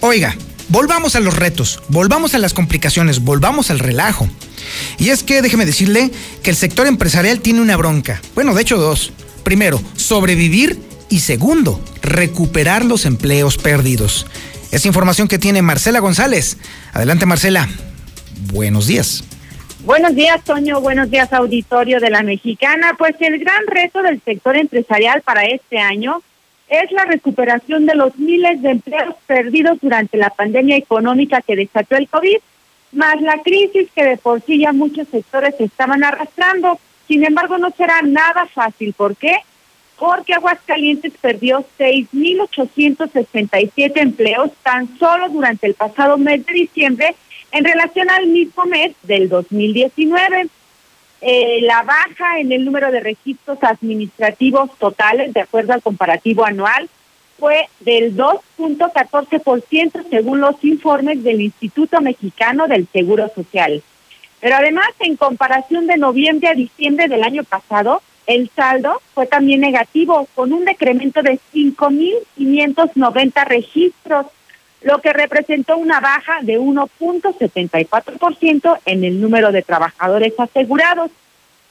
Oiga, 0.00 0.36
volvamos 0.68 1.16
a 1.16 1.20
los 1.20 1.34
retos, 1.34 1.80
volvamos 1.88 2.34
a 2.34 2.38
las 2.38 2.54
complicaciones, 2.54 3.20
volvamos 3.20 3.70
al 3.70 3.78
relajo. 3.78 4.26
Y 4.98 5.10
es 5.10 5.22
que 5.22 5.42
déjeme 5.42 5.66
decirle 5.66 6.10
que 6.42 6.48
el 6.50 6.56
sector 6.56 6.86
empresarial 6.86 7.40
tiene 7.40 7.60
una 7.60 7.76
bronca. 7.76 8.22
Bueno, 8.34 8.54
de 8.54 8.62
hecho 8.62 8.78
dos. 8.78 9.12
Primero, 9.42 9.82
sobrevivir 9.96 10.80
y 11.08 11.20
segundo, 11.20 11.84
recuperar 12.00 12.84
los 12.84 13.04
empleos 13.04 13.58
perdidos. 13.58 14.26
Es 14.72 14.86
información 14.86 15.28
que 15.28 15.38
tiene 15.38 15.60
Marcela 15.60 16.00
González. 16.00 16.56
Adelante, 16.94 17.26
Marcela. 17.26 17.68
Buenos 18.54 18.86
días. 18.86 19.22
Buenos 19.84 20.14
días, 20.14 20.42
Toño. 20.44 20.80
Buenos 20.80 21.10
días, 21.10 21.30
auditorio 21.34 22.00
de 22.00 22.08
la 22.08 22.22
Mexicana. 22.22 22.94
Pues 22.96 23.14
el 23.20 23.38
gran 23.38 23.66
reto 23.66 24.02
del 24.02 24.22
sector 24.22 24.56
empresarial 24.56 25.20
para 25.20 25.44
este 25.44 25.78
año 25.78 26.22
es 26.68 26.90
la 26.90 27.04
recuperación 27.04 27.84
de 27.84 27.94
los 27.94 28.16
miles 28.16 28.62
de 28.62 28.70
empleos 28.70 29.14
perdidos 29.26 29.78
durante 29.82 30.16
la 30.16 30.30
pandemia 30.30 30.78
económica 30.78 31.42
que 31.42 31.54
desató 31.54 31.96
el 31.96 32.08
COVID, 32.08 32.38
más 32.92 33.20
la 33.20 33.42
crisis 33.42 33.90
que 33.94 34.04
de 34.04 34.16
por 34.16 34.40
sí 34.40 34.58
ya 34.58 34.72
muchos 34.72 35.06
sectores 35.08 35.54
estaban 35.58 36.02
arrastrando. 36.02 36.80
Sin 37.08 37.26
embargo, 37.26 37.58
no 37.58 37.70
será 37.76 38.00
nada 38.00 38.46
fácil. 38.46 38.94
¿Por 38.94 39.16
qué? 39.16 39.36
Porque 40.02 40.34
Aguascalientes 40.34 41.12
perdió 41.20 41.64
6.867 41.78 43.92
empleos 43.94 44.50
tan 44.64 44.98
solo 44.98 45.28
durante 45.28 45.68
el 45.68 45.74
pasado 45.74 46.18
mes 46.18 46.44
de 46.44 46.54
diciembre 46.54 47.14
en 47.52 47.64
relación 47.64 48.10
al 48.10 48.26
mismo 48.26 48.64
mes 48.64 48.96
del 49.04 49.28
2019. 49.28 50.48
Eh, 51.20 51.60
la 51.62 51.84
baja 51.84 52.40
en 52.40 52.50
el 52.50 52.64
número 52.64 52.90
de 52.90 52.98
registros 52.98 53.58
administrativos 53.62 54.76
totales, 54.76 55.32
de 55.34 55.42
acuerdo 55.42 55.72
al 55.72 55.82
comparativo 55.82 56.44
anual, 56.44 56.88
fue 57.38 57.68
del 57.78 58.16
2.14% 58.16 60.08
según 60.10 60.40
los 60.40 60.56
informes 60.64 61.22
del 61.22 61.42
Instituto 61.42 62.00
Mexicano 62.00 62.66
del 62.66 62.88
Seguro 62.92 63.30
Social. 63.32 63.84
Pero 64.40 64.56
además, 64.56 64.88
en 64.98 65.14
comparación 65.14 65.86
de 65.86 65.96
noviembre 65.96 66.48
a 66.48 66.54
diciembre 66.54 67.06
del 67.06 67.22
año 67.22 67.44
pasado, 67.44 68.02
el 68.26 68.50
saldo 68.54 69.00
fue 69.14 69.26
también 69.26 69.60
negativo, 69.60 70.28
con 70.34 70.52
un 70.52 70.64
decremento 70.64 71.22
de 71.22 71.38
5.590 71.52 73.46
registros, 73.46 74.26
lo 74.82 75.00
que 75.00 75.12
representó 75.12 75.76
una 75.76 76.00
baja 76.00 76.38
de 76.42 76.58
1.74% 76.58 78.78
en 78.86 79.04
el 79.04 79.20
número 79.20 79.52
de 79.52 79.62
trabajadores 79.62 80.32
asegurados. 80.38 81.10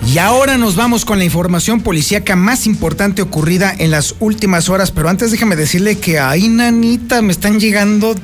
Y 0.08 0.18
ahora 0.20 0.58
nos 0.58 0.78
vamos 0.78 1.04
con 1.04 1.18
la 1.18 1.26
información 1.26 1.82
policíaca 1.82 2.38
más 2.38 2.66
importante 2.66 3.22
ocurrida 3.22 3.74
en 3.78 3.92
las 3.92 4.16
últimas 4.22 4.70
horas. 4.70 4.92
Pero 4.92 5.10
antes 5.10 5.32
déjame 5.32 5.58
decirle 5.58 6.00
que 6.00 6.18
ahí, 6.20 6.48
nanita, 6.48 7.22
me 7.22 7.34
están 7.34 7.60
llegando 7.60 8.16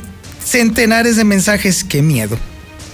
centenares 0.48 1.16
de 1.16 1.24
mensajes. 1.24 1.84
¡Qué 1.84 2.02
miedo! 2.02 2.38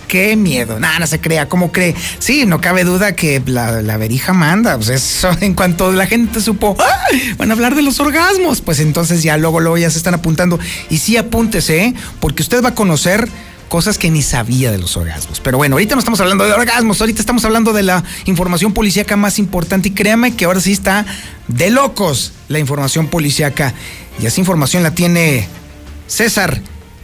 ¡Qué 0.08 0.36
miedo! 0.36 0.80
Nada, 0.80 1.08
se 1.08 1.20
crea, 1.20 1.48
¿cómo 1.50 1.72
cree? 1.72 1.96
Sí, 2.20 2.46
no 2.46 2.62
cabe 2.62 2.84
duda 2.84 3.16
que 3.16 3.42
la, 3.46 3.82
la 3.82 3.98
verija 3.98 4.34
manda. 4.34 4.76
Pues 4.76 4.90
eso, 4.90 5.30
en 5.42 5.54
cuanto 5.54 5.92
la 5.92 6.06
gente 6.08 6.42
supo, 6.42 6.76
¡ah! 6.80 7.06
van 7.38 7.50
a 7.50 7.54
hablar 7.54 7.76
de 7.76 7.82
los 7.82 8.00
orgasmos. 8.00 8.62
Pues 8.62 8.80
entonces 8.80 9.24
ya 9.24 9.38
luego, 9.38 9.60
luego 9.60 9.78
ya 9.78 9.90
se 9.90 9.98
están 9.98 10.14
apuntando. 10.14 10.60
Y 10.90 10.98
sí, 10.98 11.18
apúntese, 11.18 11.86
¿eh? 11.86 11.94
porque 12.20 12.44
usted 12.44 12.64
va 12.64 12.70
a 12.70 12.76
conocer 12.76 13.28
cosas 13.70 13.98
que 13.98 14.12
ni 14.12 14.22
sabía 14.22 14.72
de 14.72 14.78
los 14.78 14.96
orgasmos. 14.98 15.40
Pero 15.40 15.58
bueno, 15.58 15.76
ahorita 15.76 15.96
no 15.96 16.00
estamos 16.00 16.20
hablando 16.22 16.46
de 16.46 16.54
orgasmos, 16.54 17.02
ahorita 17.02 17.20
estamos 17.20 17.44
hablando 17.44 17.74
de 17.74 17.82
la 17.82 18.04
información 18.26 18.72
policíaca 18.72 19.16
más 19.16 19.40
importante 19.40 19.88
y 19.90 19.92
créame 19.94 20.36
que 20.36 20.46
ahora 20.46 20.60
sí 20.60 20.72
está 20.72 21.08
de 21.48 21.72
locos 21.72 22.34
la 22.50 22.60
información 22.60 23.08
policíaca. 23.08 23.74
Y 24.22 24.28
esa 24.28 24.40
información 24.40 24.84
la 24.84 24.92
tiene 24.92 25.48
César, 26.06 26.62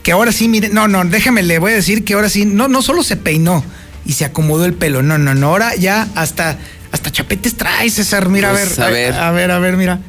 que 0.09 0.13
ahora 0.13 0.31
sí, 0.31 0.47
mire, 0.47 0.69
no, 0.69 0.87
no, 0.87 1.05
déjeme, 1.05 1.43
le 1.43 1.59
voy 1.59 1.71
a 1.71 1.75
decir 1.75 2.03
que 2.03 2.15
ahora 2.15 2.29
sí, 2.29 2.43
no, 2.43 2.67
no 2.67 2.81
solo 2.81 3.03
se 3.03 3.15
peinó 3.15 3.63
y 4.07 4.13
se 4.13 4.25
acomodó 4.25 4.65
el 4.65 4.73
pelo, 4.73 5.03
no, 5.03 5.19
no, 5.19 5.35
no, 5.35 5.49
ahora 5.49 5.75
ya 5.75 6.07
hasta, 6.15 6.57
hasta 6.91 7.11
chapetes 7.11 7.55
trae 7.55 7.91
César, 7.91 8.27
mira, 8.27 8.49
Pues, 8.49 8.79
a, 8.79 8.87
a 8.87 8.89
ver, 8.89 9.11
ver. 9.13 9.21
a, 9.21 9.27
a 9.27 9.31
ver, 9.31 9.51
a 9.51 9.59
ver, 9.59 9.77
mira. 9.77 9.99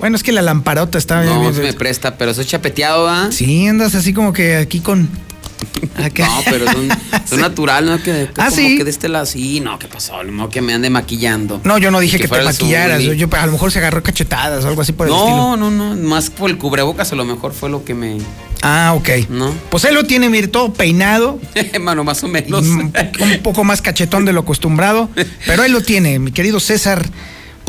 Bueno, 0.00 0.16
es 0.16 0.24
que 0.24 0.32
la 0.32 0.42
lamparota 0.42 0.98
está 0.98 1.22
No, 1.22 1.42
bien. 1.42 1.54
se 1.54 1.60
me 1.62 1.72
presta, 1.74 2.18
pero 2.18 2.34
soy 2.34 2.44
chapeteado, 2.44 3.04
¿va? 3.04 3.30
Sí, 3.30 3.68
andas 3.68 3.94
así 3.94 4.12
como 4.12 4.32
que 4.32 4.56
aquí 4.56 4.80
con. 4.80 5.08
Acá. 5.96 6.26
No, 6.26 6.40
pero 6.46 6.64
son, 6.72 6.88
son 7.24 7.40
natural, 7.40 7.86
¿no? 7.86 7.98
Que, 7.98 8.02
que 8.02 8.30
Ah, 8.36 8.46
como 8.46 8.50
sí. 8.56 8.78
que 8.78 8.82
de 8.82 8.90
este 8.90 9.08
lado, 9.08 9.26
sí, 9.26 9.60
no, 9.60 9.78
¿qué 9.78 9.86
pasó? 9.86 10.14
Modo 10.24 10.48
que 10.48 10.60
me 10.60 10.74
ande 10.74 10.90
maquillando. 10.90 11.60
No, 11.62 11.78
yo 11.78 11.92
no 11.92 12.00
dije 12.00 12.18
que, 12.18 12.26
te 12.26 12.42
maquillaras. 12.42 13.00
Zuli. 13.00 13.16
Yo, 13.16 13.28
a 13.30 13.46
lo 13.46 13.52
mejor 13.52 13.70
se 13.70 13.78
agarró 13.78 14.02
cachetadas 14.02 14.64
o 14.64 14.68
algo 14.68 14.82
así 14.82 14.90
por 14.92 15.06
el 15.06 15.12
No, 15.12 15.18
estilo. 15.54 15.56
no, 15.56 15.70
no, 15.70 15.94
más 16.08 16.30
por 16.30 16.50
el 16.50 16.58
cubrebocas 16.58 17.12
a 17.12 17.14
lo 17.14 17.24
mejor 17.24 17.52
fue 17.52 17.70
lo 17.70 17.84
que 17.84 17.94
me... 17.94 18.18
Ah, 18.62 18.92
ok. 18.94 19.08
¿No? 19.30 19.54
Pues 19.70 19.84
él 19.84 19.94
lo 19.94 20.04
tiene, 20.04 20.28
mire, 20.28 20.48
todo 20.48 20.72
peinado. 20.72 21.40
Mano, 21.80 22.04
más 22.04 22.22
o 22.24 22.28
menos. 22.28 22.66
Un, 22.66 22.92
po- 22.92 23.24
un 23.24 23.38
poco 23.42 23.64
más 23.64 23.80
cachetón 23.82 24.24
de 24.24 24.32
lo 24.32 24.40
acostumbrado. 24.40 25.08
Pero 25.46 25.64
él 25.64 25.72
lo 25.72 25.80
tiene, 25.82 26.18
mi 26.18 26.32
querido 26.32 26.60
César. 26.60 27.04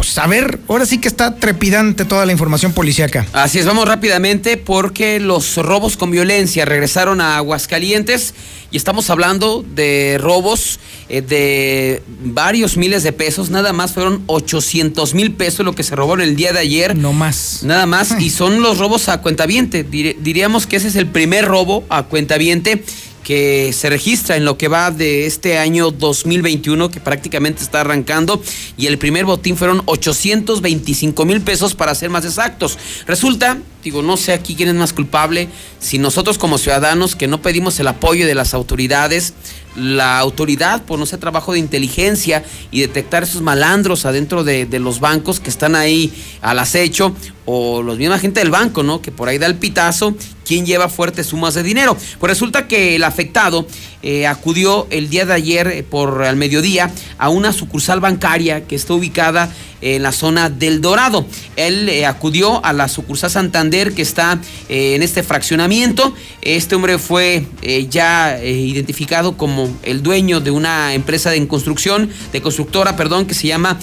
Pues 0.01 0.17
a 0.17 0.25
ver, 0.25 0.57
ahora 0.67 0.87
sí 0.87 0.97
que 0.97 1.07
está 1.07 1.35
trepidante 1.35 2.05
toda 2.05 2.25
la 2.25 2.31
información 2.31 2.73
policíaca. 2.73 3.27
Así 3.33 3.59
es, 3.59 3.67
vamos 3.67 3.87
rápidamente 3.87 4.57
porque 4.57 5.19
los 5.19 5.57
robos 5.57 5.95
con 5.95 6.09
violencia 6.09 6.65
regresaron 6.65 7.21
a 7.21 7.37
Aguascalientes 7.37 8.33
y 8.71 8.77
estamos 8.77 9.11
hablando 9.11 9.63
de 9.75 10.17
robos 10.19 10.79
eh, 11.07 11.21
de 11.21 12.01
varios 12.23 12.77
miles 12.77 13.03
de 13.03 13.13
pesos, 13.13 13.51
nada 13.51 13.73
más 13.73 13.93
fueron 13.93 14.23
800 14.25 15.13
mil 15.13 15.33
pesos 15.33 15.63
lo 15.63 15.75
que 15.75 15.83
se 15.83 15.95
robó 15.95 16.15
en 16.15 16.21
el 16.21 16.35
día 16.35 16.51
de 16.51 16.57
ayer. 16.59 16.95
No 16.95 17.13
más. 17.13 17.59
Nada 17.61 17.85
más, 17.85 18.15
y 18.19 18.31
son 18.31 18.63
los 18.63 18.79
robos 18.79 19.07
a 19.07 19.21
cuentaviente. 19.21 19.87
Dir- 19.87 20.15
diríamos 20.19 20.65
que 20.65 20.77
ese 20.77 20.87
es 20.87 20.95
el 20.95 21.05
primer 21.05 21.45
robo 21.45 21.83
a 21.89 22.03
cuentaviente 22.03 22.83
que 23.23 23.71
se 23.73 23.89
registra 23.89 24.35
en 24.35 24.45
lo 24.45 24.57
que 24.57 24.67
va 24.67 24.91
de 24.91 25.25
este 25.25 25.57
año 25.57 25.91
2021 25.91 26.89
que 26.89 26.99
prácticamente 26.99 27.63
está 27.63 27.81
arrancando 27.81 28.41
y 28.77 28.87
el 28.87 28.97
primer 28.97 29.25
botín 29.25 29.57
fueron 29.57 29.81
825 29.85 31.25
mil 31.25 31.41
pesos 31.41 31.75
para 31.75 31.95
ser 31.95 32.09
más 32.09 32.25
exactos. 32.25 32.77
Resulta, 33.05 33.59
digo, 33.83 34.01
no 34.01 34.17
sé 34.17 34.33
aquí 34.33 34.55
quién 34.55 34.69
es 34.69 34.75
más 34.75 34.93
culpable, 34.93 35.49
si 35.79 35.97
nosotros 35.97 36.37
como 36.37 36.57
ciudadanos 36.57 37.15
que 37.15 37.27
no 37.27 37.41
pedimos 37.41 37.79
el 37.79 37.87
apoyo 37.87 38.25
de 38.25 38.35
las 38.35 38.53
autoridades, 38.53 39.33
la 39.75 40.19
autoridad 40.19 40.83
por 40.83 40.97
no 40.97 41.03
hacer 41.03 41.19
trabajo 41.19 41.53
de 41.53 41.59
inteligencia 41.59 42.43
y 42.71 42.81
detectar 42.81 43.23
esos 43.23 43.41
malandros 43.41 44.05
adentro 44.05 44.43
de, 44.43 44.65
de 44.65 44.79
los 44.79 44.99
bancos 44.99 45.39
que 45.39 45.49
están 45.49 45.75
ahí 45.75 46.11
al 46.41 46.59
acecho 46.59 47.15
o 47.45 47.81
los 47.81 47.97
misma 47.97 48.19
gente 48.19 48.39
del 48.39 48.51
banco, 48.51 48.83
¿no? 48.83 49.01
Que 49.01 49.11
por 49.11 49.27
ahí 49.29 49.37
da 49.37 49.47
el 49.47 49.55
pitazo, 49.55 50.15
¿quién 50.45 50.65
lleva 50.65 50.89
fuertes 50.89 51.27
sumas 51.27 51.53
de 51.53 51.63
dinero? 51.63 51.97
Pues 52.19 52.29
resulta 52.29 52.67
que 52.67 52.95
el 52.95 53.03
afectado 53.03 53.65
eh, 54.03 54.25
acudió 54.27 54.87
el 54.89 55.09
día 55.09 55.25
de 55.25 55.33
ayer 55.33 55.67
eh, 55.67 55.83
por 55.83 56.23
al 56.23 56.35
mediodía 56.35 56.91
a 57.17 57.29
una 57.29 57.53
sucursal 57.53 57.99
bancaria 57.99 58.65
que 58.65 58.75
está 58.75 58.93
ubicada 58.93 59.53
en 59.81 60.03
la 60.03 60.11
zona 60.11 60.49
del 60.49 60.81
Dorado. 60.81 61.25
Él 61.55 61.89
eh, 61.89 62.05
acudió 62.05 62.63
a 62.65 62.73
la 62.73 62.87
sucursal 62.87 63.31
Santander 63.31 63.93
que 63.93 64.01
está 64.01 64.39
en 64.69 65.01
este 65.01 65.23
fraccionamiento. 65.23 66.13
Este 66.41 66.75
hombre 66.75 66.97
fue 66.99 67.45
ya 67.89 68.39
identificado 68.43 69.37
como 69.37 69.69
el 69.83 70.03
dueño 70.03 70.39
de 70.39 70.51
una 70.51 70.93
empresa 70.93 71.31
de 71.31 71.47
construcción, 71.47 72.09
de 72.31 72.41
constructora, 72.41 72.95
perdón, 72.95 73.25
que 73.25 73.33
se 73.33 73.47
llama 73.47 73.79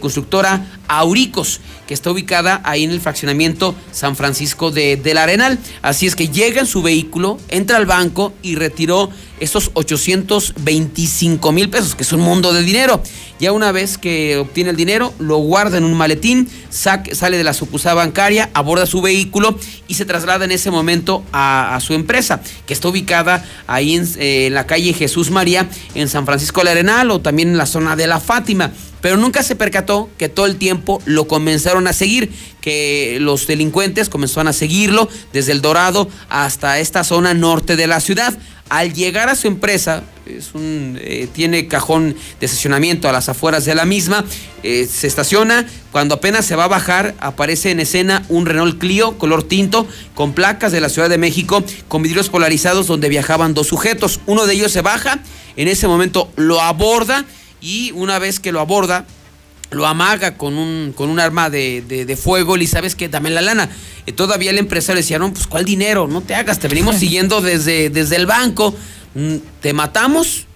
Constructora 0.00 0.64
Auricos, 0.88 1.60
que 1.86 1.94
está 1.94 2.10
ubicada 2.10 2.60
ahí 2.64 2.84
en 2.84 2.91
el 2.92 3.00
fraccionamiento 3.00 3.74
San 3.90 4.16
Francisco 4.16 4.70
de, 4.70 4.96
del 4.96 5.18
Arenal. 5.18 5.58
Así 5.82 6.06
es 6.06 6.16
que 6.16 6.28
llega 6.28 6.60
en 6.60 6.66
su 6.66 6.82
vehículo, 6.82 7.38
entra 7.48 7.76
al 7.76 7.86
banco 7.86 8.32
y 8.42 8.56
retiró 8.56 9.10
estos 9.40 9.72
825 9.74 11.52
mil 11.52 11.68
pesos, 11.68 11.96
que 11.96 12.04
es 12.04 12.12
un 12.12 12.20
mundo 12.20 12.52
de 12.52 12.62
dinero. 12.62 13.02
Ya 13.40 13.50
una 13.50 13.72
vez 13.72 13.98
que 13.98 14.36
obtiene 14.36 14.70
el 14.70 14.76
dinero, 14.76 15.12
lo 15.18 15.38
guarda 15.38 15.78
en 15.78 15.84
un 15.84 15.94
maletín, 15.94 16.48
sale 16.70 17.36
de 17.36 17.42
la 17.42 17.52
sucursal 17.52 17.96
bancaria, 17.96 18.50
aborda 18.54 18.86
su 18.86 19.02
vehículo 19.02 19.58
y 19.88 19.94
se 19.94 20.04
traslada 20.04 20.44
en 20.44 20.52
ese 20.52 20.70
momento 20.70 21.24
a, 21.32 21.74
a 21.74 21.80
su 21.80 21.94
empresa, 21.94 22.40
que 22.66 22.72
está 22.72 22.86
ubicada 22.88 23.44
ahí 23.66 23.96
en, 23.96 24.06
eh, 24.18 24.46
en 24.46 24.54
la 24.54 24.66
calle 24.66 24.92
Jesús 24.92 25.30
María, 25.30 25.68
en 25.96 26.08
San 26.08 26.24
Francisco 26.24 26.60
del 26.60 26.68
Arenal 26.68 27.10
o 27.10 27.20
también 27.20 27.48
en 27.48 27.58
la 27.58 27.66
zona 27.66 27.96
de 27.96 28.06
la 28.06 28.20
Fátima 28.20 28.70
pero 29.02 29.18
nunca 29.18 29.42
se 29.42 29.56
percató 29.56 30.08
que 30.16 30.30
todo 30.30 30.46
el 30.46 30.56
tiempo 30.56 31.02
lo 31.04 31.26
comenzaron 31.26 31.86
a 31.88 31.92
seguir, 31.92 32.32
que 32.62 33.18
los 33.20 33.46
delincuentes 33.46 34.08
comenzaron 34.08 34.48
a 34.48 34.54
seguirlo 34.54 35.10
desde 35.34 35.52
el 35.52 35.60
Dorado 35.60 36.08
hasta 36.30 36.78
esta 36.78 37.04
zona 37.04 37.34
norte 37.34 37.76
de 37.76 37.86
la 37.86 38.00
ciudad. 38.00 38.38
Al 38.70 38.94
llegar 38.94 39.28
a 39.28 39.34
su 39.34 39.48
empresa, 39.48 40.02
es 40.24 40.54
un, 40.54 40.98
eh, 40.98 41.28
tiene 41.30 41.68
cajón 41.68 42.16
de 42.40 42.46
estacionamiento 42.46 43.06
a 43.06 43.12
las 43.12 43.28
afueras 43.28 43.66
de 43.66 43.74
la 43.74 43.84
misma, 43.84 44.24
eh, 44.62 44.88
se 44.90 45.08
estaciona, 45.08 45.66
cuando 45.90 46.14
apenas 46.14 46.46
se 46.46 46.56
va 46.56 46.64
a 46.64 46.68
bajar, 46.68 47.14
aparece 47.20 47.70
en 47.70 47.80
escena 47.80 48.24
un 48.30 48.46
Renault 48.46 48.78
Clio 48.78 49.18
color 49.18 49.42
tinto 49.42 49.86
con 50.14 50.32
placas 50.32 50.72
de 50.72 50.80
la 50.80 50.88
Ciudad 50.88 51.10
de 51.10 51.18
México 51.18 51.62
con 51.88 52.02
vidrios 52.02 52.30
polarizados 52.30 52.86
donde 52.86 53.10
viajaban 53.10 53.52
dos 53.52 53.66
sujetos. 53.66 54.20
Uno 54.24 54.46
de 54.46 54.54
ellos 54.54 54.72
se 54.72 54.80
baja, 54.80 55.18
en 55.56 55.68
ese 55.68 55.86
momento 55.86 56.32
lo 56.36 56.62
aborda 56.62 57.26
y 57.60 57.92
una 57.92 58.18
vez 58.18 58.40
que 58.40 58.52
lo 58.52 58.60
aborda, 58.60 59.04
lo 59.72 59.86
amaga 59.86 60.36
con 60.36 60.54
un, 60.58 60.92
con 60.94 61.08
un 61.08 61.18
arma 61.20 61.50
de, 61.50 61.82
de- 61.86 62.04
de 62.04 62.16
fuego 62.16 62.56
y 62.56 62.66
sabes 62.66 62.94
que 62.94 63.08
dame 63.08 63.30
la 63.30 63.40
lana. 63.42 63.68
Eh, 64.06 64.12
todavía 64.12 64.50
el 64.50 64.58
empresario 64.58 65.00
decía, 65.00 65.18
no, 65.18 65.32
pues 65.32 65.46
¿cuál 65.46 65.64
dinero? 65.64 66.06
No 66.08 66.20
te 66.20 66.34
hagas, 66.34 66.58
te 66.58 66.68
venimos 66.68 66.96
siguiendo 67.00 67.40
desde, 67.40 67.90
desde 67.90 68.16
el 68.16 68.26
banco. 68.26 68.74
Mm, 69.14 69.36
¿Te 69.60 69.72
matamos? 69.72 70.46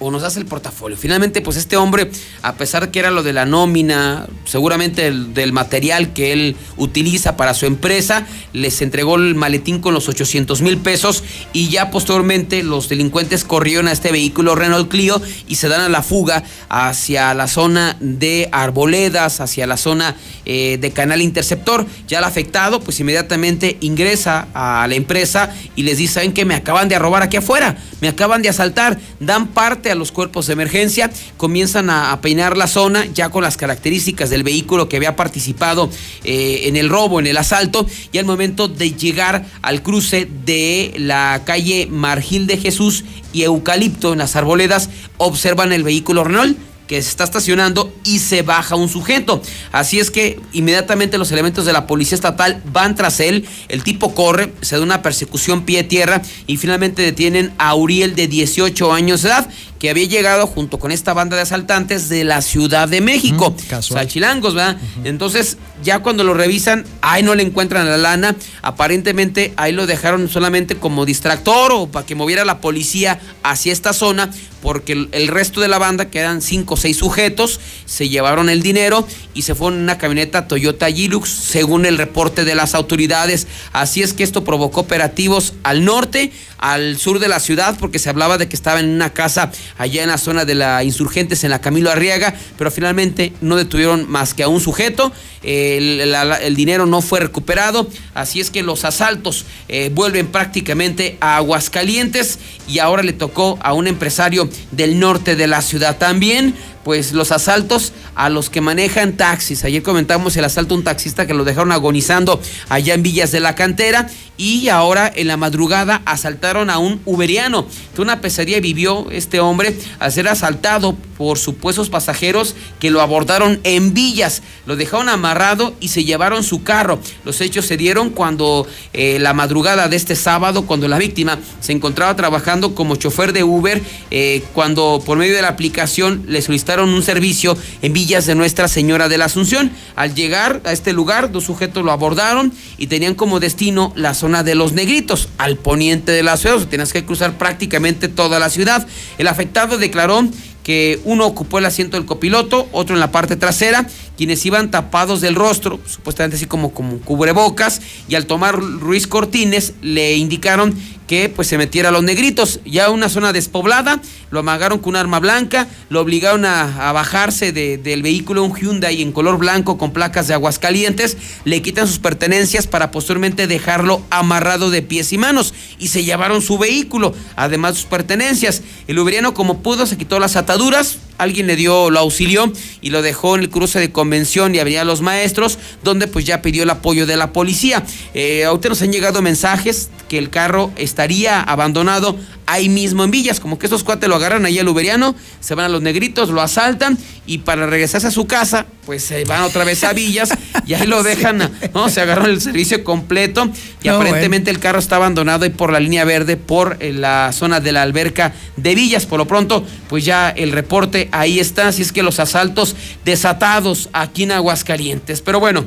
O 0.00 0.10
nos 0.10 0.22
das 0.22 0.36
el 0.36 0.46
portafolio. 0.46 0.96
Finalmente, 0.96 1.40
pues 1.40 1.56
este 1.56 1.76
hombre, 1.76 2.10
a 2.42 2.54
pesar 2.54 2.90
que 2.90 2.98
era 2.98 3.10
lo 3.10 3.22
de 3.22 3.32
la 3.32 3.46
nómina, 3.46 4.26
seguramente 4.44 5.06
el- 5.06 5.34
del 5.34 5.52
material 5.52 6.12
que 6.12 6.32
él 6.32 6.56
utiliza 6.76 7.36
para 7.36 7.54
su 7.54 7.66
empresa, 7.66 8.26
les 8.52 8.82
entregó 8.82 9.16
el 9.16 9.34
maletín 9.34 9.80
con 9.80 9.94
los 9.94 10.08
800 10.08 10.62
mil 10.62 10.78
pesos 10.78 11.22
y 11.52 11.68
ya 11.68 11.90
posteriormente 11.90 12.62
los 12.62 12.88
delincuentes 12.88 13.44
corrieron 13.44 13.88
a 13.88 13.92
este 13.92 14.10
vehículo 14.12 14.54
Renault 14.54 14.88
Clio 14.90 15.20
y 15.48 15.54
se 15.56 15.68
dan 15.68 15.80
a 15.80 15.88
la 15.88 16.02
fuga 16.02 16.44
hacia 16.68 17.32
la 17.34 17.46
zona 17.48 17.96
de 18.00 18.48
Arboledas, 18.52 19.40
hacia 19.40 19.66
la 19.66 19.76
zona 19.76 20.16
eh, 20.44 20.78
de 20.80 20.90
Canal 20.90 21.22
Interceptor. 21.22 21.86
Ya 22.08 22.18
el 22.18 22.24
afectado, 22.24 22.80
pues 22.80 22.98
inmediatamente 23.00 23.78
ingresa 23.80 24.48
a 24.54 24.86
la 24.88 24.94
empresa 24.94 25.54
y 25.76 25.82
les 25.84 25.98
dice, 25.98 26.14
¿saben 26.14 26.32
qué? 26.32 26.44
Me 26.44 26.54
acaban 26.54 26.88
de 26.88 26.98
robar 26.98 27.22
aquí 27.22 27.36
afuera, 27.36 27.76
me 28.00 28.08
acaban 28.08 28.42
de 28.42 28.48
asaltar, 28.48 28.98
dan 29.20 29.48
parte 29.48 29.83
a 29.90 29.94
los 29.94 30.12
cuerpos 30.12 30.46
de 30.46 30.54
emergencia, 30.54 31.10
comienzan 31.36 31.90
a, 31.90 32.12
a 32.12 32.20
peinar 32.20 32.56
la 32.56 32.66
zona 32.66 33.06
ya 33.06 33.30
con 33.30 33.42
las 33.42 33.56
características 33.56 34.30
del 34.30 34.42
vehículo 34.42 34.88
que 34.88 34.96
había 34.96 35.16
participado 35.16 35.90
eh, 36.24 36.62
en 36.64 36.76
el 36.76 36.88
robo, 36.88 37.20
en 37.20 37.26
el 37.26 37.36
asalto, 37.36 37.86
y 38.12 38.18
al 38.18 38.24
momento 38.24 38.68
de 38.68 38.92
llegar 38.92 39.46
al 39.62 39.82
cruce 39.82 40.28
de 40.44 40.94
la 40.98 41.42
calle 41.44 41.86
Margil 41.90 42.46
de 42.46 42.58
Jesús 42.58 43.04
y 43.32 43.42
Eucalipto 43.42 44.12
en 44.12 44.18
las 44.18 44.36
arboledas, 44.36 44.90
observan 45.18 45.72
el 45.72 45.82
vehículo 45.82 46.24
Renault 46.24 46.56
que 46.86 47.00
se 47.02 47.08
está 47.08 47.24
estacionando 47.24 47.92
y 48.04 48.18
se 48.18 48.42
baja 48.42 48.76
un 48.76 48.88
sujeto. 48.88 49.40
Así 49.72 49.98
es 49.98 50.10
que 50.10 50.40
inmediatamente 50.52 51.18
los 51.18 51.32
elementos 51.32 51.64
de 51.64 51.72
la 51.72 51.86
policía 51.86 52.16
estatal 52.16 52.62
van 52.72 52.94
tras 52.94 53.20
él, 53.20 53.46
el 53.68 53.82
tipo 53.82 54.14
corre, 54.14 54.52
se 54.60 54.76
da 54.76 54.82
una 54.82 55.02
persecución 55.02 55.64
pie-tierra 55.64 56.22
y 56.46 56.56
finalmente 56.56 57.02
detienen 57.02 57.52
a 57.58 57.74
Uriel 57.74 58.14
de 58.14 58.28
18 58.28 58.92
años 58.92 59.22
de 59.22 59.28
edad 59.28 59.48
que 59.84 59.90
había 59.90 60.06
llegado 60.06 60.46
junto 60.46 60.78
con 60.78 60.92
esta 60.92 61.12
banda 61.12 61.36
de 61.36 61.42
asaltantes 61.42 62.08
de 62.08 62.24
la 62.24 62.40
Ciudad 62.40 62.88
de 62.88 63.02
México. 63.02 63.54
o 63.70 63.82
sea, 63.82 64.06
chilangos, 64.06 64.54
¿verdad? 64.54 64.78
Entonces, 65.04 65.58
ya 65.82 65.98
cuando 65.98 66.24
lo 66.24 66.32
revisan, 66.32 66.86
ahí 67.02 67.22
no 67.22 67.34
le 67.34 67.42
encuentran 67.42 67.86
la 67.86 67.98
lana. 67.98 68.34
Aparentemente, 68.62 69.52
ahí 69.56 69.72
lo 69.72 69.86
dejaron 69.86 70.30
solamente 70.30 70.76
como 70.76 71.04
distractor 71.04 71.72
o 71.72 71.86
para 71.88 72.06
que 72.06 72.14
moviera 72.14 72.46
la 72.46 72.62
policía 72.62 73.20
hacia 73.42 73.74
esta 73.74 73.92
zona, 73.92 74.30
porque 74.62 74.92
el, 74.92 75.28
resto 75.28 75.60
de 75.60 75.68
la 75.68 75.78
banda, 75.78 76.06
que 76.06 76.20
eran 76.20 76.40
cinco 76.40 76.73
seis 76.76 76.96
sujetos, 76.96 77.60
se 77.86 78.08
llevaron 78.08 78.48
el 78.48 78.62
dinero 78.62 79.06
y 79.34 79.42
se 79.42 79.54
fueron 79.54 79.78
en 79.78 79.84
una 79.84 79.98
camioneta 79.98 80.48
Toyota 80.48 80.90
Hilux, 80.90 81.28
según 81.28 81.86
el 81.86 81.98
reporte 81.98 82.44
de 82.44 82.54
las 82.54 82.74
autoridades. 82.74 83.46
Así 83.72 84.02
es 84.02 84.12
que 84.12 84.24
esto 84.24 84.44
provocó 84.44 84.80
operativos 84.80 85.54
al 85.62 85.84
norte, 85.84 86.32
al 86.64 86.96
sur 86.96 87.18
de 87.18 87.28
la 87.28 87.40
ciudad, 87.40 87.76
porque 87.78 87.98
se 87.98 88.08
hablaba 88.08 88.38
de 88.38 88.48
que 88.48 88.56
estaba 88.56 88.80
en 88.80 88.88
una 88.88 89.12
casa 89.12 89.52
allá 89.76 90.02
en 90.02 90.08
la 90.08 90.16
zona 90.16 90.46
de 90.46 90.54
la 90.54 90.82
Insurgentes, 90.82 91.44
en 91.44 91.50
la 91.50 91.60
Camilo 91.60 91.90
Arriaga, 91.90 92.34
pero 92.56 92.70
finalmente 92.70 93.34
no 93.42 93.56
detuvieron 93.56 94.10
más 94.10 94.32
que 94.32 94.44
a 94.44 94.48
un 94.48 94.62
sujeto. 94.62 95.12
El, 95.42 96.00
el 96.00 96.56
dinero 96.56 96.86
no 96.86 97.02
fue 97.02 97.20
recuperado, 97.20 97.86
así 98.14 98.40
es 98.40 98.48
que 98.48 98.62
los 98.62 98.86
asaltos 98.86 99.44
eh, 99.68 99.90
vuelven 99.92 100.28
prácticamente 100.28 101.18
a 101.20 101.36
Aguascalientes 101.36 102.38
y 102.66 102.78
ahora 102.78 103.02
le 103.02 103.12
tocó 103.12 103.58
a 103.60 103.74
un 103.74 103.86
empresario 103.86 104.48
del 104.70 104.98
norte 104.98 105.36
de 105.36 105.46
la 105.46 105.60
ciudad 105.60 105.98
también. 105.98 106.54
Pues 106.84 107.12
los 107.12 107.32
asaltos 107.32 107.92
a 108.14 108.28
los 108.28 108.50
que 108.50 108.60
manejan 108.60 109.16
taxis. 109.16 109.64
Ayer 109.64 109.82
comentamos 109.82 110.36
el 110.36 110.44
asalto 110.44 110.74
a 110.74 110.78
un 110.78 110.84
taxista 110.84 111.26
que 111.26 111.34
lo 111.34 111.44
dejaron 111.44 111.72
agonizando 111.72 112.40
allá 112.68 112.94
en 112.94 113.02
Villas 113.02 113.32
de 113.32 113.40
la 113.40 113.54
Cantera. 113.54 114.08
Y 114.36 114.68
ahora 114.68 115.10
en 115.14 115.28
la 115.28 115.36
madrugada 115.36 116.02
asaltaron 116.06 116.68
a 116.68 116.78
un 116.78 117.00
uberiano. 117.04 117.66
Una 117.96 118.20
pesadilla 118.20 118.60
vivió 118.60 119.06
este 119.12 119.38
hombre 119.38 119.76
al 120.00 120.12
ser 120.12 120.26
asaltado 120.28 120.96
por 121.16 121.38
supuestos 121.38 121.88
pasajeros 121.88 122.56
que 122.80 122.90
lo 122.90 123.00
abordaron 123.00 123.60
en 123.62 123.94
Villas. 123.94 124.42
Lo 124.66 124.74
dejaron 124.74 125.08
amarrado 125.08 125.74
y 125.80 125.88
se 125.88 126.04
llevaron 126.04 126.42
su 126.42 126.64
carro. 126.64 126.98
Los 127.24 127.40
hechos 127.40 127.66
se 127.66 127.76
dieron 127.76 128.10
cuando 128.10 128.66
eh, 128.92 129.18
la 129.20 129.32
madrugada 129.32 129.88
de 129.88 129.96
este 129.96 130.16
sábado, 130.16 130.66
cuando 130.66 130.88
la 130.88 130.98
víctima 130.98 131.38
se 131.60 131.72
encontraba 131.72 132.16
trabajando 132.16 132.74
como 132.74 132.96
chofer 132.96 133.32
de 133.32 133.44
Uber, 133.44 133.80
eh, 134.10 134.42
cuando 134.52 135.00
por 135.06 135.16
medio 135.16 135.36
de 135.36 135.42
la 135.42 135.48
aplicación 135.48 136.24
le 136.26 136.42
solicitaron 136.42 136.73
un 136.82 137.02
servicio 137.02 137.56
en 137.82 137.92
Villas 137.92 138.26
de 138.26 138.34
Nuestra 138.34 138.68
Señora 138.68 139.08
de 139.08 139.18
la 139.18 139.26
Asunción. 139.26 139.70
Al 139.96 140.14
llegar 140.14 140.60
a 140.64 140.72
este 140.72 140.92
lugar, 140.92 141.30
dos 141.30 141.44
sujetos 141.44 141.84
lo 141.84 141.92
abordaron 141.92 142.52
y 142.78 142.88
tenían 142.88 143.14
como 143.14 143.40
destino 143.40 143.92
la 143.96 144.14
zona 144.14 144.42
de 144.42 144.54
los 144.54 144.72
negritos, 144.72 145.28
al 145.38 145.56
poniente 145.56 146.12
de 146.12 146.22
la 146.22 146.36
ciudad. 146.36 146.66
Tenías 146.66 146.92
que 146.92 147.04
cruzar 147.04 147.38
prácticamente 147.38 148.08
toda 148.08 148.38
la 148.38 148.50
ciudad. 148.50 148.86
El 149.18 149.28
afectado 149.28 149.78
declaró 149.78 150.28
que 150.64 150.98
uno 151.04 151.26
ocupó 151.26 151.58
el 151.58 151.66
asiento 151.66 151.96
del 151.96 152.06
copiloto, 152.06 152.68
otro 152.72 152.96
en 152.96 153.00
la 153.00 153.12
parte 153.12 153.36
trasera, 153.36 153.86
quienes 154.16 154.44
iban 154.46 154.70
tapados 154.70 155.20
del 155.20 155.34
rostro, 155.34 155.78
supuestamente 155.86 156.36
así 156.36 156.46
como, 156.46 156.72
como 156.72 156.98
cubrebocas, 157.00 157.82
y 158.08 158.14
al 158.14 158.26
tomar 158.26 158.58
Ruiz 158.58 159.06
Cortines 159.06 159.74
le 159.82 160.16
indicaron 160.16 160.74
que 161.06 161.28
pues 161.28 161.48
se 161.48 161.58
metiera 161.58 161.90
a 161.90 161.92
los 161.92 162.02
negritos, 162.02 162.60
ya 162.64 162.88
una 162.90 163.08
zona 163.08 163.32
despoblada, 163.32 164.00
lo 164.30 164.40
amagaron 164.40 164.78
con 164.78 164.90
un 164.90 164.96
arma 164.96 165.20
blanca, 165.20 165.68
lo 165.90 166.00
obligaron 166.00 166.44
a, 166.46 166.92
bajarse 166.92 167.52
de- 167.52 167.76
del 167.78 168.02
vehículo, 168.02 168.42
un 168.42 168.54
Hyundai 168.54 169.02
en 169.02 169.12
color 169.12 169.36
blanco 169.38 169.76
con 169.76 169.92
placas 169.92 170.28
de 170.28 170.34
Aguascalientes, 170.34 171.16
le 171.44 171.60
quitan 171.62 171.86
sus 171.86 171.98
pertenencias 171.98 172.66
para 172.66 172.90
posteriormente 172.90 173.46
dejarlo 173.46 174.02
amarrado 174.10 174.70
de 174.70 174.80
pies 174.82 175.12
y 175.12 175.18
manos 175.18 175.52
y 175.78 175.88
se 175.88 176.04
llevaron 176.04 176.40
su 176.40 176.56
vehículo, 176.58 177.14
además 177.36 177.74
de 177.74 177.80
sus 177.80 177.90
pertenencias. 177.90 178.62
El 178.88 178.98
uberiano 178.98 179.34
como 179.34 179.58
pudo 179.62 179.86
se 179.86 179.98
quitó 179.98 180.18
las 180.18 180.36
ataduras, 180.36 180.98
alguien 181.18 181.46
le 181.46 181.56
dio, 181.56 181.90
lo 181.90 182.00
auxilió 182.00 182.52
y 182.80 182.90
lo 182.90 183.02
dejó 183.02 183.36
en 183.36 183.42
el 183.42 183.50
cruce 183.50 183.80
de 183.80 183.92
Convención 183.92 184.54
y 184.54 184.58
Avenida 184.58 184.84
Los 184.84 185.00
Maestros, 185.00 185.58
donde 185.82 186.06
pues 186.06 186.24
ya 186.24 186.42
pidió 186.42 186.62
el 186.62 186.70
apoyo 186.70 187.06
de 187.06 187.16
la 187.16 187.32
policía. 187.32 187.84
Eh, 188.14 188.44
ahorita 188.44 188.70
nos 188.70 188.82
han 188.82 188.92
llegado 188.92 189.22
mensajes 189.22 189.90
que 190.08 190.18
el 190.18 190.30
carro 190.30 190.72
estaría 190.76 191.40
abandonado 191.40 192.16
ahí 192.46 192.68
mismo 192.68 193.04
en 193.04 193.10
Villas, 193.10 193.40
como 193.40 193.58
que 193.58 193.66
estos 193.66 193.84
cuates 193.84 194.08
lo 194.08 194.16
agarran 194.16 194.44
ahí 194.44 194.58
al 194.58 194.68
uberiano, 194.68 195.14
se 195.40 195.54
van 195.54 195.66
a 195.66 195.68
los 195.68 195.82
negritos, 195.82 196.28
lo 196.28 196.42
asaltan 196.42 196.98
y 197.26 197.38
para 197.38 197.66
regresarse 197.66 198.08
a 198.08 198.10
su 198.10 198.26
casa, 198.26 198.66
pues 198.86 199.04
se 199.04 199.24
van 199.24 199.42
otra 199.42 199.64
vez 199.64 199.84
a 199.84 199.92
Villas 199.92 200.30
y 200.66 200.74
ahí 200.74 200.86
lo 200.86 201.02
dejan, 201.02 201.50
¿no? 201.74 201.88
Se 201.88 202.00
agarran 202.00 202.30
el 202.30 202.40
servicio 202.40 202.84
completo 202.84 203.48
y 203.82 203.88
No, 203.88 203.96
aparentemente 203.96 204.50
el 204.50 204.58
carro 204.58 204.78
está 204.78 204.96
abandonado 204.96 205.44
ahí 205.44 205.50
por 205.50 205.72
la 205.72 205.80
línea 205.80 206.04
verde, 206.04 206.36
por 206.36 206.76
eh, 206.80 206.92
la 206.92 207.32
zona 207.32 207.60
de 207.60 207.72
la 207.72 207.82
alberca 207.82 208.32
de 208.56 208.74
Villas. 208.74 209.06
Por 209.06 209.18
lo 209.18 209.26
pronto, 209.26 209.64
pues 209.88 210.04
ya 210.04 210.30
el 210.30 210.52
reporte 210.52 211.08
ahí 211.12 211.38
está, 211.40 211.68
así 211.68 211.82
es 211.82 211.92
que 211.92 212.02
los 212.02 212.20
asaltos 212.20 212.76
desatados 213.04 213.88
aquí 213.92 214.24
en 214.24 214.32
Aguascalientes. 214.32 215.20
Pero 215.20 215.40
bueno. 215.40 215.64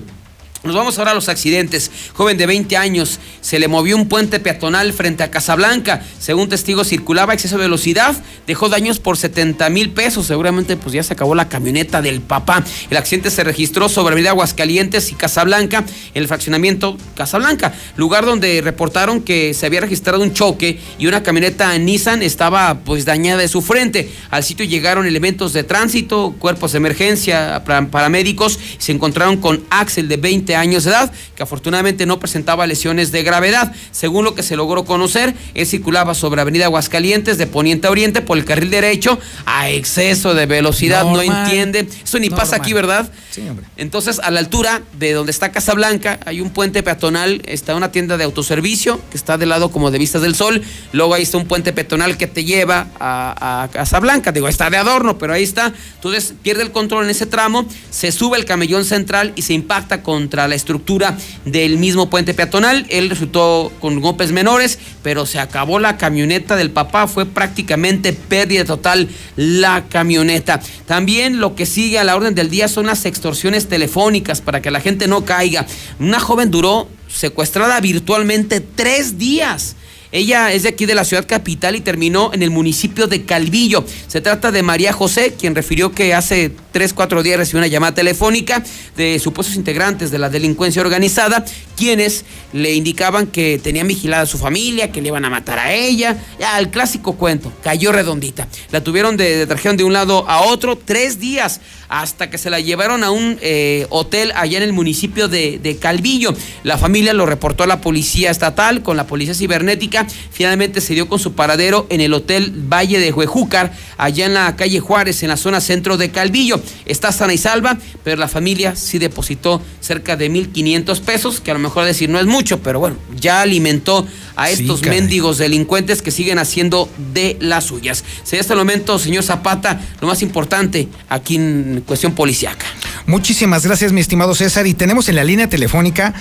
Nos 0.68 0.76
vamos 0.76 1.00
ahora 1.00 1.12
a 1.12 1.14
los 1.14 1.30
accidentes. 1.30 1.90
Joven 2.14 2.38
de 2.38 2.46
20 2.46 2.76
años 2.76 3.20
se 3.40 3.58
le 3.58 3.70
movió 3.70 3.96
un 3.96 4.10
puente 4.10 4.42
peatonal 4.42 4.92
frente 4.92 5.24
a 5.24 5.32
Casablanca. 5.32 6.04
Según 6.20 6.50
testigos, 6.50 6.90
circulaba 6.90 7.32
a 7.32 7.36
exceso 7.36 7.56
de 7.56 7.64
velocidad, 7.64 8.22
dejó 8.46 8.68
daños 8.68 9.00
por 9.00 9.16
70 9.16 9.70
mil 9.70 9.92
pesos. 9.92 10.28
Seguramente, 10.28 10.76
pues 10.76 10.92
ya 10.92 11.04
se 11.04 11.14
acabó 11.14 11.36
la 11.36 11.48
camioneta 11.48 12.02
del 12.02 12.20
papá. 12.20 12.66
El 12.90 12.98
accidente 12.98 13.32
se 13.32 13.46
registró 13.46 13.88
sobre 13.88 14.12
Avenida 14.12 14.32
Aguascalientes 14.32 15.10
y 15.14 15.16
Casablanca, 15.16 15.86
en 16.14 16.22
el 16.22 16.28
fraccionamiento 16.28 16.98
Casablanca, 17.16 17.74
lugar 17.96 18.26
donde 18.26 18.60
reportaron 18.62 19.22
que 19.22 19.54
se 19.54 19.68
había 19.68 19.80
registrado 19.80 20.22
un 20.22 20.34
choque 20.34 20.82
y 21.00 21.08
una 21.08 21.24
camioneta 21.24 21.78
Nissan 21.78 22.24
estaba 22.24 22.80
pues 22.80 23.06
dañada 23.06 23.42
de 23.42 23.48
su 23.48 23.62
frente. 23.62 24.12
Al 24.32 24.44
sitio 24.44 24.66
llegaron 24.66 25.06
elementos 25.06 25.54
de 25.54 25.64
tránsito, 25.64 26.36
cuerpos 26.38 26.74
de 26.74 26.80
emergencia, 26.80 27.64
paramédicos, 27.64 28.60
se 28.80 28.92
encontraron 28.92 29.38
con 29.38 29.64
Axel 29.70 30.10
de 30.10 30.18
20 30.18 30.56
años 30.56 30.57
de 30.66 30.90
edad, 30.90 31.12
que 31.36 31.44
afortunadamente 31.44 32.06
no 32.06 32.20
presentaba 32.20 32.66
lesiones 32.66 33.12
de 33.12 33.24
gravedad. 33.24 33.74
Según 33.92 34.26
lo 34.26 34.34
que 34.34 34.44
se 34.44 34.56
logró 34.56 34.86
conocer, 34.86 35.36
él 35.54 35.68
circulaba 35.68 36.16
sobre 36.16 36.42
Avenida 36.42 36.66
Aguascalientes 36.66 37.38
de 37.38 37.48
poniente 37.48 37.88
a 37.88 37.92
oriente 37.92 38.22
por 38.22 38.38
el 38.38 38.46
carril 38.46 38.72
derecho 38.72 39.20
a 39.46 39.70
exceso 39.70 40.34
de 40.34 40.46
velocidad. 40.46 41.04
No 41.06 41.22
entiende. 41.22 41.88
Eso 42.04 42.20
ni 42.20 42.30
pasa 42.30 42.56
aquí, 42.56 42.74
¿verdad? 42.74 43.12
Sí, 43.30 43.48
hombre. 43.48 43.68
Entonces, 43.78 44.20
a 44.20 44.32
la 44.32 44.40
altura 44.40 44.82
de 44.98 45.14
donde 45.14 45.32
está 45.32 45.52
Casablanca, 45.52 46.20
hay 46.26 46.42
un 46.42 46.50
puente 46.50 46.82
peatonal, 46.82 47.42
está 47.46 47.76
una 47.76 47.92
tienda 47.92 48.18
de 48.18 48.24
autoservicio 48.24 49.00
que 49.12 49.18
está 49.18 49.38
del 49.38 49.50
lado 49.50 49.70
como 49.70 49.92
de 49.92 50.00
Vistas 50.00 50.24
del 50.24 50.36
Sol. 50.36 50.64
Luego 50.92 51.14
ahí 51.14 51.24
está 51.24 51.38
un 51.38 51.46
puente 51.46 51.72
peatonal 51.72 52.18
que 52.18 52.28
te 52.28 52.44
lleva 52.44 52.88
a, 53.00 53.64
a 53.64 53.68
Casablanca. 53.70 54.32
Digo, 54.32 54.48
está 54.48 54.70
de 54.70 54.78
adorno, 54.78 55.18
pero 55.18 55.34
ahí 55.34 55.44
está. 55.44 55.72
Entonces, 55.96 56.34
pierde 56.42 56.64
el 56.64 56.72
control 56.72 57.06
en 57.06 57.12
ese 57.12 57.28
tramo, 57.28 57.68
se 57.92 58.12
sube 58.12 58.38
el 58.38 58.46
camellón 58.46 58.86
central 58.86 59.34
y 59.36 59.44
se 59.44 59.54
impacta 59.54 60.02
contra 60.02 60.47
la 60.48 60.56
estructura 60.56 61.18
del 61.46 61.78
mismo 61.78 62.10
puente 62.10 62.34
peatonal. 62.34 62.86
Él 62.90 63.10
resultó 63.10 63.72
con 63.80 64.00
golpes 64.02 64.32
menores, 64.32 64.80
pero 65.04 65.26
se 65.26 65.40
acabó 65.40 65.80
la 65.80 65.98
camioneta 65.98 66.56
del 66.56 66.72
papá. 66.72 67.08
Fue 67.08 67.26
prácticamente 67.26 68.14
pérdida 68.14 68.66
total 68.66 69.10
la 69.36 69.86
camioneta. 69.90 70.60
También 70.86 71.40
lo 71.40 71.56
que 71.56 71.66
sigue 71.66 72.00
a 72.00 72.04
la 72.04 72.16
orden 72.16 72.36
del 72.36 72.50
día 72.50 72.68
son 72.68 72.88
las 72.88 73.06
extorsiones 73.06 73.68
telefónicas 73.68 74.42
para 74.42 74.62
que 74.62 74.72
la 74.72 74.82
gente 74.82 75.08
no 75.08 75.26
caiga. 75.26 75.66
Una 76.00 76.20
joven 76.20 76.52
duró 76.52 76.90
secuestrada 77.08 77.80
virtualmente 77.80 78.62
tres 78.62 79.18
días. 79.18 79.76
Ella 80.18 80.52
es 80.52 80.64
de 80.64 80.70
aquí 80.70 80.88
de 80.88 80.96
la 80.96 81.06
ciudad 81.06 81.28
capital 81.28 81.76
y 81.76 81.82
terminó 81.82 82.34
en 82.34 82.42
el 82.42 82.50
municipio 82.50 83.06
de 83.06 83.24
Calvillo. 83.24 83.86
Se 84.08 84.20
trata 84.20 84.52
de 84.52 84.64
María 84.64 84.92
José, 84.92 85.36
quien 85.40 85.54
refirió 85.54 85.92
que 85.92 86.16
hace 86.16 86.52
tres, 86.72 86.92
cuatro 86.92 87.22
días 87.22 87.38
recibió 87.38 87.60
una 87.60 87.68
llamada 87.68 87.94
telefónica 87.94 88.64
de 88.96 89.20
supuestos 89.20 89.56
integrantes 89.56 90.10
de 90.10 90.18
la 90.18 90.32
delincuencia 90.32 90.82
organizada, 90.82 91.46
quienes 91.76 92.26
le 92.52 92.74
indicaban 92.74 93.28
que 93.28 93.60
tenían 93.62 93.88
vigilada 93.88 94.24
a 94.24 94.26
su 94.26 94.40
familia, 94.40 94.92
que 94.92 95.04
le 95.04 95.10
iban 95.10 95.24
a 95.24 95.30
matar 95.30 95.60
a 95.60 95.76
ella. 95.76 96.18
Ya, 96.40 96.58
el 96.58 96.72
clásico 96.72 97.16
cuento, 97.16 97.54
cayó 97.62 97.92
redondita. 97.92 98.48
La 98.72 98.84
tuvieron 98.84 99.18
de, 99.18 99.38
de 99.38 99.46
trajeron 99.46 99.78
de 99.78 99.84
un 99.84 99.94
lado 99.94 100.28
a 100.28 100.42
otro 100.42 100.80
tres 100.84 101.20
días 101.20 101.62
hasta 101.90 102.30
que 102.30 102.38
se 102.38 102.50
la 102.50 102.60
llevaron 102.60 103.04
a 103.04 103.12
un 103.12 103.38
eh, 103.42 103.88
hotel 103.90 104.32
allá 104.36 104.58
en 104.58 104.64
el 104.64 104.74
municipio 104.74 105.28
de, 105.28 105.60
de 105.60 105.78
Calvillo. 105.78 106.34
La 106.64 106.78
familia 106.78 107.14
lo 107.14 107.26
reportó 107.26 107.64
a 107.64 107.68
la 107.68 107.82
policía 107.82 108.32
estatal 108.32 108.84
con 108.84 108.98
la 108.98 109.08
policía 109.08 109.34
cibernética 109.34 110.08
finalmente 110.32 110.82
se 110.82 110.94
dio 110.94 111.08
con 111.08 111.20
su 111.20 111.34
paradero 111.34 111.88
en 111.90 112.02
el 112.02 112.14
Hotel 112.14 112.52
Valle 112.52 113.00
de 113.00 113.12
Huejúcar, 113.12 113.74
allá 113.98 114.26
en 114.26 114.34
la 114.34 114.56
calle 114.56 114.80
Juárez, 114.80 115.24
en 115.24 115.30
la 115.30 115.38
zona 115.38 115.62
centro 115.62 115.98
de 115.98 116.12
Calvillo. 116.12 116.62
Está 116.86 117.12
sana 117.12 117.34
y 117.34 117.38
salva, 117.38 117.78
pero 118.04 118.18
la 118.18 118.28
familia 118.28 118.76
sí 118.76 118.98
depositó 119.00 119.62
cerca 119.80 120.16
de 120.16 120.30
1.500 120.32 121.02
pesos, 121.02 121.42
que 121.42 121.52
a 121.52 121.54
lo 121.54 121.60
mejor 121.60 121.86
decir 121.86 122.10
no 122.10 122.20
es 122.20 122.26
mucho, 122.26 122.60
pero 122.60 122.80
bueno, 122.80 122.98
ya 123.20 123.42
alimentó 123.42 124.06
a 124.36 124.52
estos 124.52 124.84
mendigos 124.84 125.40
delincuentes 125.40 126.04
que 126.04 126.12
siguen 126.12 126.38
haciendo 126.38 126.88
de 127.14 127.38
las 127.40 127.66
suyas. 127.66 128.04
Sería 128.24 128.42
hasta 128.42 128.54
el 128.54 128.60
momento, 128.60 129.00
señor 129.00 129.24
Zapata, 129.24 129.82
lo 130.00 130.08
más 130.08 130.22
importante 130.22 130.88
aquí 131.10 131.36
en 131.36 131.77
cuestión 131.84 132.14
policiaca. 132.16 132.66
Muchísimas 133.06 133.66
gracias, 133.66 133.92
mi 133.94 134.02
estimado 134.02 134.36
César. 134.36 134.68
Y 134.68 134.74
tenemos 134.74 135.10
en 135.10 135.16
la 135.16 135.24
línea 135.24 135.48
telefónica 135.50 136.14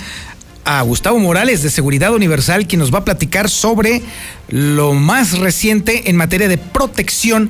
a 0.65 0.81
Gustavo 0.81 1.17
Morales 1.19 1.63
de 1.63 1.69
Seguridad 1.69 2.13
Universal, 2.13 2.67
quien 2.67 2.79
nos 2.79 2.93
va 2.93 2.99
a 2.99 3.05
platicar 3.05 3.49
sobre 3.49 4.01
lo 4.49 4.93
más 4.93 5.39
reciente 5.39 6.09
en 6.09 6.15
materia 6.17 6.47
de 6.47 6.57
protección 6.57 7.49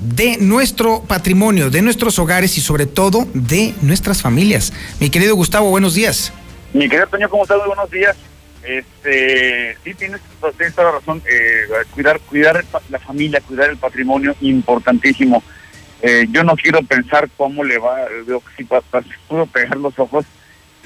de 0.00 0.38
nuestro 0.38 1.02
patrimonio, 1.02 1.70
de 1.70 1.80
nuestros 1.82 2.18
hogares 2.18 2.58
y 2.58 2.60
sobre 2.60 2.86
todo 2.86 3.28
de 3.34 3.74
nuestras 3.82 4.22
familias. 4.22 4.72
Mi 5.00 5.08
querido 5.10 5.34
Gustavo, 5.36 5.70
buenos 5.70 5.94
días. 5.94 6.32
Mi 6.72 6.88
querido 6.88 7.06
Toño, 7.06 7.28
¿cómo 7.28 7.44
estás? 7.44 7.58
Muy 7.58 7.68
Buenos 7.68 7.90
días. 7.90 8.16
Este, 8.62 9.76
sí, 9.84 9.94
tienes, 9.94 10.20
tienes 10.56 10.74
toda 10.74 10.90
la 10.92 10.98
razón. 10.98 11.22
eh, 11.30 11.84
cuidar, 11.92 12.18
cuidar 12.20 12.56
el 12.56 12.64
pa- 12.64 12.80
la 12.88 12.98
familia, 12.98 13.40
cuidar 13.40 13.70
el 13.70 13.76
patrimonio, 13.76 14.34
importantísimo. 14.40 15.42
Eh, 16.02 16.26
yo 16.30 16.44
no 16.44 16.56
quiero 16.56 16.82
pensar 16.82 17.28
cómo 17.36 17.64
le 17.64 17.78
va, 17.78 18.06
si 18.56 18.64
pudo 18.64 19.46
pegar 19.46 19.76
los 19.76 19.98
ojos 19.98 20.26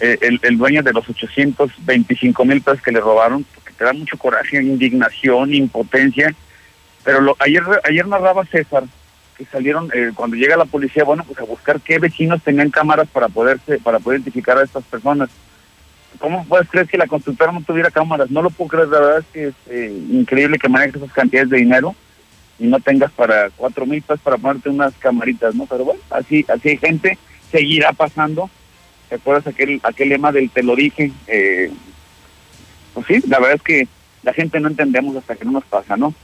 eh, 0.00 0.38
el, 0.42 0.58
dueño 0.58 0.82
de 0.82 0.92
los 0.92 1.08
825 1.08 2.44
mil 2.44 2.60
pesos 2.60 2.80
que 2.82 2.92
le 2.92 3.00
robaron, 3.00 3.44
porque 3.54 3.72
te 3.72 3.84
da 3.84 3.92
mucho 3.92 4.16
coraje, 4.16 4.62
indignación, 4.62 5.52
impotencia. 5.52 6.32
Pero 7.02 7.20
lo, 7.20 7.36
ayer, 7.40 7.62
ayer 7.84 8.06
narraba 8.06 8.44
César 8.46 8.84
que 9.36 9.44
salieron 9.46 9.88
eh, 9.94 10.10
cuando 10.14 10.36
llega 10.36 10.56
la 10.56 10.64
policía, 10.64 11.04
bueno, 11.04 11.24
pues 11.24 11.38
a 11.38 11.44
buscar 11.44 11.80
qué 11.80 11.98
vecinos 11.98 12.42
tenían 12.42 12.70
cámaras 12.70 13.08
para 13.08 13.28
poderse, 13.28 13.78
para 13.78 14.00
poder 14.00 14.18
identificar 14.20 14.58
a 14.58 14.64
estas 14.64 14.84
personas. 14.84 15.30
¿Cómo 16.18 16.44
puedes 16.44 16.68
creer 16.68 16.88
que 16.88 16.98
la 16.98 17.06
constructora 17.06 17.52
no 17.52 17.62
tuviera 17.62 17.90
cámaras? 17.90 18.30
No 18.30 18.42
lo 18.42 18.50
puedo 18.50 18.68
creer, 18.68 18.88
la 18.88 18.98
verdad 18.98 19.18
es 19.18 19.26
que 19.32 19.46
es 19.48 19.54
eh, 19.68 20.06
increíble 20.10 20.58
que 20.58 20.68
manejes 20.68 20.96
esas 20.96 21.12
cantidades 21.12 21.50
de 21.50 21.58
dinero 21.58 21.94
y 22.58 22.66
no 22.66 22.80
tengas 22.80 23.12
para 23.12 23.50
cuatro 23.50 23.86
mil 23.86 24.02
pesos 24.02 24.20
para 24.20 24.38
ponerte 24.38 24.68
unas 24.68 24.94
camaritas, 24.94 25.54
¿no? 25.54 25.66
Pero 25.66 25.84
bueno, 25.84 26.00
así, 26.10 26.44
así 26.48 26.70
hay 26.70 26.76
gente, 26.76 27.18
seguirá 27.50 27.92
pasando. 27.92 28.50
¿Te 29.08 29.14
acuerdas 29.14 29.46
aquel, 29.46 29.80
aquel 29.82 30.10
lema 30.10 30.32
del 30.32 30.50
te 30.50 30.62
lo 30.62 30.76
dije? 30.76 31.12
Eh, 31.26 31.70
pues 32.94 33.06
sí, 33.06 33.22
la 33.28 33.38
verdad 33.38 33.56
es 33.56 33.62
que 33.62 33.88
la 34.22 34.32
gente 34.32 34.60
no 34.60 34.68
entendemos 34.68 35.16
hasta 35.16 35.36
que 35.36 35.44
no 35.44 35.52
nos 35.52 35.64
pasa, 35.64 35.96
¿no? 35.96 36.14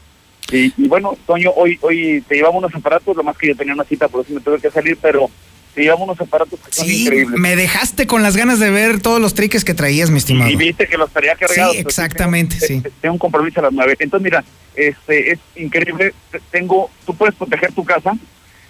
Y, 0.52 0.72
y 0.76 0.88
bueno, 0.88 1.16
Toño, 1.26 1.52
hoy 1.56 1.78
hoy 1.80 2.22
te 2.28 2.34
llevamos 2.34 2.62
unos 2.62 2.74
aparatos, 2.74 3.16
lo 3.16 3.22
más 3.22 3.36
que 3.38 3.48
yo 3.48 3.56
tenía 3.56 3.74
una 3.74 3.84
cita, 3.84 4.08
por 4.08 4.24
eso 4.24 4.34
me 4.34 4.40
tuve 4.40 4.60
que 4.60 4.70
salir, 4.70 4.98
pero 5.00 5.30
te 5.74 5.82
llevamos 5.82 6.08
unos 6.08 6.20
aparatos 6.20 6.58
que 6.60 6.72
son 6.72 6.86
Sí, 6.86 7.02
increíbles. 7.02 7.38
me 7.40 7.56
dejaste 7.56 8.06
con 8.06 8.22
las 8.22 8.36
ganas 8.36 8.58
de 8.60 8.70
ver 8.70 9.00
todos 9.00 9.20
los 9.20 9.34
triques 9.34 9.64
que 9.64 9.74
traías, 9.74 10.10
mi 10.10 10.18
estimado. 10.18 10.50
Y 10.50 10.56
viste 10.56 10.86
que 10.86 10.96
los 10.96 11.08
estaría 11.08 11.34
cargados. 11.34 11.72
Sí, 11.74 11.78
exactamente, 11.80 12.60
sí. 12.60 12.80
tengo- 12.80 12.90
Tengo 13.00 13.12
un 13.14 13.18
compromiso 13.18 13.60
a 13.60 13.64
las 13.64 13.72
nueve. 13.72 13.96
Entonces, 13.98 14.24
mira, 14.24 14.44
este 14.76 15.32
es 15.32 15.38
increíble. 15.56 16.14
Te- 16.30 16.40
Tengo, 16.50 16.90
tú 17.04 17.14
puedes 17.16 17.34
proteger 17.34 17.72
tu 17.72 17.84
casa. 17.84 18.12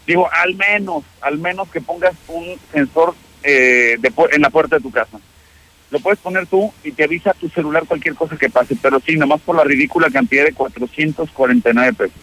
Digo, 0.07 0.29
al 0.33 0.55
menos, 0.55 1.05
al 1.21 1.39
menos 1.39 1.69
que 1.71 1.81
pongas 1.81 2.15
un 2.29 2.45
sensor 2.73 3.15
eh, 3.43 3.97
de 3.99 4.13
en 4.33 4.41
la 4.43 4.51
puerta 4.51 4.77
de 4.77 4.83
tu 4.83 4.91
casa. 4.91 5.19
Lo 5.91 6.01
puedes 6.01 6.19
poner 6.19 6.47
tú 6.47 6.73
y 6.83 6.91
te 6.93 7.05
avisa 7.05 7.31
a 7.31 7.35
tu 7.35 7.49
celular 7.51 7.85
cualquier 7.87 8.15
cosa 8.15 8.37
que 8.37 8.49
pase, 8.51 8.75
pero 8.81 9.01
sí, 9.07 9.17
nomás 9.17 9.41
por 9.43 9.55
la 9.55 9.65
ridícula 9.65 10.09
cantidad 10.11 10.45
de 10.45 10.53
449 10.53 11.93
pesos. 11.93 12.17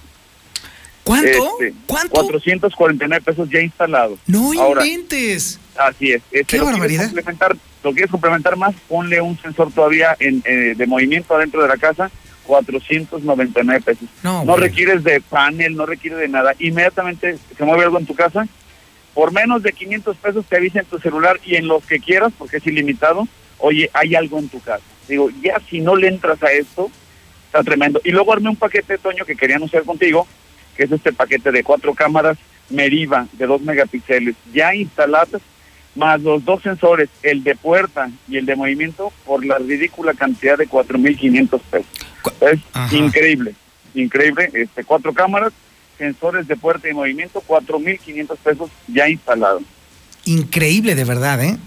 ¿Cuánto? 1.03 1.27
Este, 1.61 1.73
449 1.87 3.23
pesos 3.23 3.49
ya 3.49 3.59
instalados. 3.61 4.19
No 4.27 4.51
Ahora, 4.59 4.85
inventes. 4.85 5.59
Así 5.77 6.11
es. 6.11 6.21
Este, 6.31 6.43
Qué 6.45 6.57
¿lo 6.57 6.65
quieres 6.65 6.79
barbaridad. 6.79 7.05
complementar- 7.11 7.57
¿Lo 7.83 7.91
quieres 7.93 8.11
complementar 8.11 8.55
más? 8.57 8.75
Ponle 8.87 9.19
un 9.21 9.39
sensor 9.41 9.71
todavía 9.71 10.15
en, 10.19 10.43
eh, 10.45 10.73
de 10.77 10.85
movimiento 10.87 11.35
adentro 11.35 11.63
de 11.63 11.67
la 11.67 11.77
casa, 11.77 12.11
499 12.45 13.81
pesos. 13.81 14.07
No, 14.23 14.45
No 14.45 14.55
requieres 14.57 15.03
de 15.03 15.21
panel, 15.21 15.75
no 15.75 15.85
requiere 15.85 16.15
de 16.17 16.27
nada. 16.27 16.53
Inmediatamente 16.59 17.37
se 17.57 17.63
mueve 17.65 17.83
algo 17.85 17.97
en 17.97 18.05
tu 18.05 18.13
casa. 18.15 18.47
Por 19.13 19.31
menos 19.33 19.63
de 19.63 19.73
500 19.73 20.15
pesos 20.17 20.45
te 20.45 20.57
avisa 20.57 20.79
en 20.79 20.85
tu 20.85 20.99
celular 20.99 21.39
y 21.43 21.55
en 21.55 21.67
los 21.67 21.83
que 21.85 21.99
quieras, 21.99 22.31
porque 22.37 22.57
es 22.57 22.67
ilimitado. 22.67 23.27
Oye, 23.57 23.89
hay 23.93 24.15
algo 24.15 24.39
en 24.39 24.47
tu 24.49 24.59
casa. 24.61 24.83
Digo, 25.07 25.29
ya 25.41 25.59
si 25.69 25.81
no 25.81 25.95
le 25.95 26.07
entras 26.07 26.41
a 26.43 26.51
esto, 26.51 26.89
está 27.47 27.63
tremendo. 27.63 27.99
Y 28.03 28.11
luego 28.11 28.31
armé 28.33 28.49
un 28.49 28.55
paquete, 28.55 28.97
Toño, 28.97 29.25
que 29.25 29.35
quería 29.35 29.57
anunciar 29.57 29.83
contigo, 29.83 30.27
que 30.81 30.85
es 30.85 30.91
este 30.93 31.13
paquete 31.13 31.51
de 31.51 31.63
cuatro 31.63 31.93
cámaras 31.93 32.39
Meriva 32.71 33.27
de 33.33 33.45
dos 33.45 33.61
megapíxeles 33.61 34.33
ya 34.53 34.73
instaladas, 34.73 35.41
más 35.93 36.21
los 36.21 36.43
dos 36.45 36.63
sensores, 36.63 37.09
el 37.21 37.43
de 37.43 37.53
puerta 37.55 38.09
y 38.29 38.37
el 38.37 38.45
de 38.47 38.55
movimiento, 38.55 39.11
por 39.25 39.45
la 39.45 39.57
ridícula 39.59 40.13
cantidad 40.13 40.57
de 40.57 40.67
4.500 40.69 41.59
pesos. 41.69 41.85
Es 42.39 42.59
Ajá. 42.73 42.95
increíble, 42.95 43.53
increíble. 43.93 44.49
Este, 44.53 44.83
cuatro 44.85 45.13
cámaras, 45.13 45.51
sensores 45.99 46.47
de 46.47 46.55
puerta 46.55 46.89
y 46.89 46.93
movimiento, 46.93 47.43
4.500 47.45 48.37
pesos 48.37 48.71
ya 48.87 49.07
instalados. 49.09 49.63
Increíble, 50.25 50.95
de 50.95 51.03
verdad, 51.03 51.43
¿eh? 51.43 51.57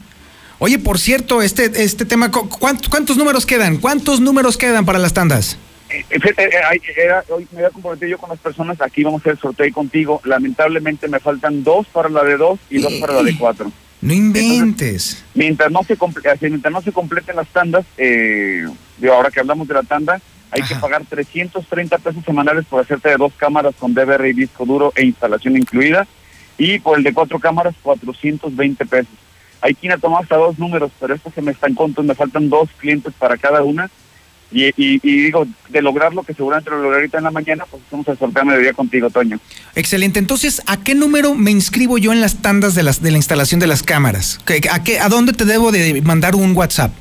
Oye, 0.58 0.78
por 0.78 0.98
cierto, 0.98 1.42
este, 1.42 1.66
este 1.84 2.04
tema, 2.06 2.30
¿cu- 2.30 2.48
¿cuántos, 2.48 2.88
¿cuántos 2.88 3.16
números 3.18 3.44
quedan? 3.46 3.76
¿Cuántos 3.76 4.20
números 4.20 4.56
quedan 4.56 4.86
para 4.86 4.98
las 4.98 5.12
tandas? 5.12 5.58
Eh, 5.90 6.04
eh, 6.10 6.50
ay, 6.68 6.80
era- 6.96 7.24
hoy 7.28 7.46
me 7.52 7.58
había 7.58 7.70
comprometido 7.70 8.08
yo 8.10 8.18
con 8.18 8.30
las 8.30 8.38
personas, 8.38 8.80
aquí 8.80 9.04
vamos 9.04 9.20
a 9.20 9.22
hacer 9.22 9.32
el 9.32 9.38
sorteo 9.38 9.72
contigo. 9.72 10.20
Lamentablemente 10.24 11.08
me 11.08 11.20
faltan 11.20 11.62
dos 11.62 11.86
para 11.88 12.08
la 12.08 12.24
de 12.24 12.36
dos 12.36 12.58
y 12.70 12.78
dos 12.78 12.92
para 12.94 13.12
la 13.14 13.22
de 13.22 13.36
cuatro. 13.36 13.70
No 14.00 14.12
inventes. 14.12 15.24
Mientras 15.34 15.70
no 15.70 15.82
se 15.82 15.96
mientras 16.40 16.72
no 16.72 16.82
se 16.82 16.92
completen 16.92 17.36
las 17.36 17.48
tandas, 17.48 17.84
eh, 17.96 18.66
digo, 18.98 19.12
ahora 19.14 19.30
que 19.30 19.40
hablamos 19.40 19.66
de 19.68 19.74
la 19.74 19.82
tanda, 19.82 20.20
hay 20.50 20.62
que 20.62 20.74
pagar 20.80 21.04
330 21.08 21.98
pesos 21.98 22.24
semanales 22.24 22.64
por 22.66 22.80
hacerte 22.80 23.08
de 23.08 23.16
dos 23.16 23.32
cámaras 23.36 23.74
con 23.78 23.94
DVR 23.94 24.28
y 24.28 24.32
disco 24.34 24.64
duro 24.66 24.92
e 24.94 25.04
instalación 25.04 25.56
incluida, 25.56 26.06
y 26.58 26.78
por 26.78 26.96
el 26.98 27.04
de 27.04 27.12
cuatro 27.12 27.38
cámaras 27.40 27.74
420 27.82 28.84
pesos. 28.86 29.14
Hay 29.60 29.74
quien 29.74 29.92
ha 29.92 29.98
tomado 29.98 30.22
hasta 30.22 30.36
dos 30.36 30.58
números, 30.58 30.92
pero 31.00 31.14
esto 31.14 31.32
se 31.34 31.40
me 31.42 31.52
está 31.52 31.66
en 31.66 31.74
conto, 31.74 32.02
me 32.02 32.14
faltan 32.14 32.48
dos 32.50 32.68
clientes 32.78 33.12
para 33.18 33.36
cada 33.38 33.62
una. 33.62 33.90
Y, 34.56 34.66
y- 34.76 35.00
y 35.02 35.22
digo, 35.24 35.48
de 35.68 35.82
lograrlo, 35.82 36.22
que 36.22 36.32
seguramente 36.32 36.70
lo 36.70 36.76
lograré 36.76 37.00
ahorita 37.02 37.18
en 37.18 37.24
la 37.24 37.32
mañana, 37.32 37.64
pues 37.68 37.82
sorteo 37.90 38.42
a 38.42 38.44
mediodía 38.44 38.72
contigo, 38.72 39.10
Toño. 39.10 39.40
Excelente. 39.74 40.20
Entonces, 40.20 40.62
¿a 40.66 40.76
qué 40.76 40.94
número 40.94 41.34
me 41.34 41.50
inscribo 41.50 41.98
yo 41.98 42.12
en 42.12 42.20
las 42.20 42.40
tandas 42.40 42.76
de, 42.76 42.84
las, 42.84 43.02
de 43.02 43.10
la 43.10 43.16
instalación 43.16 43.58
de 43.58 43.66
las 43.66 43.82
cámaras? 43.82 44.38
¿Qué- 44.46 44.60
¿A, 44.70 44.84
qué, 44.84 45.00
¿A 45.00 45.08
dónde 45.08 45.32
te 45.32 45.44
debo 45.44 45.72
de 45.72 46.00
mandar 46.02 46.36
un 46.36 46.54
WhatsApp? 46.56 46.92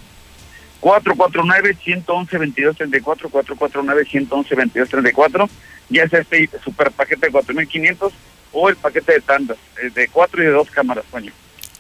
449-111-2234, 0.82 3.30
449-111-2234, 3.30 5.50
ya 5.90 6.08
sea 6.10 6.22
este 6.22 6.50
super 6.64 6.92
paquete 6.92 7.28
de 7.28 7.32
4.500 7.34 8.12
o 8.52 8.70
el 8.70 8.76
paquete 8.76 9.14
de 9.14 9.22
tandas, 9.22 9.58
eh, 9.82 9.90
de 9.94 10.08
cuatro 10.10 10.42
y 10.42 10.46
de 10.46 10.52
dos 10.52 10.70
cámaras, 10.70 11.06
Toño. 11.12 11.32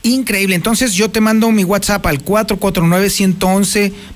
Increíble. 0.04 0.56
Entonces, 0.56 0.94
yo 0.94 1.10
te 1.10 1.22
mando 1.22 1.50
mi 1.52 1.64
WhatsApp 1.64 2.06
al 2.06 2.24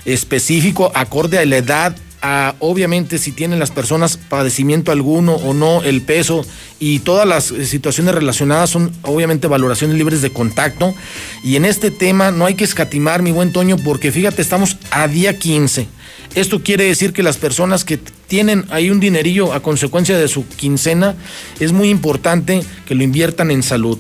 específico 0.06 0.90
acorde 0.92 1.38
a 1.38 1.46
la 1.46 1.58
edad. 1.58 1.96
A, 2.22 2.54
obviamente 2.58 3.18
si 3.18 3.32
tienen 3.32 3.58
las 3.58 3.70
personas 3.70 4.16
padecimiento 4.16 4.92
alguno 4.92 5.34
o 5.34 5.54
no, 5.54 5.82
el 5.82 6.02
peso 6.02 6.44
y 6.80 7.00
todas 7.00 7.26
las 7.26 7.50
eh, 7.50 7.66
situaciones 7.66 8.14
relacionadas 8.14 8.70
son 8.70 8.92
obviamente 9.02 9.46
valoraciones 9.46 9.96
libres 9.96 10.22
de 10.22 10.30
contacto. 10.30 10.94
Y 11.42 11.56
en 11.56 11.64
este 11.64 11.90
tema 11.90 12.30
no 12.30 12.46
hay 12.46 12.54
que 12.54 12.64
escatimar, 12.64 13.22
mi 13.22 13.32
buen 13.32 13.52
Toño, 13.52 13.76
porque 13.78 14.12
fíjate, 14.12 14.42
estamos 14.42 14.76
a 14.90 15.08
día 15.08 15.38
15. 15.38 15.86
Esto 16.34 16.62
quiere 16.62 16.84
decir 16.84 17.12
que 17.12 17.22
las 17.22 17.38
personas 17.38 17.84
que 17.84 17.98
tienen 18.26 18.66
ahí 18.70 18.90
un 18.90 19.00
dinerillo 19.00 19.52
a 19.52 19.60
consecuencia 19.60 20.18
de 20.18 20.28
su 20.28 20.46
quincena, 20.46 21.14
es 21.60 21.72
muy 21.72 21.88
importante 21.88 22.62
que 22.86 22.94
lo 22.94 23.02
inviertan 23.02 23.50
en 23.50 23.62
salud. 23.62 23.98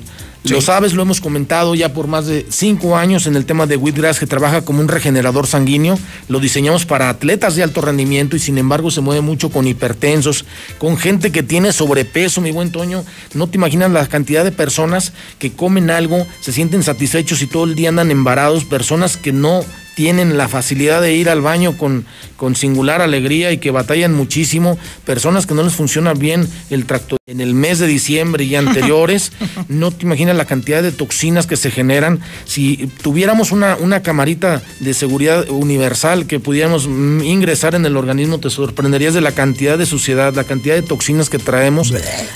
Lo 0.48 0.60
sabes, 0.60 0.94
lo 0.94 1.02
hemos 1.02 1.20
comentado 1.20 1.74
ya 1.74 1.92
por 1.92 2.06
más 2.06 2.26
de 2.26 2.46
cinco 2.48 2.96
años 2.96 3.26
en 3.26 3.36
el 3.36 3.46
tema 3.46 3.66
de 3.66 3.76
Wheatgrass, 3.76 4.20
que 4.20 4.26
trabaja 4.26 4.62
como 4.62 4.80
un 4.80 4.88
regenerador 4.88 5.46
sanguíneo. 5.46 5.98
Lo 6.28 6.38
diseñamos 6.38 6.86
para 6.86 7.08
atletas 7.08 7.56
de 7.56 7.62
alto 7.62 7.80
rendimiento 7.80 8.36
y 8.36 8.38
sin 8.38 8.56
embargo 8.56 8.90
se 8.90 9.00
mueve 9.00 9.22
mucho 9.22 9.50
con 9.50 9.66
hipertensos, 9.66 10.44
con 10.78 10.96
gente 10.96 11.32
que 11.32 11.42
tiene 11.42 11.72
sobrepeso, 11.72 12.40
mi 12.40 12.52
buen 12.52 12.70
Toño. 12.70 13.04
No 13.34 13.48
te 13.48 13.56
imaginas 13.56 13.90
la 13.90 14.06
cantidad 14.06 14.44
de 14.44 14.52
personas 14.52 15.12
que 15.38 15.52
comen 15.52 15.90
algo, 15.90 16.26
se 16.40 16.52
sienten 16.52 16.82
satisfechos 16.82 17.42
y 17.42 17.46
todo 17.46 17.64
el 17.64 17.74
día 17.74 17.88
andan 17.88 18.10
embarados, 18.10 18.64
personas 18.64 19.16
que 19.16 19.32
no 19.32 19.64
tienen 19.96 20.36
la 20.36 20.46
facilidad 20.46 21.00
de 21.00 21.14
ir 21.14 21.30
al 21.30 21.40
baño 21.40 21.76
con, 21.76 22.04
con 22.36 22.54
singular 22.54 23.00
alegría 23.00 23.50
y 23.50 23.56
que 23.56 23.70
batallan 23.70 24.12
muchísimo, 24.14 24.78
personas 25.06 25.46
que 25.46 25.54
no 25.54 25.62
les 25.62 25.72
funciona 25.72 26.12
bien 26.12 26.46
el 26.70 26.84
tracto 26.84 27.16
en 27.26 27.40
el 27.40 27.54
mes 27.54 27.78
de 27.78 27.86
diciembre 27.86 28.44
y 28.44 28.54
anteriores, 28.54 29.32
no 29.68 29.90
te 29.90 30.04
imaginas 30.04 30.36
la 30.36 30.44
cantidad 30.44 30.82
de 30.82 30.92
toxinas 30.92 31.46
que 31.46 31.56
se 31.56 31.70
generan. 31.70 32.20
Si 32.44 32.88
tuviéramos 33.02 33.52
una, 33.52 33.76
una 33.76 34.02
camarita 34.02 34.62
de 34.80 34.92
seguridad 34.92 35.48
universal 35.48 36.26
que 36.26 36.40
pudiéramos 36.40 36.86
mm, 36.86 37.22
ingresar 37.22 37.74
en 37.74 37.86
el 37.86 37.96
organismo, 37.96 38.38
te 38.38 38.50
sorprenderías 38.50 39.14
de 39.14 39.22
la 39.22 39.32
cantidad 39.32 39.78
de 39.78 39.86
suciedad, 39.86 40.34
la 40.34 40.44
cantidad 40.44 40.74
de 40.74 40.82
toxinas 40.82 41.30
que 41.30 41.38
traemos, 41.38 41.92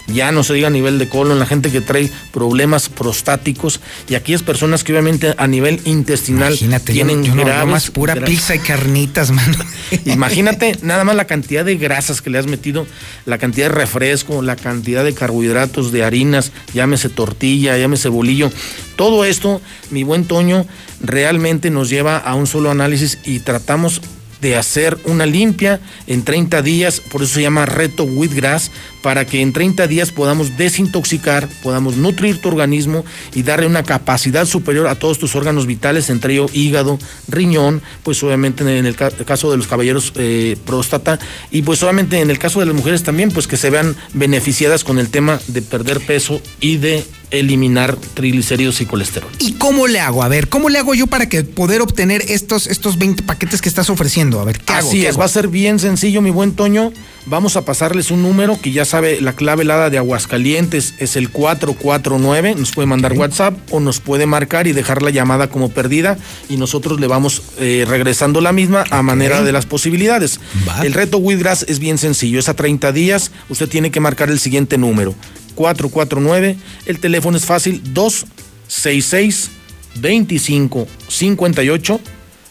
ya 0.09 0.33
no 0.33 0.43
se 0.45 0.55
diga 0.55 0.69
a 0.69 0.71
nivel 0.71 0.99
de 0.99 1.11
colon, 1.11 1.39
la 1.39 1.47
gente 1.47 1.71
que 1.71 1.83
trae 1.83 2.11
problemas 2.33 2.89
prostáticos. 2.89 3.81
Y 4.09 4.15
aquellas 4.15 4.43
personas 4.43 4.83
que 4.83 4.93
obviamente 4.93 5.35
a 5.37 5.47
nivel 5.47 5.79
intestinal 5.85 6.55
Imagínate, 6.55 6.95
yo- 6.95 6.95
tienen 6.95 7.23
yo 7.23 7.35
no, 7.35 7.50
graves 7.51 7.67
nomás 7.67 7.91
pura 7.91 8.15
pizza 8.15 8.55
y 8.55 8.59
carnitas, 8.71 9.31
mano. 9.31 9.57
Imagínate 10.05 10.77
nada 10.83 11.05
más 11.05 11.17
la 11.17 11.27
cantidad 11.27 11.65
de 11.65 11.77
grasas 11.77 12.23
que 12.23 12.31
le 12.31 12.39
has 12.39 12.47
metido, 12.47 12.87
la 13.27 13.39
cantidad 13.39 13.69
de 13.69 13.75
refresco, 13.75 14.43
la 14.43 14.57
cantidad 14.57 15.05
de 15.05 15.15
carbohidratos, 15.15 15.93
de 15.93 16.05
harinas, 16.05 16.53
llámese 16.75 17.09
tortilla, 17.09 17.77
llámese 17.77 18.09
bolillo. 18.09 18.51
Todo 18.97 19.25
esto, 19.25 19.61
mi 19.91 20.03
buen 20.03 20.25
Toño, 20.25 20.67
realmente 21.01 21.71
nos 21.71 21.89
lleva 21.89 22.19
a 22.19 22.35
un 22.35 22.47
solo 22.47 22.71
análisis 22.71 23.19
y 23.25 23.41
tratamos 23.41 24.01
de 24.41 24.57
hacer 24.57 24.99
una 25.05 25.27
limpia 25.27 25.81
en 26.07 26.23
30 26.23 26.63
días, 26.63 27.01
por 27.01 27.23
eso 27.23 27.35
se 27.35 27.43
llama 27.43 27.67
reto 27.67 28.05
Wheatgrass, 28.05 28.71
para 29.03 29.25
que 29.27 29.41
en 29.41 29.53
30 29.53 29.87
días 29.87 30.11
podamos 30.13 30.57
desintoxicar, 30.59 31.49
podamos 31.63 31.97
nutrir 31.97 32.41
tu 32.41 32.49
organismo 32.49 33.05
y 33.35 33.43
darle 33.43 33.67
una 33.67 33.83
capacidad 33.83 34.45
superior 34.47 34.87
a 34.89 34.95
todos 34.95 35.19
tus 35.19 35.35
órganos 35.35 35.67
vitales, 35.67 36.11
entre 36.11 36.35
ellos 36.35 36.51
hígado, 36.55 36.99
riñón, 37.29 37.83
pues 38.03 38.23
obviamente 38.23 38.63
en 38.79 38.87
el 38.87 38.97
ca- 38.97 39.11
caso 39.11 39.51
de 39.51 39.57
los 39.57 39.67
caballeros 39.67 40.13
eh, 40.17 40.57
próstata 40.67 41.19
y 41.51 41.63
pues 41.63 41.83
obviamente 41.83 42.21
en 42.21 42.31
el 42.31 42.39
caso 42.39 42.61
de 42.61 42.67
las 42.67 42.75
mujeres 42.75 43.03
también, 43.03 43.31
pues 43.31 43.47
que 43.47 43.57
se 43.57 43.71
vean 43.71 43.97
beneficiadas 44.15 44.85
con 44.85 44.99
el 44.99 45.09
tema 45.09 45.41
de 45.49 45.63
perder 45.63 46.01
peso 46.01 46.41
y 46.61 46.77
de 46.77 47.05
eliminar 47.31 47.97
triglicéridos 48.15 48.81
y 48.81 48.87
colesterol. 48.87 49.31
¿Y 49.39 49.53
cómo 49.53 49.87
le 49.87 50.01
hago? 50.01 50.23
A 50.23 50.29
ver, 50.29 50.49
¿cómo 50.49 50.69
le 50.69 50.79
hago 50.79 50.95
yo 50.95 51.07
para 51.07 51.29
que 51.29 51.45
poder 51.45 51.81
obtener 51.81 52.23
estos, 52.29 52.67
estos 52.67 52.99
20 52.99 53.23
paquetes 53.23 53.61
que 53.61 53.69
estás 53.69 53.91
ofreciendo? 53.91 54.41
A 54.41 54.45
ver, 54.45 54.59
¿qué 54.61 54.73
hago? 54.73 54.89
Así 54.89 55.01
¿Qué 55.01 55.07
es, 55.07 55.11
hago? 55.11 55.21
va 55.21 55.25
a 55.27 55.29
ser 55.29 55.49
bien 55.49 55.79
sencillo, 55.79 56.23
mi 56.23 56.31
buen 56.31 56.53
Toño. 56.53 56.93
Vamos 57.27 57.57
a 57.57 57.65
pasarles 57.65 58.11
un 58.11 58.23
número 58.23 58.59
que 58.61 58.73
ya 58.73 58.85
sabe, 58.85 59.21
la 59.21 59.35
clave 59.35 59.63
helada 59.63 59.91
de 59.91 59.99
Aguascalientes 59.99 60.95
es 60.99 61.17
el 61.17 61.31
449. 61.31 62.55
Nos 62.57 62.73
puede 62.73 62.87
mandar 62.87 63.13
WhatsApp 63.13 63.57
o 63.71 63.79
nos 63.79 64.01
puede 64.01 64.27
marcar 64.27 64.67
y 64.67 64.73
dejar 64.73 65.03
la 65.03 65.11
llamada 65.11 65.49
como 65.49 65.69
perdida 65.69 66.19
y 66.49 66.57
nosotros 66.57 66.99
le 66.99 67.07
vamos 67.07 67.43
eh, 67.59 67.85
regresando 67.87 68.41
la 68.41 68.53
misma 68.53 68.85
a 68.91 69.03
manera 69.03 69.43
de 69.43 69.53
las 69.53 69.67
posibilidades. 69.67 70.41
El 70.83 70.95
reto 70.95 71.19
Wheatgrass 71.19 71.67
es 71.69 71.79
bien 71.79 71.99
sencillo, 71.99 72.39
es 72.39 72.49
a 72.49 72.55
30 72.55 72.93
días. 72.93 73.31
Usted 73.49 73.69
tiene 73.69 73.91
que 73.91 74.01
marcar 74.01 74.31
el 74.31 74.41
siguiente 74.41 74.79
número: 74.79 75.15
449. 75.61 76.57
El 76.87 77.01
teléfono 77.01 77.37
es 77.37 77.45
fácil: 77.45 77.83
266 77.93 79.51
2558. 79.97 82.01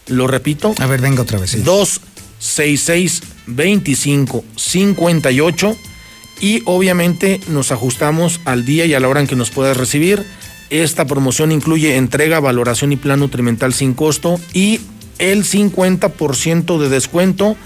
Lo 0.10 0.28
repito. 0.28 0.76
A 0.78 0.86
ver, 0.86 1.02
venga 1.02 1.24
otra 1.24 1.40
vez. 1.40 1.64
266 1.64 3.22
25 3.48 4.44
58 4.56 5.76
y 6.42 6.62
obviamente 6.66 7.42
nos 7.48 7.72
ajustamos 7.72 8.42
al 8.46 8.64
día 8.64 8.86
y 8.86 8.94
a 8.94 9.00
la 9.00 9.08
hora 9.08 9.22
en 9.22 9.28
que 9.28 9.36
nos 9.36 9.50
puedas 9.50 9.76
recibir. 9.76 10.24
Esta 10.70 11.06
promoción 11.06 11.52
incluye 11.52 11.98
entrega, 11.98 12.40
valoración 12.40 12.92
y 12.92 12.96
plan 12.96 13.20
nutrimental 13.20 13.74
sin 13.74 13.96
costo 13.96 14.40
y 14.54 14.82
el 15.18 15.44
50% 15.44 16.78
de 16.78 16.90
descuento 16.90 17.58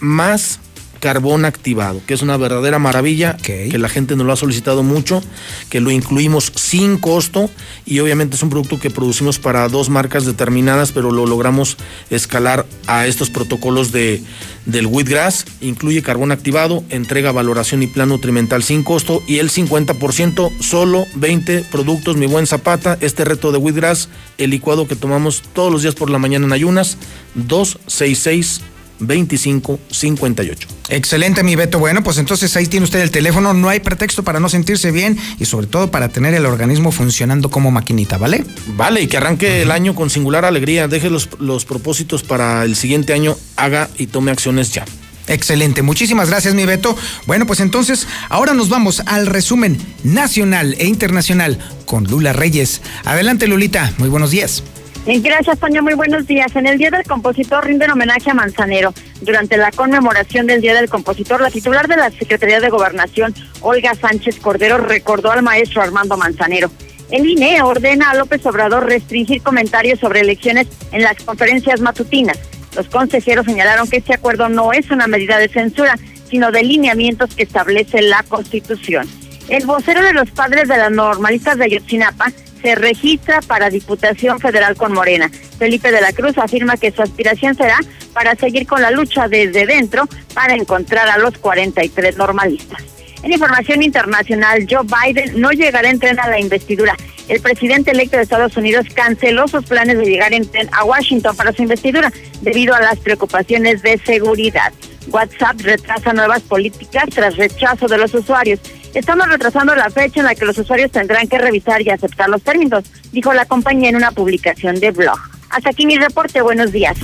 más 0.00 0.58
carbón 1.00 1.44
activado, 1.44 2.00
que 2.06 2.14
es 2.14 2.22
una 2.22 2.36
verdadera 2.36 2.78
maravilla, 2.78 3.36
que 3.36 3.76
la 3.78 3.88
gente 3.88 4.14
nos 4.14 4.26
lo 4.26 4.32
ha 4.32 4.36
solicitado 4.36 4.82
mucho, 4.82 5.22
que 5.68 5.80
lo 5.80 5.90
incluimos 5.90 6.52
sin 6.54 6.98
costo 6.98 7.50
y 7.86 7.98
obviamente 8.00 8.36
es 8.36 8.42
un 8.42 8.50
producto 8.50 8.78
que 8.78 8.90
producimos 8.90 9.38
para 9.38 9.68
dos 9.68 9.88
marcas 9.88 10.26
determinadas, 10.26 10.92
pero 10.92 11.10
lo 11.10 11.26
logramos 11.26 11.76
escalar 12.10 12.66
a 12.86 13.06
estos 13.06 13.30
protocolos 13.30 13.90
de, 13.92 14.22
del 14.66 14.86
Wheatgrass, 14.86 15.46
incluye 15.60 16.02
carbón 16.02 16.32
activado, 16.32 16.84
entrega, 16.90 17.32
valoración 17.32 17.82
y 17.82 17.86
plan 17.86 18.10
nutrimental 18.10 18.62
sin 18.62 18.82
costo 18.82 19.22
y 19.26 19.38
el 19.38 19.50
50%, 19.50 20.60
solo 20.60 21.06
20 21.16 21.64
productos, 21.70 22.16
mi 22.16 22.26
buen 22.26 22.46
Zapata, 22.46 22.98
este 23.00 23.24
reto 23.24 23.52
de 23.52 23.58
Wheatgrass, 23.58 24.08
el 24.38 24.50
licuado 24.50 24.86
que 24.86 24.96
tomamos 24.96 25.42
todos 25.54 25.72
los 25.72 25.82
días 25.82 25.94
por 25.94 26.10
la 26.10 26.18
mañana 26.18 26.46
en 26.46 26.52
ayunas, 26.52 26.98
266 27.34 28.62
2558. 29.00 30.68
Excelente, 30.88 31.42
mi 31.42 31.56
Beto. 31.56 31.78
Bueno, 31.78 32.02
pues 32.02 32.18
entonces 32.18 32.54
ahí 32.56 32.66
tiene 32.66 32.84
usted 32.84 33.00
el 33.00 33.10
teléfono. 33.10 33.54
No 33.54 33.68
hay 33.68 33.80
pretexto 33.80 34.22
para 34.22 34.40
no 34.40 34.48
sentirse 34.48 34.90
bien 34.90 35.18
y 35.38 35.44
sobre 35.44 35.66
todo 35.66 35.90
para 35.90 36.08
tener 36.08 36.34
el 36.34 36.46
organismo 36.46 36.92
funcionando 36.92 37.50
como 37.50 37.70
maquinita, 37.70 38.18
¿vale? 38.18 38.44
Vale, 38.76 39.02
y 39.02 39.06
que 39.06 39.16
arranque 39.16 39.62
el 39.62 39.70
año 39.70 39.94
con 39.94 40.10
singular 40.10 40.44
alegría. 40.44 40.88
Deje 40.88 41.10
los, 41.10 41.28
los 41.38 41.64
propósitos 41.64 42.22
para 42.22 42.64
el 42.64 42.76
siguiente 42.76 43.12
año, 43.12 43.36
haga 43.56 43.88
y 43.98 44.06
tome 44.06 44.30
acciones 44.30 44.72
ya. 44.72 44.84
Excelente, 45.30 45.82
muchísimas 45.82 46.28
gracias 46.28 46.54
mi 46.54 46.66
Beto. 46.66 46.96
Bueno, 47.26 47.46
pues 47.46 47.60
entonces 47.60 48.08
ahora 48.28 48.52
nos 48.52 48.68
vamos 48.68 49.00
al 49.06 49.26
resumen 49.26 49.78
nacional 50.02 50.74
e 50.78 50.86
internacional 50.86 51.58
con 51.86 52.04
Lula 52.04 52.32
Reyes. 52.32 52.82
Adelante 53.04 53.46
Lulita, 53.46 53.92
muy 53.98 54.08
buenos 54.08 54.32
días. 54.32 54.64
Gracias, 55.06 55.58
Toño. 55.58 55.82
Muy 55.82 55.94
buenos 55.94 56.26
días. 56.26 56.54
En 56.54 56.66
el 56.66 56.76
Día 56.76 56.90
del 56.90 57.04
Compositor 57.04 57.64
rinden 57.64 57.90
homenaje 57.90 58.30
a 58.30 58.34
Manzanero. 58.34 58.92
Durante 59.22 59.56
la 59.56 59.72
conmemoración 59.72 60.46
del 60.46 60.60
Día 60.60 60.74
del 60.74 60.90
Compositor, 60.90 61.40
la 61.40 61.50
titular 61.50 61.88
de 61.88 61.96
la 61.96 62.10
Secretaría 62.10 62.60
de 62.60 62.68
Gobernación, 62.68 63.34
Olga 63.62 63.94
Sánchez 63.94 64.38
Cordero, 64.40 64.76
recordó 64.76 65.30
al 65.30 65.42
maestro 65.42 65.82
Armando 65.82 66.16
Manzanero. 66.18 66.70
El 67.10 67.26
INE 67.26 67.62
ordena 67.62 68.10
a 68.10 68.14
López 68.14 68.44
Obrador 68.46 68.86
restringir 68.86 69.42
comentarios 69.42 69.98
sobre 69.98 70.20
elecciones 70.20 70.68
en 70.92 71.02
las 71.02 71.16
conferencias 71.16 71.80
matutinas. 71.80 72.38
Los 72.76 72.86
consejeros 72.88 73.46
señalaron 73.46 73.88
que 73.88 73.96
este 73.96 74.14
acuerdo 74.14 74.48
no 74.48 74.72
es 74.72 74.90
una 74.90 75.06
medida 75.06 75.38
de 75.38 75.48
censura, 75.48 75.98
sino 76.28 76.52
de 76.52 76.62
lineamientos 76.62 77.34
que 77.34 77.42
establece 77.42 78.02
la 78.02 78.22
Constitución. 78.22 79.08
El 79.48 79.66
vocero 79.66 80.02
de 80.02 80.12
los 80.12 80.30
padres 80.30 80.68
de 80.68 80.76
las 80.76 80.92
normalistas 80.92 81.56
de 81.56 81.64
Ayotzinapa 81.64 82.30
se 82.62 82.74
registra 82.74 83.40
para 83.42 83.70
Diputación 83.70 84.40
Federal 84.40 84.76
con 84.76 84.92
Morena. 84.92 85.30
Felipe 85.58 85.90
de 85.90 86.00
la 86.00 86.12
Cruz 86.12 86.38
afirma 86.38 86.76
que 86.76 86.92
su 86.92 87.02
aspiración 87.02 87.54
será 87.54 87.78
para 88.12 88.34
seguir 88.34 88.66
con 88.66 88.82
la 88.82 88.90
lucha 88.90 89.28
desde 89.28 89.66
dentro 89.66 90.08
para 90.34 90.54
encontrar 90.54 91.08
a 91.08 91.18
los 91.18 91.38
43 91.38 92.16
normalistas. 92.16 92.82
En 93.22 93.32
información 93.32 93.82
internacional, 93.82 94.66
Joe 94.68 94.84
Biden 94.84 95.40
no 95.40 95.50
llegará 95.50 95.90
en 95.90 95.98
tren 95.98 96.18
a 96.18 96.28
la 96.28 96.40
investidura. 96.40 96.96
El 97.28 97.40
presidente 97.40 97.90
electo 97.90 98.16
de 98.16 98.22
Estados 98.22 98.56
Unidos 98.56 98.86
canceló 98.94 99.46
sus 99.46 99.64
planes 99.64 99.98
de 99.98 100.04
llegar 100.04 100.32
en 100.32 100.50
tren 100.50 100.68
a 100.72 100.84
Washington 100.84 101.36
para 101.36 101.52
su 101.52 101.62
investidura 101.62 102.10
debido 102.40 102.74
a 102.74 102.80
las 102.80 102.98
preocupaciones 102.98 103.82
de 103.82 103.98
seguridad. 103.98 104.72
WhatsApp 105.08 105.60
retrasa 105.60 106.12
nuevas 106.12 106.40
políticas 106.42 107.04
tras 107.14 107.36
rechazo 107.36 107.86
de 107.88 107.98
los 107.98 108.14
usuarios. 108.14 108.60
Estamos 108.94 109.28
retrasando 109.28 109.74
la 109.74 109.88
fecha 109.90 110.20
en 110.20 110.26
la 110.26 110.34
que 110.34 110.44
los 110.44 110.58
usuarios 110.58 110.90
tendrán 110.90 111.28
que 111.28 111.38
revisar 111.38 111.80
y 111.82 111.90
aceptar 111.90 112.28
los 112.28 112.42
términos, 112.42 112.84
dijo 113.12 113.32
la 113.32 113.46
compañía 113.46 113.88
en 113.88 113.96
una 113.96 114.10
publicación 114.10 114.80
de 114.80 114.90
blog. 114.90 115.18
Hasta 115.50 115.70
aquí 115.70 115.86
mi 115.86 115.96
reporte. 115.96 116.42
Buenos 116.42 116.72
días. 116.72 116.96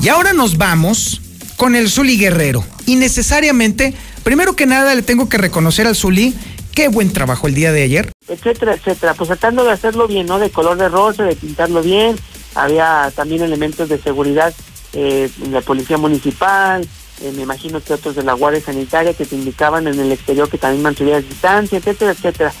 Y 0.00 0.08
ahora 0.08 0.32
nos 0.32 0.56
vamos 0.56 1.20
con 1.58 1.76
el 1.76 1.90
Zuli 1.90 2.16
Guerrero. 2.16 2.64
Y 2.86 2.96
necesariamente, 2.96 3.92
primero 4.22 4.56
que 4.56 4.64
nada, 4.64 4.94
le 4.94 5.02
tengo 5.02 5.28
que 5.28 5.36
reconocer 5.36 5.86
al 5.86 5.94
Zuli 5.94 6.34
qué 6.74 6.88
buen 6.88 7.12
trabajo 7.12 7.48
el 7.48 7.54
día 7.54 7.72
de 7.72 7.82
ayer. 7.82 8.12
Etcétera, 8.26 8.72
etcétera. 8.72 9.12
Pues 9.12 9.28
tratando 9.28 9.64
de 9.64 9.72
hacerlo 9.72 10.08
bien, 10.08 10.26
¿no? 10.26 10.38
De 10.38 10.48
color 10.48 10.78
de 10.78 10.88
rosa, 10.88 11.24
de 11.24 11.36
pintarlo 11.36 11.82
bien. 11.82 12.16
Había 12.54 13.12
también 13.14 13.42
elementos 13.42 13.90
de 13.90 13.98
seguridad 13.98 14.54
eh, 14.94 15.28
la 15.50 15.60
policía 15.60 15.98
municipal, 15.98 16.86
eh, 17.20 17.32
me 17.34 17.42
imagino 17.42 17.80
que 17.80 17.92
otros 17.92 18.14
de 18.14 18.22
la 18.22 18.32
Guardia 18.32 18.60
Sanitaria 18.60 19.12
que 19.12 19.26
te 19.26 19.34
indicaban 19.34 19.86
en 19.86 19.98
el 19.98 20.12
exterior 20.12 20.48
que 20.48 20.56
también 20.56 20.82
mantuvieras 20.82 21.28
distancia, 21.28 21.78
etcétera, 21.78 22.12
etcétera. 22.12 22.52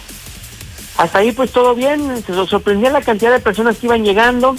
Hasta 0.98 1.18
ahí 1.18 1.32
pues 1.32 1.52
todo 1.52 1.74
bien, 1.74 2.22
se 2.26 2.34
sorprendía 2.46 2.90
la 2.90 3.00
cantidad 3.00 3.30
de 3.30 3.40
personas 3.40 3.78
que 3.78 3.86
iban 3.86 4.04
llegando, 4.04 4.56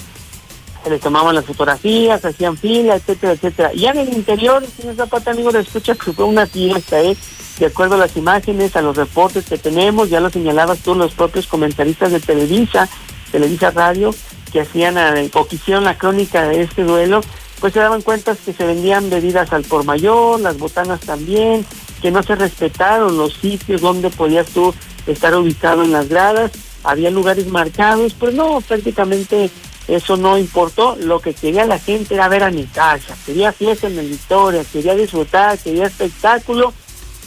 se 0.83 0.89
les 0.89 1.01
tomaban 1.01 1.35
las 1.35 1.45
fotografías, 1.45 2.23
hacían 2.23 2.57
fila, 2.57 2.95
etcétera, 2.95 3.33
etcétera. 3.33 3.71
Ya 3.73 3.91
en 3.91 3.99
el 3.99 4.13
interior, 4.13 4.63
señor 4.65 4.95
Zapata, 4.95 5.31
amigo, 5.31 5.51
de 5.51 5.59
escucha 5.59 5.95
que 5.95 6.13
fue 6.13 6.25
una 6.25 6.45
fiesta, 6.45 7.01
¿eh? 7.01 7.17
De 7.59 7.65
acuerdo 7.65 7.95
a 7.95 7.97
las 7.97 8.15
imágenes, 8.15 8.75
a 8.75 8.81
los 8.81 8.95
reportes 8.95 9.45
que 9.45 9.57
tenemos, 9.57 10.09
ya 10.09 10.21
lo 10.21 10.29
señalabas 10.29 10.79
tú, 10.79 10.95
los 10.95 11.13
propios 11.13 11.45
comentaristas 11.47 12.11
de 12.11 12.21
Televisa, 12.21 12.87
Televisa 13.31 13.71
Radio, 13.71 14.15
que 14.51 14.61
hacían 14.61 14.97
o 15.33 15.45
que 15.45 15.55
hicieron 15.57 15.83
la 15.83 15.97
crónica 15.97 16.47
de 16.47 16.61
este 16.61 16.83
duelo, 16.83 17.21
pues 17.59 17.73
se 17.73 17.79
daban 17.79 18.01
cuenta 18.01 18.35
que 18.35 18.53
se 18.53 18.65
vendían 18.65 19.09
bebidas 19.09 19.51
al 19.51 19.63
por 19.63 19.83
mayor, 19.83 20.39
las 20.39 20.57
botanas 20.57 21.01
también, 21.01 21.65
que 22.01 22.11
no 22.11 22.23
se 22.23 22.35
respetaron 22.35 23.17
los 23.17 23.33
sitios 23.33 23.81
donde 23.81 24.09
podías 24.09 24.47
tú 24.47 24.73
estar 25.05 25.35
ubicado 25.35 25.83
en 25.83 25.91
las 25.91 26.07
gradas, 26.07 26.51
había 26.83 27.11
lugares 27.11 27.47
marcados, 27.47 28.13
pues 28.13 28.33
no, 28.33 28.61
prácticamente 28.61 29.49
eso 29.89 30.17
no 30.17 30.37
importó, 30.37 30.95
lo 30.97 31.19
que 31.19 31.33
quería 31.33 31.65
la 31.65 31.79
gente 31.79 32.13
era 32.13 32.27
ver 32.27 32.43
a 32.43 32.51
mi 32.51 32.65
casa, 32.65 33.17
quería 33.25 33.51
fiesta 33.51 33.87
en 33.87 33.97
el 33.97 34.09
Victoria, 34.09 34.63
quería 34.71 34.95
disfrutar, 34.95 35.57
quería 35.57 35.87
espectáculo, 35.87 36.73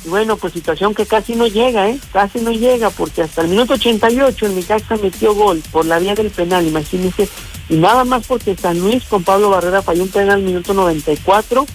y 0.04 0.08
bueno, 0.08 0.36
pues 0.36 0.52
situación 0.52 0.94
que 0.94 1.06
casi 1.06 1.34
no 1.34 1.46
llega, 1.46 1.88
¿eh? 1.88 1.98
Casi 2.12 2.40
no 2.40 2.50
llega, 2.52 2.90
porque 2.90 3.22
hasta 3.22 3.42
el 3.42 3.48
minuto 3.48 3.74
88 3.74 4.46
el 4.46 4.66
casa 4.66 4.96
metió 4.96 5.34
gol 5.34 5.62
por 5.70 5.86
la 5.86 5.98
vía 5.98 6.14
del 6.14 6.30
penal, 6.30 6.66
imagínense, 6.66 7.28
y 7.68 7.76
nada 7.76 8.04
más 8.04 8.26
porque 8.26 8.56
San 8.56 8.78
Luis 8.78 9.04
con 9.04 9.24
Pablo 9.24 9.50
Barrera 9.50 9.82
falló 9.82 10.04
un 10.04 10.10
penal 10.10 10.30
al 10.30 10.42
minuto 10.42 10.72
94, 10.72 11.66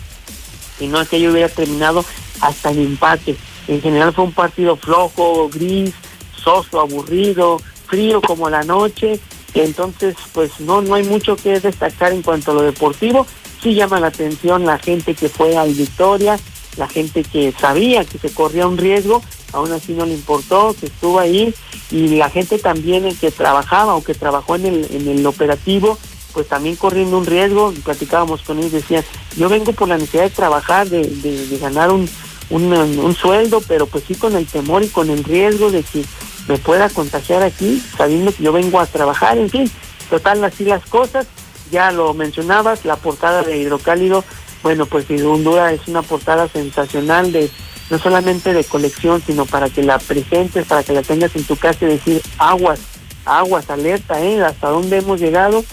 y 0.80 0.88
no 0.88 1.04
yo 1.04 1.32
hubiera 1.32 1.50
terminado 1.50 2.06
hasta 2.42 2.70
el 2.70 2.80
empate. 2.80 3.36
En 3.68 3.82
general 3.82 4.14
fue 4.14 4.26
un 4.26 4.34
partido 4.34 4.78
flojo, 4.78 5.50
gris, 5.50 5.94
soso, 6.36 6.80
aburrido, 6.80 7.60
frío 7.88 8.22
como 8.22 8.50
la 8.50 8.64
noche, 8.64 9.20
entonces, 9.64 10.16
pues 10.34 10.60
no, 10.60 10.82
no 10.82 10.96
hay 10.96 11.04
mucho 11.04 11.36
que 11.36 11.60
destacar 11.60 12.14
en 12.14 12.22
cuanto 12.22 12.52
a 12.52 12.56
lo 12.56 12.62
deportivo. 12.62 13.26
Sí 13.62 13.74
llama 13.74 14.00
la 14.00 14.08
atención 14.08 14.66
la 14.66 14.78
gente 14.78 15.16
que 15.16 15.30
fue 15.30 15.58
al 15.58 15.74
Victoria, 15.74 16.40
la 16.78 16.88
gente 16.88 17.24
que 17.24 17.54
sabía 17.60 18.06
que 18.06 18.18
se 18.18 18.30
corría 18.32 18.68
un 18.68 18.78
riesgo, 18.78 19.22
aún 19.54 19.72
así 19.72 19.94
no 19.94 20.06
le 20.06 20.14
importó, 20.14 20.76
que 20.80 20.88
estuvo 20.88 21.20
ahí, 21.20 21.54
y 21.92 22.16
la 22.18 22.30
gente 22.30 22.60
también 22.60 23.06
el 23.06 23.18
que 23.18 23.32
trabajaba 23.32 23.96
o 23.96 24.04
que 24.04 24.14
trabajó 24.14 24.56
en 24.56 24.66
el, 24.66 24.88
en 24.92 25.08
el 25.08 25.26
operativo, 25.26 25.98
pues 26.34 26.48
también 26.48 26.76
corriendo 26.76 27.18
un 27.18 27.26
riesgo, 27.26 27.74
platicábamos 27.84 28.44
con 28.44 28.60
ellos, 28.60 28.74
decían, 28.74 29.04
yo 29.38 29.50
vengo 29.50 29.74
por 29.74 29.88
la 29.88 29.98
necesidad 29.98 30.24
de 30.24 30.30
trabajar, 30.30 30.88
de, 30.88 31.04
de, 31.08 31.58
ganar 31.58 31.92
un, 31.92 32.08
un, 32.52 32.74
un 32.74 33.16
sueldo, 33.16 33.62
pero 33.68 33.88
pues 33.88 34.04
sí 34.08 34.14
con 34.14 34.36
el 34.36 34.46
temor 34.46 34.84
y 34.84 34.90
con 34.90 35.10
el 35.10 35.24
riesgo 35.24 35.72
de 35.72 35.82
que 35.82 36.04
me 36.48 36.58
pueda 36.58 36.90
contagiar 36.90 37.44
aquí, 37.44 37.84
sabiendo 37.98 38.34
que 38.34 38.44
yo 38.44 38.52
vengo 38.52 38.80
a 38.80 38.86
trabajar, 38.86 39.38
en 39.38 39.50
fin, 39.50 39.72
total 40.10 40.44
así 40.44 40.66
las 40.66 40.86
cosas, 40.86 41.28
ya 41.72 41.92
lo 41.92 42.14
mencionabas, 42.14 42.86
la 42.86 42.96
portada 42.96 43.44
de 43.44 43.58
Hidrocálido, 43.58 44.24
bueno, 44.64 44.86
pues 44.86 45.06
sin 45.06 45.44
duda 45.44 45.72
es 45.72 45.88
una 45.88 46.02
portada 46.02 46.48
sensacional 46.48 47.32
de 47.32 47.50
no 47.90 48.00
solamente 48.00 48.54
de 48.54 48.64
colección, 48.64 49.22
sino 49.26 49.46
para 49.46 49.70
que 49.70 49.84
la 49.84 50.00
presentes, 50.00 50.66
para 50.66 50.84
que 50.84 50.94
la 50.94 51.04
tengas 51.04 51.36
en 51.36 51.44
tu 51.44 51.56
casa 51.56 51.86
y 51.86 51.90
decir 51.90 52.22
aguas, 52.38 52.80
aguas, 53.26 53.70
alerta, 53.70 54.22
¿eh? 54.22 54.44
Hasta 54.44 54.70
dónde 54.70 54.98
hemos 54.98 55.20
llegado. 55.20 55.64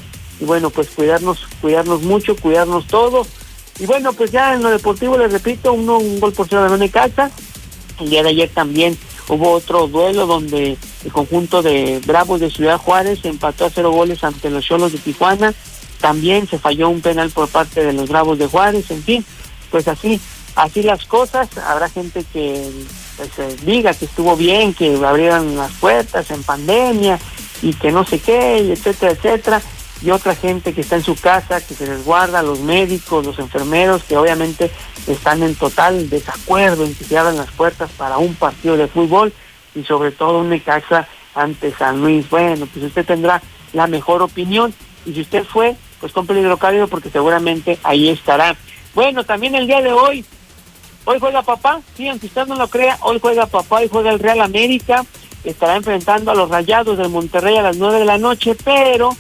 Y 0.41 0.45
bueno, 0.45 0.71
pues 0.71 0.91
cuidarnos, 0.91 1.47
cuidarnos 1.61 2.03
mucho, 2.03 2.37
cuidarnos 2.37 2.87
todos. 2.87 3.29
Y 3.79 3.87
bueno, 3.87 4.13
pues 4.13 4.31
ya 4.31 4.55
en 4.55 4.63
lo 4.63 4.71
deportivo 4.71 5.19
les 5.19 5.33
repito, 5.33 5.73
uno, 5.73 5.99
un 5.99 6.21
gol 6.21 6.33
por 6.33 6.47
ciudad 6.47 6.71
de 6.71 6.91
casa. 6.91 7.31
El 7.99 8.11
día 8.11 8.23
de 8.23 8.31
ayer 8.31 8.51
también 8.51 8.97
Hubo 9.29 9.53
otro 9.53 9.87
duelo 9.87 10.27
donde 10.27 10.77
el 11.05 11.13
conjunto 11.13 11.63
de 11.63 12.01
Bravos 12.07 12.41
de 12.41 12.51
Ciudad 12.51 12.79
Juárez 12.79 13.21
empató 13.25 13.67
a 13.67 13.71
cero 13.71 13.91
goles 13.91 14.23
ante 14.23 14.51
los 14.51 14.65
Cholos 14.65 14.93
de 14.93 14.99
Tijuana. 14.99 15.55
También 16.01 16.47
se 16.47 16.59
falló 16.59 16.91
un 16.91 17.01
penal 17.01 17.31
por 17.31 17.49
parte 17.49 17.83
de 17.83 17.93
los 17.93 18.09
Bravos 18.09 18.39
de 18.39 18.47
Juárez. 18.47 18.91
En 18.91 19.03
fin, 19.03 19.25
pues 19.71 19.89
así, 19.89 20.21
así 20.57 20.83
las 20.83 21.07
cosas. 21.07 21.49
Habrá 21.57 21.89
gente 21.89 22.25
que 22.33 22.71
pues, 23.17 23.31
eh, 23.39 23.57
diga 23.65 23.95
que 23.95 24.05
estuvo 24.05 24.37
bien, 24.37 24.75
que 24.75 24.95
abrieran 25.05 25.57
las 25.57 25.73
puertas 25.73 26.31
en 26.31 26.43
pandemia 26.43 27.19
y 27.63 27.73
que 27.73 27.93
no 27.93 28.05
sé 28.05 28.19
qué, 28.19 28.73
etcétera, 28.73 29.13
etcétera 29.13 29.63
y 30.03 30.11
otra 30.11 30.35
gente 30.35 30.75
que 30.75 30.83
está 30.83 30.97
en 30.97 31.03
su 31.03 31.17
casa, 31.17 31.61
que 31.61 31.75
se 31.75 31.87
resguarda, 31.87 32.43
los 32.43 32.61
médicos, 32.61 33.25
los 33.25 33.39
enfermeros, 33.39 34.03
que 34.05 34.17
obviamente 34.17 34.71
están 35.07 35.43
en 35.43 35.55
total 35.55 36.11
desacuerdo 36.11 36.85
en 36.85 36.95
que 36.95 37.05
se 37.05 37.17
abran 37.17 37.37
las 37.37 37.51
puertas 37.51 37.91
para 37.93 38.19
un 38.19 38.35
partido 38.35 38.77
de 38.77 38.89
fútbol 38.89 39.33
y 39.75 39.85
sobre 39.85 40.13
todo 40.13 40.41
un 40.41 40.59
casa 40.59 41.09
ante 41.35 41.75
San 41.75 42.01
Luis. 42.01 42.29
Bueno, 42.29 42.67
pues 42.67 42.85
usted 42.85 43.05
tendrá 43.05 43.43
la 43.73 43.87
mejor 43.87 44.23
opinión 44.23 44.75
y 45.05 45.13
si 45.13 45.21
usted 45.23 45.45
fue, 45.45 45.77
pues 46.01 46.13
con 46.13 46.27
peligro 46.27 46.57
cálido 46.57 46.89
porque 46.89 47.11
seguramente 47.11 47.79
ahí 47.83 48.09
estará. 48.09 48.57
Bueno, 48.95 49.25
también 49.25 49.55
el 49.55 49.67
día 49.67 49.81
de 49.81 49.93
hoy, 49.93 50.25
hoy 51.05 51.19
juega 51.19 51.43
papá, 51.43 51.81
sí, 51.97 52.09
aunque 52.09 52.27
usted 52.27 52.47
no 52.47 52.57
lo 52.57 52.69
crea, 52.69 52.99
hoy 53.01 53.19
juega 53.21 53.47
papá, 53.47 53.83
y 53.83 53.89
juega 53.89 54.11
el 54.11 54.21
Real 54.21 54.41
América, 54.41 55.05
estará 55.43 55.77
enfrentando 55.77 56.31
a 56.31 56.35
los 56.35 56.49
Rayados 56.49 56.97
del 56.97 57.09
Monterrey 57.09 57.57
a 57.57 57.63
las 57.63 57.77
nueve 57.77 57.99
de 57.99 58.05
la 58.05 58.19
noche, 58.19 58.57
pero 58.65 59.17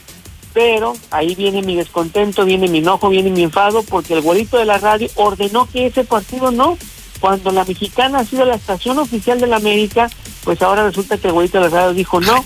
pero 0.55 0.97
ahí 1.10 1.35
viene 1.35 1.62
mi 1.62 1.76
descontento, 1.76 2.44
viene 2.44 2.68
mi 2.68 2.78
enojo, 2.78 3.10
viene 3.10 3.31
mi 3.31 3.43
enfado, 3.43 3.82
porque 3.82 4.14
el 4.14 4.20
bolito 4.20 4.56
de 4.56 4.64
la 4.64 4.78
radio 4.78 5.10
ordenó 5.16 5.68
que 5.70 5.86
ese 5.86 6.05
partido 6.05 6.52
no, 6.52 6.78
cuando 7.20 7.51
la 7.51 7.64
mexicana 7.64 8.20
ha 8.20 8.24
sido 8.24 8.44
la 8.44 8.55
estación 8.55 8.98
oficial 8.98 9.40
de 9.40 9.48
la 9.48 9.56
América, 9.56 10.09
pues 10.44 10.62
ahora 10.62 10.85
resulta 10.85 11.18
que 11.18 11.26
el 11.26 11.32
güeyito 11.32 11.59
de 11.59 11.64
la 11.64 11.70
radio 11.70 11.93
dijo 11.93 12.20
no. 12.20 12.44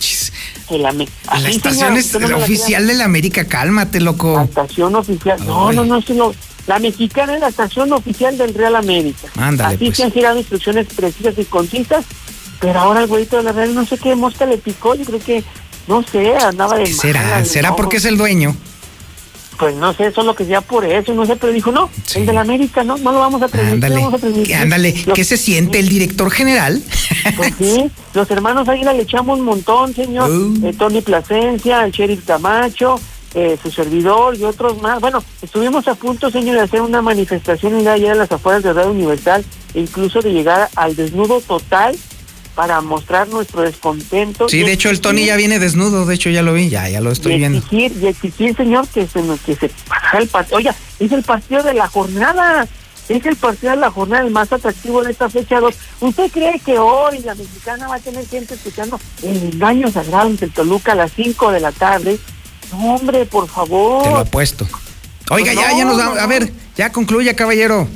El 0.71 0.83
La 0.83 1.49
estación 1.49 1.97
es 1.97 2.13
no 2.19 2.29
la 2.29 2.37
oficial 2.37 2.87
de 2.87 2.95
la 2.95 3.05
América, 3.05 3.45
cálmate, 3.47 4.01
loco. 4.01 4.37
La 4.37 4.45
estación 4.45 4.95
oficial. 4.95 5.39
No, 5.47 5.73
no, 5.73 5.85
no, 5.85 6.01
sino 6.03 6.33
la 6.67 6.79
mexicana 6.79 7.35
es 7.35 7.41
la 7.41 7.49
estación 7.49 7.93
oficial 7.93 8.37
del 8.37 8.55
Real 8.55 8.77
América. 8.77 9.29
Ándale, 9.37 9.77
Así 9.77 9.87
pues. 9.87 9.97
se 9.97 10.05
han 10.05 10.13
girado 10.13 10.39
instrucciones 10.39 10.87
precisas 10.95 11.39
y 11.39 11.45
concisas, 11.47 12.05
pero 12.61 12.79
ahora 12.79 13.01
el 13.01 13.07
güeyito 13.07 13.39
de 13.39 13.45
la 13.45 13.53
Real 13.53 13.75
no 13.75 13.87
sé 13.87 13.97
qué 13.97 14.15
mosca 14.15 14.45
le 14.45 14.59
picó, 14.59 14.95
yo 14.95 15.05
creo 15.05 15.21
que, 15.21 15.43
no 15.89 16.03
sé, 16.05 16.37
andaba 16.37 16.77
de 16.77 16.85
¿Qué 16.85 16.93
será? 16.93 17.23
mala, 17.23 17.45
¿Será 17.45 17.71
no, 17.71 17.77
porque 17.77 17.97
es 17.97 18.05
el 18.05 18.17
dueño? 18.17 18.55
Pues 19.59 19.75
no 19.75 19.93
sé, 19.93 20.13
solo 20.13 20.37
que 20.37 20.45
sea 20.45 20.61
por 20.61 20.85
eso, 20.85 21.13
no 21.15 21.27
sé, 21.27 21.35
pero 21.35 21.53
dijo, 21.53 21.73
no, 21.73 21.91
el 22.15 22.27
de 22.27 22.33
la 22.33 22.43
América, 22.43 22.85
no, 22.85 22.97
no 22.97 23.11
lo 23.11 23.19
vamos 23.19 23.43
a 23.43 23.49
transmitir, 23.49 23.75
Ándale, 23.87 23.95
vamos 23.97 24.15
a 24.15 24.19
transmitir. 24.19 24.55
ándale. 24.55 25.03
Los- 25.05 25.15
¿Qué 25.17 25.25
se 25.25 25.37
siente 25.37 25.81
el 25.81 25.89
director 25.89 26.31
general? 26.31 26.81
Pues 27.37 27.55
sí, 27.59 27.91
los 28.15 28.31
hermanos 28.31 28.69
Águila 28.69 28.93
le 28.93 29.03
echamos 29.03 29.37
un 29.41 29.45
montón, 29.45 29.95
señor. 29.97 30.31
Uh. 30.31 30.65
Eh, 30.69 30.75
Tony 30.79 31.01
Plasencia, 31.01 31.85
el 31.85 31.91
sheriff 31.91 32.25
Camacho, 32.25 33.01
eh, 33.35 33.59
su 33.61 33.71
servidor 33.73 34.37
y 34.37 34.45
otros 34.45 34.81
más. 34.81 35.01
Bueno, 35.01 35.25
estuvimos 35.43 35.89
a 35.89 35.97
punto, 35.97 36.31
señor, 36.31 36.55
de 36.57 36.63
hacer 36.63 36.81
una 36.81 37.03
manifestación 37.03 37.75
el 37.75 37.81
día 37.81 37.91
de 37.91 37.97
ayer 37.97 38.11
a 38.13 38.15
las 38.15 38.31
afueras 38.31 38.63
de 38.63 38.73
Radio 38.73 38.93
Universal 38.93 39.45
e 39.75 39.81
incluso 39.81 40.21
de 40.23 40.33
llegar 40.33 40.69
al 40.77 40.95
desnudo 40.95 41.41
total 41.41 41.97
para 42.59 42.81
mostrar 42.81 43.29
nuestro 43.29 43.63
descontento. 43.63 44.49
Sí, 44.49 44.65
de 44.65 44.73
hecho 44.73 44.91
el 44.91 45.01
Tony 45.01 45.27
ya 45.27 45.37
viene 45.37 45.61
desnudo, 45.61 46.07
de 46.07 46.17
hecho 46.17 46.29
ya 46.29 46.43
lo 46.43 46.55
vi, 46.55 46.69
ya, 46.69 46.89
ya 46.89 47.01
lo 47.01 47.13
estoy 47.13 47.35
y 47.35 47.39
viendo. 47.39 47.59
exigir, 47.59 47.97
y 48.03 48.07
exigir, 48.09 48.57
señor, 48.57 48.89
que 48.89 49.07
se, 49.07 49.23
nos- 49.23 49.39
que 49.43 49.55
se 49.55 49.71
baja 49.89 50.19
el 50.19 50.27
partido. 50.27 50.57
Oiga, 50.57 50.75
es 50.99 51.13
el 51.13 51.23
partido 51.23 51.63
de 51.63 51.75
la 51.75 51.87
jornada. 51.87 52.67
Es 53.09 53.25
el 53.25 53.37
partido 53.37 53.71
de 53.71 53.79
la 53.79 53.93
jornada 53.93 54.25
el 54.25 54.33
más 54.33 54.53
atractivo 54.53 55.05
de 55.05 55.13
esta 55.13 55.31
fecha 55.31 55.61
2. 55.61 55.73
¿Usted 56.01 56.33
cree 56.33 56.59
que 56.59 56.81
hoy 56.81 57.21
la 57.21 57.37
mexicana 57.37 57.87
va 57.87 57.95
a 57.95 58.01
tener 58.01 58.27
gente 58.27 58.55
escuchando 58.55 58.99
el 59.23 59.37
engaño 59.55 59.89
sagrado 59.93 60.27
ante 60.27 60.47
el 60.47 60.51
Toluca 60.53 60.93
a 60.93 60.97
las 60.97 61.13
5 61.13 61.53
de 61.53 61.61
la 61.61 61.71
tarde? 61.71 62.19
No, 62.73 62.97
hombre, 62.97 63.25
por 63.25 63.49
favor. 63.49 64.03
Te 64.03 64.11
lo 64.11 64.19
apuesto. 64.19 64.67
Oiga, 65.31 65.53
Pues 65.55 65.65
ya, 65.65 65.71
no, 65.71 65.79
ya 65.79 65.85
nos 65.85 65.97
no, 65.97 66.15
da, 66.17 66.25
a 66.25 66.27
ver, 66.27 66.53
ya 66.77 66.91
concluya, 66.91 67.37
caballero. 67.37 67.87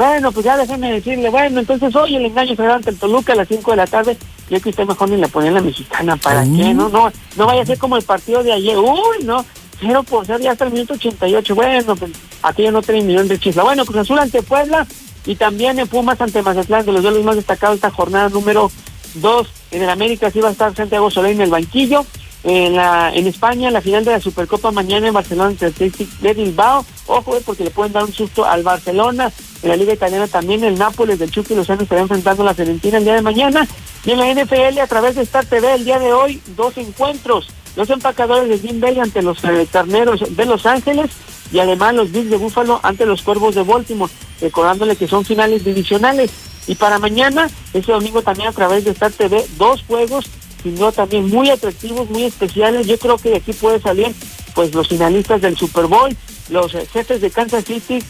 Bueno, 0.00 0.32
pues 0.32 0.46
ya 0.46 0.56
déjeme 0.56 0.92
decirle, 0.92 1.28
bueno, 1.28 1.60
entonces 1.60 1.94
hoy 1.94 2.16
el 2.16 2.24
engaño 2.24 2.56
sagrado 2.56 2.76
ante 2.76 2.88
el 2.88 2.98
Toluca 2.98 3.34
a 3.34 3.36
las 3.36 3.48
5 3.48 3.72
de 3.72 3.76
la 3.76 3.86
tarde. 3.86 4.16
Yo 4.48 4.58
que 4.58 4.70
usted 4.70 4.86
mejor 4.86 5.10
ni 5.10 5.18
le 5.18 5.28
ponía 5.28 5.50
la 5.50 5.60
mexicana. 5.60 6.16
¿Para 6.16 6.42
qué? 6.44 6.72
No, 6.72 6.88
no, 6.88 7.12
no 7.36 7.46
vaya 7.46 7.60
a 7.60 7.66
ser 7.66 7.76
como 7.76 7.98
el 7.98 8.02
partido 8.02 8.42
de 8.42 8.50
ayer. 8.50 8.78
Uy, 8.78 9.24
no. 9.24 9.44
Cero 9.78 10.02
por 10.02 10.24
ser 10.24 10.40
ya 10.40 10.52
hasta 10.52 10.64
el 10.64 10.72
minuto 10.72 10.94
88. 10.94 11.54
Bueno, 11.54 11.96
pues 11.96 12.12
aquí 12.42 12.62
ya 12.62 12.70
no 12.70 12.80
terminó 12.80 13.22
de 13.22 13.38
chisla. 13.38 13.62
Bueno, 13.62 13.84
Cruz 13.84 13.98
Azul 13.98 14.18
ante 14.18 14.42
Puebla 14.42 14.86
y 15.26 15.34
también 15.34 15.78
en 15.78 15.86
Pumas 15.86 16.18
ante 16.18 16.40
Mazatlán, 16.40 16.86
de 16.86 16.92
los 16.92 17.02
duelos 17.02 17.22
más 17.22 17.36
destacados 17.36 17.74
esta 17.74 17.90
jornada 17.90 18.30
número 18.30 18.70
2. 19.16 19.48
En 19.72 19.82
el 19.82 19.90
América 19.90 20.30
sí 20.30 20.40
va 20.40 20.48
a 20.48 20.52
estar 20.52 20.74
Santiago 20.74 21.10
Soler 21.10 21.32
en 21.32 21.42
el 21.42 21.50
banquillo. 21.50 22.06
En, 22.42 22.74
la, 22.74 23.12
en 23.14 23.26
España, 23.26 23.70
la 23.70 23.82
final 23.82 24.04
de 24.04 24.12
la 24.12 24.20
Supercopa 24.20 24.70
mañana 24.70 25.08
en 25.08 25.14
Barcelona 25.14 25.50
ante 25.50 25.66
Athletic 25.66 26.08
de 26.20 26.32
Bilbao. 26.32 26.84
Ojo, 27.06 27.36
eh, 27.36 27.42
porque 27.44 27.64
le 27.64 27.70
pueden 27.70 27.92
dar 27.92 28.04
un 28.04 28.12
susto 28.12 28.44
al 28.44 28.62
Barcelona. 28.62 29.30
En 29.62 29.68
la 29.68 29.76
Liga 29.76 29.92
Italiana 29.92 30.26
también 30.26 30.64
el 30.64 30.78
Nápoles 30.78 31.18
del 31.18 31.30
Chucky 31.30 31.54
Lozano 31.54 31.82
estará 31.82 32.00
enfrentando 32.00 32.42
a 32.42 32.46
la 32.46 32.54
Fiorentina 32.54 32.98
el 32.98 33.04
día 33.04 33.14
de 33.14 33.22
mañana. 33.22 33.68
Y 34.04 34.12
en 34.12 34.18
la 34.18 34.32
NFL, 34.32 34.78
a 34.78 34.86
través 34.86 35.16
de 35.16 35.22
Star 35.22 35.44
TV, 35.44 35.74
el 35.74 35.84
día 35.84 35.98
de 35.98 36.12
hoy, 36.12 36.40
dos 36.56 36.78
encuentros. 36.78 37.48
Los 37.76 37.90
empacadores 37.90 38.48
de 38.48 38.58
Green 38.58 38.80
Bay 38.80 38.98
ante 38.98 39.22
los 39.22 39.44
eh, 39.44 39.66
carneros 39.70 40.20
de 40.34 40.46
Los 40.46 40.66
Ángeles 40.66 41.10
y 41.52 41.58
además 41.58 41.94
los 41.94 42.10
Bills 42.12 42.30
de 42.30 42.36
Búfalo 42.36 42.80
ante 42.82 43.06
los 43.06 43.22
Cuervos 43.22 43.54
de 43.54 43.62
Baltimore, 43.62 44.12
recordándole 44.40 44.96
que 44.96 45.08
son 45.08 45.24
finales 45.24 45.64
divisionales. 45.64 46.30
Y 46.66 46.74
para 46.74 46.98
mañana, 46.98 47.48
ese 47.72 47.92
domingo 47.92 48.22
también 48.22 48.48
a 48.48 48.52
través 48.52 48.84
de 48.84 48.90
Star 48.92 49.12
TV, 49.12 49.44
dos 49.56 49.82
juegos, 49.86 50.26
sino 50.62 50.92
también 50.92 51.28
muy 51.28 51.50
atractivos, 51.50 52.08
muy 52.10 52.24
especiales. 52.24 52.86
Yo 52.86 52.98
creo 52.98 53.18
que 53.18 53.30
de 53.30 53.36
aquí 53.36 53.52
puede 53.52 53.80
salir 53.80 54.14
pues 54.54 54.74
los 54.74 54.88
finalistas 54.88 55.40
del 55.40 55.56
Super 55.56 55.86
Bowl, 55.86 56.14
los 56.48 56.74
eh, 56.74 56.86
jefes 56.92 57.20
de 57.20 57.30
Kansas 57.30 57.64
City 57.64 58.02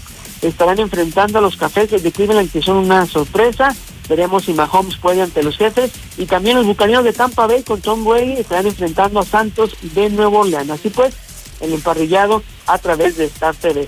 estarán 0.43 0.81
enfrentando 0.81 1.39
a 1.39 1.43
los 1.43 1.57
cafés 1.57 1.91
de 1.91 2.13
Cleveland 2.13 2.51
que 2.51 2.63
son 2.63 2.79
una 2.79 3.07
sorpresa. 3.07 3.75
Veremos 4.09 4.45
si 4.45 4.53
Mahomes 4.53 4.97
puede 4.97 5.23
ante 5.23 5.43
los 5.43 5.57
jefes. 5.57 5.93
Y 6.19 6.27
también 6.27 6.57
los 6.57 6.67
bucaneros 6.67 7.05
de 7.05 7.13
Tampa 7.13 7.47
Bay 7.47 7.63
con 7.63 7.81
Tom 7.81 8.05
Brady 8.05 8.39
estarán 8.39 8.67
enfrentando 8.67 9.21
a 9.21 9.25
Santos 9.25 9.77
de 9.83 10.11
Nuevo 10.11 10.41
Orleans. 10.41 10.71
Así 10.71 10.91
pues, 10.91 11.15
el 11.61 11.73
emparrillado 11.75 12.43
a 12.67 12.79
través 12.79 13.17
de 13.17 13.27
Star 13.27 13.55
TV. 13.55 13.87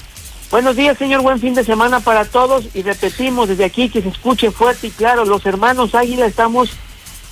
Buenos 0.50 0.76
días, 0.76 0.98
señor. 0.98 1.22
Buen 1.22 1.40
fin 1.40 1.54
de 1.54 1.64
semana 1.64 2.00
para 2.00 2.24
todos. 2.24 2.66
Y 2.74 2.82
repetimos 2.82 3.48
desde 3.48 3.64
aquí 3.64 3.88
que 3.88 4.02
se 4.02 4.10
escuche 4.10 4.50
fuerte 4.50 4.88
y 4.88 4.90
claro. 4.90 5.24
Los 5.24 5.46
hermanos 5.46 5.94
Águila 5.94 6.26
estamos 6.26 6.70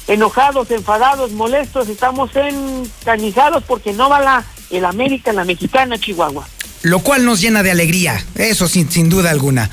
enojados, 0.09 0.71
enfadados, 0.71 1.33
molestos. 1.33 1.89
Estamos 1.89 2.31
encanizados 2.35 3.63
porque 3.65 3.93
no 3.93 4.09
va 4.09 4.21
la, 4.21 4.45
el 4.71 4.85
América, 4.85 5.33
la 5.33 5.45
mexicana, 5.45 5.99
Chihuahua. 5.99 6.47
Lo 6.83 7.01
cual 7.01 7.25
nos 7.25 7.41
llena 7.41 7.63
de 7.63 7.71
alegría, 7.71 8.25
eso 8.37 8.67
sin, 8.67 8.91
sin 8.91 9.11
duda 9.11 9.31
alguna. 9.31 9.71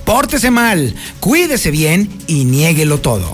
pórtese 0.04 0.50
mal, 0.50 0.94
cuídese 1.20 1.70
bien 1.70 2.10
y 2.26 2.44
niéguelo 2.44 2.98
todo. 2.98 3.32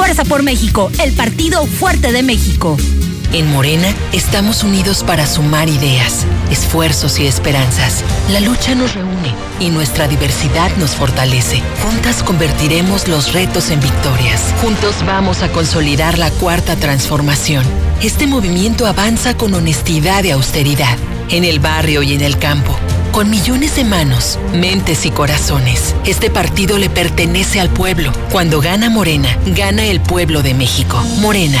Fuerza 0.00 0.24
por 0.24 0.42
México, 0.42 0.90
el 1.04 1.12
partido 1.12 1.66
fuerte 1.66 2.10
de 2.10 2.22
México. 2.22 2.78
En 3.34 3.52
Morena 3.52 3.94
estamos 4.14 4.64
unidos 4.64 5.04
para 5.04 5.26
sumar 5.26 5.68
ideas, 5.68 6.24
esfuerzos 6.50 7.20
y 7.20 7.26
esperanzas. 7.26 8.02
La 8.30 8.40
lucha 8.40 8.74
nos 8.74 8.94
reúne 8.94 9.34
y 9.60 9.68
nuestra 9.68 10.08
diversidad 10.08 10.74
nos 10.78 10.92
fortalece. 10.92 11.62
Juntas 11.82 12.22
convertiremos 12.22 13.08
los 13.08 13.34
retos 13.34 13.68
en 13.68 13.80
victorias. 13.80 14.42
Juntos 14.62 14.94
vamos 15.04 15.42
a 15.42 15.52
consolidar 15.52 16.16
la 16.16 16.30
cuarta 16.30 16.76
transformación. 16.76 17.66
Este 18.00 18.26
movimiento 18.26 18.86
avanza 18.86 19.36
con 19.36 19.52
honestidad 19.52 20.24
y 20.24 20.30
austeridad, 20.30 20.96
en 21.28 21.44
el 21.44 21.60
barrio 21.60 22.02
y 22.02 22.14
en 22.14 22.22
el 22.22 22.38
campo 22.38 22.74
con 23.12 23.30
millones 23.30 23.76
de 23.76 23.84
manos, 23.84 24.38
mentes 24.52 25.06
y 25.06 25.10
corazones. 25.10 25.94
Este 26.04 26.30
partido 26.30 26.78
le 26.78 26.90
pertenece 26.90 27.60
al 27.60 27.70
pueblo. 27.70 28.12
Cuando 28.30 28.60
gana 28.60 28.90
Morena, 28.90 29.36
gana 29.46 29.84
el 29.84 30.00
pueblo 30.00 30.42
de 30.42 30.54
México. 30.54 31.02
Morena 31.18 31.60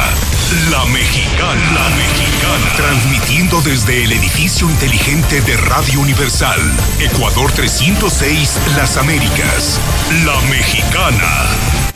La 0.71 0.85
Mexicana. 0.85 1.71
La 1.73 1.89
Mexicana. 1.89 2.73
Transmitiendo 2.77 3.61
desde 3.61 4.05
el 4.05 4.13
edificio 4.13 4.69
inteligente 4.69 5.41
de 5.41 5.57
Radio 5.57 5.99
Universal. 5.99 6.61
Ecuador 7.01 7.51
306, 7.51 8.51
Las 8.77 8.95
Américas. 8.95 9.77
La 10.23 10.39
Mexicana. 10.49 11.49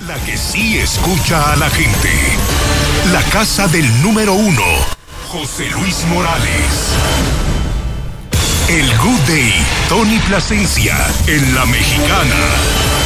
La 0.06 0.16
que 0.26 0.38
sí 0.38 0.78
escucha 0.80 1.54
a 1.54 1.56
la 1.56 1.70
gente. 1.70 2.12
La 3.14 3.24
casa 3.24 3.70
del 3.70 4.02
número 4.02 4.34
uno. 4.34 4.66
José 5.30 5.70
Luis 5.70 6.04
Morales. 6.10 6.92
El 8.68 8.98
Good 8.98 9.22
Day, 9.30 9.54
Tony 9.88 10.20
Plasencia, 10.28 10.98
en 11.28 11.56
La 11.56 11.66
Mexicana. 11.66 12.97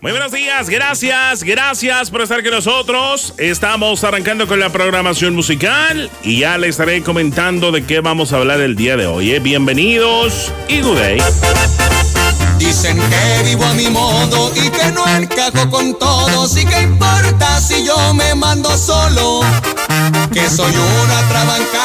Muy 0.00 0.12
buenos 0.12 0.32
días, 0.32 0.68
gracias, 0.68 1.42
gracias 1.42 2.10
por 2.10 2.22
estar 2.22 2.42
con 2.42 2.52
nosotros. 2.52 3.34
Estamos 3.38 4.02
arrancando 4.04 4.46
con 4.46 4.58
la 4.58 4.70
programación 4.70 5.34
musical 5.34 6.10
y 6.22 6.40
ya 6.40 6.58
le 6.58 6.68
estaré 6.68 7.02
comentando 7.02 7.70
de 7.70 7.84
qué 7.84 8.00
vamos 8.00 8.32
a 8.32 8.36
hablar 8.36 8.60
el 8.60 8.76
día 8.76 8.96
de 8.96 9.06
hoy. 9.06 9.32
¿eh? 9.32 9.38
Bienvenidos 9.38 10.52
y 10.68 10.80
good 10.80 10.98
day. 10.98 11.18
Dicen 12.58 12.98
que 12.98 13.42
vivo 13.44 13.64
a 13.64 13.74
mi 13.74 13.88
modo 13.88 14.52
y 14.56 14.68
que 14.70 14.90
no 14.92 15.06
encajo 15.16 15.70
con 15.70 15.98
todos 15.98 16.56
y 16.56 16.64
que 16.64 16.80
importa 16.82 17.60
si 17.60 17.84
yo 17.84 18.14
me 18.14 18.34
mando 18.34 18.76
solo, 18.76 19.40
que 20.32 20.48
soy 20.48 20.72
una 20.72 21.28
trabancada. 21.28 21.84